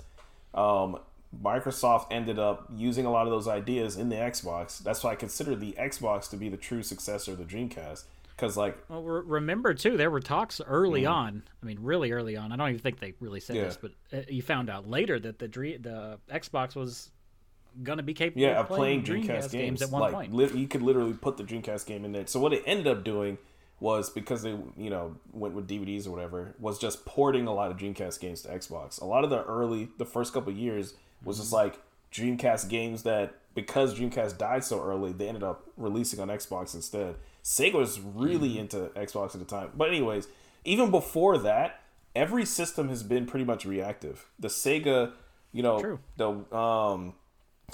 um, 0.53 0.99
Microsoft 1.41 2.07
ended 2.11 2.39
up 2.39 2.67
using 2.75 3.05
a 3.05 3.11
lot 3.11 3.25
of 3.25 3.31
those 3.31 3.47
ideas 3.47 3.97
in 3.97 4.09
the 4.09 4.15
Xbox. 4.15 4.79
That's 4.79 5.03
why 5.03 5.11
I 5.11 5.15
consider 5.15 5.55
the 5.55 5.73
Xbox 5.73 6.29
to 6.29 6.37
be 6.37 6.49
the 6.49 6.57
true 6.57 6.83
successor 6.83 7.31
of 7.31 7.37
the 7.37 7.43
Dreamcast. 7.45 8.03
Because, 8.35 8.57
like, 8.57 8.77
Well, 8.89 9.03
re- 9.03 9.21
remember 9.25 9.73
too, 9.73 9.95
there 9.95 10.09
were 10.09 10.19
talks 10.19 10.59
early 10.61 11.05
on. 11.05 11.43
I 11.61 11.65
mean, 11.65 11.77
really 11.81 12.11
early 12.11 12.35
on. 12.35 12.51
I 12.51 12.55
don't 12.55 12.69
even 12.69 12.81
think 12.81 12.99
they 12.99 13.13
really 13.19 13.39
said. 13.39 13.55
Yeah. 13.55 13.63
this, 13.65 13.77
but 13.77 13.91
uh, 14.11 14.21
you 14.27 14.41
found 14.41 14.69
out 14.69 14.89
later 14.89 15.19
that 15.19 15.39
the 15.39 15.47
Dre- 15.47 15.77
the 15.77 16.19
Xbox 16.31 16.75
was 16.75 17.11
going 17.81 17.97
to 17.97 18.03
be 18.03 18.13
capable 18.13 18.41
yeah, 18.41 18.59
of 18.59 18.69
of 18.71 18.75
playing 18.75 19.03
Dreamcast, 19.03 19.51
games, 19.51 19.81
at 19.81 19.89
one 19.89 20.01
like 20.01 20.13
point. 20.13 20.33
li- 20.33 20.51
you 20.53 20.67
could 20.67 20.81
literally 20.81 21.13
put 21.13 21.37
the 21.37 21.43
Dreamcast 21.43 21.85
game 21.85 22.05
in 22.05 22.11
there. 22.11 22.27
So 22.27 22.39
what 22.39 22.53
it 22.53 22.63
ended 22.65 22.87
up 22.87 23.03
doing 23.03 23.37
was 23.79 24.09
because 24.09 24.41
they 24.43 24.51
you 24.77 24.89
know 24.89 25.15
went 25.31 25.53
with 25.53 25.67
DVDs 25.67 26.07
or 26.07 26.11
whatever 26.11 26.55
was 26.59 26.79
just 26.79 27.05
porting 27.05 27.47
a 27.47 27.53
lot 27.53 27.69
of 27.69 27.77
Dreamcast 27.77 28.19
games 28.19 28.41
to 28.43 28.49
Xbox. 28.49 29.01
A 29.01 29.05
lot 29.05 29.23
of 29.23 29.29
the 29.29 29.43
early 29.43 29.89
the 29.97 30.05
first 30.05 30.33
couple 30.33 30.53
years 30.53 30.93
was 31.23 31.37
just 31.37 31.53
like 31.53 31.79
Dreamcast 32.11 32.69
games 32.69 33.03
that 33.03 33.35
because 33.55 33.97
Dreamcast 33.97 34.37
died 34.37 34.63
so 34.63 34.81
early, 34.83 35.11
they 35.11 35.27
ended 35.27 35.43
up 35.43 35.69
releasing 35.77 36.19
on 36.19 36.27
Xbox 36.29 36.73
instead. 36.73 37.15
Sega 37.43 37.73
was 37.73 37.99
really 37.99 38.57
into 38.57 38.89
Xbox 38.95 39.33
at 39.33 39.39
the 39.39 39.45
time. 39.45 39.69
But 39.75 39.89
anyways, 39.89 40.27
even 40.65 40.91
before 40.91 41.37
that, 41.39 41.81
every 42.15 42.45
system 42.45 42.89
has 42.89 43.03
been 43.03 43.25
pretty 43.25 43.45
much 43.45 43.65
reactive. 43.65 44.25
The 44.39 44.47
Sega, 44.47 45.11
you 45.51 45.61
know, 45.61 45.79
True. 45.79 45.99
the 46.17 46.55
um 46.55 47.13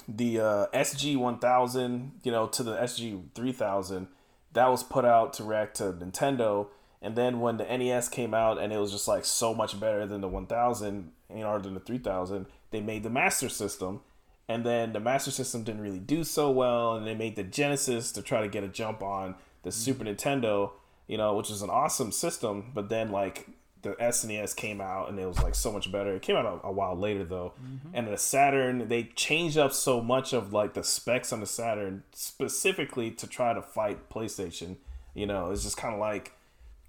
the 0.08 0.40
uh, 0.40 0.66
SG 0.72 1.16
1000, 1.16 2.12
you 2.22 2.32
know, 2.32 2.46
to 2.46 2.62
the 2.62 2.76
SG 2.76 3.22
3000, 3.34 4.08
that 4.52 4.66
was 4.68 4.82
put 4.82 5.04
out 5.04 5.32
to 5.34 5.44
react 5.44 5.76
to 5.76 5.92
Nintendo. 5.92 6.68
And 7.02 7.16
then 7.16 7.40
when 7.40 7.56
the 7.56 7.64
NES 7.64 8.08
came 8.08 8.34
out 8.34 8.58
and 8.58 8.72
it 8.72 8.78
was 8.78 8.92
just 8.92 9.08
like 9.08 9.24
so 9.24 9.54
much 9.54 9.78
better 9.78 10.06
than 10.06 10.20
the 10.20 10.28
1000 10.28 11.12
in 11.28 11.42
order 11.44 11.62
than 11.62 11.74
the 11.74 11.80
3000, 11.80 12.46
they 12.70 12.80
made 12.80 13.02
the 13.02 13.10
Master 13.10 13.48
System. 13.48 14.00
And 14.48 14.66
then 14.66 14.92
the 14.92 15.00
Master 15.00 15.30
System 15.30 15.62
didn't 15.62 15.80
really 15.80 16.00
do 16.00 16.24
so 16.24 16.50
well. 16.50 16.96
And 16.96 17.06
they 17.06 17.14
made 17.14 17.36
the 17.36 17.44
Genesis 17.44 18.10
to 18.12 18.22
try 18.22 18.40
to 18.40 18.48
get 18.48 18.64
a 18.64 18.68
jump 18.68 19.02
on 19.02 19.36
the 19.62 19.70
mm-hmm. 19.70 19.78
Super 19.78 20.04
Nintendo, 20.04 20.72
you 21.06 21.16
know, 21.16 21.34
which 21.36 21.50
is 21.50 21.62
an 21.62 21.70
awesome 21.70 22.10
system. 22.10 22.72
But 22.74 22.88
then, 22.88 23.10
like, 23.10 23.48
the 23.82 23.92
SNES 23.92 24.54
came 24.56 24.80
out 24.80 25.08
and 25.08 25.18
it 25.18 25.26
was 25.26 25.42
like 25.42 25.54
so 25.54 25.72
much 25.72 25.90
better. 25.90 26.14
It 26.14 26.22
came 26.22 26.36
out 26.36 26.44
a, 26.44 26.68
a 26.68 26.72
while 26.72 26.96
later 26.96 27.24
though, 27.24 27.54
mm-hmm. 27.62 27.88
and 27.94 28.08
the 28.08 28.18
Saturn 28.18 28.88
they 28.88 29.04
changed 29.04 29.56
up 29.56 29.72
so 29.72 30.00
much 30.00 30.32
of 30.32 30.52
like 30.52 30.74
the 30.74 30.84
specs 30.84 31.32
on 31.32 31.40
the 31.40 31.46
Saturn 31.46 32.02
specifically 32.12 33.10
to 33.12 33.26
try 33.26 33.52
to 33.54 33.62
fight 33.62 34.10
PlayStation. 34.10 34.76
You 35.14 35.26
know, 35.26 35.50
it's 35.50 35.62
just 35.62 35.76
kind 35.76 35.94
of 35.94 36.00
like 36.00 36.32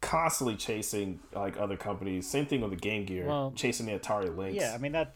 constantly 0.01 0.55
chasing 0.55 1.19
like 1.33 1.57
other 1.57 1.77
companies. 1.77 2.27
Same 2.27 2.45
thing 2.45 2.61
with 2.61 2.71
the 2.71 2.77
Game 2.77 3.05
Gear, 3.05 3.27
Well, 3.27 3.53
chasing 3.55 3.85
the 3.85 3.97
Atari 3.97 4.35
Lynx. 4.35 4.55
Yeah, 4.55 4.73
I 4.75 4.77
mean 4.77 4.91
that 4.91 5.15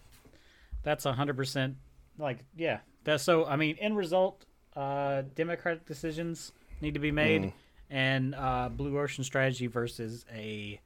that's 0.86 1.06
a 1.06 1.12
hundred 1.12 1.36
percent 1.36 1.76
like 2.18 2.40
yeah. 2.56 2.80
That's 3.04 3.24
so 3.24 3.46
I 3.46 3.58
mean 3.58 3.76
end 3.80 3.98
result, 3.98 4.46
uh 4.76 5.24
democratic 5.36 5.86
decisions 5.86 6.54
need 6.82 6.94
to 6.94 7.00
be 7.02 7.12
made 7.12 7.42
Mm. 7.44 7.54
and 7.90 8.36
uh 8.36 8.70
Blue 8.70 8.98
Ocean 9.00 9.24
strategy 9.26 9.68
versus 9.68 10.26
a 10.34 10.80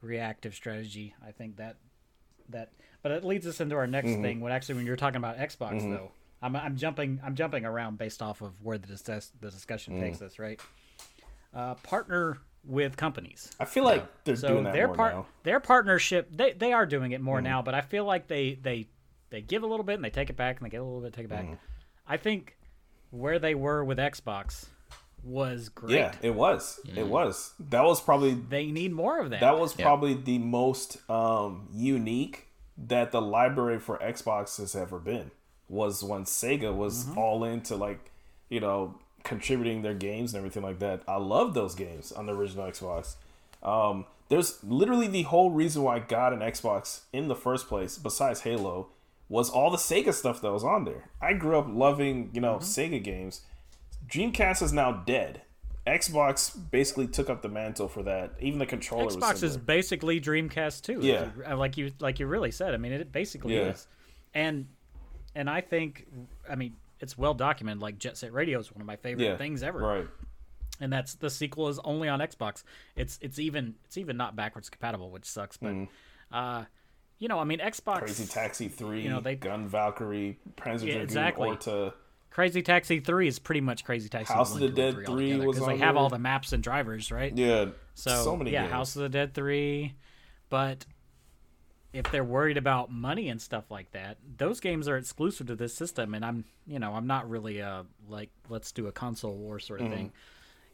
reactive 0.00 0.54
strategy. 0.54 1.14
I 1.26 1.32
think 1.32 1.56
that 1.56 1.76
that 2.50 2.70
but 3.02 3.12
it 3.12 3.24
leads 3.24 3.46
us 3.46 3.60
into 3.60 3.74
our 3.76 3.86
next 3.86 4.10
Mm-hmm. 4.10 4.22
thing 4.22 4.40
when 4.40 4.52
actually 4.52 4.76
when 4.76 4.86
you're 4.86 4.96
talking 4.96 5.16
about 5.16 5.38
Xbox 5.38 5.80
though. 5.90 6.12
I'm 6.42 6.54
I'm 6.56 6.76
jumping 6.76 7.20
I'm 7.24 7.34
jumping 7.34 7.64
around 7.64 7.98
based 7.98 8.20
off 8.22 8.42
of 8.42 8.52
where 8.62 8.78
the 8.78 8.86
discuss, 8.86 9.32
the 9.40 9.50
discussion 9.50 9.94
Mm. 9.94 10.00
takes 10.00 10.22
us, 10.22 10.38
right? 10.38 10.60
Uh 11.54 11.74
partner 11.76 12.38
with 12.66 12.96
companies. 12.96 13.50
I 13.60 13.66
feel 13.66 13.84
like 13.84 14.06
they're 14.24 14.36
So 14.36 14.48
doing 14.48 14.64
that 14.64 14.72
their 14.72 14.86
more 14.86 14.96
part, 14.96 15.14
now. 15.14 15.26
their 15.42 15.60
partnership, 15.60 16.28
they 16.32 16.52
they 16.52 16.72
are 16.72 16.86
doing 16.86 17.12
it 17.12 17.16
Mm-hmm. 17.16 17.24
more 17.24 17.40
now. 17.42 17.62
But 17.62 17.74
I 17.74 17.80
feel 17.82 18.04
like 18.04 18.26
they 18.28 18.54
they 18.60 18.88
they 19.34 19.40
give 19.40 19.64
a 19.64 19.66
little 19.66 19.84
bit 19.84 19.96
and 19.96 20.04
they 20.04 20.10
take 20.10 20.30
it 20.30 20.36
back 20.36 20.58
and 20.58 20.66
they 20.66 20.70
get 20.70 20.80
a 20.80 20.84
little 20.84 21.00
bit, 21.00 21.12
take 21.12 21.24
it 21.24 21.28
back. 21.28 21.44
Mm-hmm. 21.44 21.54
I 22.06 22.16
think 22.16 22.56
where 23.10 23.40
they 23.40 23.56
were 23.56 23.82
with 23.82 23.98
Xbox 23.98 24.66
was 25.24 25.68
great. 25.70 25.96
Yeah, 25.96 26.14
it 26.22 26.34
was. 26.36 26.78
It 26.94 27.08
was. 27.08 27.52
That 27.58 27.82
was 27.82 28.00
probably 28.00 28.34
They 28.34 28.66
need 28.66 28.92
more 28.92 29.18
of 29.18 29.30
that. 29.30 29.40
that 29.40 29.58
was 29.58 29.74
probably 29.74 30.14
the 30.14 30.38
most 30.38 30.98
um, 31.10 31.68
unique 31.72 32.46
that 32.78 33.10
the 33.10 33.20
library 33.20 33.80
for 33.80 33.98
Xbox 33.98 34.58
has 34.58 34.76
ever 34.76 35.00
been. 35.00 35.32
Was 35.68 36.04
when 36.04 36.24
Sega 36.24 36.72
was 36.72 37.08
all 37.16 37.42
into 37.42 37.74
like, 37.74 38.12
you 38.48 38.60
know, 38.60 38.94
contributing 39.24 39.82
their 39.82 39.94
games 39.94 40.32
and 40.32 40.38
everything 40.38 40.62
like 40.62 40.78
that. 40.78 41.02
I 41.08 41.16
love 41.16 41.54
those 41.54 41.74
games 41.74 42.12
on 42.12 42.26
the 42.26 42.34
original 42.34 42.66
Xbox. 42.70 43.16
Um, 43.64 44.04
there's 44.28 44.62
literally 44.62 45.08
the 45.08 45.22
whole 45.22 45.50
reason 45.50 45.82
why 45.82 45.96
I 45.96 45.98
got 45.98 46.32
an 46.32 46.38
Xbox 46.40 47.00
in 47.12 47.26
the 47.26 47.34
first 47.34 47.66
place, 47.66 47.98
besides 47.98 48.42
Halo, 48.42 48.90
was 49.28 49.50
all 49.50 49.70
the 49.70 49.76
Sega 49.78 50.12
stuff 50.12 50.40
that 50.42 50.52
was 50.52 50.64
on 50.64 50.84
there. 50.84 51.10
I 51.20 51.32
grew 51.34 51.58
up 51.58 51.66
loving, 51.68 52.30
you 52.32 52.40
know, 52.40 52.56
Sega 52.56 53.02
games. 53.02 53.42
Dreamcast 54.08 54.62
is 54.62 54.72
now 54.72 54.92
dead. 54.92 55.42
Xbox 55.86 56.56
basically 56.70 57.06
took 57.06 57.28
up 57.28 57.42
the 57.42 57.48
mantle 57.48 57.88
for 57.88 58.02
that. 58.04 58.32
Even 58.40 58.58
the 58.58 58.66
controller 58.66 59.04
was 59.06 59.16
Xbox 59.16 59.42
is 59.42 59.56
basically 59.56 60.20
Dreamcast 60.20 60.82
too. 60.82 61.00
Yeah. 61.02 61.30
like 61.54 61.76
you 61.76 61.92
like 62.00 62.18
you 62.20 62.26
really 62.26 62.50
said. 62.50 62.72
I 62.74 62.78
mean, 62.78 62.92
it 62.92 63.12
basically 63.12 63.54
Yeah. 63.56 63.70
is. 63.70 63.86
And 64.32 64.66
and 65.34 65.50
I 65.50 65.60
think, 65.60 66.06
I 66.48 66.54
mean, 66.54 66.76
it's 67.00 67.18
well 67.18 67.34
documented. 67.34 67.82
Like 67.82 67.98
Jet 67.98 68.16
Set 68.16 68.32
Radio 68.32 68.58
is 68.60 68.72
one 68.72 68.80
of 68.80 68.86
my 68.86 68.96
favorite 68.96 69.24
yeah, 69.24 69.36
things 69.36 69.62
ever. 69.62 69.78
Right. 69.78 70.08
and 70.80 70.92
that's 70.92 71.14
the 71.16 71.28
sequel 71.28 71.68
is 71.68 71.78
only 71.84 72.08
on 72.08 72.20
Xbox. 72.20 72.62
It's 72.96 73.18
it's 73.20 73.38
even 73.38 73.74
it's 73.84 73.98
even 73.98 74.16
not 74.16 74.36
backwards 74.36 74.70
compatible, 74.70 75.10
which 75.10 75.26
sucks. 75.26 75.58
But 75.58 75.74
uh, 76.32 76.64
you 77.18 77.28
know, 77.28 77.38
I 77.38 77.44
mean, 77.44 77.58
Xbox. 77.60 77.98
Crazy 78.00 78.26
Taxi 78.26 78.68
Three, 78.68 79.02
You 79.02 79.10
know, 79.10 79.20
they- 79.20 79.36
Gun 79.36 79.68
Valkyrie, 79.68 80.38
Panzer 80.56 80.86
Yeah, 80.86 80.94
exactly. 80.94 81.48
Orta. 81.48 81.94
Crazy 82.30 82.62
Taxi 82.62 82.98
Three 83.00 83.28
is 83.28 83.38
pretty 83.38 83.60
much 83.60 83.84
Crazy 83.84 84.08
Taxi 84.08 84.32
House 84.34 84.52
1, 84.52 84.62
of 84.62 84.68
the 84.68 84.68
2, 84.68 84.74
Dead 84.74 84.94
3 84.94 85.04
3 85.06 85.12
altogether, 85.14 85.46
was 85.46 85.58
'cause 85.58 85.66
they 85.68 85.76
have 85.78 85.96
all 85.96 86.08
the 86.08 86.18
maps 86.18 86.52
and 86.52 86.62
drivers, 86.62 87.12
right? 87.12 87.36
Yeah, 87.36 87.66
So, 87.94 88.24
so, 88.24 88.36
many 88.36 88.50
yeah, 88.50 88.62
games. 88.62 88.72
House 88.72 88.96
of 88.96 89.02
the 89.02 89.08
Dead 89.08 89.34
three, 89.34 89.94
but 90.50 90.84
if 91.92 92.10
they're 92.10 92.24
worried 92.24 92.56
about 92.56 92.90
money 92.90 93.28
and 93.28 93.40
stuff 93.40 93.70
like 93.70 93.92
that, 93.92 94.18
those 94.36 94.58
games 94.58 94.88
are 94.88 94.96
exclusive 94.96 95.46
to 95.46 95.54
this 95.54 95.72
system, 95.74 96.12
and 96.12 96.24
I'm 96.24 96.44
you 96.66 96.80
know 96.80 96.94
I'm 96.94 97.06
not 97.06 97.30
really 97.30 97.62
uh 97.62 97.84
like 98.08 98.30
let's 98.48 98.72
do 98.72 98.88
a 98.88 98.92
console 98.92 99.36
war 99.36 99.60
sort 99.60 99.80
of 99.80 99.86
Mm-hmm. 99.86 99.94
thing. 99.96 100.12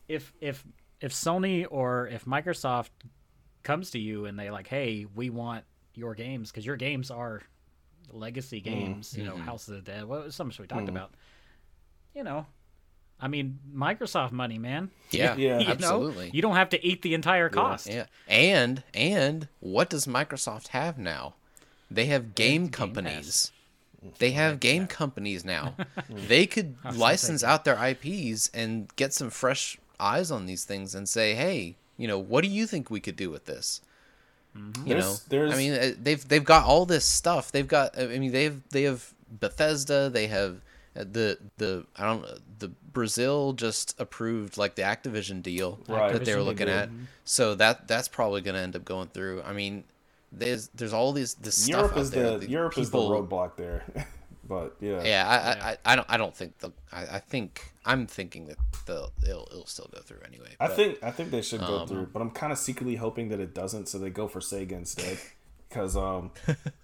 If 0.09 0.33
if 0.41 0.65
if 1.03 1.13
Sony 1.13 1.67
or 1.71 2.09
if 2.09 2.25
Microsoft 2.25 2.89
comes 3.63 3.91
to 3.91 3.99
you 3.99 4.25
and 4.25 4.39
they 4.39 4.51
like, 4.51 4.67
hey, 4.69 5.05
we 5.15 5.29
want 5.29 5.65
your 5.95 6.15
games 6.15 6.51
because 6.51 6.65
your 6.67 6.77
games 6.77 7.11
are 7.11 7.43
legacy 8.13 8.61
Mm-hmm. 8.61 8.69
games, 8.93 9.17
you 9.17 9.25
know, 9.25 9.37
House 9.37 9.69
of 9.69 9.75
the 9.75 9.81
Dead, 9.83 10.05
what 10.05 10.33
some 10.33 10.51
we 10.59 10.67
talked 10.67 10.89
about, 10.89 11.13
you 12.15 12.25
know. 12.25 12.47
I 13.23 13.29
mean, 13.29 13.59
Microsoft 13.75 14.33
money, 14.33 14.59
man. 14.59 14.91
Yeah, 15.11 15.37
Yeah. 15.37 15.59
You 15.61 15.67
know? 15.67 15.71
absolutely. 15.73 16.31
You 16.33 16.43
don't 16.43 16.57
have 16.57 16.71
to 16.71 16.85
eat 16.85 17.03
the 17.03 17.15
entire 17.15 17.49
cost. 17.49 17.87
Yeah, 17.87 18.07
and 18.27 18.83
and 18.95 19.49
what 19.61 19.91
does 19.91 20.07
Microsoft 20.07 20.69
have 20.69 20.99
now? 20.99 21.35
They 21.91 22.07
have 22.07 22.35
game 22.35 22.69
companies. 22.69 23.53
They 24.19 24.31
have 24.31 24.61
game 24.61 24.87
companies 24.87 25.45
now. 25.45 25.75
they 26.09 26.47
could 26.47 26.77
license 26.95 27.45
out 27.45 27.65
their 27.65 27.77
IPs 27.77 28.51
and 28.55 28.89
get 28.97 29.13
some 29.13 29.29
fresh 29.29 29.77
eyes 29.99 30.31
on 30.31 30.47
these 30.47 30.65
things 30.65 30.95
and 30.95 31.07
say, 31.09 31.35
"Hey, 31.35 31.77
you 31.99 32.09
know, 32.09 32.19
what 32.19 32.43
do 32.43 32.49
you 32.49 32.67
think 32.67 32.91
we 32.91 33.01
could 33.01 33.17
do 33.17 33.29
with 33.31 33.45
this?" 33.45 33.83
You 34.55 34.73
There's- 34.85 35.05
know, 35.05 35.17
there's- 35.29 35.55
I 35.55 35.57
mean, 35.57 35.73
uh, 35.73 35.93
they've 36.03 36.27
they've 36.29 36.45
got 36.45 36.65
all 36.65 36.85
this 36.87 37.05
stuff. 37.05 37.53
They've 37.53 37.69
got, 37.69 37.97
I 37.99 38.07
mean, 38.07 38.33
they've 38.33 38.61
they 38.71 38.83
have 38.83 39.13
Bethesda. 39.31 40.11
They 40.11 40.27
have 40.27 40.61
uh, 40.97 41.05
the 41.11 41.39
the 41.59 41.87
I 41.97 42.05
don't 42.05 42.27
the 42.59 42.69
Brazil 42.93 43.53
just 43.53 43.95
approved 44.01 44.59
like 44.59 44.75
the 44.75 44.83
Activision 44.83 45.41
deal 45.43 45.79
Right. 45.87 46.13
that 46.13 46.25
they 46.25 46.35
were 46.35 46.43
looking 46.43 46.67
did. 46.67 46.75
at. 46.77 46.89
So 47.25 47.55
that 47.55 47.87
that's 47.87 48.09
probably 48.09 48.41
going 48.41 48.57
to 48.57 48.61
end 48.61 48.75
up 48.75 48.85
going 48.85 49.09
through. 49.09 49.43
I 49.43 49.53
mean, 49.53 49.85
there's 50.33 50.69
there's 50.75 50.93
all 50.93 51.13
these 51.13 51.35
this 51.35 51.55
stuff 51.55 51.69
Europe 51.77 51.93
out 51.93 51.99
is 51.99 52.11
there. 52.11 52.39
the 52.39 52.51
Europe 52.51 52.77
is 52.77 52.91
the 52.91 52.99
roadblock 52.99 53.57
there, 53.57 53.85
but 54.51 54.77
yeah, 54.81 55.03
Yeah, 55.05 55.25
I, 55.27 55.37
I, 55.37 55.71
I, 55.71 55.77
I 55.93 55.97
don't 55.97 56.11
I 56.11 56.17
don't 56.19 56.37
think 56.37 56.59
the 56.59 56.71
I, 56.93 57.03
I 57.03 57.19
think 57.21 57.73
I'm 57.87 58.07
thinking 58.07 58.47
that 58.49 58.59
the 58.87 59.09
it'll 59.27 59.49
it'll 59.51 59.67
still 59.67 59.89
go 59.95 60.01
through 60.03 60.19
anyway. 60.27 60.57
I 60.61 60.67
think 60.69 61.03
I 61.03 61.11
think 61.13 61.31
they 61.31 61.41
should 61.41 61.63
Um, 61.63 61.69
go 61.69 61.87
through, 61.87 62.07
but 62.13 62.21
I'm 62.21 62.31
kind 62.33 62.53
of 62.53 62.59
secretly 62.59 62.97
hoping 62.97 63.29
that 63.31 63.41
it 63.41 63.55
doesn't, 63.55 63.89
so 63.89 63.99
they 63.99 64.11
go 64.11 64.29
for 64.29 64.41
Sega 64.41 64.73
instead. 64.73 65.19
Because 65.71 65.97
um, 65.97 66.33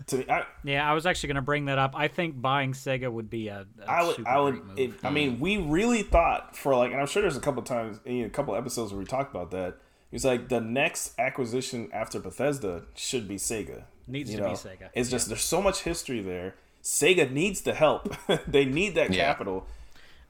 to 0.06 0.18
me, 0.18 0.26
I, 0.30 0.44
Yeah, 0.62 0.88
I 0.88 0.94
was 0.94 1.06
actually 1.06 1.26
going 1.30 1.42
to 1.42 1.42
bring 1.42 1.64
that 1.64 1.76
up. 1.76 1.94
I 1.96 2.06
think 2.06 2.40
buying 2.40 2.72
Sega 2.72 3.10
would 3.10 3.28
be 3.28 3.48
a, 3.48 3.66
a 3.82 3.90
I 3.90 4.04
would, 4.04 4.14
super 4.14 4.28
I 4.28 4.38
would. 4.38 4.54
great 4.54 4.64
move. 4.64 4.78
It, 4.78 4.90
I 5.02 5.10
mean, 5.10 5.40
we 5.40 5.56
really 5.56 6.04
thought 6.04 6.56
for 6.56 6.72
like, 6.76 6.92
and 6.92 7.00
I'm 7.00 7.08
sure 7.08 7.20
there's 7.20 7.36
a 7.36 7.40
couple 7.40 7.60
times, 7.64 7.98
you 8.04 8.20
know, 8.20 8.26
a 8.26 8.30
couple 8.30 8.54
episodes 8.54 8.92
where 8.92 9.00
we 9.00 9.04
talked 9.04 9.34
about 9.34 9.50
that. 9.50 9.78
It's 10.12 10.24
like 10.24 10.48
the 10.50 10.60
next 10.60 11.18
acquisition 11.18 11.90
after 11.92 12.20
Bethesda 12.20 12.84
should 12.94 13.26
be 13.26 13.38
Sega. 13.38 13.82
Needs 14.06 14.30
you 14.30 14.36
to 14.36 14.44
be? 14.44 14.50
Sega, 14.50 14.88
It's 14.94 15.10
just 15.10 15.26
there's 15.26 15.42
so 15.42 15.60
much 15.60 15.80
history 15.82 16.20
there. 16.22 16.54
Sega 16.86 17.28
needs 17.30 17.62
the 17.62 17.74
help. 17.74 18.14
they 18.46 18.64
need 18.64 18.94
that 18.94 19.12
Yeah. 19.12 19.24
capital. 19.24 19.66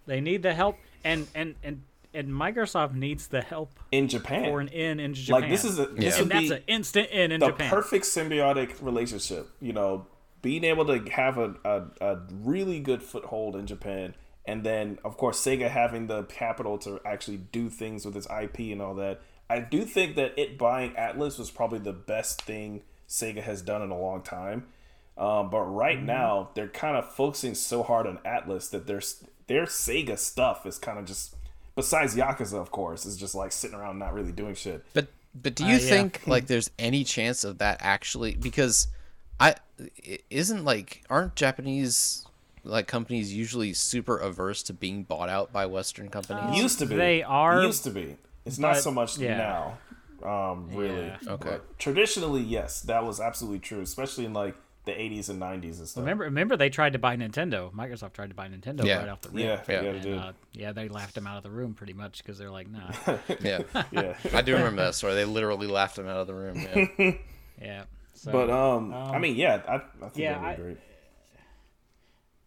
they 0.07 0.21
need 0.23 0.43
the 0.43 0.55
help, 0.55 0.79
and 1.05 1.27
and 1.35 1.55
and 1.63 1.83
and 2.15 2.29
Microsoft 2.29 2.95
needs 2.95 3.27
the 3.29 3.43
help 3.43 3.71
in 3.93 4.09
Japan 4.09 4.45
for 4.45 4.61
an 4.61 4.69
in 4.69 4.99
in 4.99 5.13
Japan. 5.13 5.43
Like 5.43 5.51
this 5.51 5.65
is 5.67 5.79
a 5.79 5.87
this 5.87 6.17
Yeah. 6.17 6.23
would 6.23 6.23
and 6.23 6.31
that's 6.31 6.49
be 6.49 6.55
an 6.57 6.63
instant 6.67 7.11
in 7.11 7.31
in 7.33 7.41
the 7.41 7.49
Japan. 7.49 7.69
perfect 7.71 8.07
symbiotic 8.07 8.81
relationship. 8.83 9.49
You 9.61 9.75
know, 9.75 10.07
being 10.41 10.65
able 10.65 10.87
to 10.87 10.99
have 11.11 11.37
a, 11.37 11.55
a, 11.65 11.83
a 12.01 12.19
really 12.31 12.81
good 12.81 13.03
foothold 13.03 13.55
in 13.55 13.67
Japan, 13.67 14.15
and 14.47 14.65
then 14.65 14.99
of 15.05 15.19
course 15.19 15.39
Sega 15.45 15.69
having 15.69 16.07
the 16.07 16.23
capital 16.25 16.79
to 16.79 17.01
actually 17.05 17.37
do 17.37 17.69
things 17.69 18.07
with 18.07 18.17
its 18.17 18.27
IP 18.31 18.73
and 18.73 18.81
all 18.81 18.95
that. 18.95 19.21
I 19.51 19.61
do 19.61 19.85
think 19.85 20.17
that 20.17 20.33
it 20.39 20.57
buying 20.57 20.93
Atlus 20.95 21.39
was 21.39 21.51
probably 21.51 21.81
the 21.81 21.93
best 21.93 22.41
thing 22.43 22.83
Sega 23.09 23.43
has 23.43 23.61
done 23.61 23.83
in 23.83 23.91
a 23.91 23.99
long 24.01 24.23
time. 24.23 24.67
Um, 25.19 25.49
but 25.51 25.63
right 25.63 25.97
Mm-hmm. 25.97 26.07
now 26.07 26.51
they're 26.55 26.69
kind 26.69 26.97
of 26.97 27.11
focusing 27.15 27.55
so 27.55 27.83
hard 27.83 28.07
on 28.07 28.19
Atlus 28.19 28.71
that 28.71 28.87
their 28.87 29.01
their 29.47 29.65
Sega 29.65 30.19
stuff 30.19 30.67
is 30.67 30.79
kind 30.79 30.99
of 30.99 31.05
just 31.07 31.35
besides 31.75 32.15
Yakuza, 32.17 32.55
of 32.61 32.71
course, 32.71 33.07
is 33.07 33.17
just 33.17 33.35
like 33.35 33.53
sitting 33.53 33.77
around 33.77 33.99
not 33.99 34.13
really 34.13 34.33
doing 34.33 34.55
shit. 34.55 34.85
But 34.93 35.09
but 35.35 35.55
do 35.55 35.65
Uh, 35.65 35.69
you 35.69 35.73
yeah. 35.75 35.79
think 35.89 36.23
like 36.27 36.47
there's 36.49 36.71
any 36.79 37.03
chance 37.05 37.45
of 37.45 37.59
that 37.59 37.79
actually 37.81 38.35
because 38.35 38.89
I 39.41 39.55
i- 40.07 40.19
isn't 40.31 40.65
like 40.65 41.03
aren't 41.09 41.35
Japanese 41.35 42.27
like 42.65 42.87
companies 42.89 43.33
usually 43.33 43.73
super 43.73 44.19
averse 44.19 44.63
to 44.65 44.73
being 44.75 45.05
bought 45.05 45.29
out 45.29 45.53
by 45.53 45.65
Western 45.67 46.09
companies? 46.11 46.61
used 46.61 46.79
to 46.81 46.87
be. 46.87 46.97
They 46.97 47.23
are, 47.23 47.63
Used 47.63 47.85
to 47.85 47.91
be. 47.91 48.17
It's 48.45 48.59
not 48.59 48.77
so 48.79 48.91
much 48.91 49.17
yeah. 49.19 49.37
now. 49.39 49.79
Um, 50.23 50.69
really. 50.75 51.07
Yeah. 51.07 51.19
Okay. 51.29 51.49
But 51.51 51.79
traditionally, 51.79 52.43
yes, 52.43 52.81
that 52.83 53.05
was 53.05 53.21
absolutely 53.21 53.61
true, 53.61 53.81
especially 53.81 54.25
in 54.25 54.33
like 54.33 54.57
the 54.87 54.93
80s 54.93 55.29
and 55.29 55.41
90s 55.43 55.79
and 55.79 55.89
stuff. 55.89 56.01
remember, 56.03 56.25
remember 56.25 56.57
they 56.57 56.71
tried 56.71 56.95
to 56.95 56.99
buy 56.99 57.17
Nintendo. 57.17 57.71
Microsoft 57.73 58.15
tried 58.15 58.31
to 58.31 58.35
buy 58.35 58.49
Nintendo 58.49 58.85
Yeah. 58.85 58.99
right 59.01 59.09
off 59.11 59.21
the 59.21 59.29
rip. 59.31 59.69
Yeah, 59.69 59.83
yeah, 59.83 59.93
Yeah. 59.93 59.99
they. 60.01 60.13
Uh, 60.15 60.33
yeah, 60.53 60.73
they 60.73 60.89
laughed 60.89 61.17
him 61.17 61.27
out 61.27 61.37
of 61.37 61.43
the 61.43 61.51
room 61.51 61.75
pretty 61.75 61.93
much 61.93 62.19
because 62.23 62.39
they're 62.39 62.51
like, 62.51 62.69
nah, 62.71 62.91
yeah. 63.41 63.63
yeah. 63.93 64.17
I 64.33 64.41
do 64.43 64.55
remember 64.55 64.83
that 64.85 64.95
story. 64.95 65.15
They 65.15 65.25
literally 65.27 65.67
laughed 65.67 65.99
him 65.99 66.07
out 66.09 66.17
of 66.19 66.27
the 66.27 66.35
room. 66.35 66.57
Yeah. 66.99 67.13
yeah. 67.61 67.85
So, 68.15 68.33
But 68.33 68.49
um, 68.49 68.95
I 68.95 69.17
Um, 69.17 69.21
mean, 69.23 69.37
yeah, 69.37 69.61
I, 69.69 69.75
I 69.75 69.79
think 70.09 70.13
yeah, 70.17 70.39
that'd 70.41 70.57
be 70.57 70.63
I- 70.63 70.65
great. 70.65 70.79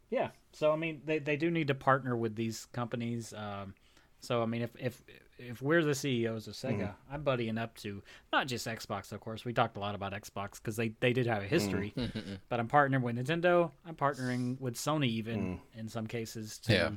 Yeah. 0.10 0.30
So 0.54 0.72
I 0.72 0.76
mean, 0.76 1.02
they, 1.06 1.20
they 1.20 1.36
do 1.38 1.52
need 1.52 1.68
to 1.68 1.76
partner 1.76 2.16
with 2.18 2.36
these 2.36 2.66
companies. 2.74 3.34
Um, 3.34 3.76
so 4.20 4.42
I 4.42 4.46
mean, 4.48 4.62
if 4.64 4.72
if 4.80 5.02
if 5.40 5.62
we're 5.62 5.84
the 5.84 5.96
CEOs 5.96 6.48
of 6.48 6.54
Sega, 6.54 6.80
Mm-hmm. 6.80 7.14
I'm 7.14 7.24
buddying 7.24 7.60
up 7.60 7.76
to 7.80 8.04
not 8.32 8.48
just 8.48 8.68
Xbox, 8.68 9.12
of 9.12 9.20
course. 9.22 9.46
We 9.46 9.54
talked 9.54 9.78
a 9.78 9.80
lot 9.80 9.96
about 9.96 10.14
Xbox 10.14 10.54
because 10.54 10.76
they 10.76 10.90
they 11.00 11.14
did 11.14 11.26
have 11.28 11.42
a 11.42 11.48
history. 11.48 11.94
Mm-hmm. 11.98 12.36
but 12.50 12.60
I'm 12.60 12.68
partnering 12.68 13.02
with 13.02 13.16
Nintendo. 13.18 13.72
I'm 13.86 13.96
partnering 13.96 14.60
with 14.60 14.76
Sony 14.76 15.08
even 15.08 15.40
Mm. 15.40 15.80
in 15.80 15.88
some 15.90 16.06
cases 16.08 16.60
to. 16.60 16.74
Yeah. 16.74 16.92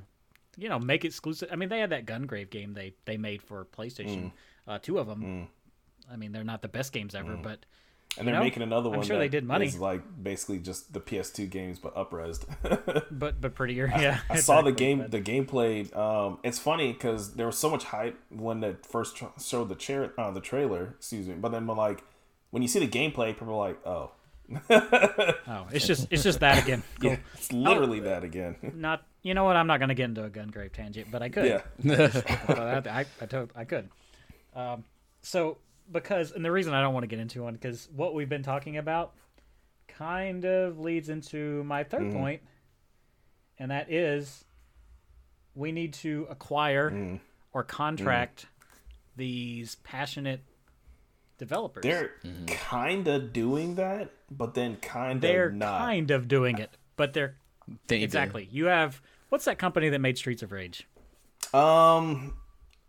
You 0.59 0.69
know, 0.69 0.79
make 0.79 1.07
exclusive. 1.07 1.49
I 1.51 1.57
mean, 1.57 1.71
they 1.71 1.79
had 1.81 1.91
that 1.91 2.05
Gungrave 2.05 2.51
game 2.51 2.75
they 2.75 2.93
they 3.07 3.17
made 3.17 3.41
for 3.41 3.65
PlayStation, 3.65 4.25
Mm. 4.25 4.33
uh, 4.69 4.79
two 4.83 4.99
of 4.99 5.07
them. 5.07 5.49
I 6.13 6.17
mean, 6.17 6.33
they're 6.33 6.45
not 6.45 6.61
the 6.61 6.69
best 6.69 6.93
games 6.93 7.15
ever, 7.15 7.37
but 7.43 7.65
And 8.19 8.29
they're 8.29 8.35
know, 8.35 8.43
making 8.43 8.63
another 8.63 8.91
one. 8.91 8.99
I'm 8.99 9.05
sure 9.05 9.19
they 9.19 9.29
did 9.29 9.45
money. 9.45 9.67
is, 9.67 9.79
like 9.79 10.03
basically 10.23 10.59
just 10.59 10.93
the 10.93 11.01
PS2 11.01 11.49
games, 11.49 11.79
but 11.79 11.95
upresed. 11.95 12.45
but 13.11 13.41
but 13.41 13.55
prettier. 13.55 13.87
Yeah, 13.99 14.21
I 14.29 14.37
saw 14.41 14.61
the 14.61 14.73
game, 14.73 14.99
but- 14.99 15.11
the 15.11 15.21
gameplay. 15.21 15.95
Um, 15.97 16.39
it's 16.43 16.59
funny 16.59 16.93
because 16.93 17.35
there 17.35 17.47
was 17.47 17.57
so 17.57 17.71
much 17.71 17.85
hype 17.85 18.19
when 18.29 18.61
they 18.61 18.77
first 18.83 19.17
tra- 19.17 19.33
showed 19.43 19.71
the 19.71 19.75
chair, 19.75 20.13
uh, 20.19 20.31
the 20.31 20.41
trailer. 20.43 20.95
Excuse 20.99 21.27
me, 21.27 21.35
but 21.35 21.53
then 21.53 21.67
when 21.67 21.79
like 21.79 22.03
when 22.51 22.61
you 22.63 22.69
see 22.69 22.81
the 22.85 22.89
gameplay, 22.89 23.29
people 23.29 23.55
are 23.55 23.69
like, 23.69 23.87
"Oh, 23.87 24.11
Oh, 24.71 25.67
it's 25.73 25.87
just 25.87 26.09
it's 26.11 26.23
just 26.23 26.41
that 26.41 26.63
again. 26.63 26.83
Cool. 27.01 27.13
yeah, 27.13 27.17
it's 27.35 27.51
literally 27.53 28.01
that 28.01 28.25
again." 28.25 28.57
Not 28.75 29.07
you 29.23 29.33
know 29.35 29.45
what? 29.45 29.57
I'm 29.57 29.67
not 29.67 29.79
going 29.79 29.89
to 29.89 29.95
get 29.95 30.05
into 30.11 30.25
a 30.25 30.31
Gungrave 30.31 30.73
tangent, 30.73 31.09
but 31.11 31.23
I 31.23 31.29
could. 31.31 31.47
yeah, 31.47 31.63
I, 32.49 32.83
I, 32.91 33.07
I, 33.23 33.47
I 33.57 33.65
could. 33.65 33.89
Um, 34.55 34.85
so 35.23 35.57
because 35.91 36.33
and 36.33 36.45
the 36.45 36.53
reason 36.53 36.75
I 36.75 36.81
don't 36.81 36.95
want 36.95 37.05
to 37.05 37.09
get 37.09 37.19
into 37.19 37.43
one 37.43 37.55
because 37.55 37.89
what 37.95 38.15
we've 38.15 38.29
been 38.29 38.43
talking 38.43 38.77
about 38.77 39.15
kind 39.89 40.45
of 40.45 40.79
leads 40.79 41.09
into 41.09 41.63
my 41.65 41.85
3rd 41.85 42.01
Mm-hmm. 42.09 42.19
point, 42.19 42.43
and 43.59 43.71
that 43.71 43.91
is 43.93 44.45
we 45.55 45.73
need 45.73 45.93
to 45.95 46.27
acquire 46.31 46.91
Mm-hmm. 46.91 47.17
or 47.53 47.63
contract 47.65 48.47
these 49.17 49.75
passionate 49.77 50.41
developers. 51.39 51.83
they're 51.83 52.13
kind 52.47 53.07
of 53.09 53.33
doing 53.33 53.75
that, 53.75 54.11
but 54.31 54.55
then 54.55 54.77
kind 54.77 55.17
of 55.17 55.21
They're 55.23 55.51
not. 55.51 55.79
kind 55.81 56.11
of 56.11 56.29
doing 56.29 56.59
it, 56.59 56.71
but 56.97 57.13
they're 57.13 57.35
They 57.89 57.99
do. 57.99 58.05
exactly. 58.05 58.49
You 58.51 58.67
have 58.67 59.03
what's 59.29 59.45
that 59.47 59.59
company 59.59 59.89
that 59.91 59.99
made 60.01 60.17
Streets 60.17 60.43
of 60.43 60.53
Rage? 60.53 60.87
Um, 61.53 62.35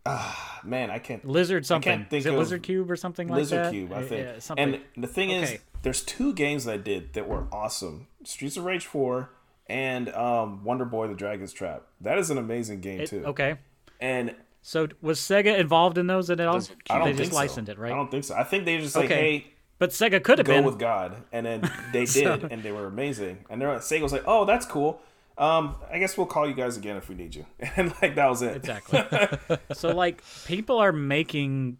ah, 0.06 0.60
man, 0.64 0.90
I 0.90 0.98
can't. 0.98 1.24
Lizard 1.24 1.64
something. 1.66 2.06
think 2.10 2.20
Is 2.20 2.26
it 2.26 2.32
Lizardcube 2.34 2.88
or 2.90 2.96
something 2.96 3.28
like 3.28 3.38
Lizard 3.38 3.64
that? 3.66 3.72
Lizardcube, 3.72 3.92
I 3.92 3.94
Uh, 4.02 4.06
think. 4.06 4.26
yeah, 4.26 4.38
something. 4.38 4.74
and 4.74 4.82
the 4.96 5.08
thing 5.08 5.30
Okay. 5.30 5.54
is, 5.54 5.60
there's 5.82 6.02
two 6.02 6.32
games 6.32 6.66
I 6.68 6.76
did 6.76 7.12
that 7.14 7.28
were 7.28 7.46
awesome: 7.52 8.06
Streets 8.24 8.56
of 8.56 8.64
Rage 8.64 8.86
Four 8.86 9.30
and 9.66 10.08
um, 10.14 10.64
Wonder 10.64 10.84
Boy: 10.84 11.08
The 11.08 11.14
Dragon's 11.14 11.52
Trap. 11.52 11.82
That 12.00 12.18
is 12.18 12.30
an 12.30 12.38
amazing 12.38 12.80
game 12.80 13.00
It- 13.00 13.08
too. 13.10 13.24
okay. 13.26 13.56
And 14.00 14.34
So 14.62 14.88
was 15.02 15.20
Sega 15.20 15.58
involved 15.58 15.98
in 15.98 16.06
those 16.06 16.28
at 16.30 16.40
all? 16.40 16.56
I 16.90 16.98
don't 16.98 17.04
they 17.04 17.04
think 17.10 17.16
just 17.18 17.30
so. 17.32 17.36
licensed 17.36 17.68
it, 17.70 17.78
right? 17.78 17.92
I 17.92 17.94
don't 17.94 18.10
think 18.10 18.24
so. 18.24 18.34
I 18.34 18.44
think 18.44 18.64
they 18.64 18.78
just 18.78 18.96
like, 18.96 19.06
Okay. 19.06 19.14
hey, 19.40 19.46
But 19.78 19.90
Sega 19.90 20.22
could 20.22 20.38
have 20.38 20.46
go 20.46 20.54
been. 20.54 20.64
with 20.64 20.78
God, 20.78 21.16
and 21.32 21.44
then 21.44 21.70
they 21.92 22.04
did, 22.06 22.44
and 22.44 22.62
they 22.62 22.72
were 22.72 22.86
amazing. 22.86 23.44
And 23.50 23.60
they're 23.60 23.68
Sega 23.78 24.02
was 24.02 24.12
like, 24.12 24.24
oh, 24.26 24.44
that's 24.44 24.64
cool. 24.66 25.00
Um, 25.36 25.76
I 25.90 25.98
guess 25.98 26.16
we'll 26.16 26.26
call 26.28 26.46
you 26.48 26.54
guys 26.54 26.76
again 26.76 26.96
if 26.96 27.08
we 27.08 27.14
need 27.14 27.34
you. 27.34 27.44
And 27.76 27.92
like 28.00 28.14
that 28.14 28.28
was 28.28 28.42
it. 28.42 28.56
Exactly. 28.56 29.02
so 29.72 29.88
like 29.94 30.22
people 30.46 30.78
are 30.78 30.92
making. 30.92 31.78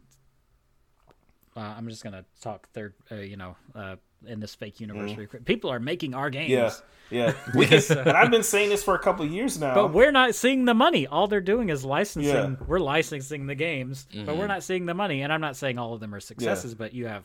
Uh, 1.56 1.60
I'm 1.60 1.88
just 1.88 2.02
gonna 2.02 2.24
talk 2.40 2.68
third. 2.70 2.94
Uh, 3.12 3.16
you 3.16 3.36
know, 3.36 3.56
uh, 3.74 3.96
in 4.26 4.40
this 4.40 4.54
fake 4.56 4.80
universe, 4.80 5.16
real 5.16 5.28
quick. 5.28 5.44
people 5.44 5.70
are 5.70 5.78
making 5.78 6.14
our 6.14 6.30
games. 6.30 6.50
Mm. 6.50 6.82
Yeah, 7.10 7.26
yeah. 7.26 7.34
We 7.54 7.66
can, 7.66 7.80
and 7.98 8.08
I've 8.10 8.30
been 8.30 8.42
saying 8.42 8.70
this 8.70 8.82
for 8.82 8.94
a 8.96 8.98
couple 8.98 9.24
of 9.24 9.30
years 9.30 9.60
now. 9.60 9.74
But 9.74 9.92
we're 9.92 10.10
not 10.10 10.34
seeing 10.34 10.64
the 10.64 10.74
money. 10.74 11.06
All 11.06 11.28
they're 11.28 11.40
doing 11.40 11.68
is 11.68 11.84
licensing. 11.84 12.34
Yeah. 12.34 12.56
We're 12.66 12.80
licensing 12.80 13.46
the 13.46 13.54
games, 13.54 14.06
but 14.10 14.18
Mm-hmm. 14.26 14.38
we're 14.38 14.46
not 14.48 14.64
seeing 14.64 14.86
the 14.86 14.94
money. 14.94 15.22
And 15.22 15.32
I'm 15.32 15.40
not 15.42 15.54
saying 15.56 15.78
all 15.78 15.94
of 15.94 16.00
them 16.00 16.12
are 16.14 16.20
successes, 16.20 16.74
but 16.74 16.92
you 16.92 17.06
have 17.06 17.22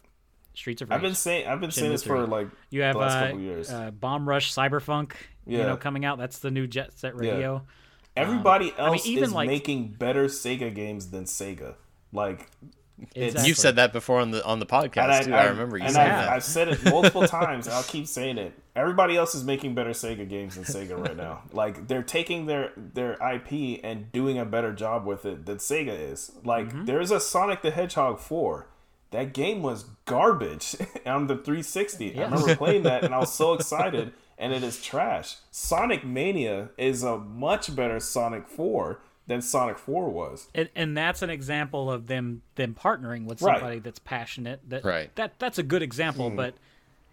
Streets 0.59 0.81
of 0.83 0.89
Rage. 0.89 0.95
I've 0.97 1.01
been 1.01 1.15
saying 1.15 1.47
I've 1.47 1.59
been 1.61 1.71
saying 1.71 1.91
this 1.91 2.03
for 2.03 2.27
like 2.27 2.49
You 2.69 2.83
have 2.83 2.93
the 2.93 2.99
last 2.99 3.15
uh, 3.15 3.21
couple 3.21 3.37
of 3.37 3.41
years. 3.43 3.69
uh, 3.71 3.91
Bomb 3.91 4.27
Rush 4.29 4.53
Cyberpunk, 4.53 5.13
you 5.47 5.57
know, 5.59 5.77
coming 5.77 6.05
out. 6.05 6.17
That's 6.19 6.39
the 6.39 6.51
new 6.51 6.67
Jet 6.67 6.93
Set 6.93 7.15
Radio. 7.17 7.63
Everybody 8.15 8.73
I 8.77 8.85
mean, 8.85 8.93
else 8.95 9.07
even, 9.07 9.23
is 9.23 9.33
like- 9.33 9.47
making 9.47 9.89
better 9.93 10.25
Sega 10.25 10.73
games 10.73 11.09
than 11.11 11.23
Sega. 11.25 11.75
Like 12.11 12.49
Exactly. 13.15 13.47
You've 13.47 13.57
said 13.57 13.77
that 13.77 13.93
before 13.93 14.19
on 14.19 14.31
the 14.31 14.43
on 14.45 14.59
the 14.59 14.65
podcast 14.65 14.97
and 15.19 15.25
too. 15.27 15.33
I, 15.33 15.45
remember 15.45 15.77
you 15.77 15.85
and 15.85 15.93
saying 15.93 16.11
I've, 16.11 16.17
that. 16.25 16.29
I've 16.29 16.43
said 16.43 16.67
it 16.67 16.83
multiple 16.83 17.25
times. 17.25 17.65
and 17.65 17.73
I'll 17.73 17.83
keep 17.83 18.07
saying 18.07 18.37
it. 18.37 18.51
Everybody 18.75 19.15
else 19.15 19.33
is 19.35 19.45
making 19.45 19.73
better 19.73 19.91
Sega 19.91 20.27
games 20.27 20.55
than 20.55 20.65
Sega 20.65 20.97
right 21.01 21.15
now. 21.15 21.43
Like 21.53 21.87
they're 21.87 22.03
taking 22.03 22.45
their 22.45 22.73
their 22.75 23.13
IP 23.13 23.79
and 23.85 24.11
doing 24.11 24.37
a 24.37 24.43
better 24.43 24.73
job 24.73 25.05
with 25.05 25.25
it 25.25 25.45
than 25.45 25.59
Sega 25.59 25.97
is. 26.11 26.33
Like 26.43 26.67
Mm-hmm. 26.67 26.85
there's 26.85 27.09
a 27.11 27.21
Sonic 27.21 27.61
the 27.61 27.71
Hedgehog 27.71 28.19
4. 28.19 28.67
That 29.11 29.33
game 29.33 29.61
was 29.63 29.85
garbage 30.05 30.75
on 31.05 31.27
the 31.27 31.35
360. 31.35 32.19
I 32.19 32.23
remember 32.25 32.55
playing 32.55 32.83
that 32.83 33.03
and 33.03 33.13
I 33.13 33.17
was 33.19 33.33
so 33.33 33.53
excited 33.55 34.13
and 34.37 34.53
it 34.53 34.63
is 34.63 34.81
trash. 34.81 35.35
Sonic 35.51 36.05
Mania 36.05 36.69
is 36.77 37.03
a 37.03 37.17
much 37.17 37.75
better 37.75 37.99
Sonic 37.99 38.47
4 38.47 38.99
than 39.27 39.41
Sonic 39.41 39.77
4 39.77 40.09
was. 40.09 40.47
and, 40.55 40.69
and 40.75 40.95
that's 40.97 41.21
an 41.21 41.29
example 41.29 41.91
of 41.91 42.07
them 42.07 42.41
them 42.55 42.75
partnering 42.79 43.25
with 43.25 43.41
Right. 43.41 43.57
somebody 43.59 43.79
that's 43.79 43.99
passionate. 43.99 44.61
That 44.69 44.83
Right. 44.85 45.13
That 45.15 45.33
that's 45.39 45.57
a 45.57 45.63
good 45.63 45.81
Hmm. 45.81 45.85
example, 45.85 46.29
but. 46.29 46.53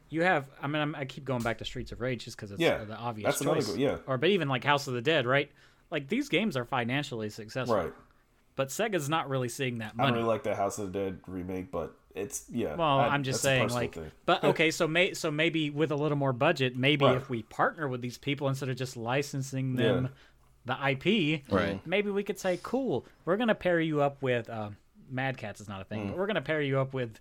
You 0.09 0.23
have, 0.23 0.47
I 0.63 0.69
mean, 0.69 0.81
I'm, 0.81 0.95
I 0.95 1.05
keep 1.05 1.25
going 1.25 1.43
back 1.43 1.59
to 1.59 1.65
Streets 1.65 1.91
of 1.91 2.01
Rage 2.01 2.27
just 2.27 2.37
because 2.37 2.53
it's 2.53 2.61
Yeah, 2.61 2.75
uh, 2.75 2.85
the 2.85 2.95
obvious 2.97 3.25
that's 3.41 3.43
choice. 3.45 3.67
good- 3.73 3.81
yeah. 3.81 3.97
Or, 4.07 4.17
but 4.17 4.29
even 4.29 4.49
like 4.49 4.63
House 4.63 4.87
of 4.87 4.95
the 4.95 5.01
Dead, 5.03 5.27
right? 5.27 5.51
Like 5.91 6.07
these 6.07 6.29
games 6.29 6.57
are 6.57 6.65
financially 6.65 7.29
successful, 7.29 7.75
Right. 7.75 7.93
But 8.57 8.69
Sega's 8.69 9.09
not 9.09 9.29
really 9.29 9.49
seeing 9.49 9.79
that 9.79 9.93
I 9.93 9.97
money. 9.97 10.09
don't 10.09 10.17
really 10.19 10.29
like 10.29 10.43
the 10.43 10.55
House 10.57 10.79
of 10.79 10.93
the 10.93 10.99
Dead 10.99 11.21
remake, 11.27 11.71
but 11.71 11.95
it's 12.15 12.47
yeah. 12.51 12.75
Well, 12.75 12.99
I- 13.01 13.09
I'm 13.09 13.23
just 13.23 13.43
saying, 13.43 13.69
like, 13.69 13.95
thing. 13.95 14.11
but 14.25 14.43
okay, 14.51 14.71
so 14.71 14.89
may 14.89 15.13
so 15.15 15.31
maybe 15.31 15.69
with 15.71 15.91
a 15.93 15.97
little 15.97 16.17
more 16.19 16.33
budget, 16.33 16.75
maybe 16.77 17.05
Right. 17.05 17.17
if 17.17 17.29
we 17.29 17.43
partner 17.43 17.87
with 17.87 18.01
these 18.01 18.17
people 18.19 18.49
instead 18.49 18.69
of 18.71 18.77
just 18.77 18.97
licensing 18.97 19.77
them 19.77 20.09
the 20.65 20.73
IP, 20.91 21.43
Right. 21.51 21.87
Maybe 21.87 22.11
we 22.11 22.25
could 22.25 22.39
say, 22.41 22.59
cool, 22.63 23.07
we're 23.25 23.37
gonna 23.37 23.55
pair 23.55 23.79
you 23.79 24.01
up 24.03 24.21
with 24.23 24.49
um, 24.51 24.77
Mad 25.11 25.37
Catz 25.37 25.61
is 25.61 25.69
not 25.69 25.81
a 25.83 25.85
thing, 25.85 26.07
Mm. 26.07 26.09
but 26.09 26.17
we're 26.19 26.27
gonna 26.27 26.41
pair 26.43 26.61
you 26.63 26.81
up 26.81 26.93
with 26.95 27.21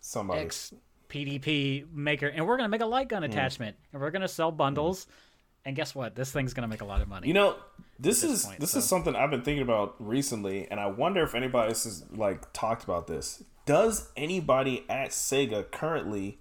somebody. 0.00 0.40
X 0.40 0.74
PDP 1.08 1.84
maker, 1.92 2.26
and 2.26 2.46
we're 2.46 2.56
gonna 2.56 2.68
make 2.68 2.80
a 2.82 2.86
light 2.86 3.08
gun 3.08 3.22
Mm. 3.22 3.26
attachment, 3.30 3.76
and 3.92 4.00
we're 4.02 4.10
gonna 4.10 4.28
sell 4.28 4.50
bundles. 4.52 5.06
And 5.64 5.76
guess 5.76 5.94
what? 5.94 6.14
This 6.14 6.32
thing's 6.32 6.54
gonna 6.54 6.68
make 6.68 6.80
a 6.80 6.86
lot 6.86 7.00
of 7.00 7.08
money. 7.08 7.28
You 7.28 7.34
know, 7.34 7.56
this, 7.98 8.22
this 8.22 8.30
is 8.30 8.46
point, 8.46 8.60
this 8.60 8.70
so. 8.72 8.78
is 8.78 8.84
something 8.86 9.14
I've 9.14 9.30
been 9.30 9.42
thinking 9.42 9.62
about 9.62 9.94
recently, 9.98 10.66
and 10.70 10.80
I 10.80 10.86
wonder 10.86 11.22
if 11.22 11.34
anybody 11.34 11.68
has 11.68 12.04
like 12.10 12.52
talked 12.52 12.84
about 12.84 13.06
this. 13.06 13.42
Does 13.66 14.10
anybody 14.16 14.84
at 14.88 15.10
Sega 15.10 15.70
currently 15.70 16.38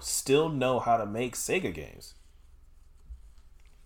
still 0.00 0.48
know 0.48 0.80
how 0.80 0.96
to 0.96 1.06
make 1.06 1.34
Sega 1.34 1.72
games? 1.72 2.14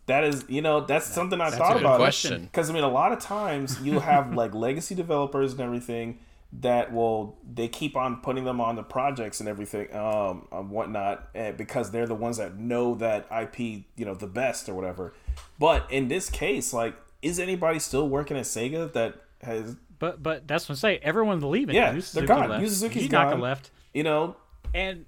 That 0.07 0.25
is, 0.25 0.45
you 0.49 0.61
know, 0.61 0.81
that's 0.81 1.07
something 1.07 1.41
I 1.41 1.51
that's 1.51 1.57
thought 1.57 1.73
a 1.73 1.75
good 1.75 1.83
about. 1.83 1.99
question. 1.99 2.43
Because 2.43 2.69
I 2.69 2.73
mean, 2.73 2.83
a 2.83 2.89
lot 2.91 3.13
of 3.13 3.21
times 3.21 3.81
you 3.81 4.01
have 4.01 4.35
like 4.35 4.55
legacy 4.67 4.95
developers 4.95 5.53
and 5.53 5.61
everything 5.61 6.19
that 6.53 6.93
will 6.93 7.39
they 7.53 7.69
keep 7.69 7.97
on 7.97 8.17
putting 8.23 8.45
them 8.45 8.61
on 8.61 8.75
the 8.77 8.83
projects 8.83 9.39
and 9.41 9.49
everything, 9.49 9.95
um, 9.95 10.49
and 10.51 10.69
whatnot, 10.71 11.29
eh, 11.35 11.53
because 11.53 11.91
they're 11.93 12.07
the 12.09 12.15
ones 12.15 12.39
that 12.39 12.57
know 12.59 12.95
that 12.97 13.27
IP, 13.31 13.59
you 13.97 14.05
know, 14.05 14.15
the 14.15 14.27
best 14.27 14.69
or 14.69 14.75
whatever. 14.75 15.15
But 15.59 15.91
in 15.93 16.09
this 16.09 16.29
case, 16.29 16.73
like, 16.73 16.95
is 17.23 17.39
anybody 17.39 17.79
still 17.79 18.09
working 18.09 18.37
at 18.37 18.45
Sega 18.45 18.93
that 18.95 19.15
has, 19.43 19.77
But 19.99 20.23
but 20.23 20.49
that's 20.49 20.69
what 20.69 20.77
I 20.77 20.81
say. 20.81 20.99
Everyone's 21.03 21.45
leaving. 21.45 21.75
Yeah, 21.77 21.93
Yu 21.95 22.01
they're 22.03 22.27
gone. 22.27 22.49
Left. 22.49 22.63
Yu 22.63 22.69
Suzuki's 22.69 23.09
Yunaka 23.09 23.31
gone. 23.33 23.41
left. 23.41 23.71
you 23.95 24.03
know, 24.03 24.35
And 24.75 25.05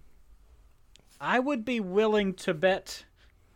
I 1.20 1.38
would 1.40 1.64
be 1.64 1.80
willing 1.80 2.34
to 2.34 2.54
bet, 2.54 3.04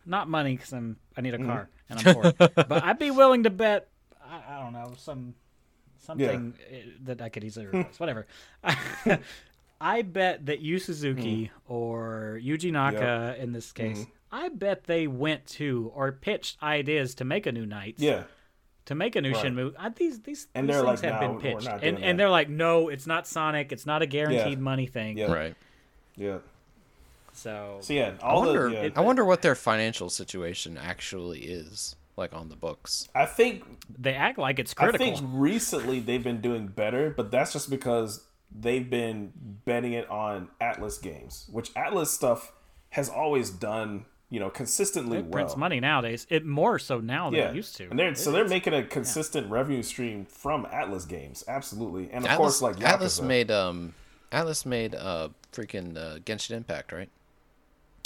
not 0.05 0.27
money 0.29 0.55
because 0.55 0.73
I'm 0.73 0.97
I 1.15 1.21
need 1.21 1.33
a 1.33 1.37
Mm-hmm. 1.37 1.47
car 1.47 1.69
and 1.89 1.99
I'm 2.05 2.13
poor, 2.15 2.33
but 2.33 2.83
I'd 2.83 2.99
be 2.99 3.11
willing 3.11 3.43
to 3.43 3.49
bet. 3.49 3.87
I, 4.21 4.55
I 4.57 4.59
don't 4.61 4.73
know 4.73 4.93
some 4.97 5.35
something 6.07 6.55
eh, 6.71 6.81
that 7.03 7.21
I 7.21 7.29
could 7.29 7.43
easily 7.43 7.65
replace. 7.71 7.99
Whatever. 7.99 8.25
I 9.79 10.01
bet 10.01 10.47
that 10.47 10.59
Yu 10.61 10.79
Suzuki 10.79 11.51
Mm. 11.53 11.71
or 11.71 12.39
Yuji 12.43 12.71
Naka 12.71 13.35
in 13.39 13.51
this 13.51 13.71
case. 13.71 14.05
I 14.31 14.49
bet 14.49 14.85
they 14.85 15.05
went 15.07 15.45
to 15.57 15.91
or 15.95 16.11
pitched 16.11 16.61
ideas 16.63 17.13
to 17.15 17.25
make 17.25 17.45
a 17.45 17.51
new 17.51 17.65
Nights, 17.65 18.01
yeah, 18.01 18.23
to 18.85 18.95
make 18.95 19.15
a 19.15 19.21
new 19.21 19.33
Right. 19.33 19.45
Shenmue. 19.45 19.95
These 19.95 20.21
these, 20.21 20.47
And 20.55 20.67
these 20.67 20.75
they're 20.75 20.83
things 20.85 21.03
like, 21.03 21.11
have 21.13 21.21
"No, 21.21 21.27
been 21.33 21.39
pitched, 21.41 21.67
and 21.67 21.81
doing 21.81 22.03
and 22.03 22.19
they're 22.19 22.29
like, 22.29 22.49
no, 22.49 22.89
it's 22.89 23.05
not 23.07 23.27
Sonic. 23.27 23.71
It's 23.71 23.85
not 23.85 24.01
a 24.01 24.05
guaranteed 24.07 24.59
money 24.59 24.87
thing. 24.87 25.17
Yeah. 25.17 25.31
Right. 25.31 25.55
yeah. 26.15 26.39
So 27.33 27.77
So 27.81 27.93
yeah, 27.93 28.13
I 28.23 28.33
wonder. 28.33 28.69
the 28.69 28.75
yeah. 28.75 28.89
I 28.95 29.01
wonder 29.01 29.23
what 29.23 29.43
their 29.43 29.53
financial 29.55 30.09
situation 30.09 30.75
actually 30.77 31.41
is 31.41 31.95
like 32.17 32.33
on 32.33 32.49
the 32.49 32.55
books. 32.55 33.07
I 33.15 33.25
think 33.25 33.63
they 33.97 34.13
act 34.13 34.37
like 34.37 34.59
it's 34.59 34.73
critical. 34.73 35.05
I 35.05 35.15
think 35.15 35.27
recently 35.31 35.99
they've 35.99 36.23
been 36.23 36.41
doing 36.41 36.67
better, 36.67 37.11
but 37.15 37.31
that's 37.31 37.53
just 37.53 37.69
because 37.69 38.25
they've 38.51 38.89
been 38.89 39.31
betting 39.65 39.93
it 39.93 40.09
on 40.09 40.49
Atlus 40.61 41.01
games, 41.01 41.47
which 41.51 41.73
Atlus 41.75 42.07
stuff 42.07 42.53
has 42.89 43.09
always 43.09 43.49
done, 43.49 44.05
you 44.29 44.39
know, 44.39 44.49
consistently 44.49 45.17
it 45.17 45.25
well. 45.25 45.31
prints 45.31 45.57
money 45.57 45.79
nowadays. 45.79 46.25
It 46.29 46.45
more 46.45 46.79
so 46.79 46.99
now 46.99 47.29
than 47.29 47.39
Yeah, 47.39 47.49
it 47.49 47.55
used 47.55 47.75
to. 47.77 47.89
and 47.89 47.99
they're 47.99 48.15
so 48.15 48.31
they're 48.31 48.47
making 48.47 48.73
a 48.73 48.83
consistent 48.83 49.51
revenue 49.51 49.83
stream 49.83 50.25
from 50.25 50.65
Atlus 50.65 51.07
games, 51.07 51.43
absolutely, 51.47 52.09
and 52.11 52.23
of 52.25 52.31
Atlus, 52.31 52.37
course, 52.37 52.61
like 52.61 52.77
Atlus 52.77 53.21
made 53.21 53.51
um, 53.51 53.93
Atlus 54.31 54.65
made 54.65 54.95
uh 54.95 55.29
freaking 55.51 55.97
uh, 55.97 56.19
Genshin 56.19 56.51
Impact, 56.51 56.91
right? 56.91 57.09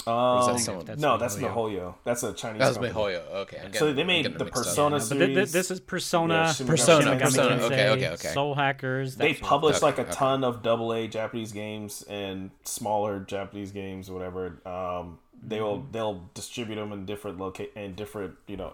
Um, 0.06 0.46
that 0.46 0.58
someone- 0.60 0.84
That's 0.86 1.00
no, 1.00 1.16
that's 1.18 1.36
MiHoYo. 1.36 1.54
MiHoYo. 1.54 1.94
That's 2.04 2.22
a 2.22 2.32
Chinese. 2.32 2.58
That 2.58 2.78
was. 2.80 2.90
MiHoYo. 2.92 3.30
Okay. 3.42 3.60
I'm 3.64 3.72
So 3.74 3.92
they 3.92 4.04
made 4.04 4.24
the 4.24 4.30
mixed 4.30 4.42
up. 4.42 4.52
Persona 4.52 4.98
But 4.98 5.08
th- 5.08 5.18
th- 5.18 5.34
series. 5.34 5.52
this 5.52 5.70
is 5.70 5.80
Persona, 5.80 6.34
Yeah, 6.34 6.52
Shin 6.52 6.66
Megami 6.66 6.70
Persona, 6.70 7.02
Shin 7.10 7.18
Persona, 7.20 7.56
Tensei, 7.56 7.62
okay, 7.64 7.88
okay, 7.90 8.08
okay. 8.10 8.28
Soul 8.28 8.54
Hackers. 8.54 9.16
they 9.16 9.28
that 9.28 9.34
sort 9.34 9.42
of- 9.42 9.48
publish 9.48 9.76
Okay, 9.76 9.86
like 9.86 9.98
a 9.98 10.02
okay. 10.02 10.10
ton 10.12 10.44
of 10.44 10.62
double 10.62 10.92
A 10.92 11.06
Japanese 11.08 11.52
games 11.52 12.02
and 12.08 12.50
smaller 12.64 13.20
Japanese 13.20 13.70
games 13.72 14.08
or 14.10 14.14
whatever. 14.14 14.60
Um, 14.66 15.18
they 15.44 15.60
will 15.60 15.78
Mm-hmm. 15.78 15.92
they'll 15.92 16.30
distribute 16.34 16.76
them 16.76 16.92
in 16.92 17.04
different 17.04 17.38
loca- 17.38 17.76
in 17.78 17.94
different 17.94 18.34
you 18.46 18.56
know 18.56 18.72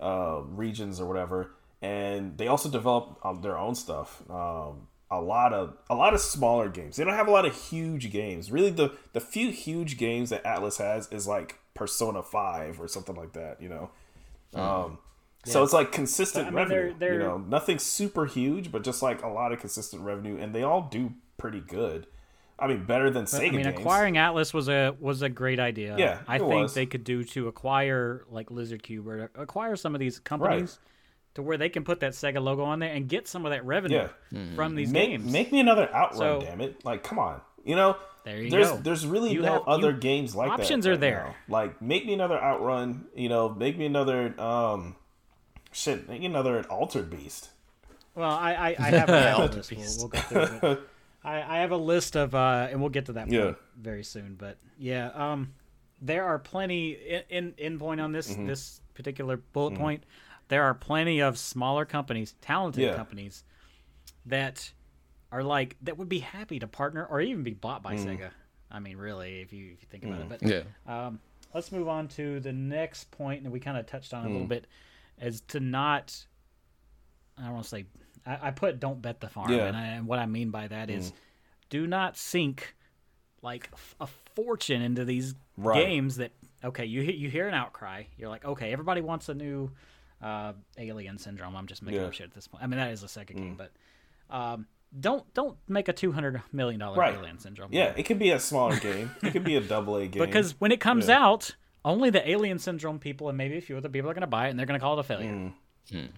uh, 0.00 0.40
regions 0.48 1.00
or 1.00 1.06
whatever, 1.06 1.50
and 1.82 2.36
they 2.38 2.48
also 2.48 2.68
develop 2.68 3.18
um, 3.24 3.40
their 3.42 3.56
own 3.56 3.74
stuff. 3.74 4.22
Um, 4.30 4.88
a 5.18 5.22
lot 5.22 5.52
of 5.52 5.76
a 5.90 5.94
lot 5.94 6.14
of 6.14 6.20
smaller 6.20 6.68
games. 6.68 6.96
They 6.96 7.04
don't 7.04 7.14
have 7.14 7.28
a 7.28 7.30
lot 7.30 7.44
of 7.46 7.54
huge 7.54 8.10
games. 8.10 8.50
Really, 8.50 8.70
the 8.70 8.92
the 9.12 9.20
few 9.20 9.50
huge 9.50 9.96
games 9.98 10.30
that 10.30 10.42
Atlus 10.44 10.78
has 10.78 11.10
is 11.12 11.26
like 11.26 11.58
Persona 11.74 12.22
Five 12.22 12.80
or 12.80 12.88
something 12.88 13.14
like 13.16 13.32
that. 13.32 13.60
You 13.60 13.68
know. 13.68 13.90
Um, 14.54 14.98
So 15.46 15.62
it's 15.62 15.74
like 15.74 15.92
consistent 15.92 16.48
Mm. 16.48 16.52
But, 16.52 16.58
I 16.58 16.60
mean, 16.62 16.68
they're- 16.70 16.78
revenue. 16.80 16.98
they're- 16.98 17.12
You 17.14 17.18
know, 17.18 17.36
nothing 17.38 17.78
super 17.78 18.24
huge, 18.24 18.72
but 18.72 18.82
just 18.82 19.02
like 19.02 19.22
a 19.22 19.28
lot 19.28 19.52
of 19.52 19.60
consistent 19.60 20.02
revenue, 20.02 20.38
and 20.40 20.54
they 20.54 20.62
all 20.62 20.88
do 20.90 21.12
pretty 21.36 21.60
good. 21.60 22.06
I 22.58 22.66
mean, 22.68 22.84
better 22.86 23.10
than 23.10 23.24
Sega 23.24 23.48
I 23.48 23.50
mean, 23.50 23.62
games. 23.64 23.78
acquiring 23.80 24.14
Atlus 24.14 24.54
was 24.54 24.68
a 24.70 24.94
was 25.00 25.20
a 25.22 25.28
great 25.28 25.58
idea. 25.60 25.96
Yeah, 25.98 26.20
I 26.28 26.36
it 26.36 26.38
think 26.38 26.52
was. 26.62 26.74
they 26.74 26.86
could 26.86 27.04
do 27.04 27.24
to 27.24 27.48
acquire 27.48 28.24
like 28.30 28.48
Lizardcube 28.48 29.04
or 29.06 29.30
acquire 29.34 29.74
some 29.76 29.94
of 29.94 29.98
these 29.98 30.18
companies 30.20 30.78
to 31.34 31.42
where 31.42 31.56
they 31.58 31.68
can 31.68 31.84
put 31.84 32.00
that 32.00 32.12
Sega 32.12 32.42
logo 32.42 32.62
on 32.64 32.78
there 32.78 32.92
and 32.92 33.08
get 33.08 33.26
some 33.28 33.44
of 33.46 33.50
that 33.50 33.64
revenue 33.64 34.08
Yeah. 34.32 34.54
from 34.54 34.74
these 34.74 34.90
make 34.90 35.10
games. 35.10 35.32
make 35.32 35.52
me 35.52 35.60
another 35.60 35.88
Outrun, 35.94 36.18
So- 36.18 36.40
damn 36.40 36.60
it! 36.60 36.84
Like, 36.84 37.02
come 37.02 37.18
on, 37.18 37.40
you 37.64 37.76
know. 37.76 37.96
There 38.24 38.40
you 38.42 38.50
there's 38.50 38.70
go. 38.70 38.76
there's 38.78 39.06
really 39.06 39.32
You 39.32 39.42
no 39.42 39.52
have- 39.52 39.62
other 39.66 39.90
you- 39.90 39.98
games 39.98 40.34
like 40.34 40.48
that. 40.48 40.60
options 40.60 40.86
are 40.86 40.92
right 40.92 41.00
there. 41.00 41.24
now. 41.48 41.54
Like, 41.54 41.82
make 41.82 42.06
me 42.06 42.14
another 42.14 42.42
Outrun. 42.42 43.04
You 43.14 43.28
know, 43.28 43.50
make 43.50 43.76
me 43.76 43.84
another 43.84 44.34
um, 44.40 44.96
shit, 45.72 46.08
make 46.08 46.20
me 46.20 46.26
another 46.26 46.62
Altered 46.70 47.10
Beast. 47.10 47.50
Well, 48.14 48.30
I 48.30 48.52
I, 48.54 48.76
I 48.78 48.90
have 48.90 49.08
a 49.10 49.46
list. 49.56 49.70
We'll, 49.72 49.86
we'll 49.98 50.08
go 50.08 50.18
through 50.20 50.70
it. 50.70 50.80
I, 51.24 51.36
I 51.42 51.58
have 51.60 51.70
a 51.70 51.76
list 51.76 52.16
of, 52.16 52.34
uh, 52.34 52.68
and 52.70 52.80
we'll 52.80 52.90
get 52.90 53.06
to 53.06 53.14
that 53.14 53.30
Yeah. 53.30 53.52
very 53.80 54.04
soon. 54.04 54.34
But 54.38 54.58
yeah, 54.78 55.08
um, 55.14 55.52
there 56.02 56.24
are 56.24 56.38
plenty 56.38 56.92
in 56.92 57.22
in, 57.28 57.54
in 57.58 57.78
point 57.78 58.00
on 58.00 58.12
this 58.12 58.30
Mm-hmm. 58.30 58.46
this 58.46 58.80
particular 58.94 59.36
bullet 59.52 59.74
point. 59.74 60.04
There 60.48 60.62
are 60.64 60.74
plenty 60.74 61.20
of 61.20 61.38
smaller 61.38 61.84
companies, 61.84 62.34
talented 62.40 62.82
Yeah. 62.82 62.94
companies, 62.94 63.44
that 64.26 64.72
are 65.32 65.42
like 65.42 65.76
that 65.82 65.96
would 65.98 66.08
be 66.08 66.20
happy 66.20 66.58
to 66.58 66.66
partner 66.66 67.04
or 67.04 67.20
even 67.20 67.42
be 67.42 67.54
bought 67.54 67.82
by 67.82 67.94
Mm. 67.94 68.04
Sega. 68.04 68.30
I 68.70 68.78
mean, 68.80 68.96
really, 68.96 69.40
if 69.40 69.52
you 69.52 69.72
if 69.72 69.82
you 69.82 69.88
think 69.90 70.04
about 70.04 70.20
it. 70.20 70.28
But 70.28 70.42
Yeah. 70.42 70.62
um, 71.06 71.20
let's 71.52 71.70
move 71.72 71.88
on 71.88 72.08
to 72.08 72.40
the 72.40 72.52
next 72.52 73.10
point, 73.10 73.42
and 73.42 73.52
we 73.52 73.60
kind 73.60 73.76
of 73.78 73.86
touched 73.86 74.12
on 74.14 74.24
it 74.24 74.26
a 74.26 74.30
Mm. 74.30 74.32
little 74.32 74.46
bit, 74.48 74.66
as 75.18 75.40
to 75.48 75.60
not. 75.60 76.26
I 77.38 77.42
don't 77.44 77.52
want 77.54 77.64
to 77.64 77.70
say. 77.70 77.86
I, 78.26 78.48
I 78.48 78.50
put 78.52 78.80
"don't 78.80 79.02
bet 79.02 79.20
the 79.20 79.28
farm," 79.28 79.50
Yeah. 79.50 79.66
and, 79.66 79.76
I, 79.76 79.86
and 79.86 80.06
what 80.06 80.18
I 80.18 80.26
mean 80.26 80.50
by 80.50 80.68
that 80.68 80.88
is, 80.88 81.12
do 81.68 81.86
not 81.86 82.16
sink 82.16 82.74
like 83.42 83.70
a 84.00 84.06
fortune 84.06 84.80
into 84.82 85.04
these 85.04 85.34
Right. 85.56 85.86
games 85.86 86.16
that. 86.16 86.32
Okay, 86.62 86.86
you 86.86 87.02
you 87.02 87.28
hear 87.28 87.46
an 87.46 87.54
outcry. 87.54 88.04
You're 88.16 88.30
like, 88.30 88.44
okay, 88.44 88.72
everybody 88.72 89.02
wants 89.02 89.28
a 89.28 89.34
new 89.34 89.70
uh, 90.24 90.52
Alien 90.78 91.18
Syndrome. 91.18 91.54
I'm 91.54 91.66
just 91.66 91.82
making 91.82 92.00
Yeah. 92.00 92.06
up 92.06 92.12
shit 92.14 92.26
at 92.26 92.34
this 92.34 92.48
point. 92.48 92.64
I 92.64 92.66
mean, 92.66 92.78
that 92.78 92.90
is 92.90 93.02
a 93.02 93.08
second 93.08 93.36
game, 93.36 93.56
but 93.56 93.70
um, 94.34 94.66
don't 94.98 95.22
don't 95.34 95.56
make 95.68 95.88
a 95.88 95.92
two 95.92 96.12
hundred 96.12 96.42
million 96.52 96.80
dollar 96.80 96.96
Right. 96.96 97.14
Alien 97.14 97.38
Syndrome. 97.38 97.68
Yeah, 97.72 97.92
it 97.96 98.04
could 98.04 98.18
be 98.18 98.30
a 98.30 98.40
smaller 98.40 98.76
game. 98.80 99.10
It 99.22 99.32
could 99.32 99.44
be 99.44 99.56
a 99.56 99.60
double 99.60 99.96
A 99.96 100.06
game. 100.08 100.24
Because 100.24 100.58
when 100.60 100.72
it 100.72 100.80
comes 100.80 101.08
Yeah. 101.08 101.24
out, 101.24 101.54
only 101.84 102.10
the 102.10 102.26
Alien 102.28 102.58
Syndrome 102.58 102.98
people 102.98 103.28
and 103.28 103.36
maybe 103.36 103.56
a 103.58 103.60
few 103.60 103.76
other 103.76 103.88
people 103.90 104.10
are 104.10 104.14
going 104.14 104.22
to 104.22 104.26
buy 104.26 104.46
it, 104.46 104.50
and 104.50 104.58
they're 104.58 104.66
going 104.66 104.80
to 104.80 104.82
call 104.82 104.96
it 104.96 105.00
a 105.00 105.02
failure. 105.04 105.52
Mm. 105.92 106.08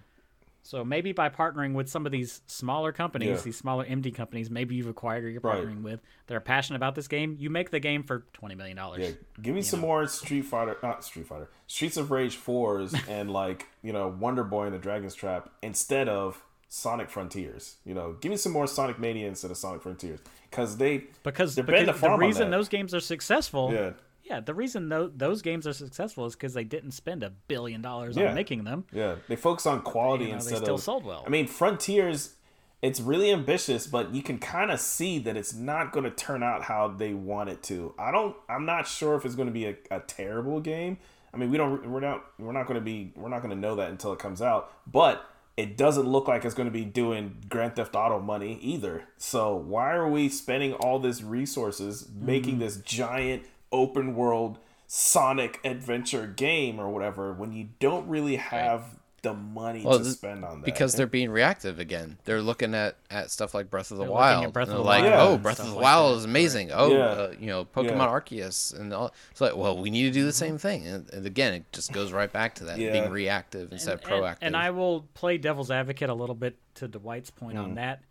So 0.67 0.85
maybe 0.85 1.13
by 1.13 1.29
partnering 1.29 1.75
with 1.75 1.89
some 1.89 2.07
of 2.07 2.13
these 2.13 2.41
smaller 2.47 2.91
companies, 2.93 3.29
Yeah. 3.39 3.43
these 3.45 3.57
smaller 3.57 3.85
MD 3.85 4.11
companies, 4.15 4.51
maybe 4.51 4.75
you've 4.75 4.89
acquired 4.89 5.25
or 5.25 5.31
you're 5.31 5.41
Right. 5.41 5.63
partnering 5.65 5.83
with, 5.83 6.01
that 6.27 6.35
are 6.35 6.41
passionate 6.41 6.77
about 6.77 6.95
this 6.97 7.07
game, 7.09 7.37
you 7.39 7.51
make 7.51 7.71
the 7.71 7.79
game 7.81 8.03
for 8.03 8.27
twenty 8.33 8.55
million 8.57 8.77
dollars. 8.77 9.01
Yeah, 9.01 9.43
give 9.43 9.55
me 9.55 9.63
some 9.63 9.81
more 9.81 10.07
Street 10.09 10.43
Fighter, 10.43 10.77
not 10.83 11.05
Street 11.05 11.27
Fighter, 11.27 11.49
Streets 11.69 11.97
of 11.97 12.11
Rage 12.11 12.37
fours, 12.37 12.95
and 13.09 13.31
like 13.31 13.67
you 13.83 13.93
know 13.93 14.09
Wonder 14.09 14.43
Boy 14.45 14.65
and 14.67 14.75
the 14.75 14.79
Dragon's 14.79 15.15
Trap 15.15 15.51
instead 15.63 16.09
of 16.09 16.43
Sonic 16.69 17.11
Frontiers. 17.11 17.77
You 17.85 17.95
know, 17.95 18.15
give 18.21 18.31
me 18.31 18.37
some 18.37 18.53
more 18.53 18.67
Sonic 18.67 18.99
Mania 18.99 19.29
instead 19.29 19.51
of 19.53 19.57
Sonic 19.57 19.83
Frontiers 19.83 20.19
because 20.51 20.79
they 20.79 21.05
Because, 21.23 21.55
because 21.55 21.87
the 21.87 21.93
the, 21.93 21.93
farm 21.93 22.15
on 22.15 22.21
reason 22.21 22.51
those 22.51 22.69
games 22.69 22.93
are 22.93 23.01
successful, 23.01 23.73
yeah 23.73 23.93
yeah, 24.29 24.41
the 24.41 24.55
reason 24.55 24.89
tho- 24.89 25.13
those 25.15 25.43
games 25.43 25.67
are 25.67 25.73
successful 25.73 26.27
is 26.27 26.35
because 26.35 26.55
they 26.55 26.65
didn't 26.65 26.93
spend 26.93 27.23
a 27.23 27.31
billion 27.31 27.81
dollars 27.81 28.17
Yeah. 28.17 28.29
on 28.29 28.35
making 28.35 28.65
them. 28.65 28.85
yeah 28.93 29.17
they 29.29 29.37
focus 29.37 29.67
on 29.67 29.83
quality 29.83 30.27
You 30.27 30.33
know, 30.33 30.39
they 30.39 30.57
still 30.57 30.75
of 30.77 30.83
sold 30.83 31.05
well. 31.05 31.25
I 31.27 31.31
mean 31.31 31.47
Frontiers. 31.47 32.35
It's 32.83 33.01
really 33.01 33.33
ambitious, 33.33 33.87
but 33.87 34.15
you 34.15 34.23
can 34.23 34.39
kind 34.39 34.71
of 34.71 34.79
see 34.79 35.19
that 35.21 35.35
it's 35.35 35.55
not 35.55 35.93
going 35.93 36.05
to 36.05 36.11
turn 36.11 36.43
out 36.43 36.63
how 36.63 36.89
they 36.89 37.15
want 37.15 37.49
it 37.49 37.63
to. 37.65 37.95
I 37.99 38.13
don't. 38.13 38.37
I'm 38.51 38.67
not 38.67 38.87
sure 38.87 39.17
if 39.17 39.25
it's 39.25 39.35
going 39.35 39.49
to 39.49 39.53
be 39.53 39.65
a, 39.65 39.77
a 39.91 40.01
terrible 40.01 40.61
game. 40.61 40.99
I 41.33 41.39
mean, 41.39 41.51
we 41.51 41.57
don't. 41.57 41.91
We're 41.91 42.01
not. 42.01 42.27
We're 42.39 42.53
not 42.53 42.67
going 42.67 42.79
to 42.79 42.85
be. 42.85 43.13
We're 43.17 43.31
not 43.31 43.41
going 43.41 43.55
to 43.55 43.59
know 43.59 43.77
that 43.77 43.91
until 43.91 44.13
it 44.13 44.19
comes 44.19 44.43
out. 44.43 44.71
But 44.87 45.27
it 45.57 45.79
doesn't 45.79 46.07
look 46.07 46.29
like 46.29 46.45
it's 46.45 46.55
going 46.55 46.69
to 46.69 46.73
be 46.73 46.85
doing 46.85 47.37
Grand 47.49 47.77
Theft 47.77 47.97
Auto 47.97 48.21
money 48.21 48.59
either. 48.61 49.05
So 49.17 49.57
why 49.57 49.93
are 49.93 50.09
we 50.09 50.29
spending 50.29 50.75
all 50.75 50.99
this 50.99 51.23
resources 51.23 52.09
making 52.15 52.57
mm. 52.57 52.61
this 52.61 52.77
giant 52.77 53.45
open 53.73 54.15
world 54.15 54.59
Sonic 54.89 55.59
adventure 55.65 56.27
game 56.27 56.79
or 56.79 56.89
whatever 56.89 57.33
when 57.33 57.53
you 57.53 57.69
don't 57.81 58.07
really 58.09 58.37
have 58.37 58.97
the 59.23 59.35
money 59.35 59.83
Well, 59.85 59.99
to 59.99 60.05
spend 60.05 60.45
on 60.45 60.61
that? 60.61 60.65
because 60.65 60.95
they're 60.95 61.09
being 61.09 61.31
reactive 61.31 61.81
again. 61.81 62.19
They're 62.25 62.41
looking 62.41 62.73
at, 62.77 62.97
at 63.11 63.33
stuff 63.33 63.53
like 63.55 63.69
Breath 63.69 63.91
of 63.91 63.97
the 63.97 64.05
They're 64.05 64.13
Wild. 64.13 64.53
Breath 64.53 64.69
and 64.69 64.77
of 64.77 64.85
the 64.85 64.89
like, 64.89 65.03
Wild 65.03 65.15
oh, 65.15 65.37
Breath 65.43 65.59
of 65.59 65.67
the 65.67 65.73
like 65.75 65.83
Wild 65.83 66.15
that. 66.15 66.19
is 66.19 66.25
amazing. 66.27 66.71
Oh, 66.73 66.93
Yeah. 66.93 66.99
uh, 67.05 67.33
you 67.41 67.47
know, 67.49 67.65
Pokemon 67.65 67.89
Yeah. 68.31 68.47
Arceus, 68.47 68.79
and 68.79 68.93
all. 68.95 69.13
It's 69.33 69.41
like, 69.41 69.57
well, 69.57 69.77
we 69.77 69.91
need 69.91 70.05
to 70.05 70.11
do 70.13 70.25
the 70.25 70.33
same 70.33 70.57
thing. 70.59 70.87
And, 70.87 71.11
and 71.13 71.27
again, 71.27 71.55
it 71.55 71.73
just 71.73 71.93
goes 71.93 72.13
right 72.13 72.33
back 72.33 72.55
to 72.57 72.65
that 72.67 72.79
Yeah. 72.79 72.93
being 72.93 73.11
reactive 73.11 73.73
instead 73.73 73.95
of 73.95 74.03
And- 74.05 74.11
proactive. 74.13 74.39
And, 74.43 74.57
I 74.57 74.71
will 74.71 75.09
play 75.15 75.39
devil's 75.39 75.73
advocate 75.73 76.09
a 76.11 76.15
little 76.15 76.37
bit 76.37 76.57
to 76.77 76.87
Dwight's 76.87 77.31
point 77.31 77.59
Mm. 77.59 77.65
on 77.65 77.75
that. 77.75 78.03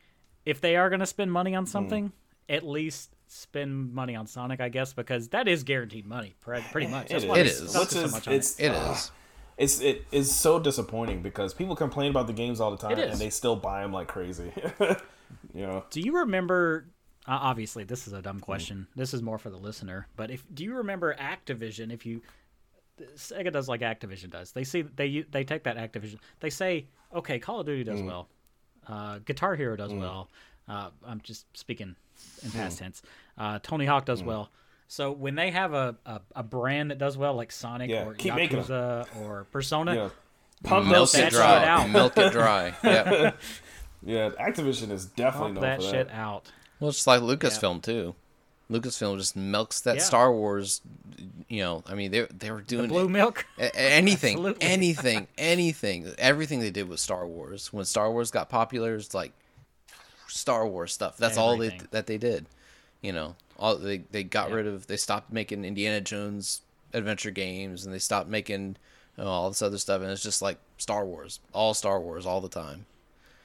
If 0.45 0.60
they 0.60 0.76
are 0.76 0.90
going 0.90 0.99
to 0.99 1.06
spend 1.06 1.32
money 1.32 1.56
on 1.56 1.65
something, 1.65 2.11
at 2.49 2.65
least 2.65 3.14
spend 3.27 3.93
money 3.93 4.15
on 4.15 4.27
Sonic, 4.27 4.60
I 4.61 4.69
guess, 4.69 4.93
because 4.93 5.30
that 5.30 5.47
is 5.47 5.64
guaranteed 5.64 6.06
money, 6.06 6.35
pretty 6.41 6.88
much. 6.88 7.10
That's 7.10 7.23
It 7.23 7.27
why 7.30 7.38
is. 7.39 7.60
they 7.60 7.64
It 7.64 7.65
is. 7.65 7.69
stuck 7.72 7.81
Which 7.84 7.89
so 7.91 8.02
is- 8.02 8.11
much 8.11 8.27
on 8.27 8.34
it's- 8.34 8.60
it. 8.60 8.65
it 8.65 8.72
Ah. 8.76 8.91
is. 8.93 9.11
it's 9.57 9.80
it 9.80 10.06
is 10.11 10.34
so 10.35 10.60
disappointing 10.60 11.22
because 11.22 11.53
people 11.53 11.76
complain 11.76 12.10
about 12.11 12.27
the 12.27 12.34
games 12.34 12.60
all 12.60 12.72
the 12.72 12.77
time 12.77 12.97
and 12.99 13.19
they 13.19 13.30
still 13.30 13.56
buy 13.56 13.81
them 13.81 13.93
like 13.93 14.07
crazy. 14.07 14.52
you 15.53 15.65
know, 15.65 15.85
Do 15.91 16.02
you 16.02 16.18
remember? 16.19 16.88
Uh, 17.27 17.39
obviously, 17.41 17.84
this 17.84 18.06
is 18.06 18.14
a 18.14 18.22
dumb 18.22 18.39
question. 18.39 18.85
This 18.95 19.14
is 19.14 19.22
more 19.23 19.38
for 19.39 19.49
the 19.49 19.57
listener. 19.57 20.07
But 20.15 20.30
if 20.30 20.43
do 20.53 20.64
you 20.64 20.76
remember 20.76 21.15
Activision? 21.15 21.91
If 21.91 22.06
you 22.06 22.22
Sega 23.15 23.52
does 23.52 23.68
like 23.68 23.81
Activision 23.81 24.30
does, 24.30 24.52
they 24.52 24.64
see 24.64 24.81
they 24.84 25.22
they 25.31 25.43
take 25.43 25.64
that 25.64 25.77
Activision. 25.77 26.18
They 26.39 26.49
say, 26.49 26.88
okay, 27.14 27.39
Call 27.39 27.60
of 27.61 27.65
Duty 27.65 27.84
does 27.84 28.02
well, 28.02 28.30
uh, 28.88 29.19
Guitar 29.26 29.56
Hero 29.56 29.76
does 29.76 29.93
well. 29.93 30.30
Uh, 30.67 30.89
I'm 31.05 31.21
just 31.21 31.45
speaking 31.57 31.95
in 32.43 32.51
past 32.51 32.79
tense. 32.79 33.01
Uh, 33.37 33.59
Tony 33.61 33.85
Hawk 33.85 34.05
does 34.05 34.23
well. 34.23 34.49
So 34.87 35.11
when 35.11 35.35
they 35.35 35.51
have 35.51 35.73
a, 35.73 35.95
a, 36.05 36.21
a 36.35 36.43
brand 36.43 36.91
that 36.91 36.97
does 36.99 37.17
well, 37.17 37.33
like 37.33 37.51
Sonic 37.51 37.89
Yeah, 37.89 38.05
or 38.05 38.13
keep. 38.13 38.33
Yakuza 38.33 39.05
or 39.21 39.45
Persona, 39.51 39.91
you 39.93 39.97
know, 39.99 40.11
pump 40.63 40.87
Milk 40.87 41.11
that 41.11 41.23
shit 41.23 41.31
shit 41.33 41.41
out. 41.41 41.89
Milk 41.89 42.17
it 42.17 42.31
dry. 42.31 42.73
Yeah. 42.83 43.31
Yeah, 44.03 44.29
Activision 44.39 44.91
is 44.91 45.05
definitely 45.07 45.53
pump 45.53 45.53
known 45.55 45.61
that 45.63 45.81
for 45.81 45.89
shit 45.89 46.07
that. 46.09 46.15
out. 46.15 46.51
Well, 46.79 46.89
it's 46.89 47.07
like 47.07 47.21
Lucasfilm 47.21 47.81
too. 47.81 48.13
Lucasfilm 48.69 49.17
just 49.17 49.35
milks 49.35 49.81
that 49.81 49.95
Yeah. 49.97 50.01
Star 50.03 50.31
Wars. 50.31 50.81
You 51.49 51.61
know, 51.63 51.83
I 51.87 51.95
mean, 51.95 52.11
they 52.11 52.27
they 52.35 52.51
were 52.51 52.61
doing 52.61 52.87
Blue 52.89 53.09
milk. 53.09 53.45
A- 53.57 53.63
a- 53.65 53.75
anything, 53.75 54.55
anything, 54.61 55.27
anything, 55.37 56.11
everything 56.19 56.59
they 56.59 56.71
did 56.71 56.87
with 56.89 56.99
Star 56.99 57.25
Wars. 57.25 57.73
When 57.73 57.85
Star 57.85 58.11
Wars 58.11 58.29
got 58.31 58.49
popular, 58.49 58.95
it's 58.95 59.13
like 59.15 59.31
Star 60.27 60.68
Wars 60.68 60.93
stuff. 60.93 61.18
That's 61.18 61.38
all 61.38 61.57
they 61.57 61.80
that 61.91 62.07
they 62.07 62.18
did. 62.18 62.45
You 63.02 63.14
know, 63.14 63.35
all 63.57 63.77
they 63.77 63.99
they 63.99 64.23
got 64.23 64.49
Yeah. 64.49 64.56
rid 64.56 64.68
of. 64.68 64.88
They 64.88 64.97
stopped 64.97 65.31
making 65.31 65.65
Indiana 65.65 66.02
Jones 66.02 66.61
adventure 66.93 67.31
games, 67.31 67.85
and 67.85 67.93
they 67.93 67.99
stopped 67.99 68.30
making 68.30 68.77
you 69.18 69.23
know, 69.23 69.30
all 69.30 69.49
this 69.49 69.61
other 69.61 69.77
stuff. 69.77 70.02
And 70.02 70.10
it's 70.11 70.23
just 70.23 70.41
like 70.41 70.57
Star 70.77 71.06
Wars, 71.06 71.39
all 71.53 71.73
Star 71.73 71.99
Wars, 71.99 72.26
all 72.26 72.41
the 72.41 72.49
time. 72.49 72.85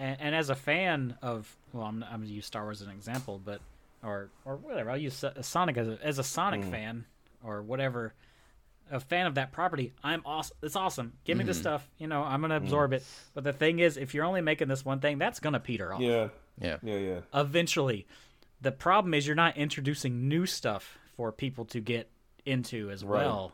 and, 0.01 0.17
and 0.19 0.35
as 0.35 0.51
a 0.51 0.55
fan 0.57 1.17
of 1.23 1.57
well 1.73 1.85
I'm, 1.85 2.03
I'm 2.11 2.23
gonna 2.23 2.33
use 2.33 2.47
Star 2.47 2.65
Wars 2.65 2.81
as 2.81 2.89
an 2.89 2.95
example 2.95 3.41
but 3.45 3.61
or 4.03 4.31
or 4.45 4.57
whatever 4.57 4.91
I'll 4.91 4.97
use 4.97 5.25
Sonic 5.43 5.77
as 5.77 5.89
a, 5.89 5.99
as 6.03 6.19
a 6.19 6.25
Sonic 6.25 6.63
mm. 6.63 6.71
fan 6.71 7.05
or 7.45 7.63
whatever 7.63 8.15
a 8.91 8.99
fan 8.99 9.27
of 9.27 9.37
that 9.37 9.53
property 9.53 9.93
I'm 10.03 10.23
awesome 10.25 10.57
it's 10.63 10.75
awesome 10.75 11.13
give 11.25 11.37
me 11.39 11.45
the 11.45 11.53
mm-hmm. 11.53 11.61
stuff 11.61 11.89
you 11.99 12.09
know 12.09 12.23
I'm 12.23 12.41
gonna 12.41 12.59
mm. 12.59 12.65
absorb 12.65 12.93
it 12.93 13.05
but 13.35 13.45
the 13.45 13.53
thing 13.53 13.79
is 13.79 13.97
if 13.97 14.15
you're 14.15 14.25
only 14.25 14.41
making 14.41 14.69
this 14.69 14.85
one 14.85 15.01
thing 15.01 15.19
that's 15.19 15.39
gonna 15.39 15.61
peter 15.61 15.93
off 15.93 16.01
Yeah, 16.01 16.29
Yeah, 16.61 16.77
yeah, 16.83 16.97
yeah. 16.97 17.21
eventually 17.35 18.07
the 18.61 18.73
problem 18.73 19.15
is 19.15 19.27
you're 19.27 19.37
not 19.37 19.57
introducing 19.57 20.29
new 20.29 20.45
stuff 20.47 20.99
for 21.17 21.33
people 21.33 21.65
to 21.67 21.81
get 21.81 22.11
into 22.45 22.91
as 22.91 23.05
Right. 23.05 23.25
well 23.25 23.53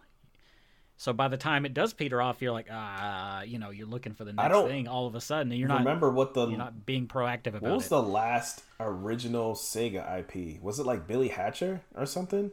so 0.96 1.12
by 1.12 1.28
the 1.28 1.36
time 1.36 1.66
it 1.66 1.74
does 1.74 1.92
peter 1.92 2.20
off 2.22 2.40
you're 2.40 2.52
like 2.52 2.68
ah 2.70 3.42
you 3.42 3.58
know 3.58 3.70
you're 3.70 3.86
looking 3.86 4.14
for 4.14 4.24
the 4.24 4.32
next 4.32 4.56
thing 4.62 4.88
all 4.88 5.06
of 5.06 5.14
a 5.14 5.20
sudden 5.20 5.52
and 5.52 5.58
you're 5.60 5.68
not 5.68 5.78
Remember 5.80 6.10
what 6.10 6.34
the 6.34 6.46
you're 6.48 6.58
not 6.58 6.86
being 6.86 7.06
proactive 7.06 7.48
about 7.48 7.62
what 7.62 7.76
was 7.76 7.86
it. 7.86 7.90
the 7.90 8.02
last 8.02 8.62
original 8.80 9.54
Sega 9.54 10.20
IP? 10.20 10.62
Was 10.62 10.78
it 10.78 10.86
like 10.86 11.06
Billy 11.06 11.28
Hatcher 11.28 11.82
or 11.94 12.06
something? 12.06 12.50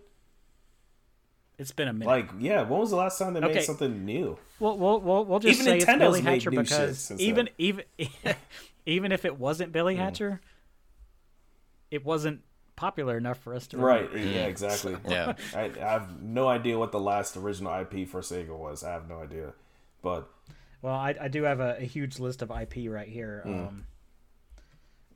It's 1.60 1.72
been 1.72 1.88
a 1.88 1.94
minute. 1.94 2.08
Like, 2.10 2.30
yeah, 2.40 2.64
when 2.64 2.80
was 2.80 2.90
the 2.90 2.96
last 2.96 3.20
time 3.20 3.34
they 3.36 3.40
Okay. 3.40 3.54
made 3.56 3.64
something 3.64 4.04
new? 4.06 4.38
we'll, 4.60 4.78
we'll, 4.78 5.00
we'll, 5.02 5.26
we'll 5.26 5.40
just 5.40 5.60
Even 5.62 5.66
say 5.66 5.78
it's 5.78 6.00
Billy 6.00 6.22
Hatcher 6.22 6.50
because 6.50 6.98
since 7.00 7.22
even 7.22 7.46
then. 7.46 7.54
even 7.60 7.84
even 8.86 9.12
if 9.12 9.26
it 9.26 9.38
wasn't 9.40 9.72
Billy 9.72 9.96
Mm. 9.96 10.00
Hatcher, 10.00 10.42
it 11.92 12.04
wasn't 12.06 12.42
popular 12.76 13.18
enough 13.18 13.38
for 13.40 13.54
us 13.54 13.68
to 13.68 13.78
Right, 13.78 14.10
remember. 14.12 14.34
yeah, 14.34 14.46
exactly. 14.46 14.98
yeah. 15.08 15.34
I, 15.56 15.66
I 15.66 15.78
have 15.92 16.22
no 16.22 16.48
idea 16.48 16.78
what 16.78 16.92
the 16.92 17.00
last 17.00 17.38
original 17.38 17.74
IP 17.82 18.08
for 18.08 18.22
Sega 18.22 18.58
was. 18.58 18.84
I 18.84 18.92
have 18.92 19.08
no 19.08 19.20
idea. 19.22 19.54
But 20.02 20.28
Well, 20.82 20.96
I, 20.96 21.16
I 21.22 21.28
do 21.28 21.44
have 21.44 21.60
a, 21.60 21.78
a 21.80 21.86
huge 21.86 22.20
list 22.20 22.42
of 22.42 22.50
IP 22.52 22.90
right 22.92 23.08
here. 23.08 23.44
Mm. 23.46 23.68
Um, 23.68 23.86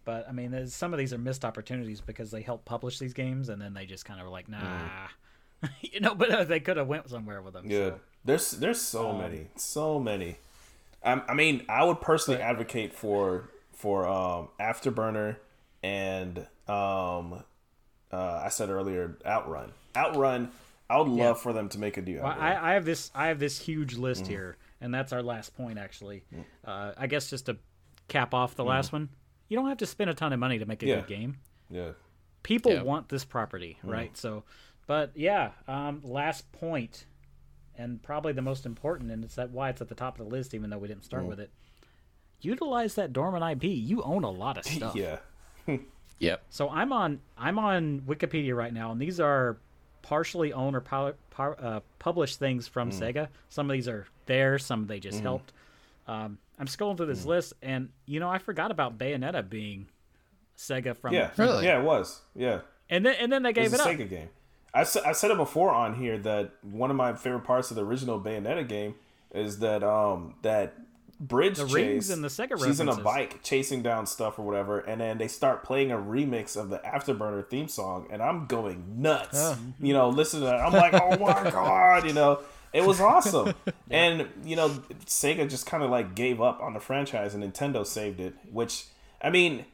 but 0.05 0.27
I 0.29 0.31
mean, 0.31 0.67
some 0.67 0.93
of 0.93 0.99
these 0.99 1.11
are 1.13 1.17
missed 1.17 1.43
opportunities 1.43 1.99
because 1.99 2.31
they 2.31 2.41
help 2.41 2.63
publish 2.63 2.97
these 2.99 3.13
games, 3.13 3.49
and 3.49 3.61
then 3.61 3.73
they 3.73 3.85
just 3.85 4.05
kind 4.05 4.21
of 4.21 4.25
were 4.25 4.31
like, 4.31 4.47
nah, 4.47 5.07
you 5.81 5.99
know. 5.99 6.15
But 6.15 6.29
uh, 6.31 6.43
they 6.45 6.61
could 6.61 6.77
have 6.77 6.87
went 6.87 7.09
somewhere 7.09 7.41
with 7.41 7.53
them. 7.53 7.65
Mm. 7.65 7.71
yeah, 7.71 7.89
so. 7.89 7.99
there's 8.23 8.51
there's 8.51 8.79
so 8.81 9.09
Um, 9.09 9.17
many, 9.17 9.47
so 9.57 9.99
many. 9.99 10.37
I, 11.03 11.21
I 11.27 11.33
mean, 11.33 11.65
I 11.67 11.83
would 11.83 11.99
personally 11.99 12.39
advocate 12.41 12.93
for 12.93 13.49
for 13.77 14.05
um, 14.07 14.49
Afterburner 14.59 15.37
and 15.83 16.39
um, 16.67 17.43
uh, 18.11 18.41
I 18.43 18.49
said 18.49 18.69
earlier, 18.69 19.17
Outrun. 19.25 19.71
Outrun. 19.95 20.51
I 20.89 20.97
would 20.97 21.07
love 21.07 21.17
Yeah. 21.17 21.33
for 21.33 21.53
them 21.53 21.69
to 21.69 21.79
make 21.79 21.97
a 21.97 22.01
deal. 22.01 22.23
Well, 22.23 22.35
I, 22.37 22.71
I 22.71 22.73
have 22.73 22.85
this 22.85 23.11
I 23.13 23.27
have 23.27 23.39
this 23.39 23.59
huge 23.59 23.95
list 23.97 24.23
Mm. 24.23 24.27
here, 24.27 24.57
and 24.81 24.93
that's 24.93 25.11
our 25.13 25.21
last 25.21 25.55
point 25.55 25.77
actually. 25.77 26.23
Uh, 26.65 26.93
I 26.97 27.07
guess 27.07 27.29
just 27.29 27.45
to 27.47 27.57
cap 28.07 28.33
off 28.33 28.55
the 28.55 28.63
last 28.65 28.91
one, 28.93 29.09
you 29.49 29.57
don't 29.57 29.67
have 29.67 29.77
to 29.79 29.85
spend 29.85 30.09
a 30.09 30.13
ton 30.13 30.31
of 30.33 30.39
money 30.39 30.59
to 30.59 30.65
make 30.65 30.81
a 30.83 30.85
Mm. 30.85 30.89
Yeah. 30.89 30.95
good 30.95 31.07
game. 31.07 31.37
yeah. 31.69 31.91
People 32.43 32.71
Yeah. 32.71 32.83
want 32.83 33.09
this 33.09 33.25
property, 33.25 33.77
Mm. 33.83 33.91
right? 33.91 34.15
So, 34.17 34.45
but 34.87 35.11
yeah, 35.15 35.51
um, 35.67 35.99
last 36.05 36.49
point, 36.53 37.05
and 37.77 38.01
probably 38.01 38.31
the 38.31 38.41
most 38.41 38.65
important, 38.65 39.11
and 39.11 39.23
it's 39.25 39.35
that 39.35 39.49
why 39.51 39.69
it's 39.69 39.81
at 39.81 39.89
the 39.89 39.95
top 39.95 40.17
of 40.19 40.25
the 40.25 40.31
list, 40.31 40.53
even 40.53 40.69
though 40.69 40.77
we 40.77 40.87
didn't 40.87 41.03
start 41.03 41.23
Mm. 41.23 41.27
with 41.27 41.39
it. 41.41 41.51
Utilize 42.41 42.95
that 42.95 43.13
dormant 43.13 43.43
IP. 43.63 43.69
You 43.69 44.01
own 44.03 44.23
a 44.23 44.29
lot 44.31 44.57
of 44.57 44.65
stuff. 44.77 44.95
Yeah. 44.95 45.19
Yep. 46.19 46.41
So 46.49 46.67
I'm 46.69 46.91
on 46.93 47.19
I'm 47.37 47.59
on 47.59 48.01
Wikipedia 48.07 48.55
right 48.55 48.73
now, 48.73 48.91
and 48.91 48.99
these 48.99 49.19
are 49.19 49.57
partially 50.01 50.51
owned 50.51 50.75
or 50.75 50.81
pu- 50.81 51.13
pu- 51.29 51.43
uh, 51.63 51.81
published 51.99 52.39
things 52.39 52.67
from 52.67 52.89
Mm. 52.89 52.99
Sega. 53.13 53.27
Some 53.49 53.69
of 53.69 53.73
these 53.75 53.87
are 53.87 54.07
there, 54.25 54.57
some 54.57 54.87
they 54.87 54.99
just 54.99 55.19
helped. 55.21 55.53
Um, 56.07 56.39
I'm 56.57 56.65
scrolling 56.65 56.97
through 56.97 57.05
this 57.05 57.23
Mm. 57.23 57.27
list, 57.27 57.53
and 57.61 57.89
you 58.07 58.19
know 58.19 58.29
I 58.29 58.39
forgot 58.39 58.71
about 58.71 58.97
Bayonetta 58.97 59.47
being 59.47 59.89
Sega 60.57 60.97
from 60.97 61.13
Yeah. 61.13 61.29
Really? 61.37 61.65
Yeah, 61.65 61.81
it 61.81 61.83
was. 61.83 62.21
Yeah. 62.35 62.61
and 62.89 63.05
then 63.05 63.13
and 63.19 63.31
then 63.31 63.43
they 63.43 63.49
It 63.51 63.53
gave 63.53 63.71
was 63.71 63.79
it 63.81 63.85
a 63.85 63.89
up. 63.91 63.95
Sega 63.95 64.09
game. 64.09 64.29
I, 64.73 64.81
I 64.81 65.11
said 65.11 65.29
it 65.29 65.37
before 65.37 65.69
on 65.71 65.93
here 65.95 66.17
that 66.17 66.51
one 66.63 66.89
of 66.89 66.97
my 66.97 67.13
favorite 67.13 67.43
parts 67.43 67.69
of 67.69 67.75
the 67.75 67.85
original 67.85 68.19
Bayonetta 68.19 68.67
game 68.67 68.95
is 69.35 69.59
that 69.59 69.83
um 69.83 70.33
that 70.41 70.73
bridge 71.19 71.57
The 71.57 71.65
chase. 71.65 71.73
rings 71.73 72.09
and 72.09 72.23
the 72.23 72.27
Sega 72.27 72.63
She's 72.63 72.79
in 72.79 72.89
a 72.89 72.95
bike 72.95 73.41
chasing 73.43 73.81
down 73.81 74.05
stuff 74.05 74.37
or 74.39 74.43
whatever, 74.45 74.79
and 74.79 75.01
then 75.01 75.17
they 75.17 75.27
start 75.27 75.63
playing 75.63 75.91
a 75.91 75.97
remix 75.97 76.55
of 76.55 76.69
the 76.69 76.77
Afterburner 76.79 77.47
theme 77.49 77.67
song, 77.67 78.07
and 78.11 78.21
I'm 78.21 78.45
going 78.45 79.01
nuts. 79.01 79.55
You 79.79 79.93
know, 79.93 80.09
listen 80.09 80.39
to 80.41 80.45
that. 80.47 80.55
I'm 80.59 80.73
like, 80.73 80.93
oh 80.93 81.17
my 81.17 81.49
god, 81.51 82.05
you 82.05 82.13
know. 82.13 82.39
It 82.73 82.83
was 82.85 82.99
awesome, 82.99 83.53
and 83.89 84.27
you 84.43 84.55
know, 84.55 84.69
Sega 85.05 85.49
just 85.49 85.65
kind 85.65 85.83
of 85.83 85.89
like 85.89 86.13
gave 86.15 86.41
up 86.41 86.61
on 86.61 86.73
the 86.73 86.79
franchise, 86.79 87.33
and 87.33 87.41
Nintendo 87.43 87.85
saved 87.85 88.19
it. 88.19 88.35
Which, 88.51 88.85
I 89.21 89.29
mean, 89.29 89.65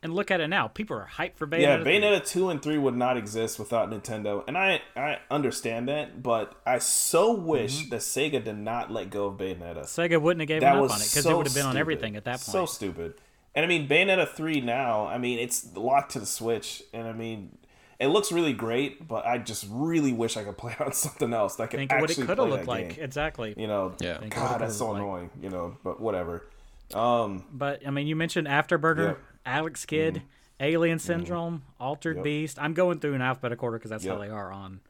And 0.00 0.14
look 0.14 0.30
at 0.30 0.40
it 0.40 0.46
now. 0.46 0.68
People 0.68 0.96
are 0.96 1.08
hyped 1.16 1.34
for 1.36 1.46
Bayonetta. 1.48 1.60
yeah, 1.60 1.82
3. 1.82 1.92
Bayonetta 2.00 2.24
two 2.28 2.50
and 2.50 2.62
three 2.62 2.78
would 2.78 2.94
not 2.96 3.16
exist 3.16 3.58
without 3.58 3.90
Nintendo, 3.90 4.44
and 4.46 4.56
I 4.56 4.80
I 4.94 5.18
understand 5.28 5.88
that, 5.88 6.22
but 6.22 6.54
I 6.64 6.78
so 6.78 7.32
wish 7.32 7.80
Mm-hmm. 7.80 7.90
that 7.90 8.00
Sega 8.00 8.44
did 8.44 8.56
not 8.58 8.92
let 8.92 9.10
go 9.10 9.26
of 9.26 9.38
Bayonetta. 9.38 9.82
Sega 9.86 10.20
wouldn't 10.22 10.42
have 10.42 10.46
given 10.48 10.60
That 10.60 10.76
up 10.76 10.82
was 10.82 10.92
on 10.92 10.98
it 10.98 11.04
because 11.04 11.24
so 11.24 11.30
it 11.32 11.36
would 11.38 11.46
have 11.46 11.54
been 11.54 11.66
on 11.66 11.76
everything 11.76 12.14
at 12.14 12.24
that 12.26 12.34
point. 12.34 12.42
So 12.42 12.64
stupid. 12.64 13.14
And 13.56 13.64
I 13.64 13.68
mean, 13.68 13.88
Bayonetta 13.88 14.28
three 14.28 14.60
now. 14.60 15.06
I 15.06 15.18
mean, 15.18 15.40
it's 15.40 15.74
locked 15.76 16.12
to 16.12 16.20
the 16.20 16.26
Switch, 16.26 16.80
and 16.94 17.08
I 17.08 17.12
mean, 17.12 17.58
it 17.98 18.06
looks 18.06 18.30
really 18.30 18.52
great, 18.52 19.08
but 19.08 19.26
I 19.26 19.38
just 19.38 19.66
really 19.68 20.12
wish 20.12 20.36
I 20.36 20.44
could 20.44 20.56
play 20.56 20.74
it 20.78 20.80
on 20.86 20.92
something 20.92 21.32
else 21.34 21.56
that 21.56 21.70
could 21.70 21.78
Think 21.78 21.90
of 21.92 22.00
what 22.02 22.10
it 22.10 22.12
actually 22.12 22.26
could 22.28 22.36
play 22.36 22.44
have 22.44 22.52
looked 22.52 22.64
that 22.66 22.70
like. 22.70 22.94
game. 22.94 23.04
Exactly. 23.04 23.54
You 23.56 23.66
know, 23.66 23.94
Yeah. 23.98 24.18
Think 24.20 24.36
of 24.36 24.42
what 24.42 24.48
it 24.50 24.52
God, 24.52 24.60
that's 24.60 24.76
so 24.76 24.86
looked 24.92 25.00
like. 25.00 25.02
annoying. 25.02 25.30
You 25.42 25.50
know, 25.50 25.76
but 25.82 26.00
whatever. 26.00 26.46
Um, 26.94 27.44
But 27.52 27.86
I 27.86 27.90
mean, 27.90 28.06
you 28.06 28.14
mentioned 28.16 28.46
Afterburner, 28.46 29.08
Yep. 29.08 29.18
Alex 29.48 29.84
Kidd, 29.86 30.22
Alien 30.60 30.98
Syndrome, 30.98 31.62
Altered 31.80 32.16
Yep. 32.16 32.24
Beast. 32.24 32.58
I'm 32.60 32.74
going 32.74 32.98
through 33.00 33.14
an 33.14 33.22
alphabetical 33.22 33.66
order 33.66 33.78
because 33.78 33.90
that's 33.90 34.04
how 34.06 34.18
they 34.18 34.28
are 34.28 34.52
on. 34.52 34.80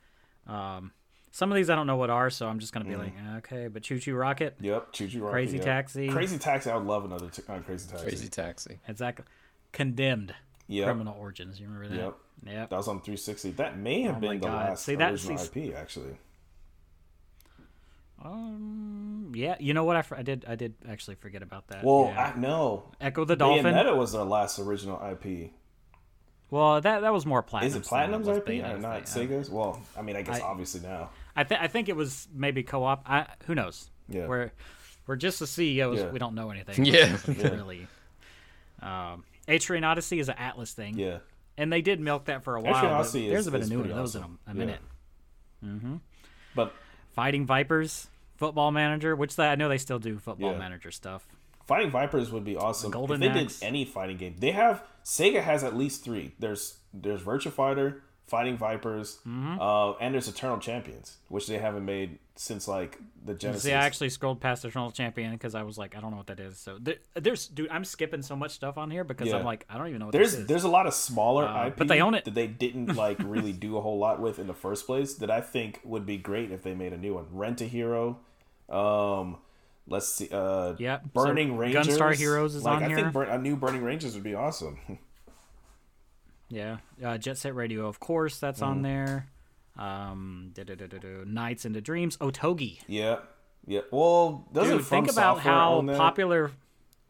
Um, 0.47 0.93
some 1.31 1.53
of 1.53 1.57
these 1.57 1.69
I 1.71 1.75
don't 1.77 1.87
know 1.87 1.97
what 1.97 2.11
are, 2.11 2.31
so 2.31 2.49
I'm 2.49 2.59
just 2.59 2.73
gonna 2.73 2.87
be 2.87 2.97
like, 2.97 3.13
okay. 3.39 3.69
But 3.69 3.83
ChuChu 3.83 4.19
Rocket, 4.19 4.57
yep, 4.61 4.93
ChuChu 4.93 5.21
Rocket, 5.21 5.33
Crazy 5.33 5.57
yep. 5.59 5.65
Taxi. 5.67 6.09
Crazy 6.09 6.39
Taxi. 6.39 6.71
I 6.71 6.77
would 6.77 6.87
love 6.87 7.05
another 7.05 7.29
t- 7.29 7.43
uh, 7.49 7.59
Crazy 7.61 7.89
Taxi. 7.89 8.05
Crazy 8.07 8.29
Taxi. 8.29 8.79
exactly. 8.89 9.25
Condemned, 9.73 10.35
Yep. 10.69 10.87
Criminal 10.87 11.17
Origins. 11.21 11.61
You 11.61 11.67
remember 11.69 11.89
that? 11.89 12.03
Yep. 12.03 12.15
Yep. 12.47 12.71
That 12.71 12.77
was 12.77 12.89
on 12.89 12.97
360. 13.01 13.51
That 13.53 13.79
may 13.79 14.03
have 14.03 14.17
Oh 14.17 14.21
been 14.21 14.41
the 14.41 14.47
God. 14.47 14.69
last 14.71 14.85
See, 14.85 14.95
that- 14.95 15.13
original 15.13 15.39
see- 15.39 15.69
IP, 15.69 15.75
actually. 15.75 16.17
Um. 18.25 19.33
Yeah. 19.35 19.57
You 19.61 19.75
know 19.75 19.85
what? 19.85 19.97
I, 19.97 20.03
fr- 20.03 20.17
I 20.17 20.23
did. 20.23 20.45
I 20.49 20.55
did 20.55 20.75
actually 20.89 21.17
forget 21.17 21.43
about 21.43 21.69
that. 21.69 21.85
Well, 21.85 22.07
yeah. 22.13 22.33
I 22.35 22.39
know. 22.39 22.85
Ecco 23.01 23.25
the 23.25 23.37
Dolphin. 23.37 23.65
Bayonetta 23.67 23.97
was 23.97 24.13
their 24.13 24.25
last 24.25 24.59
original 24.59 25.01
IP. 25.05 25.51
Well, 26.51 26.81
that 26.81 27.01
that 27.03 27.13
was 27.13 27.27
more 27.27 27.43
platinum. 27.43 27.69
Is 27.69 27.77
it 27.77 27.85
Platinum's 27.89 28.27
IP 28.27 28.37
or 28.37 28.41
Bayonetta's 28.41 28.83
not. 28.83 29.03
Sega's? 29.05 29.51
Well, 29.51 29.81
I 29.97 30.03
mean, 30.03 30.17
I 30.17 30.23
guess 30.23 30.41
I- 30.41 30.45
obviously 30.45 30.81
now. 30.81 31.11
I 31.37 31.45
think 31.45 31.61
I 31.61 31.69
think 31.69 31.89
it 31.89 31.97
was 31.97 32.27
maybe 32.35 32.63
co-op. 32.63 33.09
I 33.09 33.27
who 33.47 33.55
knows? 33.55 33.91
Yeah. 34.09 34.27
We're 34.27 34.51
we're 35.07 35.17
just 35.17 35.39
the 35.39 35.47
CEOs. 35.47 35.99
Yeah. 35.99 36.11
We 36.11 36.19
don't 36.19 36.35
know 36.35 36.51
anything. 36.51 36.85
Yeah. 36.85 37.17
Yeah. 37.29 37.49
Really. 37.51 37.87
Um, 38.83 39.25
Etrian 39.47 39.85
Odyssey 39.85 40.19
is 40.21 40.29
an 40.29 40.37
Atlus 40.37 40.73
thing. 40.73 40.99
Yeah. 40.99 41.19
And 41.57 41.73
they 41.73 41.83
did 41.83 42.01
milk 42.01 42.27
that 42.27 42.45
for 42.45 42.57
a 42.57 42.61
while. 42.61 42.75
Etrian 42.75 42.83
but 42.83 42.91
Odyssey 42.93 43.29
there's 43.29 43.47
a 43.47 43.51
bit 43.51 43.63
of 43.63 43.69
new 43.69 43.77
one 43.79 43.85
pretty 43.85 43.93
of 43.93 43.99
those 43.99 44.17
awesome. 44.17 44.39
in 44.47 44.53
a, 44.53 44.57
a 44.57 44.67
Yeah. 44.67 44.77
minute. 45.63 46.01
But 46.55 46.73
Fighting 47.19 47.47
Vipers, 47.47 48.07
Football 48.37 48.71
Manager, 48.71 49.17
which 49.17 49.35
they, 49.35 49.49
I 49.49 49.57
know 49.57 49.69
they 49.69 49.79
still 49.79 49.99
do 49.99 50.21
Football 50.21 50.53
Yeah. 50.53 50.59
Manager 50.59 50.93
stuff. 50.93 51.27
Fighting 51.67 51.91
Vipers 51.91 52.31
would 52.31 52.45
be 52.45 52.57
awesome. 52.57 52.93
Golden 52.93 53.21
if 53.21 53.35
they 53.35 53.41
Axe. 53.41 53.59
did 53.59 53.67
any 53.67 53.85
fighting 53.85 54.17
game, 54.19 54.37
they 54.39 54.53
have 54.53 54.85
Sega 55.05 55.43
has 55.43 55.65
at 55.65 55.77
least 55.77 56.05
three. 56.05 56.31
There's 56.39 56.79
there's 56.95 57.23
Virtua 57.23 57.51
Fighter, 57.51 58.05
Fighting 58.29 58.57
Vipers, 58.57 59.19
Mm-hmm. 59.27 59.61
uh, 59.61 59.93
and 59.95 60.15
there's 60.15 60.29
Eternal 60.29 60.59
Champions, 60.59 61.17
which 61.29 61.47
they 61.47 61.59
haven't 61.59 61.85
made 61.85 62.19
since 62.37 62.69
like 62.69 62.99
the 63.25 63.35
Genesis. 63.35 63.65
See, 63.65 63.73
I 63.73 63.85
actually 63.85 64.11
scrolled 64.11 64.41
past 64.41 64.65
Eternal 64.65 64.91
Champion 64.93 65.33
because 65.33 65.55
I 65.57 65.63
was 65.63 65.77
like, 65.79 65.97
I 65.97 66.01
don't 66.01 66.11
know 66.13 66.19
what 66.19 66.29
that 66.29 66.39
is. 66.39 66.59
So 66.59 66.79
there, 66.81 66.97
there's, 67.15 67.49
dude, 67.49 67.69
I'm 67.71 67.85
skipping 67.85 68.23
so 68.23 68.37
much 68.37 68.53
stuff 68.53 68.79
on 68.79 68.91
here 68.91 69.03
because 69.03 69.29
Yeah. 69.29 69.37
I'm 69.39 69.45
like, 69.45 69.65
I 69.69 69.77
don't 69.79 69.89
even 69.89 69.99
know 70.01 70.07
what 70.07 70.13
there's 70.13 70.33
this 70.33 70.41
is. 70.43 70.47
there's 70.47 70.65
a 70.65 70.69
lot 70.69 70.87
of 70.87 70.95
smaller 70.95 71.45
Uh, 71.47 71.67
IP, 71.69 71.77
but 71.77 71.89
they 71.89 72.01
own 72.01 72.15
it. 72.15 72.25
that 72.27 72.35
they 72.35 72.47
didn't 72.47 72.95
like 73.05 73.19
really 73.25 73.53
do 73.53 73.77
a 73.77 73.81
whole 73.81 73.99
lot 73.99 74.21
with 74.21 74.39
in 74.39 74.47
the 74.47 74.55
first 74.55 74.87
place. 74.87 75.15
That 75.15 75.31
I 75.31 75.41
think 75.41 75.81
would 75.85 76.07
be 76.07 76.17
great 76.17 76.53
if 76.53 76.63
they 76.63 76.75
made 76.75 76.93
a 76.93 76.99
new 76.99 77.15
one. 77.15 77.27
Rent 77.33 77.61
a 77.61 77.65
Hero. 77.65 78.19
Um, 78.69 79.39
let's 79.89 80.09
see. 80.09 80.29
Uh, 80.31 80.77
so 80.77 81.01
Burning 81.15 81.57
Rangers. 81.57 81.89
Gunstar 81.89 82.15
Heroes 82.15 82.55
is 82.55 82.63
like, 82.65 82.77
on 82.77 82.85
I 82.85 82.87
here. 82.89 82.97
think 82.99 83.13
Bur- 83.15 83.25
a 83.25 83.39
new 83.39 83.57
Burning 83.57 83.83
Rangers 83.83 84.15
would 84.15 84.23
be 84.25 84.35
awesome. 84.35 84.79
Yeah, 86.51 86.79
uh, 87.05 87.19
Jet 87.19 87.37
Set 87.39 87.55
Radio, 87.55 87.87
of 87.87 88.01
course, 88.01 88.39
that's 88.39 88.61
Mm-hmm. 88.61 88.71
on 88.71 88.83
there. 88.83 89.27
Um, 89.77 90.53
Nights 91.27 91.65
into 91.65 91.81
Dreams, 91.81 92.17
Otogi. 92.19 92.81
yeah, 92.89 93.19
yeah. 93.67 93.81
Well, 93.91 94.47
doesn't 94.53 94.79
Dude, 94.79 94.87
From 94.87 95.05
think 95.05 95.13
about 95.13 95.41
how 95.41 95.83
popular. 95.97 96.51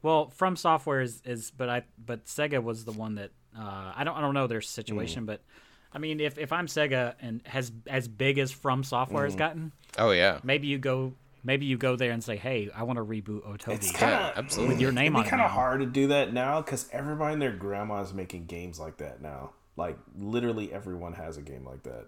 Well, 0.03 0.29
From 0.31 0.55
Software 0.57 1.01
is, 1.01 1.23
is 1.25 1.51
but 1.57 1.69
I 1.69 1.83
but 2.05 2.27
Sega 2.27 2.63
was 2.63 2.85
the 2.85 2.93
one 2.93 3.15
that 3.17 3.31
uh, 3.59 3.93
I 3.97 4.05
don't 4.05 4.17
I 4.17 4.21
don't 4.21 4.35
know 4.35 4.47
their 4.47 4.61
situation, 4.61 5.23
Mm. 5.23 5.27
but 5.27 5.41
I 5.93 5.99
mean 5.99 6.21
if 6.21 6.37
if 6.39 6.53
I'm 6.53 6.67
Sega 6.67 7.15
and 7.21 7.41
has 7.47 7.73
as 7.87 8.07
big 8.07 8.39
as 8.39 8.53
From 8.53 8.85
Software 8.85 9.23
Mm. 9.23 9.27
has 9.27 9.37
gotten, 9.37 9.73
Oh 9.97 10.11
yeah. 10.11 10.39
maybe 10.43 10.67
you 10.67 10.79
go 10.79 11.15
maybe 11.45 11.67
you 11.67 11.77
go 11.77 11.97
there 11.97 12.13
and 12.13 12.23
say, 12.23 12.37
hey, 12.37 12.71
I 12.75 12.83
want 12.83 12.99
to 12.99 13.05
reboot 13.05 13.43
Otogi. 13.47 13.75
It's 13.75 13.91
kind 13.93 14.13
Yeah, 14.13 14.29
of 14.31 14.39
absolutely. 14.39 14.75
With 14.75 14.83
your 14.83 14.93
name 14.93 15.15
It'd 15.15 15.17
on 15.17 15.23
be 15.23 15.27
it 15.27 15.31
kind 15.31 15.43
of 15.43 15.51
hard 15.51 15.81
to 15.81 15.87
do 15.87 16.09
that 16.09 16.33
now 16.33 16.61
because 16.61 16.89
everybody 16.93 17.35
and 17.35 17.43
their 17.43 17.53
grandma 17.53 18.01
is 18.03 18.13
making 18.13 18.47
games 18.47 18.79
like 18.79 18.99
that 18.99 19.21
now. 19.23 19.51
Like 19.77 19.99
literally 20.19 20.73
everyone 20.73 21.13
has 21.15 21.37
a 21.37 21.43
game 21.43 21.65
like 21.65 21.85
that. 21.85 22.07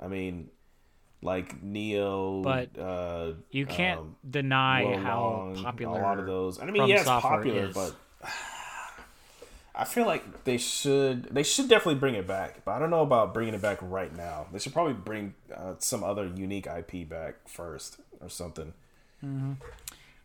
I 0.00 0.08
mean, 0.08 0.48
like 1.22 1.62
Nioh, 1.62 2.42
But 2.42 2.78
uh, 2.78 3.32
you 3.50 3.66
can't 3.66 4.00
um, 4.00 4.16
deny 4.28 4.84
Wo 4.84 4.96
how 4.98 5.20
Long, 5.20 5.56
popular 5.56 5.98
a 5.98 6.02
lot 6.02 6.18
of 6.18 6.26
those. 6.26 6.60
I 6.60 6.66
mean, 6.66 6.76
From 6.76 6.90
yeah, 6.90 6.96
it's 6.96 7.04
popular, 7.08 7.68
is. 7.68 7.74
but 7.74 7.94
I 9.76 9.84
feel 9.84 10.06
like 10.06 10.44
they 10.44 10.56
should 10.58 11.24
they 11.34 11.42
should 11.42 11.68
definitely 11.68 11.96
bring 11.98 12.14
it 12.14 12.26
back. 12.26 12.64
But 12.64 12.72
I 12.72 12.78
don't 12.78 12.90
know 12.90 13.02
about 13.02 13.34
bringing 13.34 13.54
it 13.54 13.62
back 13.62 13.78
right 13.82 14.14
now. 14.16 14.46
They 14.52 14.58
should 14.58 14.72
probably 14.72 14.92
bring 14.94 15.34
uh, 15.54 15.74
some 15.78 16.04
other 16.04 16.30
unique 16.34 16.66
IP 16.66 17.08
back 17.08 17.48
first 17.48 18.00
or 18.20 18.28
something. 18.28 18.72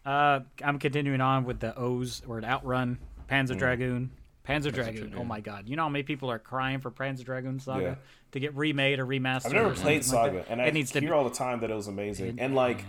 Uh, 0.06 0.40
I'm 0.64 0.80
continuing 0.80 1.22
on 1.22 1.46
with 1.46 1.60
the 1.60 1.78
O's 1.78 2.22
or 2.28 2.44
Outrun, 2.44 2.98
Panzer 3.30 3.52
Mm. 3.56 3.60
Dragoon, 3.60 4.12
Panzer 4.48 4.72
Dragoon. 4.74 5.14
Oh 5.18 5.24
my 5.24 5.40
God! 5.40 5.68
You 5.70 5.76
know 5.76 5.84
how 5.84 5.90
many 5.90 6.04
people 6.04 6.32
are 6.32 6.40
crying 6.40 6.80
for 6.80 6.90
Panzer 6.92 7.24
Dragoon 7.24 7.60
Saga 7.60 7.82
Yeah. 7.84 7.96
to 8.32 8.40
get 8.40 8.56
remade 8.56 9.00
or 9.00 9.06
remastered? 9.06 9.48
I've 9.48 9.54
never 9.54 9.74
played 9.74 10.04
Saga, 10.04 10.38
like 10.38 10.48
that? 10.48 10.52
and 10.52 10.62
I 10.62 10.66
it 10.66 10.74
needs 10.74 10.92
to 10.92 11.00
hear 11.00 11.10
be, 11.10 11.14
all 11.14 11.24
the 11.24 11.36
time 11.36 11.60
that 11.62 11.70
it 11.70 11.76
was 11.76 11.88
amazing. 11.88 12.40
and 12.40 12.56
like 12.56 12.84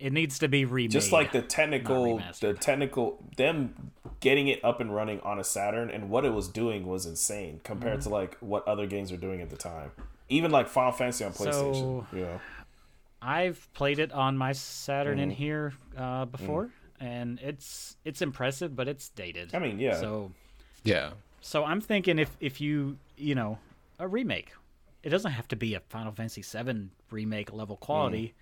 it 0.00 0.12
needs 0.12 0.38
to 0.40 0.48
be 0.48 0.64
remade. 0.64 0.90
just 0.92 1.12
like 1.12 1.32
the 1.32 1.42
technical 1.42 2.20
the 2.40 2.54
technical 2.54 3.22
them 3.36 3.92
getting 4.20 4.48
it 4.48 4.64
up 4.64 4.80
and 4.80 4.94
running 4.94 5.20
on 5.20 5.38
a 5.38 5.44
Saturn 5.44 5.90
and 5.90 6.08
what 6.08 6.24
it 6.24 6.32
was 6.32 6.48
doing 6.48 6.86
was 6.86 7.04
insane 7.06 7.60
compared 7.64 8.00
Mm-hmm. 8.00 8.08
to 8.08 8.14
like 8.14 8.36
what 8.40 8.66
other 8.66 8.86
games 8.86 9.10
were 9.10 9.18
doing 9.18 9.40
at 9.42 9.50
the 9.50 9.56
time. 9.56 9.90
Even 10.28 10.50
like 10.50 10.68
Final 10.68 10.92
Fantasy 10.92 11.24
on 11.24 11.32
PlayStation. 11.32 11.74
So- 11.74 12.06
you 12.12 12.20
know. 12.22 12.40
I've 13.22 13.68
played 13.72 13.98
it 13.98 14.12
on 14.12 14.36
my 14.36 14.52
Saturn 14.52 15.14
Mm-hmm. 15.18 15.22
in 15.22 15.30
here 15.30 15.72
uh, 15.96 16.24
before, 16.26 16.70
and 17.00 17.38
it's 17.40 17.96
it's 18.04 18.22
impressive, 18.22 18.76
but 18.76 18.88
it's 18.88 19.08
dated. 19.10 19.54
I 19.54 19.58
mean, 19.58 19.78
yeah. 19.78 19.98
So 20.00 20.32
Yeah. 20.84 21.12
so 21.40 21.64
I'm 21.64 21.80
thinking 21.80 22.18
if 22.18 22.36
if 22.40 22.60
you 22.60 22.98
you 23.16 23.34
know 23.34 23.58
a 23.98 24.06
remake, 24.06 24.52
it 25.02 25.10
doesn't 25.10 25.32
have 25.32 25.48
to 25.48 25.56
be 25.56 25.74
a 25.74 25.80
Final 25.80 26.12
Fantasy 26.12 26.42
VII 26.42 26.90
remake 27.10 27.52
level 27.52 27.76
quality, 27.76 28.28
Mm. 28.28 28.32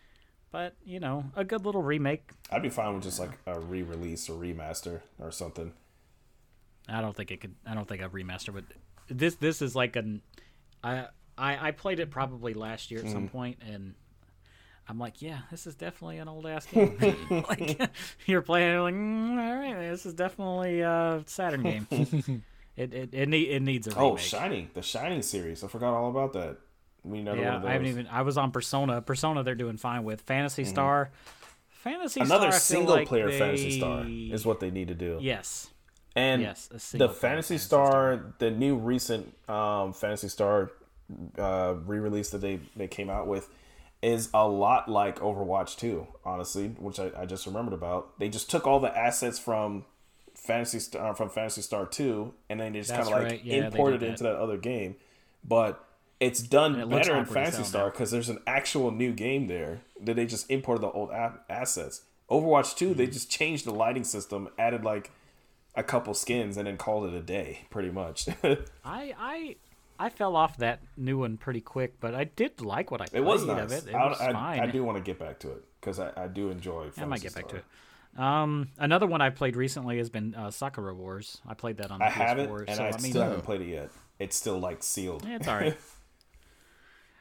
but 0.50 0.74
you 0.84 0.98
know 1.00 1.24
a 1.36 1.44
good 1.44 1.64
little 1.64 1.82
remake. 1.82 2.30
I'd 2.50 2.62
be 2.62 2.70
fine 2.70 2.94
with 2.94 3.04
just 3.04 3.20
like 3.20 3.38
a 3.46 3.58
re-release 3.60 4.28
or 4.28 4.34
remaster 4.34 5.00
or 5.20 5.30
something. 5.30 5.72
I 6.88 7.00
don't 7.00 7.16
think 7.16 7.30
it 7.30 7.40
could. 7.40 7.54
I 7.64 7.74
don't 7.74 7.88
think 7.88 8.02
a 8.02 8.08
remaster 8.08 8.52
would. 8.52 8.66
This 9.08 9.36
this 9.36 9.62
is 9.62 9.74
like 9.76 9.96
an. 9.96 10.20
I 10.82 11.06
I 11.38 11.68
I 11.68 11.70
played 11.70 12.00
it 12.00 12.10
probably 12.10 12.52
last 12.54 12.90
year 12.90 13.00
at 13.00 13.06
Mm. 13.06 13.12
some 13.12 13.28
point, 13.28 13.58
and 13.66 13.94
I'm 14.88 14.98
like, 14.98 15.22
yeah, 15.22 15.38
this 15.50 15.66
is 15.66 15.74
definitely 15.74 16.18
an 16.18 16.28
old 16.28 16.46
ass 16.46 16.66
game. 16.66 16.96
like 17.48 17.80
you're 18.26 18.42
playing, 18.42 18.80
like, 18.80 18.94
mm, 18.94 19.38
all 19.38 19.56
right, 19.56 19.90
this 19.90 20.06
is 20.06 20.14
definitely 20.14 20.80
a 20.80 21.22
Saturn 21.26 21.62
game. 21.62 21.86
it 22.76 22.92
it 22.92 23.10
it, 23.12 23.28
need, 23.28 23.48
it 23.48 23.62
needs 23.62 23.86
a 23.86 23.90
remake. 23.90 24.02
Oh, 24.02 24.16
Shining, 24.16 24.70
the 24.74 24.82
Shining 24.82 25.22
series. 25.22 25.64
I 25.64 25.68
forgot 25.68 25.94
all 25.94 26.10
about 26.10 26.32
that. 26.34 26.58
We 27.02 27.22
never 27.22 27.38
yeah, 27.38 27.54
one 27.54 27.62
of 27.62 27.64
I 27.66 27.72
haven't 27.72 27.88
even. 27.88 28.06
I 28.06 28.22
was 28.22 28.38
on 28.38 28.50
Persona. 28.50 29.02
Persona, 29.02 29.42
they're 29.42 29.54
doing 29.54 29.76
fine 29.76 30.04
with 30.04 30.22
Phantasy 30.22 30.64
Star. 30.64 31.10
Phantasy 31.68 32.20
Mm-hmm. 32.20 32.30
Another 32.30 32.50
Star, 32.50 32.60
single 32.60 32.94
like 32.94 33.08
player 33.08 33.30
Phantasy 33.30 33.78
Star 33.78 34.06
is 34.06 34.46
what 34.46 34.60
they 34.60 34.70
need 34.70 34.88
to 34.88 34.94
do. 34.94 35.18
Yes. 35.20 35.68
And 36.16 36.40
Yes, 36.40 36.68
the 36.68 36.78
Fantasy 36.78 37.18
Phantasy 37.18 37.58
Star, 37.58 38.34
the 38.38 38.50
new 38.50 38.76
recent 38.76 39.34
um, 39.48 39.92
Phantasy 39.92 40.28
Star 40.28 40.70
uh, 41.36 41.74
re-release 41.84 42.30
that 42.30 42.38
they 42.38 42.60
they 42.76 42.88
came 42.88 43.10
out 43.10 43.26
with, 43.26 43.50
is 44.04 44.28
a 44.34 44.46
lot 44.46 44.88
like 44.88 45.18
Overwatch 45.20 45.76
2, 45.78 46.06
honestly, 46.24 46.68
which 46.78 47.00
I, 47.00 47.10
I 47.16 47.24
just 47.26 47.46
remembered 47.46 47.72
about. 47.74 48.18
They 48.18 48.28
just 48.28 48.50
took 48.50 48.66
all 48.66 48.78
the 48.80 48.96
assets 48.96 49.38
from 49.38 49.84
Phantasy 50.34 50.78
Star 50.78 51.14
from 51.14 51.30
Phantasy 51.30 51.62
Star 51.62 51.86
2, 51.86 52.32
and 52.50 52.60
then 52.60 52.72
they 52.74 52.80
just 52.80 52.90
kind 52.90 53.02
of 53.02 53.08
like 53.08 53.22
right. 53.22 53.44
Yeah, 53.44 53.66
imported 53.66 53.96
it 53.96 54.00
that. 54.00 54.06
into 54.10 54.22
that 54.24 54.36
other 54.36 54.56
game. 54.58 54.96
But 55.42 55.84
it's 56.20 56.40
done 56.42 56.78
it 56.80 56.88
better 56.90 57.16
in 57.16 57.24
Phantasy 57.24 57.64
Star 57.64 57.90
because 57.90 58.10
there's 58.10 58.28
an 58.28 58.38
actual 58.46 58.90
new 58.90 59.12
game 59.12 59.46
there 59.46 59.80
that 60.02 60.14
they 60.16 60.26
just 60.26 60.50
imported 60.50 60.82
the 60.82 60.90
old 60.90 61.10
assets. 61.48 62.02
Overwatch 62.30 62.76
2, 62.76 62.88
Mm-hmm. 62.90 62.98
they 62.98 63.06
just 63.06 63.30
changed 63.30 63.64
the 63.64 63.72
lighting 63.74 64.04
system, 64.04 64.48
added 64.58 64.84
like 64.84 65.10
a 65.74 65.82
couple 65.82 66.14
skins, 66.14 66.56
and 66.56 66.66
then 66.66 66.76
called 66.76 67.06
it 67.06 67.14
a 67.14 67.20
day, 67.22 67.66
pretty 67.70 67.90
much. 67.90 68.26
I 68.84 69.14
I 69.18 69.56
I 69.98 70.08
fell 70.08 70.34
off 70.36 70.56
that 70.58 70.80
new 70.96 71.18
one 71.18 71.36
pretty 71.36 71.60
quick, 71.60 72.00
but 72.00 72.14
I 72.14 72.24
did 72.24 72.60
like 72.60 72.90
what 72.90 73.00
I 73.00 73.06
played 73.06 73.24
was 73.24 73.42
of 73.48 73.70
it. 73.72 73.86
It 73.88 73.94
I, 73.94 74.08
was 74.08 74.20
I, 74.20 74.32
fine. 74.32 74.60
I 74.60 74.66
do 74.66 74.82
want 74.84 74.96
to 74.98 75.02
get 75.02 75.18
back 75.18 75.38
to 75.40 75.50
it 75.52 75.64
because 75.80 75.98
I, 76.00 76.10
I 76.16 76.26
do 76.26 76.50
enjoy. 76.50 76.90
I 76.96 77.04
might 77.04 77.20
get 77.20 77.34
back 77.34 77.48
to 77.48 77.56
it. 77.56 77.64
Um, 78.18 78.68
another 78.78 79.06
one 79.06 79.20
I 79.20 79.30
played 79.30 79.56
recently 79.56 79.98
has 79.98 80.08
been 80.10 80.34
uh, 80.34 80.50
Sakura 80.50 80.94
Wars. 80.94 81.40
I 81.46 81.54
played 81.54 81.78
that 81.78 81.90
on 81.90 81.98
the 81.98 82.04
I 82.06 82.10
PS4. 82.10 82.14
haven't, 82.16 82.50
and 82.68 82.76
so 82.76 82.82
I, 82.84 82.88
I 82.88 82.90
mean, 83.00 83.10
still 83.10 83.22
haven't 83.22 83.42
played 83.42 83.60
it 83.62 83.68
yet. 83.68 83.90
It's 84.18 84.36
still 84.36 84.58
like 84.60 84.82
sealed. 84.82 85.24
yeah, 85.26 85.36
it's 85.36 85.48
all 85.48 85.56
right. 85.60 85.76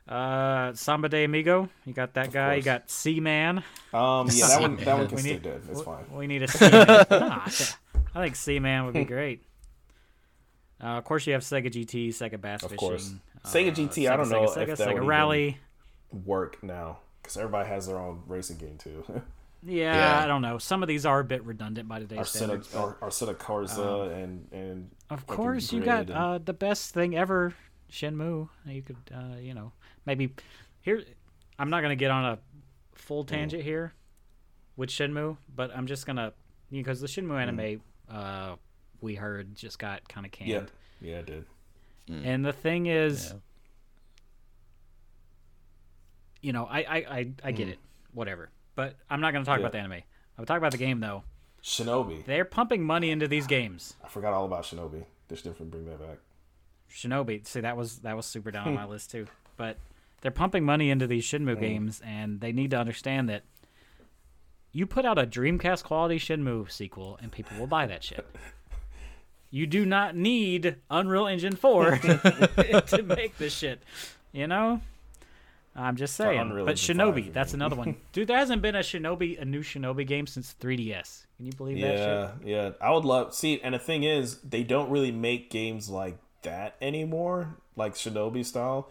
uh, 0.07 0.73
Samba 0.73 1.09
de 1.09 1.23
Amigo, 1.23 1.69
you 1.85 1.93
got 1.93 2.13
that 2.15 2.31
guy. 2.31 2.55
You 2.55 2.63
course. 2.63 2.65
got 2.65 2.89
Seaman. 2.91 3.57
Um, 3.93 4.29
yeah, 4.31 4.47
that 4.47 4.61
one, 4.61 4.75
that 4.77 4.87
one 4.97 5.07
can 5.07 5.15
We 5.15 5.21
stay 5.21 5.33
need- 5.33 5.41
dead. 5.43 5.61
It's 5.69 5.81
fine. 5.81 6.05
We 6.11 6.27
need 6.27 6.43
a 6.43 6.47
Seaman. 6.47 6.71
Nah, 7.09 7.41
I 7.45 7.49
thi- 7.49 7.75
I 8.15 8.21
think 8.23 8.35
Seaman 8.35 8.85
would 8.85 8.93
be 8.93 9.05
great. 9.05 9.43
Uh, 10.84 10.97
of 10.97 11.03
course, 11.05 11.26
you 11.26 11.34
have 11.34 11.43
Sega 11.43 11.68
GT, 11.72 12.10
Sega 12.10 12.39
Bass 12.41 12.61
Of 12.64 12.72
Fishing. 12.72 12.73
Of 12.73 12.80
course. 12.91 13.14
uh, 13.45 13.47
Sega 13.47 13.72
GT, 13.73 14.10
I 14.11 14.18
don't 14.18 14.26
Sega, 14.27 14.31
know 14.31 14.45
Sega, 14.47 14.68
if 14.69 14.77
that 14.80 14.88
Sega 14.89 14.93
would 14.95 15.03
Rally. 15.07 15.57
Work 16.26 16.61
now 16.64 16.99
because 17.22 17.38
everybody 17.38 17.69
has 17.69 17.88
their 17.88 17.97
own 17.97 18.22
racing 18.27 18.57
game 18.57 18.77
too. 18.77 19.03
Yeah, 19.65 19.95
Yeah. 19.95 20.22
I 20.22 20.27
don't 20.27 20.41
know. 20.41 20.57
Some 20.57 20.81
of 20.84 20.89
these 20.89 21.05
are 21.05 21.22
a 21.22 21.23
bit 21.23 21.41
redundant 21.45 21.88
by 21.88 21.99
today's 21.99 22.19
Arsena, 22.19 22.26
standards. 22.35 22.68
but- 22.68 22.80
Ar- 22.80 22.97
Arsena 23.01 23.34
Corsa 23.34 24.14
and 24.14 24.45
and 24.51 24.91
Of 25.10 25.26
course, 25.26 25.72
you 25.72 25.80
got 25.80 26.01
and- 26.01 26.11
uh, 26.11 26.38
the 26.39 26.51
best 26.51 26.93
thing 26.93 27.15
ever, 27.15 27.53
Shenmue. 27.89 28.49
You 28.65 28.81
could, 28.81 28.97
uh, 29.15 29.38
you 29.39 29.53
know, 29.53 29.72
maybe 30.05 30.34
here. 30.81 31.01
I'm 31.57 31.69
not 31.69 31.80
gonna 31.81 31.95
get 31.95 32.11
on 32.11 32.26
a 32.26 32.39
full 32.93 33.23
tangent 33.23 33.64
here 33.64 33.93
with 34.76 34.89
Shenmue, 34.89 35.38
but 35.55 35.72
I'm 35.73 35.88
just 35.88 36.05
gonna 36.05 36.34
because 36.69 36.99
the 36.99 37.07
Shenmue 37.07 37.41
anime 37.41 37.81
uh, 38.10 38.57
we 39.03 39.15
heard 39.15 39.55
just 39.55 39.77
got 39.77 40.07
kind 40.07 40.25
of 40.25 40.31
canned. 40.31 40.49
yeah, 40.49 40.63
yeah, 41.01 41.17
it 41.17 41.25
did. 41.25 41.45
Mm. 42.09 42.25
And 42.25 42.45
the 42.45 42.53
thing 42.53 42.88
is, 42.88 43.31
Yeah. 43.31 43.39
you 46.41 46.53
know, 46.53 46.65
I 46.65 46.80
I 46.80 46.95
I, 46.95 47.31
I 47.43 47.51
get 47.51 47.67
mm. 47.67 47.73
it, 47.73 47.80
whatever. 48.13 48.49
But 48.75 48.95
I'm 49.09 49.21
not 49.21 49.34
gonna 49.34 49.45
talk 49.45 49.59
Yeah. 49.59 49.65
about 49.65 49.73
the 49.73 49.80
anime. 49.80 50.01
I'm 50.38 50.45
talk 50.45 50.57
about 50.57 50.71
the 50.71 50.77
game 50.77 50.99
though. 50.99 51.23
Shinobi. 51.61 52.25
They're 52.25 52.45
pumping 52.45 52.84
money 52.84 53.11
into 53.11 53.27
these 53.27 53.47
games. 53.47 53.95
I 54.03 54.07
forgot 54.07 54.34
all 54.34 54.45
about 54.45 54.63
Shinobi. 54.63 55.05
They 55.27 55.35
should 55.35 55.45
definitely 55.45 55.67
bring 55.67 55.85
that 55.85 55.99
back. 55.99 56.17
Shinobi. 56.91 57.45
See, 57.45 57.61
that 57.61 57.77
was 57.77 57.99
that 57.99 58.15
was 58.15 58.25
super 58.25 58.51
down 58.51 58.67
on 58.67 58.73
my 58.73 58.85
list 58.85 59.11
too. 59.11 59.27
But 59.55 59.77
they're 60.21 60.31
pumping 60.31 60.65
money 60.65 60.89
into 60.89 61.05
these 61.05 61.25
Shenmue 61.25 61.57
mm. 61.57 61.59
games, 61.59 62.01
and 62.03 62.41
they 62.41 62.51
need 62.51 62.71
to 62.71 62.77
understand 62.80 63.30
that 63.30 63.43
you 64.71 64.88
put 64.88 65.05
out 65.05 65.19
a 65.19 65.27
Dreamcast 65.27 65.84
quality 65.84 66.17
Shenmue 66.17 66.71
sequel, 66.71 67.19
and 67.21 67.31
people 67.31 67.59
will 67.59 67.67
buy 67.67 67.85
that 67.85 68.03
shit. 68.03 68.25
You 69.53 69.67
do 69.67 69.85
not 69.85 70.15
need 70.15 70.77
Unreal 70.89 71.27
Engine 71.27 71.55
4 71.55 71.97
to 71.99 73.03
make 73.05 73.38
this 73.38 73.53
shit. 73.53 73.84
You 74.31 74.47
know? 74.47 74.81
I'm 75.75 75.95
just 75.95 76.15
saying. 76.15 76.39
Unreal 76.39 76.65
But 76.65 76.77
Shinobi, 76.77 77.25
5, 77.25 77.34
that's 77.34 77.53
another 77.53 77.75
one. 77.75 77.95
Dude, 78.13 78.27
there 78.27 78.38
hasn't 78.38 78.63
been 78.63 78.75
a 78.75 78.80
Shinobi, 78.80 79.39
a 79.39 79.45
new 79.45 79.61
Shinobi 79.61 80.07
game 80.07 80.25
since 80.25 80.55
3DS. 80.59 81.27
Can 81.38 81.45
you 81.45 81.51
believe 81.51 81.80
that 81.81 81.97
Yeah, 81.97 82.31
shit? 82.39 82.47
yeah. 82.47 82.69
I 82.81 82.91
would 82.91 83.05
love 83.05 83.35
see, 83.35 83.61
and 83.61 83.75
the 83.75 83.80
thing 83.80 84.01
is, 84.03 84.39
they 84.39 84.63
don't 84.63 84.89
really 84.89 85.11
make 85.11 85.51
games 85.51 85.88
like 85.88 86.17
that 86.41 86.75
anymore, 86.81 87.55
like 87.75 87.93
Shinobi 87.93 88.43
style. 88.43 88.89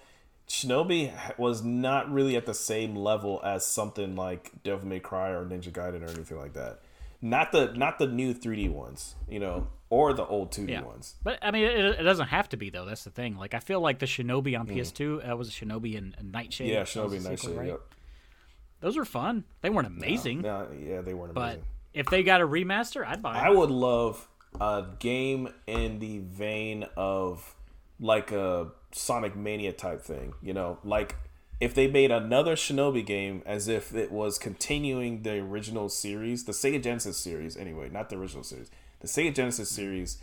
Shinobi 0.49 1.13
was 1.39 1.65
not 1.65 2.09
really 2.13 2.37
at 2.37 2.47
the 2.47 2.55
same 2.55 2.95
level 2.95 3.41
as 3.43 3.67
something 3.67 4.15
like 4.15 4.53
Devil 4.63 4.87
May 4.87 5.01
Cry 5.01 5.31
or 5.31 5.45
Ninja 5.45 5.73
Gaiden 5.73 6.03
or 6.07 6.11
anything 6.13 6.39
like 6.39 6.53
that. 6.53 6.79
Not 7.25 7.53
the 7.53 7.73
not 7.75 7.99
the 7.99 8.07
new 8.09 8.35
3D 8.35 8.69
ones, 8.71 9.15
you 9.29 9.39
know, 9.39 9.69
or 9.91 10.13
the 10.13 10.27
old 10.27 10.51
2D 10.51 10.71
Yeah. 10.71 10.83
ones. 10.83 11.15
But 11.23 11.39
I 11.41 11.51
mean, 11.53 11.63
it, 11.65 12.01
it 12.01 12.03
doesn't 12.03 12.27
have 12.29 12.49
to 12.51 12.57
be 12.57 12.69
though. 12.71 12.85
That's 12.85 13.05
the 13.05 13.11
thing. 13.11 13.37
Like, 13.37 13.55
I 13.55 13.61
feel 13.61 13.81
like 13.81 14.01
the 14.01 14.07
Shinobi 14.07 14.59
on 14.59 14.67
PS2, 14.67 15.23
that 15.25 15.39
was 15.39 15.49
a 15.49 15.53
Shinobi 15.53 15.97
and, 15.97 16.15
and 16.19 16.33
Nightshade. 16.33 16.71
Mm. 16.71 16.75
Yeah, 16.75 16.83
Shinobi 16.83 17.11
the 17.23 17.29
Nightshade. 17.31 17.39
sequel, 17.39 17.55
right? 17.57 17.69
Yep. 17.69 17.81
Those 18.81 18.97
were 18.97 19.05
fun. 19.05 19.45
They 19.61 19.71
weren't 19.71 19.87
amazing, 19.87 20.41
No, 20.43 20.67
yeah, 20.77 21.03
they 21.03 21.15
weren't 21.15 21.35
but 21.35 21.43
amazing. 21.43 21.65
if 21.95 22.07
they 22.07 22.25
got 22.25 22.41
a 22.41 22.47
remaster, 22.47 23.07
I'd 23.07 23.23
buy 23.23 23.39
it. 23.39 23.41
I 23.41 23.51
would 23.51 23.71
love 23.71 24.27
a 24.61 24.85
game 24.99 25.49
in 25.69 26.01
the 26.01 26.19
vein 26.19 26.87
of 26.97 27.55
like 28.01 28.33
a 28.33 28.73
Sonic 28.91 29.37
Mania 29.37 29.73
type 29.73 30.03
thing, 30.03 30.33
you 30.43 30.53
know, 30.53 30.79
like 30.83 31.15
if 31.63 31.75
they 31.75 31.87
made 31.87 32.11
another 32.11 32.57
Shinobi 32.57 33.07
game 33.07 33.41
as 33.47 33.69
if 33.69 33.95
it 33.95 34.11
was 34.11 34.37
continuing 34.37 35.23
the 35.23 35.35
original 35.39 35.89
series, 35.89 36.45
the 36.45 36.53
Sega 36.53 36.83
Genesis 36.83 37.17
series 37.17 37.57
anyway, 37.57 37.89
not 37.89 38.11
the 38.11 38.17
original 38.17 38.43
series. 38.43 38.69
The 39.01 39.07
Sega 39.07 39.33
Genesis 39.33 39.69
series 39.71 40.19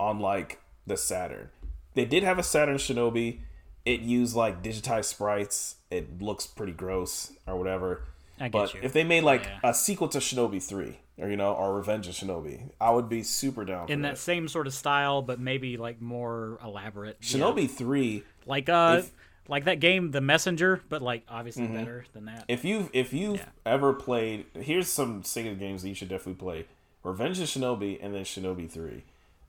on 0.00 0.18
like 0.18 0.60
the 0.86 0.96
Saturn. 0.96 1.50
They 1.94 2.04
did 2.04 2.24
have 2.24 2.38
a 2.38 2.42
Saturn 2.42 2.76
Shinobi. 2.78 3.38
It 3.84 4.00
used 4.00 4.34
like 4.34 4.62
digitized 4.62 5.04
sprites. 5.06 5.76
It 5.90 6.20
looks 6.20 6.46
pretty 6.48 6.72
gross 6.72 7.32
or 7.46 7.56
whatever. 7.56 8.02
I 8.40 8.44
get 8.44 8.52
but 8.52 8.74
you. 8.74 8.80
if 8.82 8.92
they 8.92 9.04
made 9.04 9.22
like 9.22 9.44
Yeah. 9.44 9.70
a 9.70 9.74
sequel 9.74 10.08
to 10.08 10.18
Shinobi 10.18 10.60
3 10.60 10.98
or 11.18 11.28
you 11.28 11.36
know, 11.36 11.52
or 11.52 11.76
Revenge 11.76 12.08
of 12.08 12.14
Shinobi, 12.14 12.70
I 12.80 12.90
would 12.90 13.08
be 13.08 13.22
super 13.22 13.64
down 13.64 13.86
for 13.86 13.92
in 13.92 14.02
that. 14.02 14.14
that 14.14 14.18
same 14.18 14.48
sort 14.48 14.66
of 14.66 14.74
style, 14.74 15.22
but 15.22 15.38
maybe 15.38 15.76
like 15.76 16.00
more 16.00 16.58
elaborate. 16.64 17.18
Yeah. 17.20 17.38
Shinobi 17.38 17.70
3 17.70 18.24
like 18.46 18.68
uh, 18.68 18.96
if- 19.00 19.12
like 19.48 19.64
that 19.64 19.80
game, 19.80 20.10
The 20.12 20.20
Messenger, 20.20 20.82
but 20.88 21.02
like 21.02 21.24
obviously 21.28 21.66
better 21.66 22.04
than 22.12 22.26
that. 22.26 22.44
if 22.48 22.64
you've 22.64 22.88
if 22.92 23.12
you've 23.12 23.36
Yeah. 23.38 23.48
ever 23.66 23.92
played 23.92 24.46
here's 24.54 24.88
some 24.88 25.22
Sega 25.22 25.58
games 25.58 25.82
that 25.82 25.88
you 25.88 25.94
should 25.94 26.08
definitely 26.08 26.34
play 26.40 26.66
revenge 27.02 27.38
of 27.40 27.46
shinobi 27.48 27.98
and 28.00 28.14
then 28.14 28.24
shinobi 28.24 28.70
3 28.70 29.02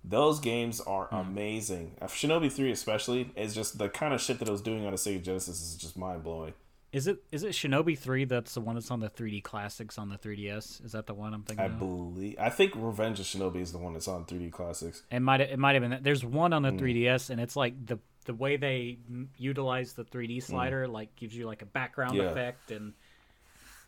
those 0.04 0.40
games 0.40 0.82
are 0.82 1.06
Hmm. 1.06 1.16
amazing 1.16 1.92
Uh, 2.02 2.08
shinobi 2.08 2.52
3 2.52 2.72
especially 2.72 3.32
is 3.36 3.54
just 3.56 3.78
the 3.78 3.88
kind 3.90 4.14
of 4.14 4.20
shit 4.22 4.40
that 4.40 4.48
it 4.48 4.52
was 4.52 4.62
doing 4.62 4.86
on 4.86 4.94
a 4.94 4.98
sega 4.98 5.22
genesis 5.24 5.62
is 5.62 5.78
just 5.78 5.98
mind-blowing 5.98 6.54
Is 6.92 7.08
it 7.08 7.24
is 7.32 7.42
it 7.44 7.54
Shinobi 7.54 7.98
three? 7.98 8.24
That's 8.26 8.54
the 8.54 8.62
one 8.62 8.76
that's 8.76 8.92
on 8.92 9.00
the 9.00 9.10
3D 9.10 9.42
classics 9.42 9.98
on 9.98 10.10
the 10.10 10.18
3DS. 10.18 10.84
Is 10.86 10.92
that 10.92 11.08
the 11.08 11.14
one 11.16 11.34
I'm 11.34 11.42
thinking 11.42 11.64
i 11.66 11.68
of? 11.68 11.80
believe 11.80 12.36
i 12.40 12.50
think 12.52 12.74
revenge 12.76 13.20
of 13.20 13.26
shinobi 13.26 13.62
is 13.62 13.72
the 13.72 13.80
one 13.80 13.94
that's 13.94 14.08
on 14.08 14.26
3d 14.26 14.52
classics 14.52 15.02
It 15.12 15.20
might 15.22 15.42
it 15.42 15.58
might 15.58 15.74
have 15.74 15.82
been. 15.82 15.90
that. 15.92 16.04
There's 16.04 16.24
one 16.24 16.54
on 16.54 16.62
the 16.62 16.70
Hmm. 16.72 16.78
3DS, 16.80 17.30
and 17.32 17.40
it's 17.42 17.56
like 17.56 17.74
the 17.86 17.98
the 18.24 18.34
way 18.34 18.58
they 18.58 18.98
m- 19.10 19.30
utilize 19.38 19.94
the 19.94 20.04
3D 20.04 20.42
slider, 20.44 20.88
like 20.88 21.16
gives 21.16 21.36
you 21.36 21.46
like 21.46 21.62
a 21.62 21.66
background. 21.66 22.16
Yeah. 22.16 22.24
effect, 22.26 22.72
and 22.72 22.94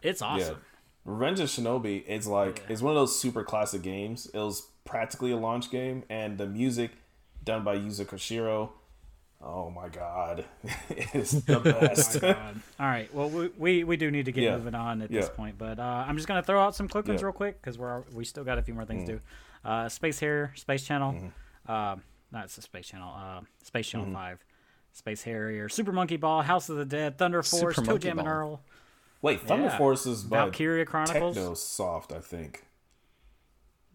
it's 0.02 0.22
awesome. 0.22 0.56
Yeah. 0.56 1.12
Revenge 1.14 1.40
of 1.40 1.50
Shinobi 1.50 2.06
is 2.06 2.28
like 2.28 2.60
Yeah. 2.60 2.74
it's 2.74 2.82
one 2.82 2.92
of 2.96 3.00
those 3.02 3.20
super 3.20 3.44
classic 3.44 3.82
games. 3.82 4.28
It 4.34 4.38
was 4.40 4.68
practically 4.86 5.32
a 5.32 5.38
launch 5.38 5.70
game, 5.72 6.04
and 6.10 6.38
the 6.38 6.48
music 6.48 6.92
done 7.44 7.64
by 7.64 7.78
Yuzo 7.78 8.06
Koshiro. 8.06 8.70
Oh 9.42 9.70
my 9.70 9.90
god, 9.90 10.46
it's 10.90 11.32
the 11.32 11.60
best. 11.64 12.20
God. 12.22 12.62
All 12.80 12.88
right. 12.88 13.14
Well, 13.14 13.30
we, 13.30 13.50
we, 13.58 13.84
we 13.84 13.98
do 13.98 14.10
need 14.10 14.26
to 14.26 14.32
get 14.32 14.44
Yeah. 14.46 14.58
moving 14.58 14.74
on 14.74 15.02
at 15.04 15.12
this 15.12 15.30
point, 15.30 15.58
but 15.60 15.78
uh, 15.78 16.06
I'm 16.08 16.16
just 16.16 16.28
gonna 16.28 16.42
throw 16.42 16.60
out 16.60 16.76
some 16.76 16.88
quick 16.88 17.08
ones 17.08 17.22
Yeah. 17.22 17.26
real 17.28 17.34
quick 17.34 17.62
because 17.62 17.78
we're 17.78 18.02
we 18.14 18.26
still 18.26 18.44
got 18.44 18.58
a 18.58 18.64
few 18.64 18.74
more 18.74 18.86
things 18.86 19.04
Mm. 19.04 19.06
to 19.08 19.12
do. 19.14 19.20
Uh, 19.64 19.90
Space 19.90 20.20
here, 20.20 20.52
Space 20.56 20.84
Channel, 20.86 21.14
Mm-hmm. 21.14 21.28
uh, 21.72 21.96
not 22.36 22.46
it's 22.46 22.58
a 22.60 22.62
Space 22.62 22.88
Channel, 22.88 23.12
uh, 23.16 23.42
Space 23.64 23.88
Channel 23.88 24.14
Five, 24.14 24.46
Space 24.94 25.24
Harrier, 25.24 25.68
Super 25.70 25.92
Monkey 25.92 26.18
Ball, 26.18 26.44
House 26.44 26.70
of 26.70 26.78
the 26.78 26.86
Dead, 26.86 27.18
Thunder 27.18 27.42
Force, 27.42 27.76
Super 27.76 27.86
Toe 27.86 27.92
Monkey 27.94 28.08
Jam 28.10 28.20
and 28.20 28.28
Earl, 28.28 28.62
Wait, 29.22 29.42
Thunder 29.42 29.66
Yeah. 29.66 29.78
Force 29.78 30.06
is 30.06 30.24
by 30.24 30.38
Valkyria 30.38 30.86
Chronicles. 30.86 31.36
Technosoft, 31.38 32.16
I 32.16 32.20
think. 32.20 32.64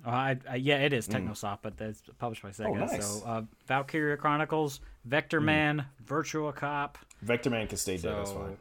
Uh, 0.05 0.11
I, 0.11 0.39
I, 0.49 0.57
yeah, 0.57 0.79
it 0.79 0.93
is 0.95 1.07
Technosoft, 1.07 1.59
but 1.63 1.77
that's 1.77 2.03
published 2.19 2.43
by 2.43 2.49
Sega. 2.51 2.67
Mm. 2.67 2.83
Oh, 2.83 2.87
nice. 2.87 3.07
So 3.07 3.27
uh, 3.27 3.43
Valkyria 3.67 4.17
Chronicles, 4.17 4.81
Vectorman, 5.09 5.85
Virtual 6.07 6.51
Cop. 6.53 6.99
Vectorman 7.25 7.69
can 7.69 7.77
stay 7.79 7.99
dead. 7.99 8.17
That's 8.17 8.31
So- 8.31 8.57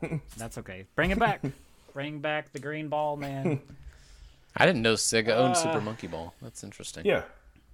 fine. 0.00 0.20
That's 0.36 0.58
okay. 0.58 0.86
Bring 0.94 1.10
it 1.10 1.18
back. 1.18 1.42
Bring 1.92 2.20
back 2.20 2.52
the 2.52 2.58
green 2.58 2.88
ball, 2.88 3.16
man. 3.16 3.60
I 4.56 4.64
didn't 4.66 4.82
know 4.82 4.94
Sega 4.94 5.30
owned 5.36 5.52
Uh, 5.52 5.54
Super 5.54 5.80
Monkey 5.80 6.06
Ball. 6.06 6.32
That's 6.40 6.62
interesting. 6.64 7.04
Yeah, 7.04 7.22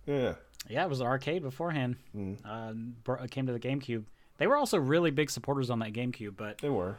yeah, 0.07 0.35
yeah. 0.69 0.83
It 0.85 0.89
was 0.89 1.01
arcade 1.03 1.43
beforehand. 1.43 1.97
Mm. 2.17 2.39
Uh, 2.45 3.27
came 3.31 3.47
to 3.47 3.53
the 3.53 3.61
GameCube. 3.61 4.05
They 4.39 4.47
were 4.47 4.57
also 4.57 4.79
really 4.79 5.11
big 5.11 5.31
supporters 5.31 5.71
on 5.71 5.79
that 5.81 5.93
GameCube, 5.93 6.37
but 6.37 6.59
They 6.59 6.69
were. 6.71 6.99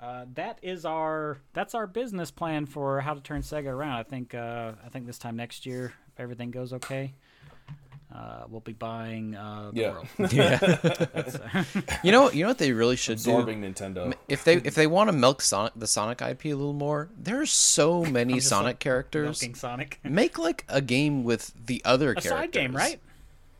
uh, 0.00 0.26
that 0.34 0.58
is 0.62 0.84
our 0.84 1.38
that's 1.52 1.74
our 1.74 1.86
business 1.86 2.30
plan 2.30 2.66
for 2.66 3.00
how 3.00 3.14
to 3.14 3.20
turn 3.20 3.42
Sega 3.42 3.66
around. 3.68 3.96
I 3.98 4.02
think 4.02 4.34
uh, 4.34 4.72
I 4.84 4.88
think 4.90 5.06
this 5.06 5.18
time 5.18 5.36
next 5.36 5.66
year, 5.66 5.92
if 6.12 6.20
everything 6.20 6.50
goes 6.50 6.72
okay, 6.74 7.14
uh, 8.14 8.44
we'll 8.48 8.60
be 8.60 8.72
buying 8.72 9.34
uh, 9.34 9.70
the 9.72 9.80
Yeah. 9.80 9.90
world. 9.92 10.06
Yeah. 10.32 10.58
Uh, 11.16 11.64
you 12.02 12.12
know, 12.12 12.30
you 12.30 12.42
know 12.42 12.48
what 12.48 12.58
they 12.58 12.72
really 12.72 12.96
should 12.96 13.18
do. 13.18 13.30
Absorbing 13.30 13.62
Nintendo. 13.62 14.14
If 14.28 14.44
they 14.44 14.54
if 14.56 14.74
they 14.74 14.86
want 14.86 15.08
to 15.08 15.12
milk 15.12 15.42
Sonic 15.42 15.72
the 15.76 15.86
Sonic 15.86 16.20
IP 16.22 16.46
a 16.46 16.54
little 16.54 16.72
more, 16.72 17.08
there's 17.18 17.50
so 17.50 18.04
many 18.04 18.40
Sonic 18.40 18.64
like 18.66 18.78
characters. 18.80 19.24
milking 19.42 19.54
Sonic. 19.54 19.98
Make 20.04 20.38
like 20.38 20.64
a 20.68 20.80
game 20.80 21.24
with 21.24 21.52
the 21.66 21.82
other 21.84 22.10
A 22.10 22.14
characters. 22.14 22.30
side 22.30 22.52
game, 22.52 22.74
right? 22.76 23.00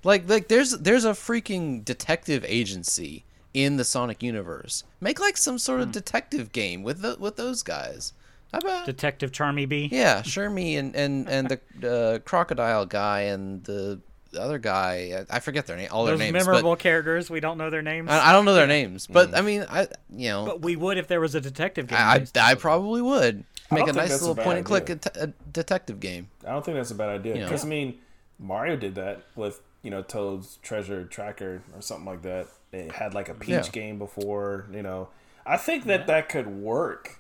Like 0.05 0.29
like 0.29 0.49
there's 0.49 0.73
there's 0.73 1.05
a 1.05 1.11
freaking 1.13 1.85
detective 1.85 2.45
agency 2.47 3.25
in 3.55 3.77
the 3.79 3.85
Sonic 3.85 4.23
universe. 4.23 4.85
Make 5.01 5.19
like 5.19 5.37
some 5.37 5.59
sort 5.59 5.79
Hmm. 5.81 5.85
of 5.85 5.93
detective 5.93 6.53
game 6.53 6.83
with 6.83 7.01
the, 7.01 7.17
with 7.19 7.37
those 7.37 7.63
guys. 7.63 8.13
How 8.53 8.59
about 8.59 8.87
Detective 8.87 9.33
Charmy 9.33 9.69
Bee. 9.69 9.89
yeah, 9.91 10.23
Charmy 10.23 10.79
and 10.79 10.95
and 10.95 11.29
and 11.29 11.49
the 11.81 11.91
uh, 11.91 12.19
crocodile 12.21 12.87
guy 12.87 13.23
and 13.23 13.65
the 13.65 13.99
other 14.43 14.59
guy. 14.59 15.25
I 15.31 15.37
I 15.37 15.41
forget 15.41 15.67
their 15.67 15.77
name, 15.77 15.89
all 15.91 16.05
Those 16.05 16.19
their 16.19 16.31
names, 16.33 16.47
memorable 16.47 16.77
characters. 16.77 17.29
We 17.31 17.41
don't 17.41 17.59
know 17.59 17.71
their 17.71 17.83
names, 17.83 18.11
I, 18.11 18.31
I 18.31 18.33
don't 18.33 18.45
know 18.45 18.55
their 18.55 18.67
names. 18.67 19.07
But 19.07 19.31
Mm. 19.33 19.39
I 19.39 19.41
mean, 19.43 19.67
I 19.69 19.89
you 20.11 20.29
know, 20.29 20.45
but 20.47 20.63
we 20.63 20.77
would 20.77 20.99
if 20.99 21.09
there 21.09 21.21
was 21.21 21.35
a 21.35 21.41
detective 21.41 21.87
game. 21.89 21.99
I, 21.99 22.27
I, 22.37 22.51
I 22.53 22.55
probably 22.55 23.03
would 23.03 23.45
make 23.71 23.89
a 23.89 23.93
nice 23.93 24.11
that's 24.11 24.21
a 24.21 24.25
little 24.25 24.35
bad 24.35 24.45
point 24.45 24.59
and 24.59 24.67
click 24.67 24.91
idea. 24.91 25.01
a, 25.17 25.25
a 25.25 25.27
detective 25.53 26.01
game. 26.01 26.29
I 26.47 26.51
don't 26.51 26.65
think 26.65 26.77
that's 26.77 26.91
a 26.91 26.95
bad 26.95 27.09
idea. 27.09 27.35
You 27.35 27.41
know. 27.41 27.47
Because 27.47 27.65
I 27.65 27.69
mean, 27.69 27.99
Mario 28.39 28.77
did 28.77 28.95
that 28.97 29.23
with 29.35 29.61
you 29.83 29.91
know 29.91 30.03
Toad's 30.03 30.59
Treasure 30.63 31.05
Tracker 31.05 31.63
or 31.75 31.83
something 31.83 32.07
like 32.07 32.23
that. 32.23 32.47
It 32.73 32.93
had 32.93 33.15
like 33.15 33.29
a 33.29 33.35
Peach 33.35 33.49
Yeah. 33.51 33.63
game 33.73 33.99
before. 33.99 34.67
You 34.73 34.83
know, 34.83 35.09
I 35.47 35.57
think 35.57 35.85
that 35.85 36.07
that 36.09 36.29
could 36.29 36.47
work. 36.49 37.17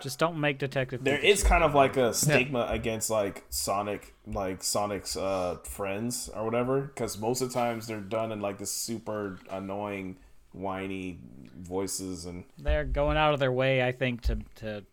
Just 0.00 0.18
don't 0.18 0.38
make 0.40 0.58
detective. 0.58 1.02
There 1.02 1.18
Pikachu. 1.18 1.24
is 1.24 1.42
kind 1.42 1.64
of 1.64 1.74
like 1.74 1.96
a 1.96 2.14
stigma 2.14 2.66
against 2.70 3.10
like 3.10 3.44
Sonic, 3.50 4.14
like 4.26 4.62
Sonic's 4.62 5.16
uh, 5.16 5.56
friends 5.64 6.30
or 6.34 6.44
whatever, 6.44 6.82
because 6.82 7.18
most 7.18 7.40
of 7.42 7.48
the 7.48 7.54
times 7.54 7.86
they're 7.88 8.00
done 8.00 8.30
in 8.30 8.40
like 8.40 8.58
this 8.58 8.70
super 8.72 9.38
annoying, 9.50 10.18
whiny 10.52 11.18
voices 11.58 12.26
and 12.26 12.44
They're 12.58 12.84
going 12.84 13.16
out 13.16 13.34
of 13.34 13.40
their 13.40 13.52
way, 13.52 13.82
I 13.82 13.92
think, 13.92 14.22
to 14.22 14.38
to. 14.56 14.84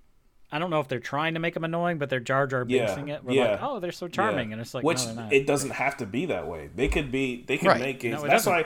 I 0.52 0.58
don't 0.58 0.72
know 0.72 0.80
if 0.80 0.88
they're 0.88 1.00
trying 1.00 1.36
to 1.36 1.40
make 1.40 1.54
them 1.54 1.64
annoying, 1.64 2.00
but 2.00 2.10
they're 2.10 2.20
Jar 2.20 2.48
Jar 2.48 2.66
Yeah, 2.68 3.00
it. 3.00 3.24
We're 3.24 3.34
yeah. 3.34 3.52
like, 3.52 3.60
oh, 3.62 3.80
they're 3.80 3.92
so 3.92 4.08
charming, 4.08 4.50
Yeah. 4.50 4.54
and 4.54 4.62
it's 4.62 4.74
like, 4.74 4.84
which 4.84 5.06
no, 5.06 5.14
not. 5.14 5.34
it 5.34 5.46
doesn't 5.46 5.70
have 5.70 5.98
to 5.98 6.08
be 6.08 6.26
that 6.26 6.48
way. 6.48 6.72
They 6.76 6.88
could 6.88 7.12
be. 7.12 7.44
They 7.46 7.60
could 7.60 7.68
Right. 7.68 7.80
make 7.80 8.00
games. 8.00 8.16
No, 8.16 8.26
it 8.26 8.30
That's 8.30 8.46
doesn't. 8.46 8.54
why. 8.54 8.66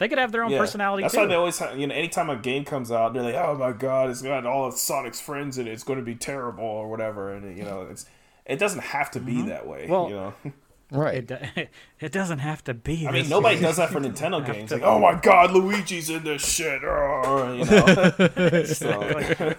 They 0.00 0.08
could 0.08 0.18
have 0.18 0.32
their 0.32 0.42
own 0.42 0.50
Yeah, 0.50 0.58
personality 0.58 1.02
That's 1.02 1.14
too. 1.14 1.20
why 1.20 1.26
they 1.26 1.34
always, 1.36 1.58
have, 1.58 1.78
you 1.78 1.86
know, 1.86 1.94
anytime 1.94 2.28
a 2.30 2.36
game 2.36 2.64
comes 2.64 2.90
out, 2.90 3.12
they're 3.14 3.22
like, 3.22 3.34
"Oh 3.36 3.54
my 3.54 3.70
god, 3.72 4.10
it's 4.10 4.22
got 4.22 4.44
all 4.46 4.64
of 4.66 4.74
Sonic's 4.74 5.20
friends 5.20 5.58
in 5.58 5.68
it. 5.68 5.72
It's 5.72 5.84
going 5.84 5.98
to 6.00 6.04
be 6.04 6.14
terrible 6.16 6.64
or 6.64 6.88
whatever." 6.90 7.32
And 7.32 7.56
you 7.56 7.62
know, 7.64 7.82
it's 7.90 8.06
it 8.46 8.58
doesn't 8.58 8.80
have 8.82 9.10
to 9.12 9.20
be 9.20 9.42
that 9.42 9.66
way. 9.68 9.82
Mm-hmm. 9.82 9.92
Well, 9.92 10.08
you 10.08 10.14
know, 10.16 10.34
Right. 10.92 11.30
it, 11.30 11.68
it 12.00 12.10
doesn't 12.10 12.40
have 12.40 12.64
to 12.64 12.74
be. 12.74 13.06
I 13.06 13.12
mean, 13.12 13.28
nobody 13.28 13.54
way. 13.56 13.62
does 13.62 13.76
that 13.76 13.90
for 13.90 14.00
Nintendo 14.00 14.44
games. 14.44 14.72
Like, 14.72 14.82
oh 14.82 14.98
my 14.98 15.14
god, 15.20 15.52
Luigi's 15.52 16.10
in 16.10 16.24
this 16.24 16.44
shit. 16.44 16.82
Oh, 16.82 17.52
you 17.52 17.64
know, 17.64 18.64
so, 18.64 19.00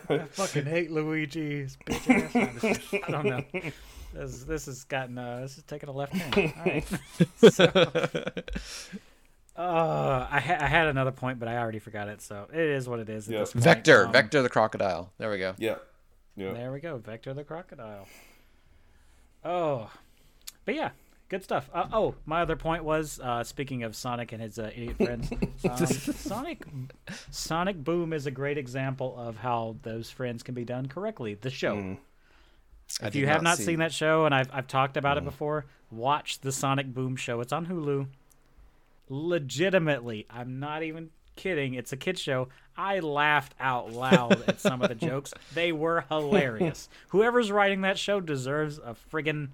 I 0.09 0.26
fucking 0.31 0.65
hate 0.65 0.91
Luigi. 0.91 1.68
Bitch. 1.85 3.03
I 3.07 3.11
don't 3.11 3.26
know. 3.26 3.43
This, 4.13 4.43
this 4.43 4.65
has 4.65 4.84
gotten 4.84 5.18
uh, 5.18 5.39
this 5.41 5.57
is 5.57 5.63
taking 5.63 5.88
a 5.88 5.93
left 5.93 6.13
turn. 6.34 6.51
All 6.57 6.65
right. 6.65 6.85
so, 7.53 8.34
uh, 9.57 10.28
I, 10.32 10.40
ha- 10.40 10.57
I 10.60 10.68
had 10.68 10.88
another 10.88 11.11
point, 11.11 11.40
but 11.40 11.48
I 11.48 11.57
already 11.57 11.80
forgot 11.80 12.07
it. 12.07 12.22
So 12.22 12.48
it 12.52 12.60
is 12.60 12.88
what 12.88 12.99
it 12.99 13.10
is. 13.10 13.28
At 13.28 13.34
Yeah. 13.34 13.40
this. 13.41 13.53
Vector, 13.53 14.06
Um, 14.07 14.11
Vector 14.14 14.41
the 14.41 14.49
crocodile. 14.49 15.11
There 15.18 15.30
we 15.30 15.38
go. 15.40 15.53
yeah, 15.57 15.76
yeah. 16.36 16.53
There 16.53 16.72
we 16.72 16.80
go, 16.80 16.98
Vector 16.98 17.34
the 17.34 17.44
crocodile. 17.44 18.07
Oh, 19.44 19.90
but 20.65 20.76
yeah, 20.76 20.91
good 21.30 21.44
stuff. 21.44 21.69
Uh, 21.73 21.88
oh, 21.91 22.15
my 22.26 22.41
other 22.41 22.56
point 22.56 22.84
was 22.84 23.19
uh, 23.23 23.44
speaking 23.44 23.84
of 23.84 23.95
Sonic 23.95 24.32
and 24.32 24.41
his 24.41 24.60
uh, 24.60 24.72
idiot 24.76 24.98
friends. 24.98 25.32
Um, 25.69 25.78
Sonic, 25.86 26.64
Sonic 27.30 27.84
Boom 27.84 28.14
is 28.14 28.26
a 28.26 28.32
great 28.32 28.57
example 28.57 29.15
of 29.18 29.38
how 29.38 29.76
those 29.84 30.10
friends 30.10 30.41
can 30.44 30.56
be 30.56 30.64
done 30.65 30.88
correctly. 30.88 31.36
The 31.36 31.49
show. 31.52 31.76
Mm. 31.76 31.98
If 33.03 33.15
you 33.15 33.28
have 33.28 33.41
not 33.44 33.57
see- 33.57 33.64
seen 33.65 33.80
that 33.80 33.91
show, 33.94 34.26
and 34.26 34.34
I've 34.36 34.49
I've 34.53 34.68
talked 34.68 34.98
about 34.98 35.18
Mm. 35.18 35.22
it 35.22 35.26
before, 35.26 35.65
watch 35.91 36.40
the 36.41 36.52
Sonic 36.52 36.94
Boom 36.94 37.15
show. 37.15 37.40
It's 37.41 37.53
on 37.53 37.65
Hulu. 37.68 38.07
Legitimately, 39.12 40.26
I'm 40.30 40.60
not 40.62 40.84
even 40.84 41.10
kidding. 41.36 41.74
It's 41.74 41.92
a 41.92 41.98
kids 41.98 42.22
show. 42.22 42.48
I 42.78 43.00
laughed 43.00 43.54
out 43.60 43.92
loud 43.92 44.42
at 44.48 44.62
some 44.62 44.82
of 44.82 44.88
the 44.88 44.96
jokes. 45.08 45.34
They 45.54 45.74
were 45.74 46.06
hilarious. 46.10 46.88
Whoever's 47.10 47.52
writing 47.52 47.82
that 47.82 48.00
show 48.00 48.22
deserves 48.22 48.78
a 48.78 48.96
friggin' 49.12 49.50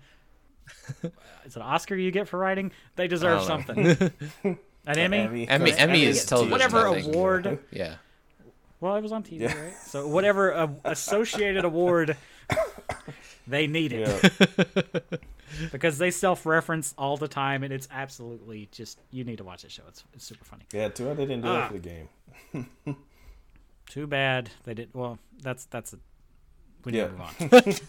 Is 1.01 1.55
it 1.55 1.55
an 1.55 1.61
Oscar 1.63 1.95
you 1.95 2.11
get 2.11 2.27
for 2.27 2.37
writing? 2.37 2.71
They 2.97 3.07
deserve 3.07 3.41
something. 3.43 3.77
An 4.43 4.97
Emmy? 4.97 5.17
Emmy, 5.17 5.47
Emmy 5.49 5.73
Emmy 5.73 6.03
is 6.03 6.23
TV. 6.23 6.29
television. 6.29 6.51
Whatever 6.51 6.85
award. 6.85 7.59
Yeah. 7.71 7.95
Well, 8.79 8.95
it 8.95 9.01
was 9.01 9.11
on 9.11 9.23
TV, 9.23 9.41
Yeah. 9.41 9.59
right? 9.59 9.73
So 9.85 10.07
whatever 10.07 10.53
uh, 10.53 10.67
associated 10.85 11.65
award 11.65 12.15
they 13.47 13.65
need 13.67 13.91
it 13.91 14.07
Yeah. 15.11 15.17
Because 15.71 15.97
they 15.97 16.11
self-reference 16.11 16.93
all 16.97 17.17
the 17.17 17.27
time, 17.27 17.63
and 17.63 17.71
it's 17.73 17.87
absolutely 17.91 18.67
just 18.71 18.99
you 19.11 19.23
need 19.23 19.37
to 19.37 19.43
watch 19.43 19.63
the 19.63 19.69
show. 19.69 19.83
It's, 19.87 20.03
it's 20.13 20.25
super 20.25 20.45
funny. 20.45 20.65
yeah, 20.73 20.89
too 20.89 21.05
bad 21.05 21.17
they 21.17 21.25
didn't 21.25 21.43
do 21.43 21.49
Ah. 21.49 21.65
it 21.65 21.67
for 21.67 21.73
the 21.73 21.79
game. 21.79 22.97
Too 23.87 24.07
bad 24.07 24.49
they 24.65 24.73
did. 24.73 24.89
Well, 24.93 25.17
that's 25.41 25.65
that's 25.65 25.93
a. 25.93 25.99
We 26.83 26.91
need 26.91 26.97
Yeah. 26.99 27.07
to 27.07 27.11
move 27.13 27.21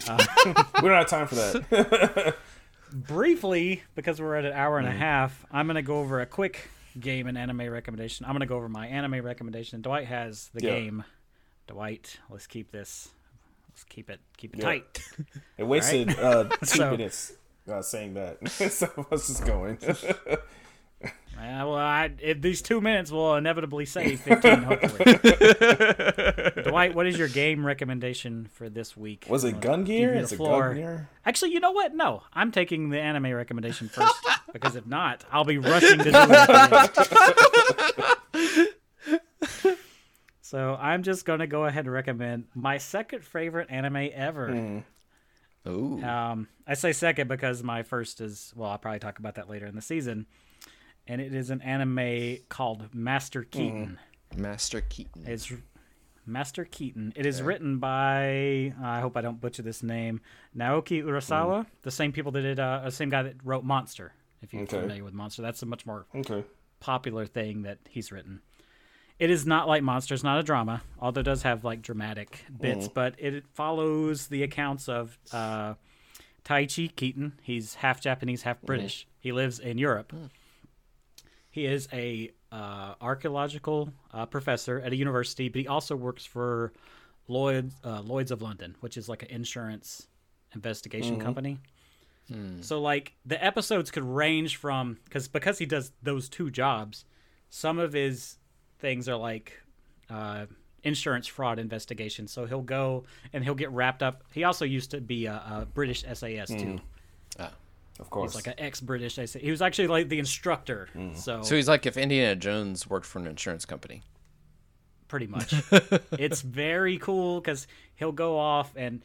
on. 0.08 0.64
We 0.82 0.88
don't 0.88 0.98
have 0.98 1.08
time 1.08 1.26
for 1.26 1.34
that. 1.34 2.36
Briefly, 2.92 3.82
because 3.94 4.20
we're 4.20 4.36
at 4.36 4.44
an 4.44 4.52
hour 4.52 4.78
and 4.78 4.86
Mm-hmm. 4.88 4.96
a 4.96 5.00
half, 5.00 5.44
I'm 5.50 5.66
gonna 5.66 5.82
go 5.82 5.98
over 6.00 6.20
a 6.20 6.26
quick 6.26 6.70
game 6.98 7.26
and 7.26 7.36
anime 7.36 7.68
recommendation. 7.68 8.24
I'm 8.26 8.32
gonna 8.32 8.46
go 8.46 8.56
over 8.56 8.68
my 8.68 8.86
anime 8.86 9.20
recommendation. 9.24 9.82
Dwight 9.82 10.06
has 10.06 10.50
the 10.54 10.62
Yeah. 10.64 10.70
game. 10.70 11.04
Dwight, 11.66 12.18
let's 12.30 12.46
keep 12.46 12.70
this. 12.70 13.08
Let's 13.70 13.84
keep 13.84 14.08
it 14.08 14.20
keep 14.36 14.54
it 14.54 14.58
Yeah. 14.60 14.64
tight. 14.64 15.02
It 15.58 15.64
wasted 15.64 16.18
uh, 16.18 16.44
two 16.60 16.66
So- 16.66 16.90
minutes 16.92 17.32
uh, 17.68 17.82
saying 17.82 18.14
that. 18.14 18.48
so 18.72 19.06
let's 19.10 19.28
just 19.28 19.44
going. 19.44 19.78
Uh, 21.38 21.62
well, 21.62 21.76
I, 21.76 22.10
if 22.20 22.42
these 22.42 22.60
two 22.60 22.80
minutes 22.80 23.12
will 23.12 23.36
inevitably 23.36 23.84
save 23.84 24.18
15, 24.22 24.62
hopefully. 24.64 25.14
Dwight, 26.64 26.96
what 26.96 27.06
is 27.06 27.16
your 27.16 27.28
game 27.28 27.64
recommendation 27.64 28.48
for 28.54 28.68
this 28.68 28.96
week? 28.96 29.24
Was 29.28 29.44
it 29.44 29.60
Gungnir? 29.60 30.00
you 30.00 30.10
Is 30.10 30.30
the 30.30 30.34
it. 30.34 30.40
Gungnir? 30.40 31.06
Actually, 31.24 31.52
you 31.52 31.60
know 31.60 31.70
what? 31.70 31.94
No, 31.94 32.24
I'm 32.34 32.50
taking 32.50 32.88
the 32.90 32.98
anime 32.98 33.32
recommendation 33.32 33.88
first 33.88 34.16
because 34.52 34.74
if 34.74 34.84
not, 34.84 35.24
I'll 35.30 35.44
be 35.44 35.58
rushing 35.58 35.98
to 35.98 36.10
do 36.10 36.10
it. 38.34 38.74
so 40.40 40.76
I'm 40.80 41.04
just 41.04 41.24
going 41.24 41.38
to 41.38 41.46
go 41.46 41.66
ahead 41.66 41.84
and 41.84 41.94
recommend 41.94 42.46
my 42.56 42.78
second 42.78 43.22
favorite 43.22 43.68
anime 43.70 44.08
ever. 44.12 44.50
Hmm. 44.50 44.78
Ooh. 45.68 46.02
Um, 46.02 46.48
I 46.66 46.74
say 46.74 46.92
second 46.92 47.28
because 47.28 47.62
my 47.62 47.82
first 47.82 48.20
is 48.20 48.52
well, 48.56 48.70
I'll 48.70 48.78
probably 48.78 49.00
talk 49.00 49.18
about 49.18 49.34
that 49.36 49.48
later 49.48 49.66
in 49.66 49.74
the 49.74 49.82
season, 49.82 50.26
and 51.06 51.20
it 51.20 51.34
is 51.34 51.50
an 51.50 51.60
anime 51.62 52.38
called 52.48 52.94
Master 52.94 53.42
Keaton. 53.44 53.98
Master 54.36 54.80
Keaton. 54.80 55.24
It's 55.26 55.52
Master 56.26 56.64
Keaton. 56.64 57.12
It 57.16 57.24
is 57.26 57.40
written 57.42 57.78
by 57.78 58.72
I 58.82 59.00
hope 59.00 59.16
I 59.16 59.20
don't 59.22 59.40
butcher 59.40 59.62
this 59.62 59.82
name 59.82 60.20
Naoki 60.56 61.02
Urasawa, 61.02 61.66
the 61.82 61.90
same 61.90 62.12
people 62.12 62.32
that 62.32 62.42
did 62.42 62.60
uh, 62.60 62.82
the 62.84 62.90
same 62.90 63.08
guy 63.08 63.22
that 63.22 63.36
wrote 63.44 63.64
Monster. 63.64 64.12
If 64.42 64.52
you're 64.54 64.62
Okay. 64.64 64.80
familiar 64.80 65.04
with 65.04 65.14
Monster, 65.14 65.42
that's 65.42 65.62
a 65.62 65.66
much 65.66 65.84
more 65.86 66.06
Okay. 66.14 66.44
popular 66.80 67.26
thing 67.26 67.62
that 67.62 67.78
he's 67.88 68.12
written. 68.12 68.40
It 69.18 69.30
is 69.30 69.44
not 69.46 69.66
like 69.66 69.82
Monsters, 69.82 70.22
not 70.22 70.38
a 70.38 70.42
drama, 70.42 70.82
although 71.00 71.20
it 71.20 71.24
does 71.24 71.42
have 71.42 71.64
like 71.64 71.82
dramatic 71.82 72.44
bits. 72.60 72.86
But 72.94 73.14
it 73.18 73.44
follows 73.54 74.28
the 74.28 74.42
accounts 74.44 74.88
of 74.88 75.18
uh, 75.32 75.74
Taichi 76.44 76.94
Keaton. 76.94 77.32
He's 77.42 77.74
half 77.74 78.00
Japanese, 78.00 78.42
half 78.42 78.60
British. 78.62 79.06
He 79.20 79.32
lives 79.32 79.58
in 79.58 79.76
Europe. 79.78 80.12
He 81.50 81.66
is 81.66 81.88
a 81.92 82.30
uh, 82.52 82.94
archaeological 83.00 83.90
uh, 84.14 84.26
professor 84.26 84.80
at 84.80 84.92
a 84.92 84.96
university, 84.96 85.48
but 85.48 85.60
he 85.60 85.66
also 85.66 85.96
works 85.96 86.24
for 86.24 86.72
Lloyd's 87.26 87.74
uh, 87.84 88.00
Lloyd's 88.02 88.30
of 88.30 88.40
London, 88.40 88.76
which 88.80 88.96
is 88.96 89.08
like 89.08 89.22
an 89.24 89.28
insurance 89.30 90.06
investigation 90.54 91.18
company. 91.20 91.58
So 92.62 92.80
like 92.80 93.14
the 93.26 93.42
episodes 93.44 93.90
could 93.90 94.04
range 94.04 94.56
from 94.56 94.98
because 95.04 95.28
because 95.28 95.58
he 95.58 95.66
does 95.66 95.92
those 96.02 96.28
two 96.28 96.50
jobs, 96.50 97.04
some 97.50 97.78
of 97.78 97.92
his 97.94 98.37
things 98.78 99.08
are 99.08 99.16
like 99.16 99.52
uh, 100.10 100.46
insurance 100.82 101.26
fraud 101.26 101.58
investigation. 101.58 102.26
So 102.26 102.46
he'll 102.46 102.62
go 102.62 103.04
and 103.32 103.44
he'll 103.44 103.54
get 103.54 103.70
wrapped 103.70 104.02
up. 104.02 104.22
He 104.32 104.44
also 104.44 104.64
used 104.64 104.90
to 104.92 105.00
be 105.00 105.26
a, 105.26 105.34
a 105.34 105.66
British 105.72 106.02
SAS 106.02 106.48
too. 106.48 106.78
Ah. 107.38 107.50
Of 108.00 108.10
course. 108.10 108.32
He's 108.32 108.46
like 108.46 108.58
an 108.58 108.64
ex-British 108.64 109.16
SAS. 109.16 109.32
He 109.32 109.50
was 109.50 109.60
actually 109.60 109.88
like 109.88 110.08
the 110.08 110.20
instructor. 110.20 110.88
So, 111.14 111.42
So 111.42 111.56
he's 111.56 111.66
like 111.68 111.84
if 111.84 111.96
Indiana 111.96 112.36
Jones 112.36 112.88
worked 112.88 113.06
for 113.06 113.18
an 113.18 113.26
insurance 113.26 113.64
company. 113.64 114.02
pretty 115.08 115.26
much, 115.36 115.52
it's 116.12 116.42
very 116.42 116.98
cool 116.98 117.40
because 117.40 117.66
he'll 117.96 118.12
go 118.12 118.38
off 118.38 118.72
and 118.76 119.02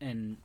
and 0.00 0.36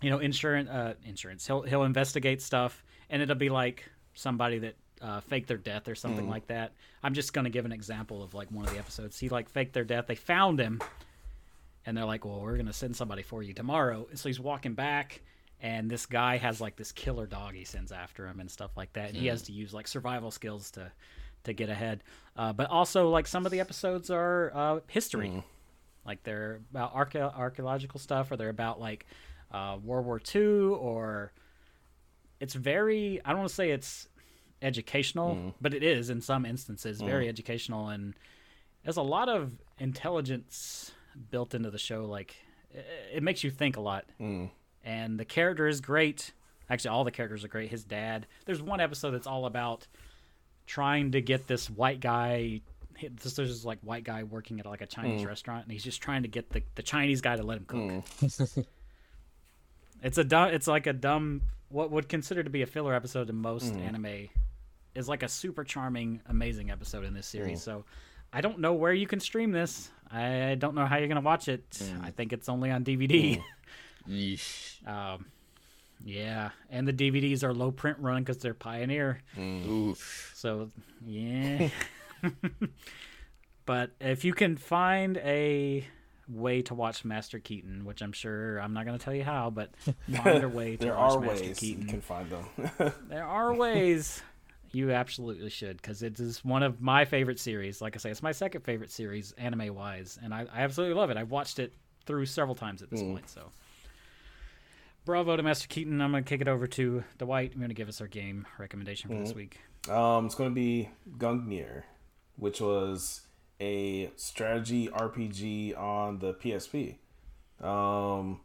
you 0.00 0.08
know 0.08 0.18
insurance 0.18 0.70
uh, 0.70 0.94
insurance. 1.04 1.46
He'll 1.46 1.62
he'll 1.62 1.84
investigate 1.84 2.40
stuff 2.40 2.82
and 3.10 3.20
it'll 3.20 3.34
be 3.34 3.50
like 3.50 3.84
somebody 4.14 4.58
that 4.60 4.76
uh, 5.00 5.20
faked 5.20 5.48
their 5.48 5.56
death 5.56 5.88
or 5.88 5.94
something 5.94 6.28
like 6.28 6.46
that. 6.48 6.72
I'm 7.02 7.14
just 7.14 7.32
gonna 7.32 7.50
give 7.50 7.64
an 7.64 7.72
example 7.72 8.22
of 8.22 8.34
like 8.34 8.50
one 8.50 8.66
of 8.66 8.72
the 8.72 8.78
episodes. 8.78 9.18
He 9.18 9.28
like 9.28 9.48
faked 9.48 9.72
their 9.72 9.84
death. 9.84 10.06
They 10.06 10.14
found 10.14 10.58
him, 10.60 10.80
and 11.86 11.96
they're 11.96 12.04
like, 12.04 12.24
"Well, 12.24 12.40
we're 12.40 12.56
gonna 12.56 12.72
send 12.72 12.96
somebody 12.96 13.22
for 13.22 13.42
you 13.42 13.52
tomorrow." 13.54 14.06
And 14.10 14.18
so 14.18 14.28
he's 14.28 14.40
walking 14.40 14.74
back, 14.74 15.22
and 15.60 15.90
this 15.90 16.06
guy 16.06 16.36
has 16.36 16.60
like 16.60 16.76
this 16.76 16.92
killer 16.92 17.26
dog 17.26 17.54
he 17.54 17.64
sends 17.64 17.92
after 17.92 18.26
him 18.26 18.40
and 18.40 18.50
stuff 18.50 18.76
like 18.76 18.92
that. 18.94 19.08
And 19.08 19.16
he 19.16 19.26
has 19.28 19.42
to 19.42 19.52
use 19.52 19.72
like 19.72 19.88
survival 19.88 20.30
skills 20.30 20.70
to 20.72 20.92
to 21.44 21.52
get 21.54 21.70
ahead. 21.70 22.02
Uh, 22.36 22.52
but 22.52 22.68
also 22.68 23.08
like 23.08 23.26
some 23.26 23.46
of 23.46 23.52
the 23.52 23.60
episodes 23.60 24.10
are 24.10 24.52
uh, 24.54 24.80
history, 24.88 25.28
like 26.04 26.22
they're 26.24 26.60
about 26.70 26.94
archae- 26.94 27.34
archaeological 27.36 27.98
stuff, 27.98 28.30
or 28.30 28.36
they're 28.36 28.50
about 28.50 28.78
like 28.80 29.06
uh, 29.50 29.78
World 29.82 30.04
War 30.04 30.20
II, 30.34 30.42
or 30.42 31.32
it's 32.38 32.52
very. 32.54 33.20
I 33.24 33.30
don't 33.30 33.38
want 33.38 33.48
to 33.48 33.54
say 33.54 33.70
it's 33.70 34.06
educational, 34.62 35.34
mm-hmm. 35.34 35.48
but 35.60 35.74
it 35.74 35.82
is 35.82 36.10
in 36.10 36.20
some 36.20 36.44
instances 36.44 37.00
very 37.00 37.24
mm-hmm. 37.24 37.30
educational, 37.30 37.88
and 37.88 38.14
there's 38.84 38.96
a 38.96 39.02
lot 39.02 39.28
of 39.28 39.52
intelligence 39.78 40.92
built 41.30 41.54
into 41.54 41.70
the 41.70 41.78
show. 41.78 42.04
Like 42.04 42.36
it, 42.72 42.86
it 43.16 43.22
makes 43.22 43.44
you 43.44 43.50
think 43.50 43.76
a 43.76 43.80
lot, 43.80 44.04
mm. 44.20 44.50
and 44.84 45.18
the 45.18 45.24
character 45.24 45.66
is 45.66 45.80
great. 45.80 46.32
Actually, 46.68 46.90
all 46.90 47.04
the 47.04 47.10
characters 47.10 47.44
are 47.44 47.48
great. 47.48 47.70
His 47.70 47.84
dad. 47.84 48.26
There's 48.44 48.62
one 48.62 48.80
episode 48.80 49.10
that's 49.10 49.26
all 49.26 49.46
about 49.46 49.86
trying 50.66 51.12
to 51.12 51.20
get 51.20 51.46
this 51.46 51.68
white 51.68 52.00
guy. 52.00 52.60
This 53.02 53.34
there's 53.34 53.48
this 53.48 53.64
like 53.64 53.80
white 53.80 54.04
guy 54.04 54.24
working 54.24 54.60
at 54.60 54.66
like 54.66 54.82
a 54.82 54.86
Chinese 54.86 55.22
mm. 55.22 55.26
restaurant, 55.26 55.64
and 55.64 55.72
he's 55.72 55.84
just 55.84 56.02
trying 56.02 56.22
to 56.22 56.28
get 56.28 56.50
the, 56.50 56.62
the 56.74 56.82
Chinese 56.82 57.20
guy 57.20 57.36
to 57.36 57.42
let 57.42 57.58
him 57.58 57.64
cook. 57.64 57.80
Mm. 57.80 58.66
it's 60.02 60.18
a 60.18 60.24
dumb. 60.24 60.50
It's 60.50 60.66
like 60.66 60.86
a 60.86 60.92
dumb. 60.92 61.42
What 61.70 61.90
would 61.92 62.08
consider 62.08 62.42
to 62.42 62.50
be 62.50 62.62
a 62.62 62.66
filler 62.66 62.94
episode 62.94 63.30
in 63.30 63.36
most 63.36 63.74
anime 63.74 64.28
is 64.94 65.08
like 65.08 65.22
a 65.22 65.28
super 65.28 65.64
charming, 65.64 66.20
amazing 66.28 66.70
episode 66.70 67.04
in 67.04 67.14
this 67.14 67.26
series. 67.26 67.60
Mm. 67.60 67.64
So 67.64 67.84
I 68.32 68.40
don't 68.40 68.60
know 68.60 68.74
where 68.74 68.92
you 68.92 69.06
can 69.06 69.20
stream 69.20 69.52
this. 69.52 69.90
I 70.10 70.56
don't 70.58 70.74
know 70.74 70.86
how 70.86 70.96
you're 70.96 71.08
gonna 71.08 71.20
watch 71.20 71.48
it. 71.48 71.68
Mm. 71.70 72.04
I 72.04 72.10
think 72.10 72.32
it's 72.32 72.48
only 72.48 72.70
on 72.70 72.84
DVD. 72.84 73.42
Yeesh. 74.08 74.86
Um, 74.86 75.26
yeah, 76.04 76.50
and 76.70 76.88
the 76.88 76.92
DVDs 76.92 77.44
are 77.44 77.52
low 77.52 77.70
print 77.70 77.98
run 78.00 78.22
because 78.22 78.38
they're 78.38 78.54
Pioneer. 78.54 79.22
Mm. 79.36 79.68
Oof. 79.68 80.32
So 80.34 80.70
yeah. 81.04 81.68
but 83.66 83.90
if 84.00 84.24
you 84.24 84.34
can 84.34 84.56
find 84.56 85.16
a 85.18 85.86
way 86.28 86.62
to 86.62 86.74
watch 86.74 87.04
Master 87.04 87.38
Keaton, 87.38 87.84
which 87.84 88.02
I'm 88.02 88.12
sure 88.12 88.58
I'm 88.58 88.72
not 88.72 88.86
going 88.86 88.98
to 88.98 89.04
tell 89.04 89.14
you 89.14 89.24
how, 89.24 89.50
but 89.50 89.70
find 90.22 90.44
a 90.44 90.48
way 90.48 90.76
to 90.76 90.86
there 90.86 90.94
watch 90.94 91.20
Master 91.20 91.46
ways 91.46 91.58
Keaton. 91.58 91.82
you 91.82 91.88
can 91.88 92.00
find 92.00 92.30
them. 92.30 92.92
There 93.08 93.24
are 93.24 93.54
ways. 93.54 94.22
You 94.72 94.92
absolutely 94.92 95.50
should 95.50 95.76
because 95.78 96.02
it 96.02 96.20
is 96.20 96.44
one 96.44 96.62
of 96.62 96.80
my 96.80 97.04
favorite 97.04 97.40
series. 97.40 97.80
Like 97.80 97.96
I 97.96 97.98
say, 97.98 98.10
it's 98.10 98.22
my 98.22 98.32
second 98.32 98.62
favorite 98.62 98.90
series, 98.90 99.32
anime 99.32 99.74
wise, 99.74 100.18
and 100.22 100.32
I, 100.32 100.46
I 100.54 100.60
absolutely 100.62 100.94
love 100.94 101.10
it. 101.10 101.16
I've 101.16 101.30
watched 101.30 101.58
it 101.58 101.72
through 102.06 102.26
several 102.26 102.54
times 102.54 102.80
at 102.82 102.90
this 102.90 103.02
point. 103.02 103.28
So, 103.28 103.50
bravo 105.04 105.36
to 105.36 105.42
Master 105.42 105.66
Keaton. 105.68 106.00
I'm 106.00 106.12
going 106.12 106.22
to 106.24 106.28
kick 106.28 106.40
it 106.40 106.48
over 106.48 106.66
to 106.68 107.02
Dwight. 107.18 107.52
I'm 107.52 107.58
going 107.58 107.68
to 107.70 107.74
give 107.74 107.88
us 107.88 108.00
our 108.00 108.06
game 108.06 108.46
recommendation 108.58 109.10
for 109.10 109.16
this 109.18 109.34
week. 109.34 109.58
um, 109.88 110.26
it's 110.26 110.34
going 110.34 110.50
to 110.50 110.54
be 110.54 110.88
Gungnir, 111.18 111.82
which 112.36 112.60
was 112.60 113.22
a 113.60 114.10
strategy 114.16 114.88
RPG 114.88 115.76
on 115.78 116.18
the 116.20 116.34
PSP. 116.34 116.96
Um, 117.64 118.40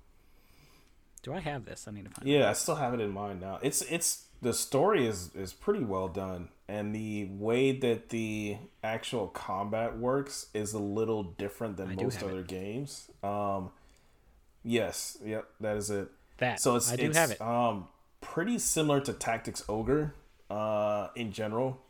Do 1.23 1.33
I 1.33 1.39
have 1.39 1.65
this? 1.65 1.87
I 1.87 1.91
need 1.91 2.05
to 2.05 2.11
find. 2.11 2.27
It. 2.27 2.39
Yeah, 2.39 2.49
I 2.49 2.53
still 2.53 2.75
have 2.75 2.93
it 2.93 2.99
in 2.99 3.11
mind 3.11 3.41
now. 3.41 3.59
It's 3.61 3.81
it's 3.83 4.24
the 4.45 4.53
story 4.53 5.07
is 5.07 5.31
is 5.35 5.53
pretty 5.53 5.83
well 5.83 6.07
done, 6.07 6.49
and 6.67 6.93
the 6.93 7.25
way 7.25 7.71
that 7.71 8.09
the 8.09 8.57
actual 8.83 9.25
combat 9.27 9.97
works 9.97 10.47
is 10.53 10.73
a 10.73 10.79
little 10.79 11.23
different 11.23 11.77
than 11.77 11.89
I 11.89 11.95
most 11.95 12.21
other 12.21 12.41
it. 12.41 12.47
games. 12.47 13.09
Um, 13.23 13.71
yes, 14.63 15.17
yep, 15.25 15.47
that 15.61 15.77
is 15.77 15.89
it. 15.89 16.09
That 16.37 16.59
So 16.59 16.75
it's 16.75 16.91
I 16.91 16.95
do 16.95 17.07
it's 17.07 17.17
have 17.17 17.31
it. 17.31 17.41
um 17.41 17.87
pretty 18.21 18.59
similar 18.59 19.01
to 19.01 19.13
Tactics 19.13 19.63
Ogre, 19.67 20.13
uh, 20.51 21.07
in 21.15 21.31
general. 21.31 21.81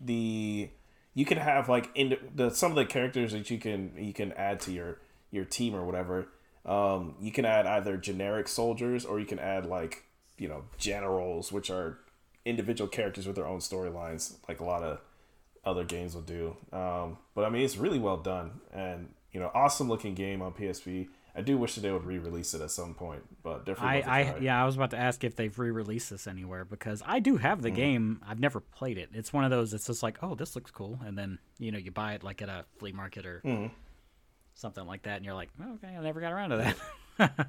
The 0.00 0.70
you 1.14 1.24
can 1.24 1.38
have 1.38 1.68
like 1.68 1.90
in 1.94 2.16
the 2.34 2.50
some 2.50 2.72
of 2.72 2.76
the 2.76 2.86
characters 2.86 3.30
that 3.32 3.48
you 3.50 3.58
can 3.58 3.92
you 3.96 4.12
can 4.12 4.32
add 4.32 4.58
to 4.62 4.72
your 4.72 4.98
your 5.30 5.44
team 5.44 5.76
or 5.76 5.84
whatever. 5.84 6.26
Um, 6.66 7.14
you 7.20 7.30
can 7.30 7.44
add 7.44 7.66
either 7.66 7.96
generic 7.96 8.48
soldiers 8.48 9.04
or 9.04 9.20
you 9.20 9.26
can 9.26 9.38
add 9.38 9.64
like 9.66 10.02
you 10.38 10.48
know 10.48 10.64
generals, 10.78 11.52
which 11.52 11.70
are 11.70 11.98
individual 12.44 12.88
characters 12.88 13.26
with 13.26 13.36
their 13.36 13.46
own 13.46 13.60
storylines, 13.60 14.34
like 14.48 14.60
a 14.60 14.64
lot 14.64 14.82
of 14.82 15.00
other 15.64 15.84
games 15.84 16.14
will 16.14 16.22
do. 16.22 16.56
Um, 16.72 17.18
but 17.34 17.44
I 17.44 17.50
mean, 17.50 17.62
it's 17.62 17.76
really 17.76 17.98
well 17.98 18.18
done 18.18 18.60
and 18.72 19.08
you 19.34 19.40
know, 19.40 19.50
awesome 19.52 19.88
looking 19.88 20.14
game 20.14 20.40
on 20.40 20.52
PSP. 20.52 21.08
I 21.36 21.40
do 21.40 21.58
wish 21.58 21.74
that 21.74 21.80
they 21.80 21.90
would 21.90 22.04
re-release 22.04 22.54
it 22.54 22.60
at 22.60 22.70
some 22.70 22.94
point, 22.94 23.22
but 23.42 23.66
definitely. 23.66 24.04
I, 24.04 24.20
I 24.20 24.38
yeah, 24.38 24.62
I 24.62 24.64
was 24.64 24.76
about 24.76 24.90
to 24.90 24.96
ask 24.96 25.24
if 25.24 25.34
they've 25.34 25.58
re-released 25.58 26.10
this 26.10 26.28
anywhere 26.28 26.64
because 26.64 27.02
I 27.04 27.18
do 27.18 27.38
have 27.38 27.60
the 27.60 27.72
game. 27.72 28.22
I've 28.24 28.38
never 28.38 28.60
played 28.60 28.98
it. 28.98 29.10
It's 29.12 29.32
one 29.32 29.42
of 29.42 29.50
those. 29.50 29.74
It's 29.74 29.88
just 29.88 30.04
like, 30.04 30.18
oh, 30.22 30.36
this 30.36 30.54
looks 30.54 30.70
cool, 30.70 31.00
and 31.04 31.18
then 31.18 31.40
you 31.58 31.72
know 31.72 31.78
you 31.78 31.90
buy 31.90 32.14
it 32.14 32.22
like 32.22 32.40
at 32.40 32.48
a 32.48 32.64
flea 32.78 32.92
market 32.92 33.26
or 33.26 33.42
something 34.54 34.86
like 34.86 35.02
that, 35.02 35.16
and 35.16 35.24
you're 35.24 35.34
like, 35.34 35.50
oh, 35.60 35.74
okay, 35.74 35.96
I 35.96 36.00
never 36.00 36.20
got 36.20 36.32
around 36.32 36.50
to 36.50 36.74
that. 37.18 37.48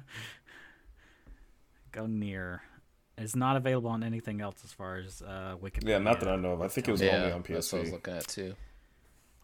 Go 1.92 2.06
near. 2.06 2.62
It's 3.18 3.34
not 3.34 3.56
available 3.56 3.88
on 3.90 4.02
anything 4.02 4.40
else 4.42 4.56
as 4.64 4.72
far 4.72 4.96
as 4.98 5.22
uh, 5.22 5.56
Wikipedia. 5.62 5.88
Yeah, 5.88 5.98
not 5.98 6.20
that 6.20 6.28
I 6.28 6.36
know 6.36 6.52
of. 6.52 6.60
I 6.62 6.68
think 6.68 6.86
it 6.88 6.90
was 6.92 7.00
only 7.00 7.12
Yeah, 7.14 7.32
on 7.34 7.42
that's 7.42 7.72
what 7.72 7.78
I 7.78 7.80
was 7.80 7.88
PSP. 7.88 7.92
looking 7.92 8.14
at 8.14 8.28
too. 8.28 8.54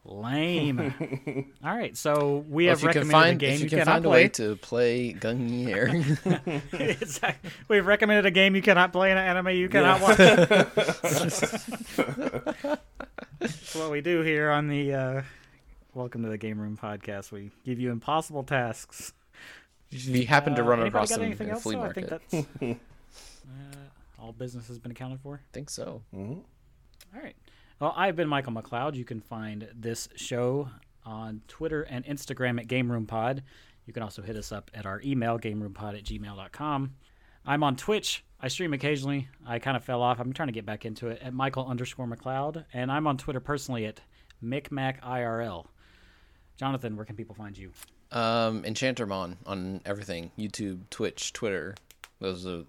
Lame. 0.04 1.52
All 1.64 1.74
right, 1.76 1.96
so 1.96 2.44
we 2.48 2.66
Well, 2.66 2.74
have 2.76 2.78
if 2.84 2.90
can 2.92 3.08
recommended 3.08 3.12
find, 3.12 3.36
a 3.42 3.46
game 3.46 3.58
you 3.58 3.64
you, 3.64 3.70
can 3.70 3.78
cannot 3.78 3.92
find 3.92 4.04
a 4.04 4.08
play. 4.08 4.22
way 4.24 4.28
to 4.30 4.56
play 4.56 5.12
Gungnir, 5.14 7.00
exactly. 7.00 7.50
We've 7.68 7.86
recommended 7.86 8.26
a 8.26 8.30
game 8.32 8.56
you 8.56 8.62
cannot 8.62 8.92
play 8.92 9.10
and 9.10 9.18
an 9.18 9.24
anime 9.24 9.48
you 9.56 9.68
cannot 9.68 10.00
watch. 10.00 10.18
That's 13.38 13.74
what 13.74 13.90
we 13.90 14.00
do 14.00 14.22
here 14.22 14.50
on 14.50 14.68
the 14.68 14.92
uh, 14.92 15.22
Welcome 15.94 16.22
to 16.24 16.28
the 16.28 16.38
Game 16.38 16.58
Room 16.60 16.76
podcast. 16.80 17.30
We 17.32 17.50
give 17.64 17.78
you 17.78 17.90
impossible 17.92 18.42
tasks. 18.42 19.12
we 20.08 20.24
happen 20.24 20.54
to 20.56 20.62
Uh, 20.62 20.66
run 20.66 20.80
anybody 20.80 20.88
across 20.88 21.10
got 21.10 21.16
them 21.20 21.26
anything 21.26 21.48
in 21.48 21.54
a 21.54 21.60
flea 21.60 21.74
though? 21.76 21.82
I 21.82 21.92
think 21.92 22.10
market. 22.10 22.78
That's 23.44 23.76
uh, 23.76 24.22
all 24.22 24.32
business 24.32 24.68
has 24.68 24.78
been 24.78 24.92
accounted 24.92 25.20
for. 25.20 25.36
I 25.36 25.52
think 25.52 25.70
so. 25.70 26.02
All 26.14 26.44
right. 27.14 27.36
Well, 27.80 27.92
I've 27.96 28.16
been 28.16 28.28
Michael 28.28 28.52
McLeod. 28.52 28.94
You 28.94 29.04
can 29.04 29.20
find 29.20 29.68
this 29.74 30.08
show 30.14 30.68
on 31.04 31.42
Twitter 31.48 31.82
and 31.82 32.04
Instagram 32.04 32.60
at 32.60 32.68
Game 32.68 32.90
Room 32.90 33.06
Pod. 33.06 33.42
You 33.86 33.92
can 33.92 34.02
also 34.02 34.22
hit 34.22 34.36
us 34.36 34.52
up 34.52 34.70
at 34.74 34.86
our 34.86 35.00
email, 35.04 35.38
gameroompod 35.38 35.98
at 35.98 36.04
gmail.com. 36.04 36.94
I'm 37.44 37.64
on 37.64 37.76
Twitch. 37.76 38.24
I 38.40 38.48
stream 38.48 38.72
occasionally. 38.72 39.28
I 39.46 39.58
kind 39.58 39.76
of 39.76 39.84
fell 39.84 40.02
off. 40.02 40.20
I'm 40.20 40.32
trying 40.32 40.48
to 40.48 40.52
get 40.52 40.64
back 40.64 40.84
into 40.84 41.08
it 41.08 41.20
at 41.22 41.34
Michael 41.34 41.66
underscore 41.66 42.06
McLeod. 42.06 42.64
And 42.72 42.90
I'm 42.90 43.06
on 43.06 43.16
Twitter 43.18 43.40
personally 43.40 43.86
at 43.86 44.00
MicMacIRL. 44.42 45.66
Jonathan, 46.56 46.96
where 46.96 47.04
can 47.04 47.16
people 47.16 47.34
find 47.34 47.56
you? 47.56 47.72
Um, 48.12 48.62
Enchantermon 48.64 49.38
on 49.46 49.80
everything: 49.84 50.30
YouTube, 50.38 50.88
Twitch, 50.90 51.32
Twitter. 51.32 51.74
Those 52.20 52.46
are 52.46 52.64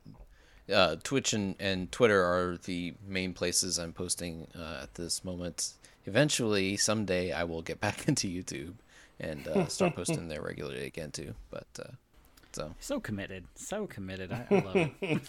uh, 0.72 0.98
Twitch 1.03 1.34
and, 1.34 1.56
and 1.60 1.91
Twitter 1.91 2.23
are 2.23 2.57
the 2.64 2.94
main 3.06 3.34
places 3.34 3.77
I'm 3.77 3.94
posting 3.94 4.48
uh, 4.57 4.80
at 4.84 4.95
this 4.95 5.23
moment. 5.26 5.73
Eventually, 6.06 6.77
someday, 6.77 7.31
I 7.31 7.44
will 7.44 7.61
get 7.61 7.80
back 7.81 8.07
into 8.07 8.27
YouTube 8.27 8.73
and 9.19 9.48
uh, 9.48 9.68
start 9.68 9.95
posting 9.95 10.27
there 10.27 10.41
regularly 10.41 10.85
again 10.85 11.11
too. 11.11 11.34
But 11.49 11.68
uh, 11.80 11.91
so 12.52 12.73
So 12.80 12.99
committed. 12.99 13.45
So 13.56 13.88
committed. 13.88 14.31
I, 14.31 14.45
I 14.49 14.60
love 14.60 14.76
it. 15.02 15.22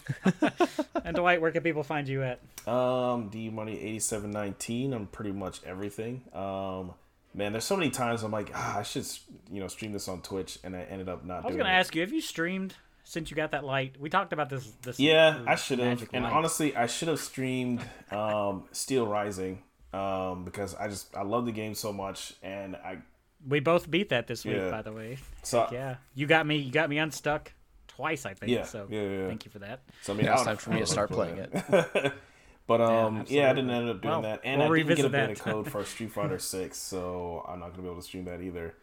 and 1.04 1.16
Dwight, 1.16 1.40
where 1.40 1.50
can 1.50 1.62
people 1.62 1.82
find 1.82 2.06
you 2.08 2.22
at? 2.22 2.40
Um, 2.68 3.28
D 3.28 3.50
Money 3.50 3.78
eighty 3.80 3.98
seven 4.00 4.30
nineteen 4.30 4.94
on 4.94 5.06
pretty 5.06 5.32
much 5.32 5.60
everything. 5.64 6.22
Um, 6.32 6.92
man, 7.34 7.52
there's 7.52 7.64
so 7.64 7.76
many 7.76 7.90
times 7.90 8.22
I'm 8.22 8.30
like, 8.30 8.50
ah, 8.54 8.78
I 8.78 8.82
should 8.82 9.06
you 9.50 9.60
know 9.60 9.68
stream 9.68 9.92
this 9.92 10.08
on 10.08 10.22
Twitch, 10.22 10.58
and 10.64 10.76
I 10.76 10.82
ended 10.82 11.08
up 11.08 11.24
not. 11.24 11.42
Doing 11.42 11.44
it. 11.44 11.44
I 11.44 11.46
was 11.46 11.52
doing 11.52 11.58
going 11.58 11.66
to 11.66 11.76
it. 11.76 11.80
ask 11.80 11.94
you, 11.94 12.00
have 12.02 12.12
you 12.12 12.20
streamed 12.20 12.74
since 13.04 13.30
you 13.30 13.36
got 13.36 13.52
that 13.52 13.64
light? 13.64 13.96
We 14.00 14.10
talked 14.10 14.32
about 14.32 14.48
this. 14.50 14.66
This 14.82 14.98
Yeah, 14.98 15.38
I 15.46 15.54
should 15.54 15.78
have. 15.78 16.06
And 16.12 16.24
light. 16.24 16.32
honestly, 16.32 16.74
I 16.76 16.86
should 16.86 17.08
have 17.08 17.20
streamed 17.20 17.80
um, 18.10 18.64
Steel 18.72 19.06
Rising 19.06 19.62
um, 19.92 20.44
because 20.44 20.74
I 20.74 20.88
just 20.88 21.14
I 21.16 21.22
love 21.22 21.46
the 21.46 21.52
game 21.52 21.74
so 21.74 21.92
much, 21.92 22.34
and 22.42 22.74
I 22.76 22.98
we 23.46 23.60
both 23.60 23.90
beat 23.90 24.08
that 24.08 24.26
this 24.26 24.44
week, 24.44 24.56
Yeah. 24.56 24.70
by 24.70 24.82
the 24.82 24.92
way. 24.92 25.18
so 25.42 25.68
Yeah, 25.70 25.96
you 26.14 26.26
got 26.26 26.46
me. 26.46 26.56
You 26.56 26.72
got 26.72 26.88
me 26.90 26.98
unstuck 26.98 27.52
twice, 27.88 28.26
I 28.26 28.34
think. 28.34 28.50
Yeah, 28.50 28.64
so 28.64 28.86
yeah, 28.90 29.02
yeah. 29.02 29.26
thank 29.28 29.44
you 29.44 29.50
for 29.50 29.60
that. 29.60 29.80
so 30.02 30.14
I 30.14 30.16
mean, 30.16 30.26
now 30.26 30.34
it's 30.34 30.42
time 30.44 30.56
for 30.56 30.70
me 30.70 30.80
to 30.80 30.86
start 30.86 31.10
playing 31.10 31.38
it. 31.38 32.12
But 32.66 32.80
um, 32.80 33.26
yeah, 33.28 33.50
I 33.50 33.52
didn't 33.52 33.68
end 33.68 33.90
up 33.90 34.00
doing 34.00 34.10
Well, 34.10 34.22
that, 34.22 34.40
and 34.42 34.58
we'll 34.58 34.72
I 34.72 34.76
didn't 34.78 34.88
get 34.88 34.98
a 35.00 35.02
revisit 35.08 35.12
beta 35.12 35.34
that. 35.34 35.38
code 35.38 35.70
for 35.70 35.84
Street 35.84 36.10
Fighter 36.16 36.38
Six, 36.38 36.78
so 36.78 37.44
I'm 37.46 37.60
not 37.60 37.72
gonna 37.72 37.82
be 37.82 37.88
able 37.88 37.96
to 38.00 38.02
stream 38.02 38.24
that 38.24 38.40
either. 38.40 38.74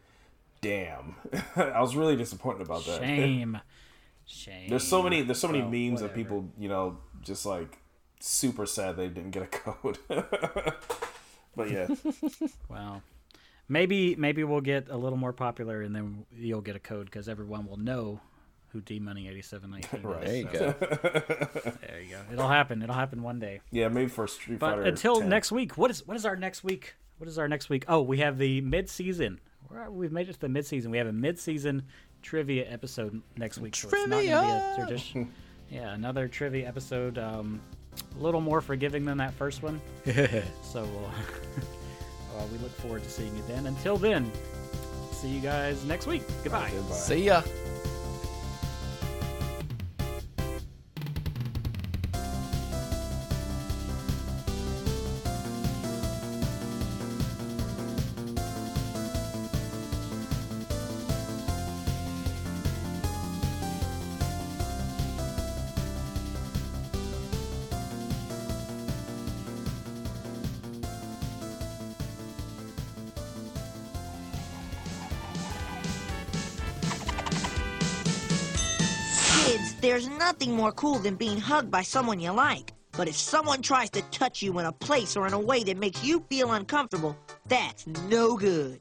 Damn, 0.61 1.15
I 1.55 1.81
was 1.81 1.95
really 1.95 2.15
disappointed 2.15 2.61
about 2.61 2.85
that. 2.85 2.99
Shame, 2.99 3.59
shame. 4.31 4.69
There's 4.69 4.87
so 4.87 5.01
many 5.03 5.21
there's 5.21 5.39
so 5.39 5.47
many 5.47 5.61
Well, 5.61 5.69
memes 5.71 6.01
of 6.01 6.13
people, 6.13 6.49
you 6.57 6.69
know, 6.69 6.97
just 7.21 7.45
like 7.45 7.77
super 8.19 8.65
sad 8.65 8.95
they 8.97 9.07
didn't 9.07 9.31
get 9.31 9.43
a 9.43 9.47
code. 9.47 9.97
but 11.55 11.69
yeah, 11.71 11.87
Wow. 12.69 13.01
Maybe 13.67 14.15
maybe 14.15 14.43
we'll 14.43 14.61
get 14.61 14.89
a 14.89 14.97
little 14.97 15.17
more 15.17 15.31
popular, 15.33 15.81
and 15.81 15.95
then 15.95 16.25
you'll 16.35 16.61
get 16.61 16.75
a 16.75 16.79
code 16.79 17.05
because 17.05 17.29
everyone 17.29 17.65
will 17.65 17.77
know 17.77 18.19
who 18.69 18.81
D 18.81 18.99
Money 18.99 19.29
eighty 19.29 19.41
seven 19.41 19.69
nineteen. 19.71 20.01
Right. 20.03 20.25
There 20.25 20.35
you 20.35 20.43
go. 20.45 20.75
There 21.81 22.01
you 22.01 22.09
go. 22.11 22.19
It'll 22.33 22.49
happen. 22.49 22.81
It'll 22.81 22.95
happen 22.95 23.23
one 23.23 23.39
day. 23.39 23.61
yeah, 23.71 23.87
maybe 23.87 24.09
for 24.09 24.27
Street 24.27 24.59
But 24.59 24.71
Fighter. 24.71 24.81
until 24.83 25.19
10. 25.21 25.29
next 25.29 25.51
week, 25.53 25.77
what 25.77 25.89
is 25.89 26.05
what 26.05 26.17
is 26.17 26.25
our 26.25 26.35
next 26.35 26.63
week? 26.65 26.95
What 27.17 27.29
is 27.29 27.37
our 27.37 27.47
next 27.47 27.69
week? 27.69 27.85
Oh, 27.87 28.01
we 28.01 28.17
have 28.17 28.37
the 28.37 28.59
mid 28.61 28.89
season. 28.89 29.39
We've 29.89 30.11
made 30.11 30.27
it 30.27 30.33
to 30.33 30.39
the 30.39 30.49
mid 30.49 30.65
season. 30.65 30.91
We 30.91 30.97
have 30.97 31.07
a 31.07 31.13
mid 31.13 31.39
season 31.39 31.83
trivia 32.21 32.65
episode 32.71 33.21
next 33.37 33.57
week. 33.59 33.75
So 33.75 33.87
it's 33.87 33.93
not 33.93 34.09
gonna 34.09 34.21
be 34.21 34.27
a 34.29 34.39
Trivia! 34.39 34.75
tradition. 34.77 35.31
yeah, 35.71 35.93
another 35.93 36.27
trivia 36.27 36.67
episode. 36.67 37.17
Um, 37.17 37.61
a 38.17 38.23
little 38.23 38.41
more 38.41 38.61
forgiving 38.61 39.05
than 39.05 39.17
that 39.17 39.33
first 39.33 39.63
one. 39.63 39.81
so 40.05 40.83
we'll, 40.83 41.05
uh, 42.37 42.45
we 42.51 42.57
look 42.59 42.71
forward 42.77 43.03
to 43.03 43.09
seeing 43.09 43.35
you 43.35 43.43
then. 43.47 43.65
Until 43.67 43.97
then, 43.97 44.31
see 45.11 45.27
you 45.29 45.41
guys 45.41 45.83
next 45.85 46.07
week. 46.07 46.23
Goodbye. 46.43 46.71
Goodbye. 46.73 46.95
See 46.95 47.25
ya. 47.25 47.41
Nothing 80.31 80.55
more 80.55 80.71
cool 80.71 80.97
than 80.97 81.15
being 81.15 81.37
hugged 81.37 81.69
by 81.69 81.81
someone 81.81 82.17
you 82.17 82.31
like. 82.31 82.71
But 82.93 83.09
if 83.09 83.17
someone 83.17 83.61
tries 83.61 83.89
to 83.89 84.01
touch 84.11 84.41
you 84.41 84.59
in 84.59 84.65
a 84.65 84.71
place 84.71 85.17
or 85.17 85.27
in 85.27 85.33
a 85.33 85.39
way 85.39 85.61
that 85.65 85.75
makes 85.75 86.05
you 86.05 86.23
feel 86.29 86.53
uncomfortable, 86.53 87.17
that's 87.49 87.85
no 87.85 88.37
good. 88.37 88.79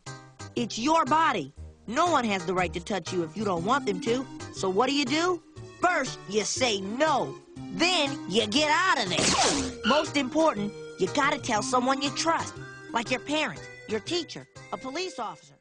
It's 0.55 0.78
your 0.78 1.05
body. 1.06 1.52
No 1.89 2.06
one 2.06 2.24
has 2.24 2.47
the 2.47 2.55
right 2.55 2.72
to 2.72 2.78
touch 2.78 3.12
you 3.12 3.24
if 3.24 3.36
you 3.36 3.44
don't 3.44 3.64
want 3.64 3.85
them 3.85 4.01
to. 4.02 4.24
So 4.55 4.70
what 4.70 4.89
do 4.89 4.94
you 4.94 5.05
do? 5.05 5.43
First, 5.82 6.20
you 6.28 6.44
say 6.44 6.81
no. 6.82 7.35
Then, 7.72 8.16
you 8.28 8.47
get 8.47 8.70
out 8.70 9.02
of 9.02 9.10
there. 9.10 9.81
Most 9.86 10.16
important, 10.16 10.72
you 11.01 11.09
gotta 11.14 11.39
tell 11.39 11.62
someone 11.62 12.01
you 12.01 12.10
trust, 12.10 12.55
like 12.93 13.10
your 13.10 13.20
parents, 13.20 13.62
your 13.89 13.98
teacher, 13.98 14.47
a 14.72 14.77
police 14.77 15.18
officer. 15.18 15.60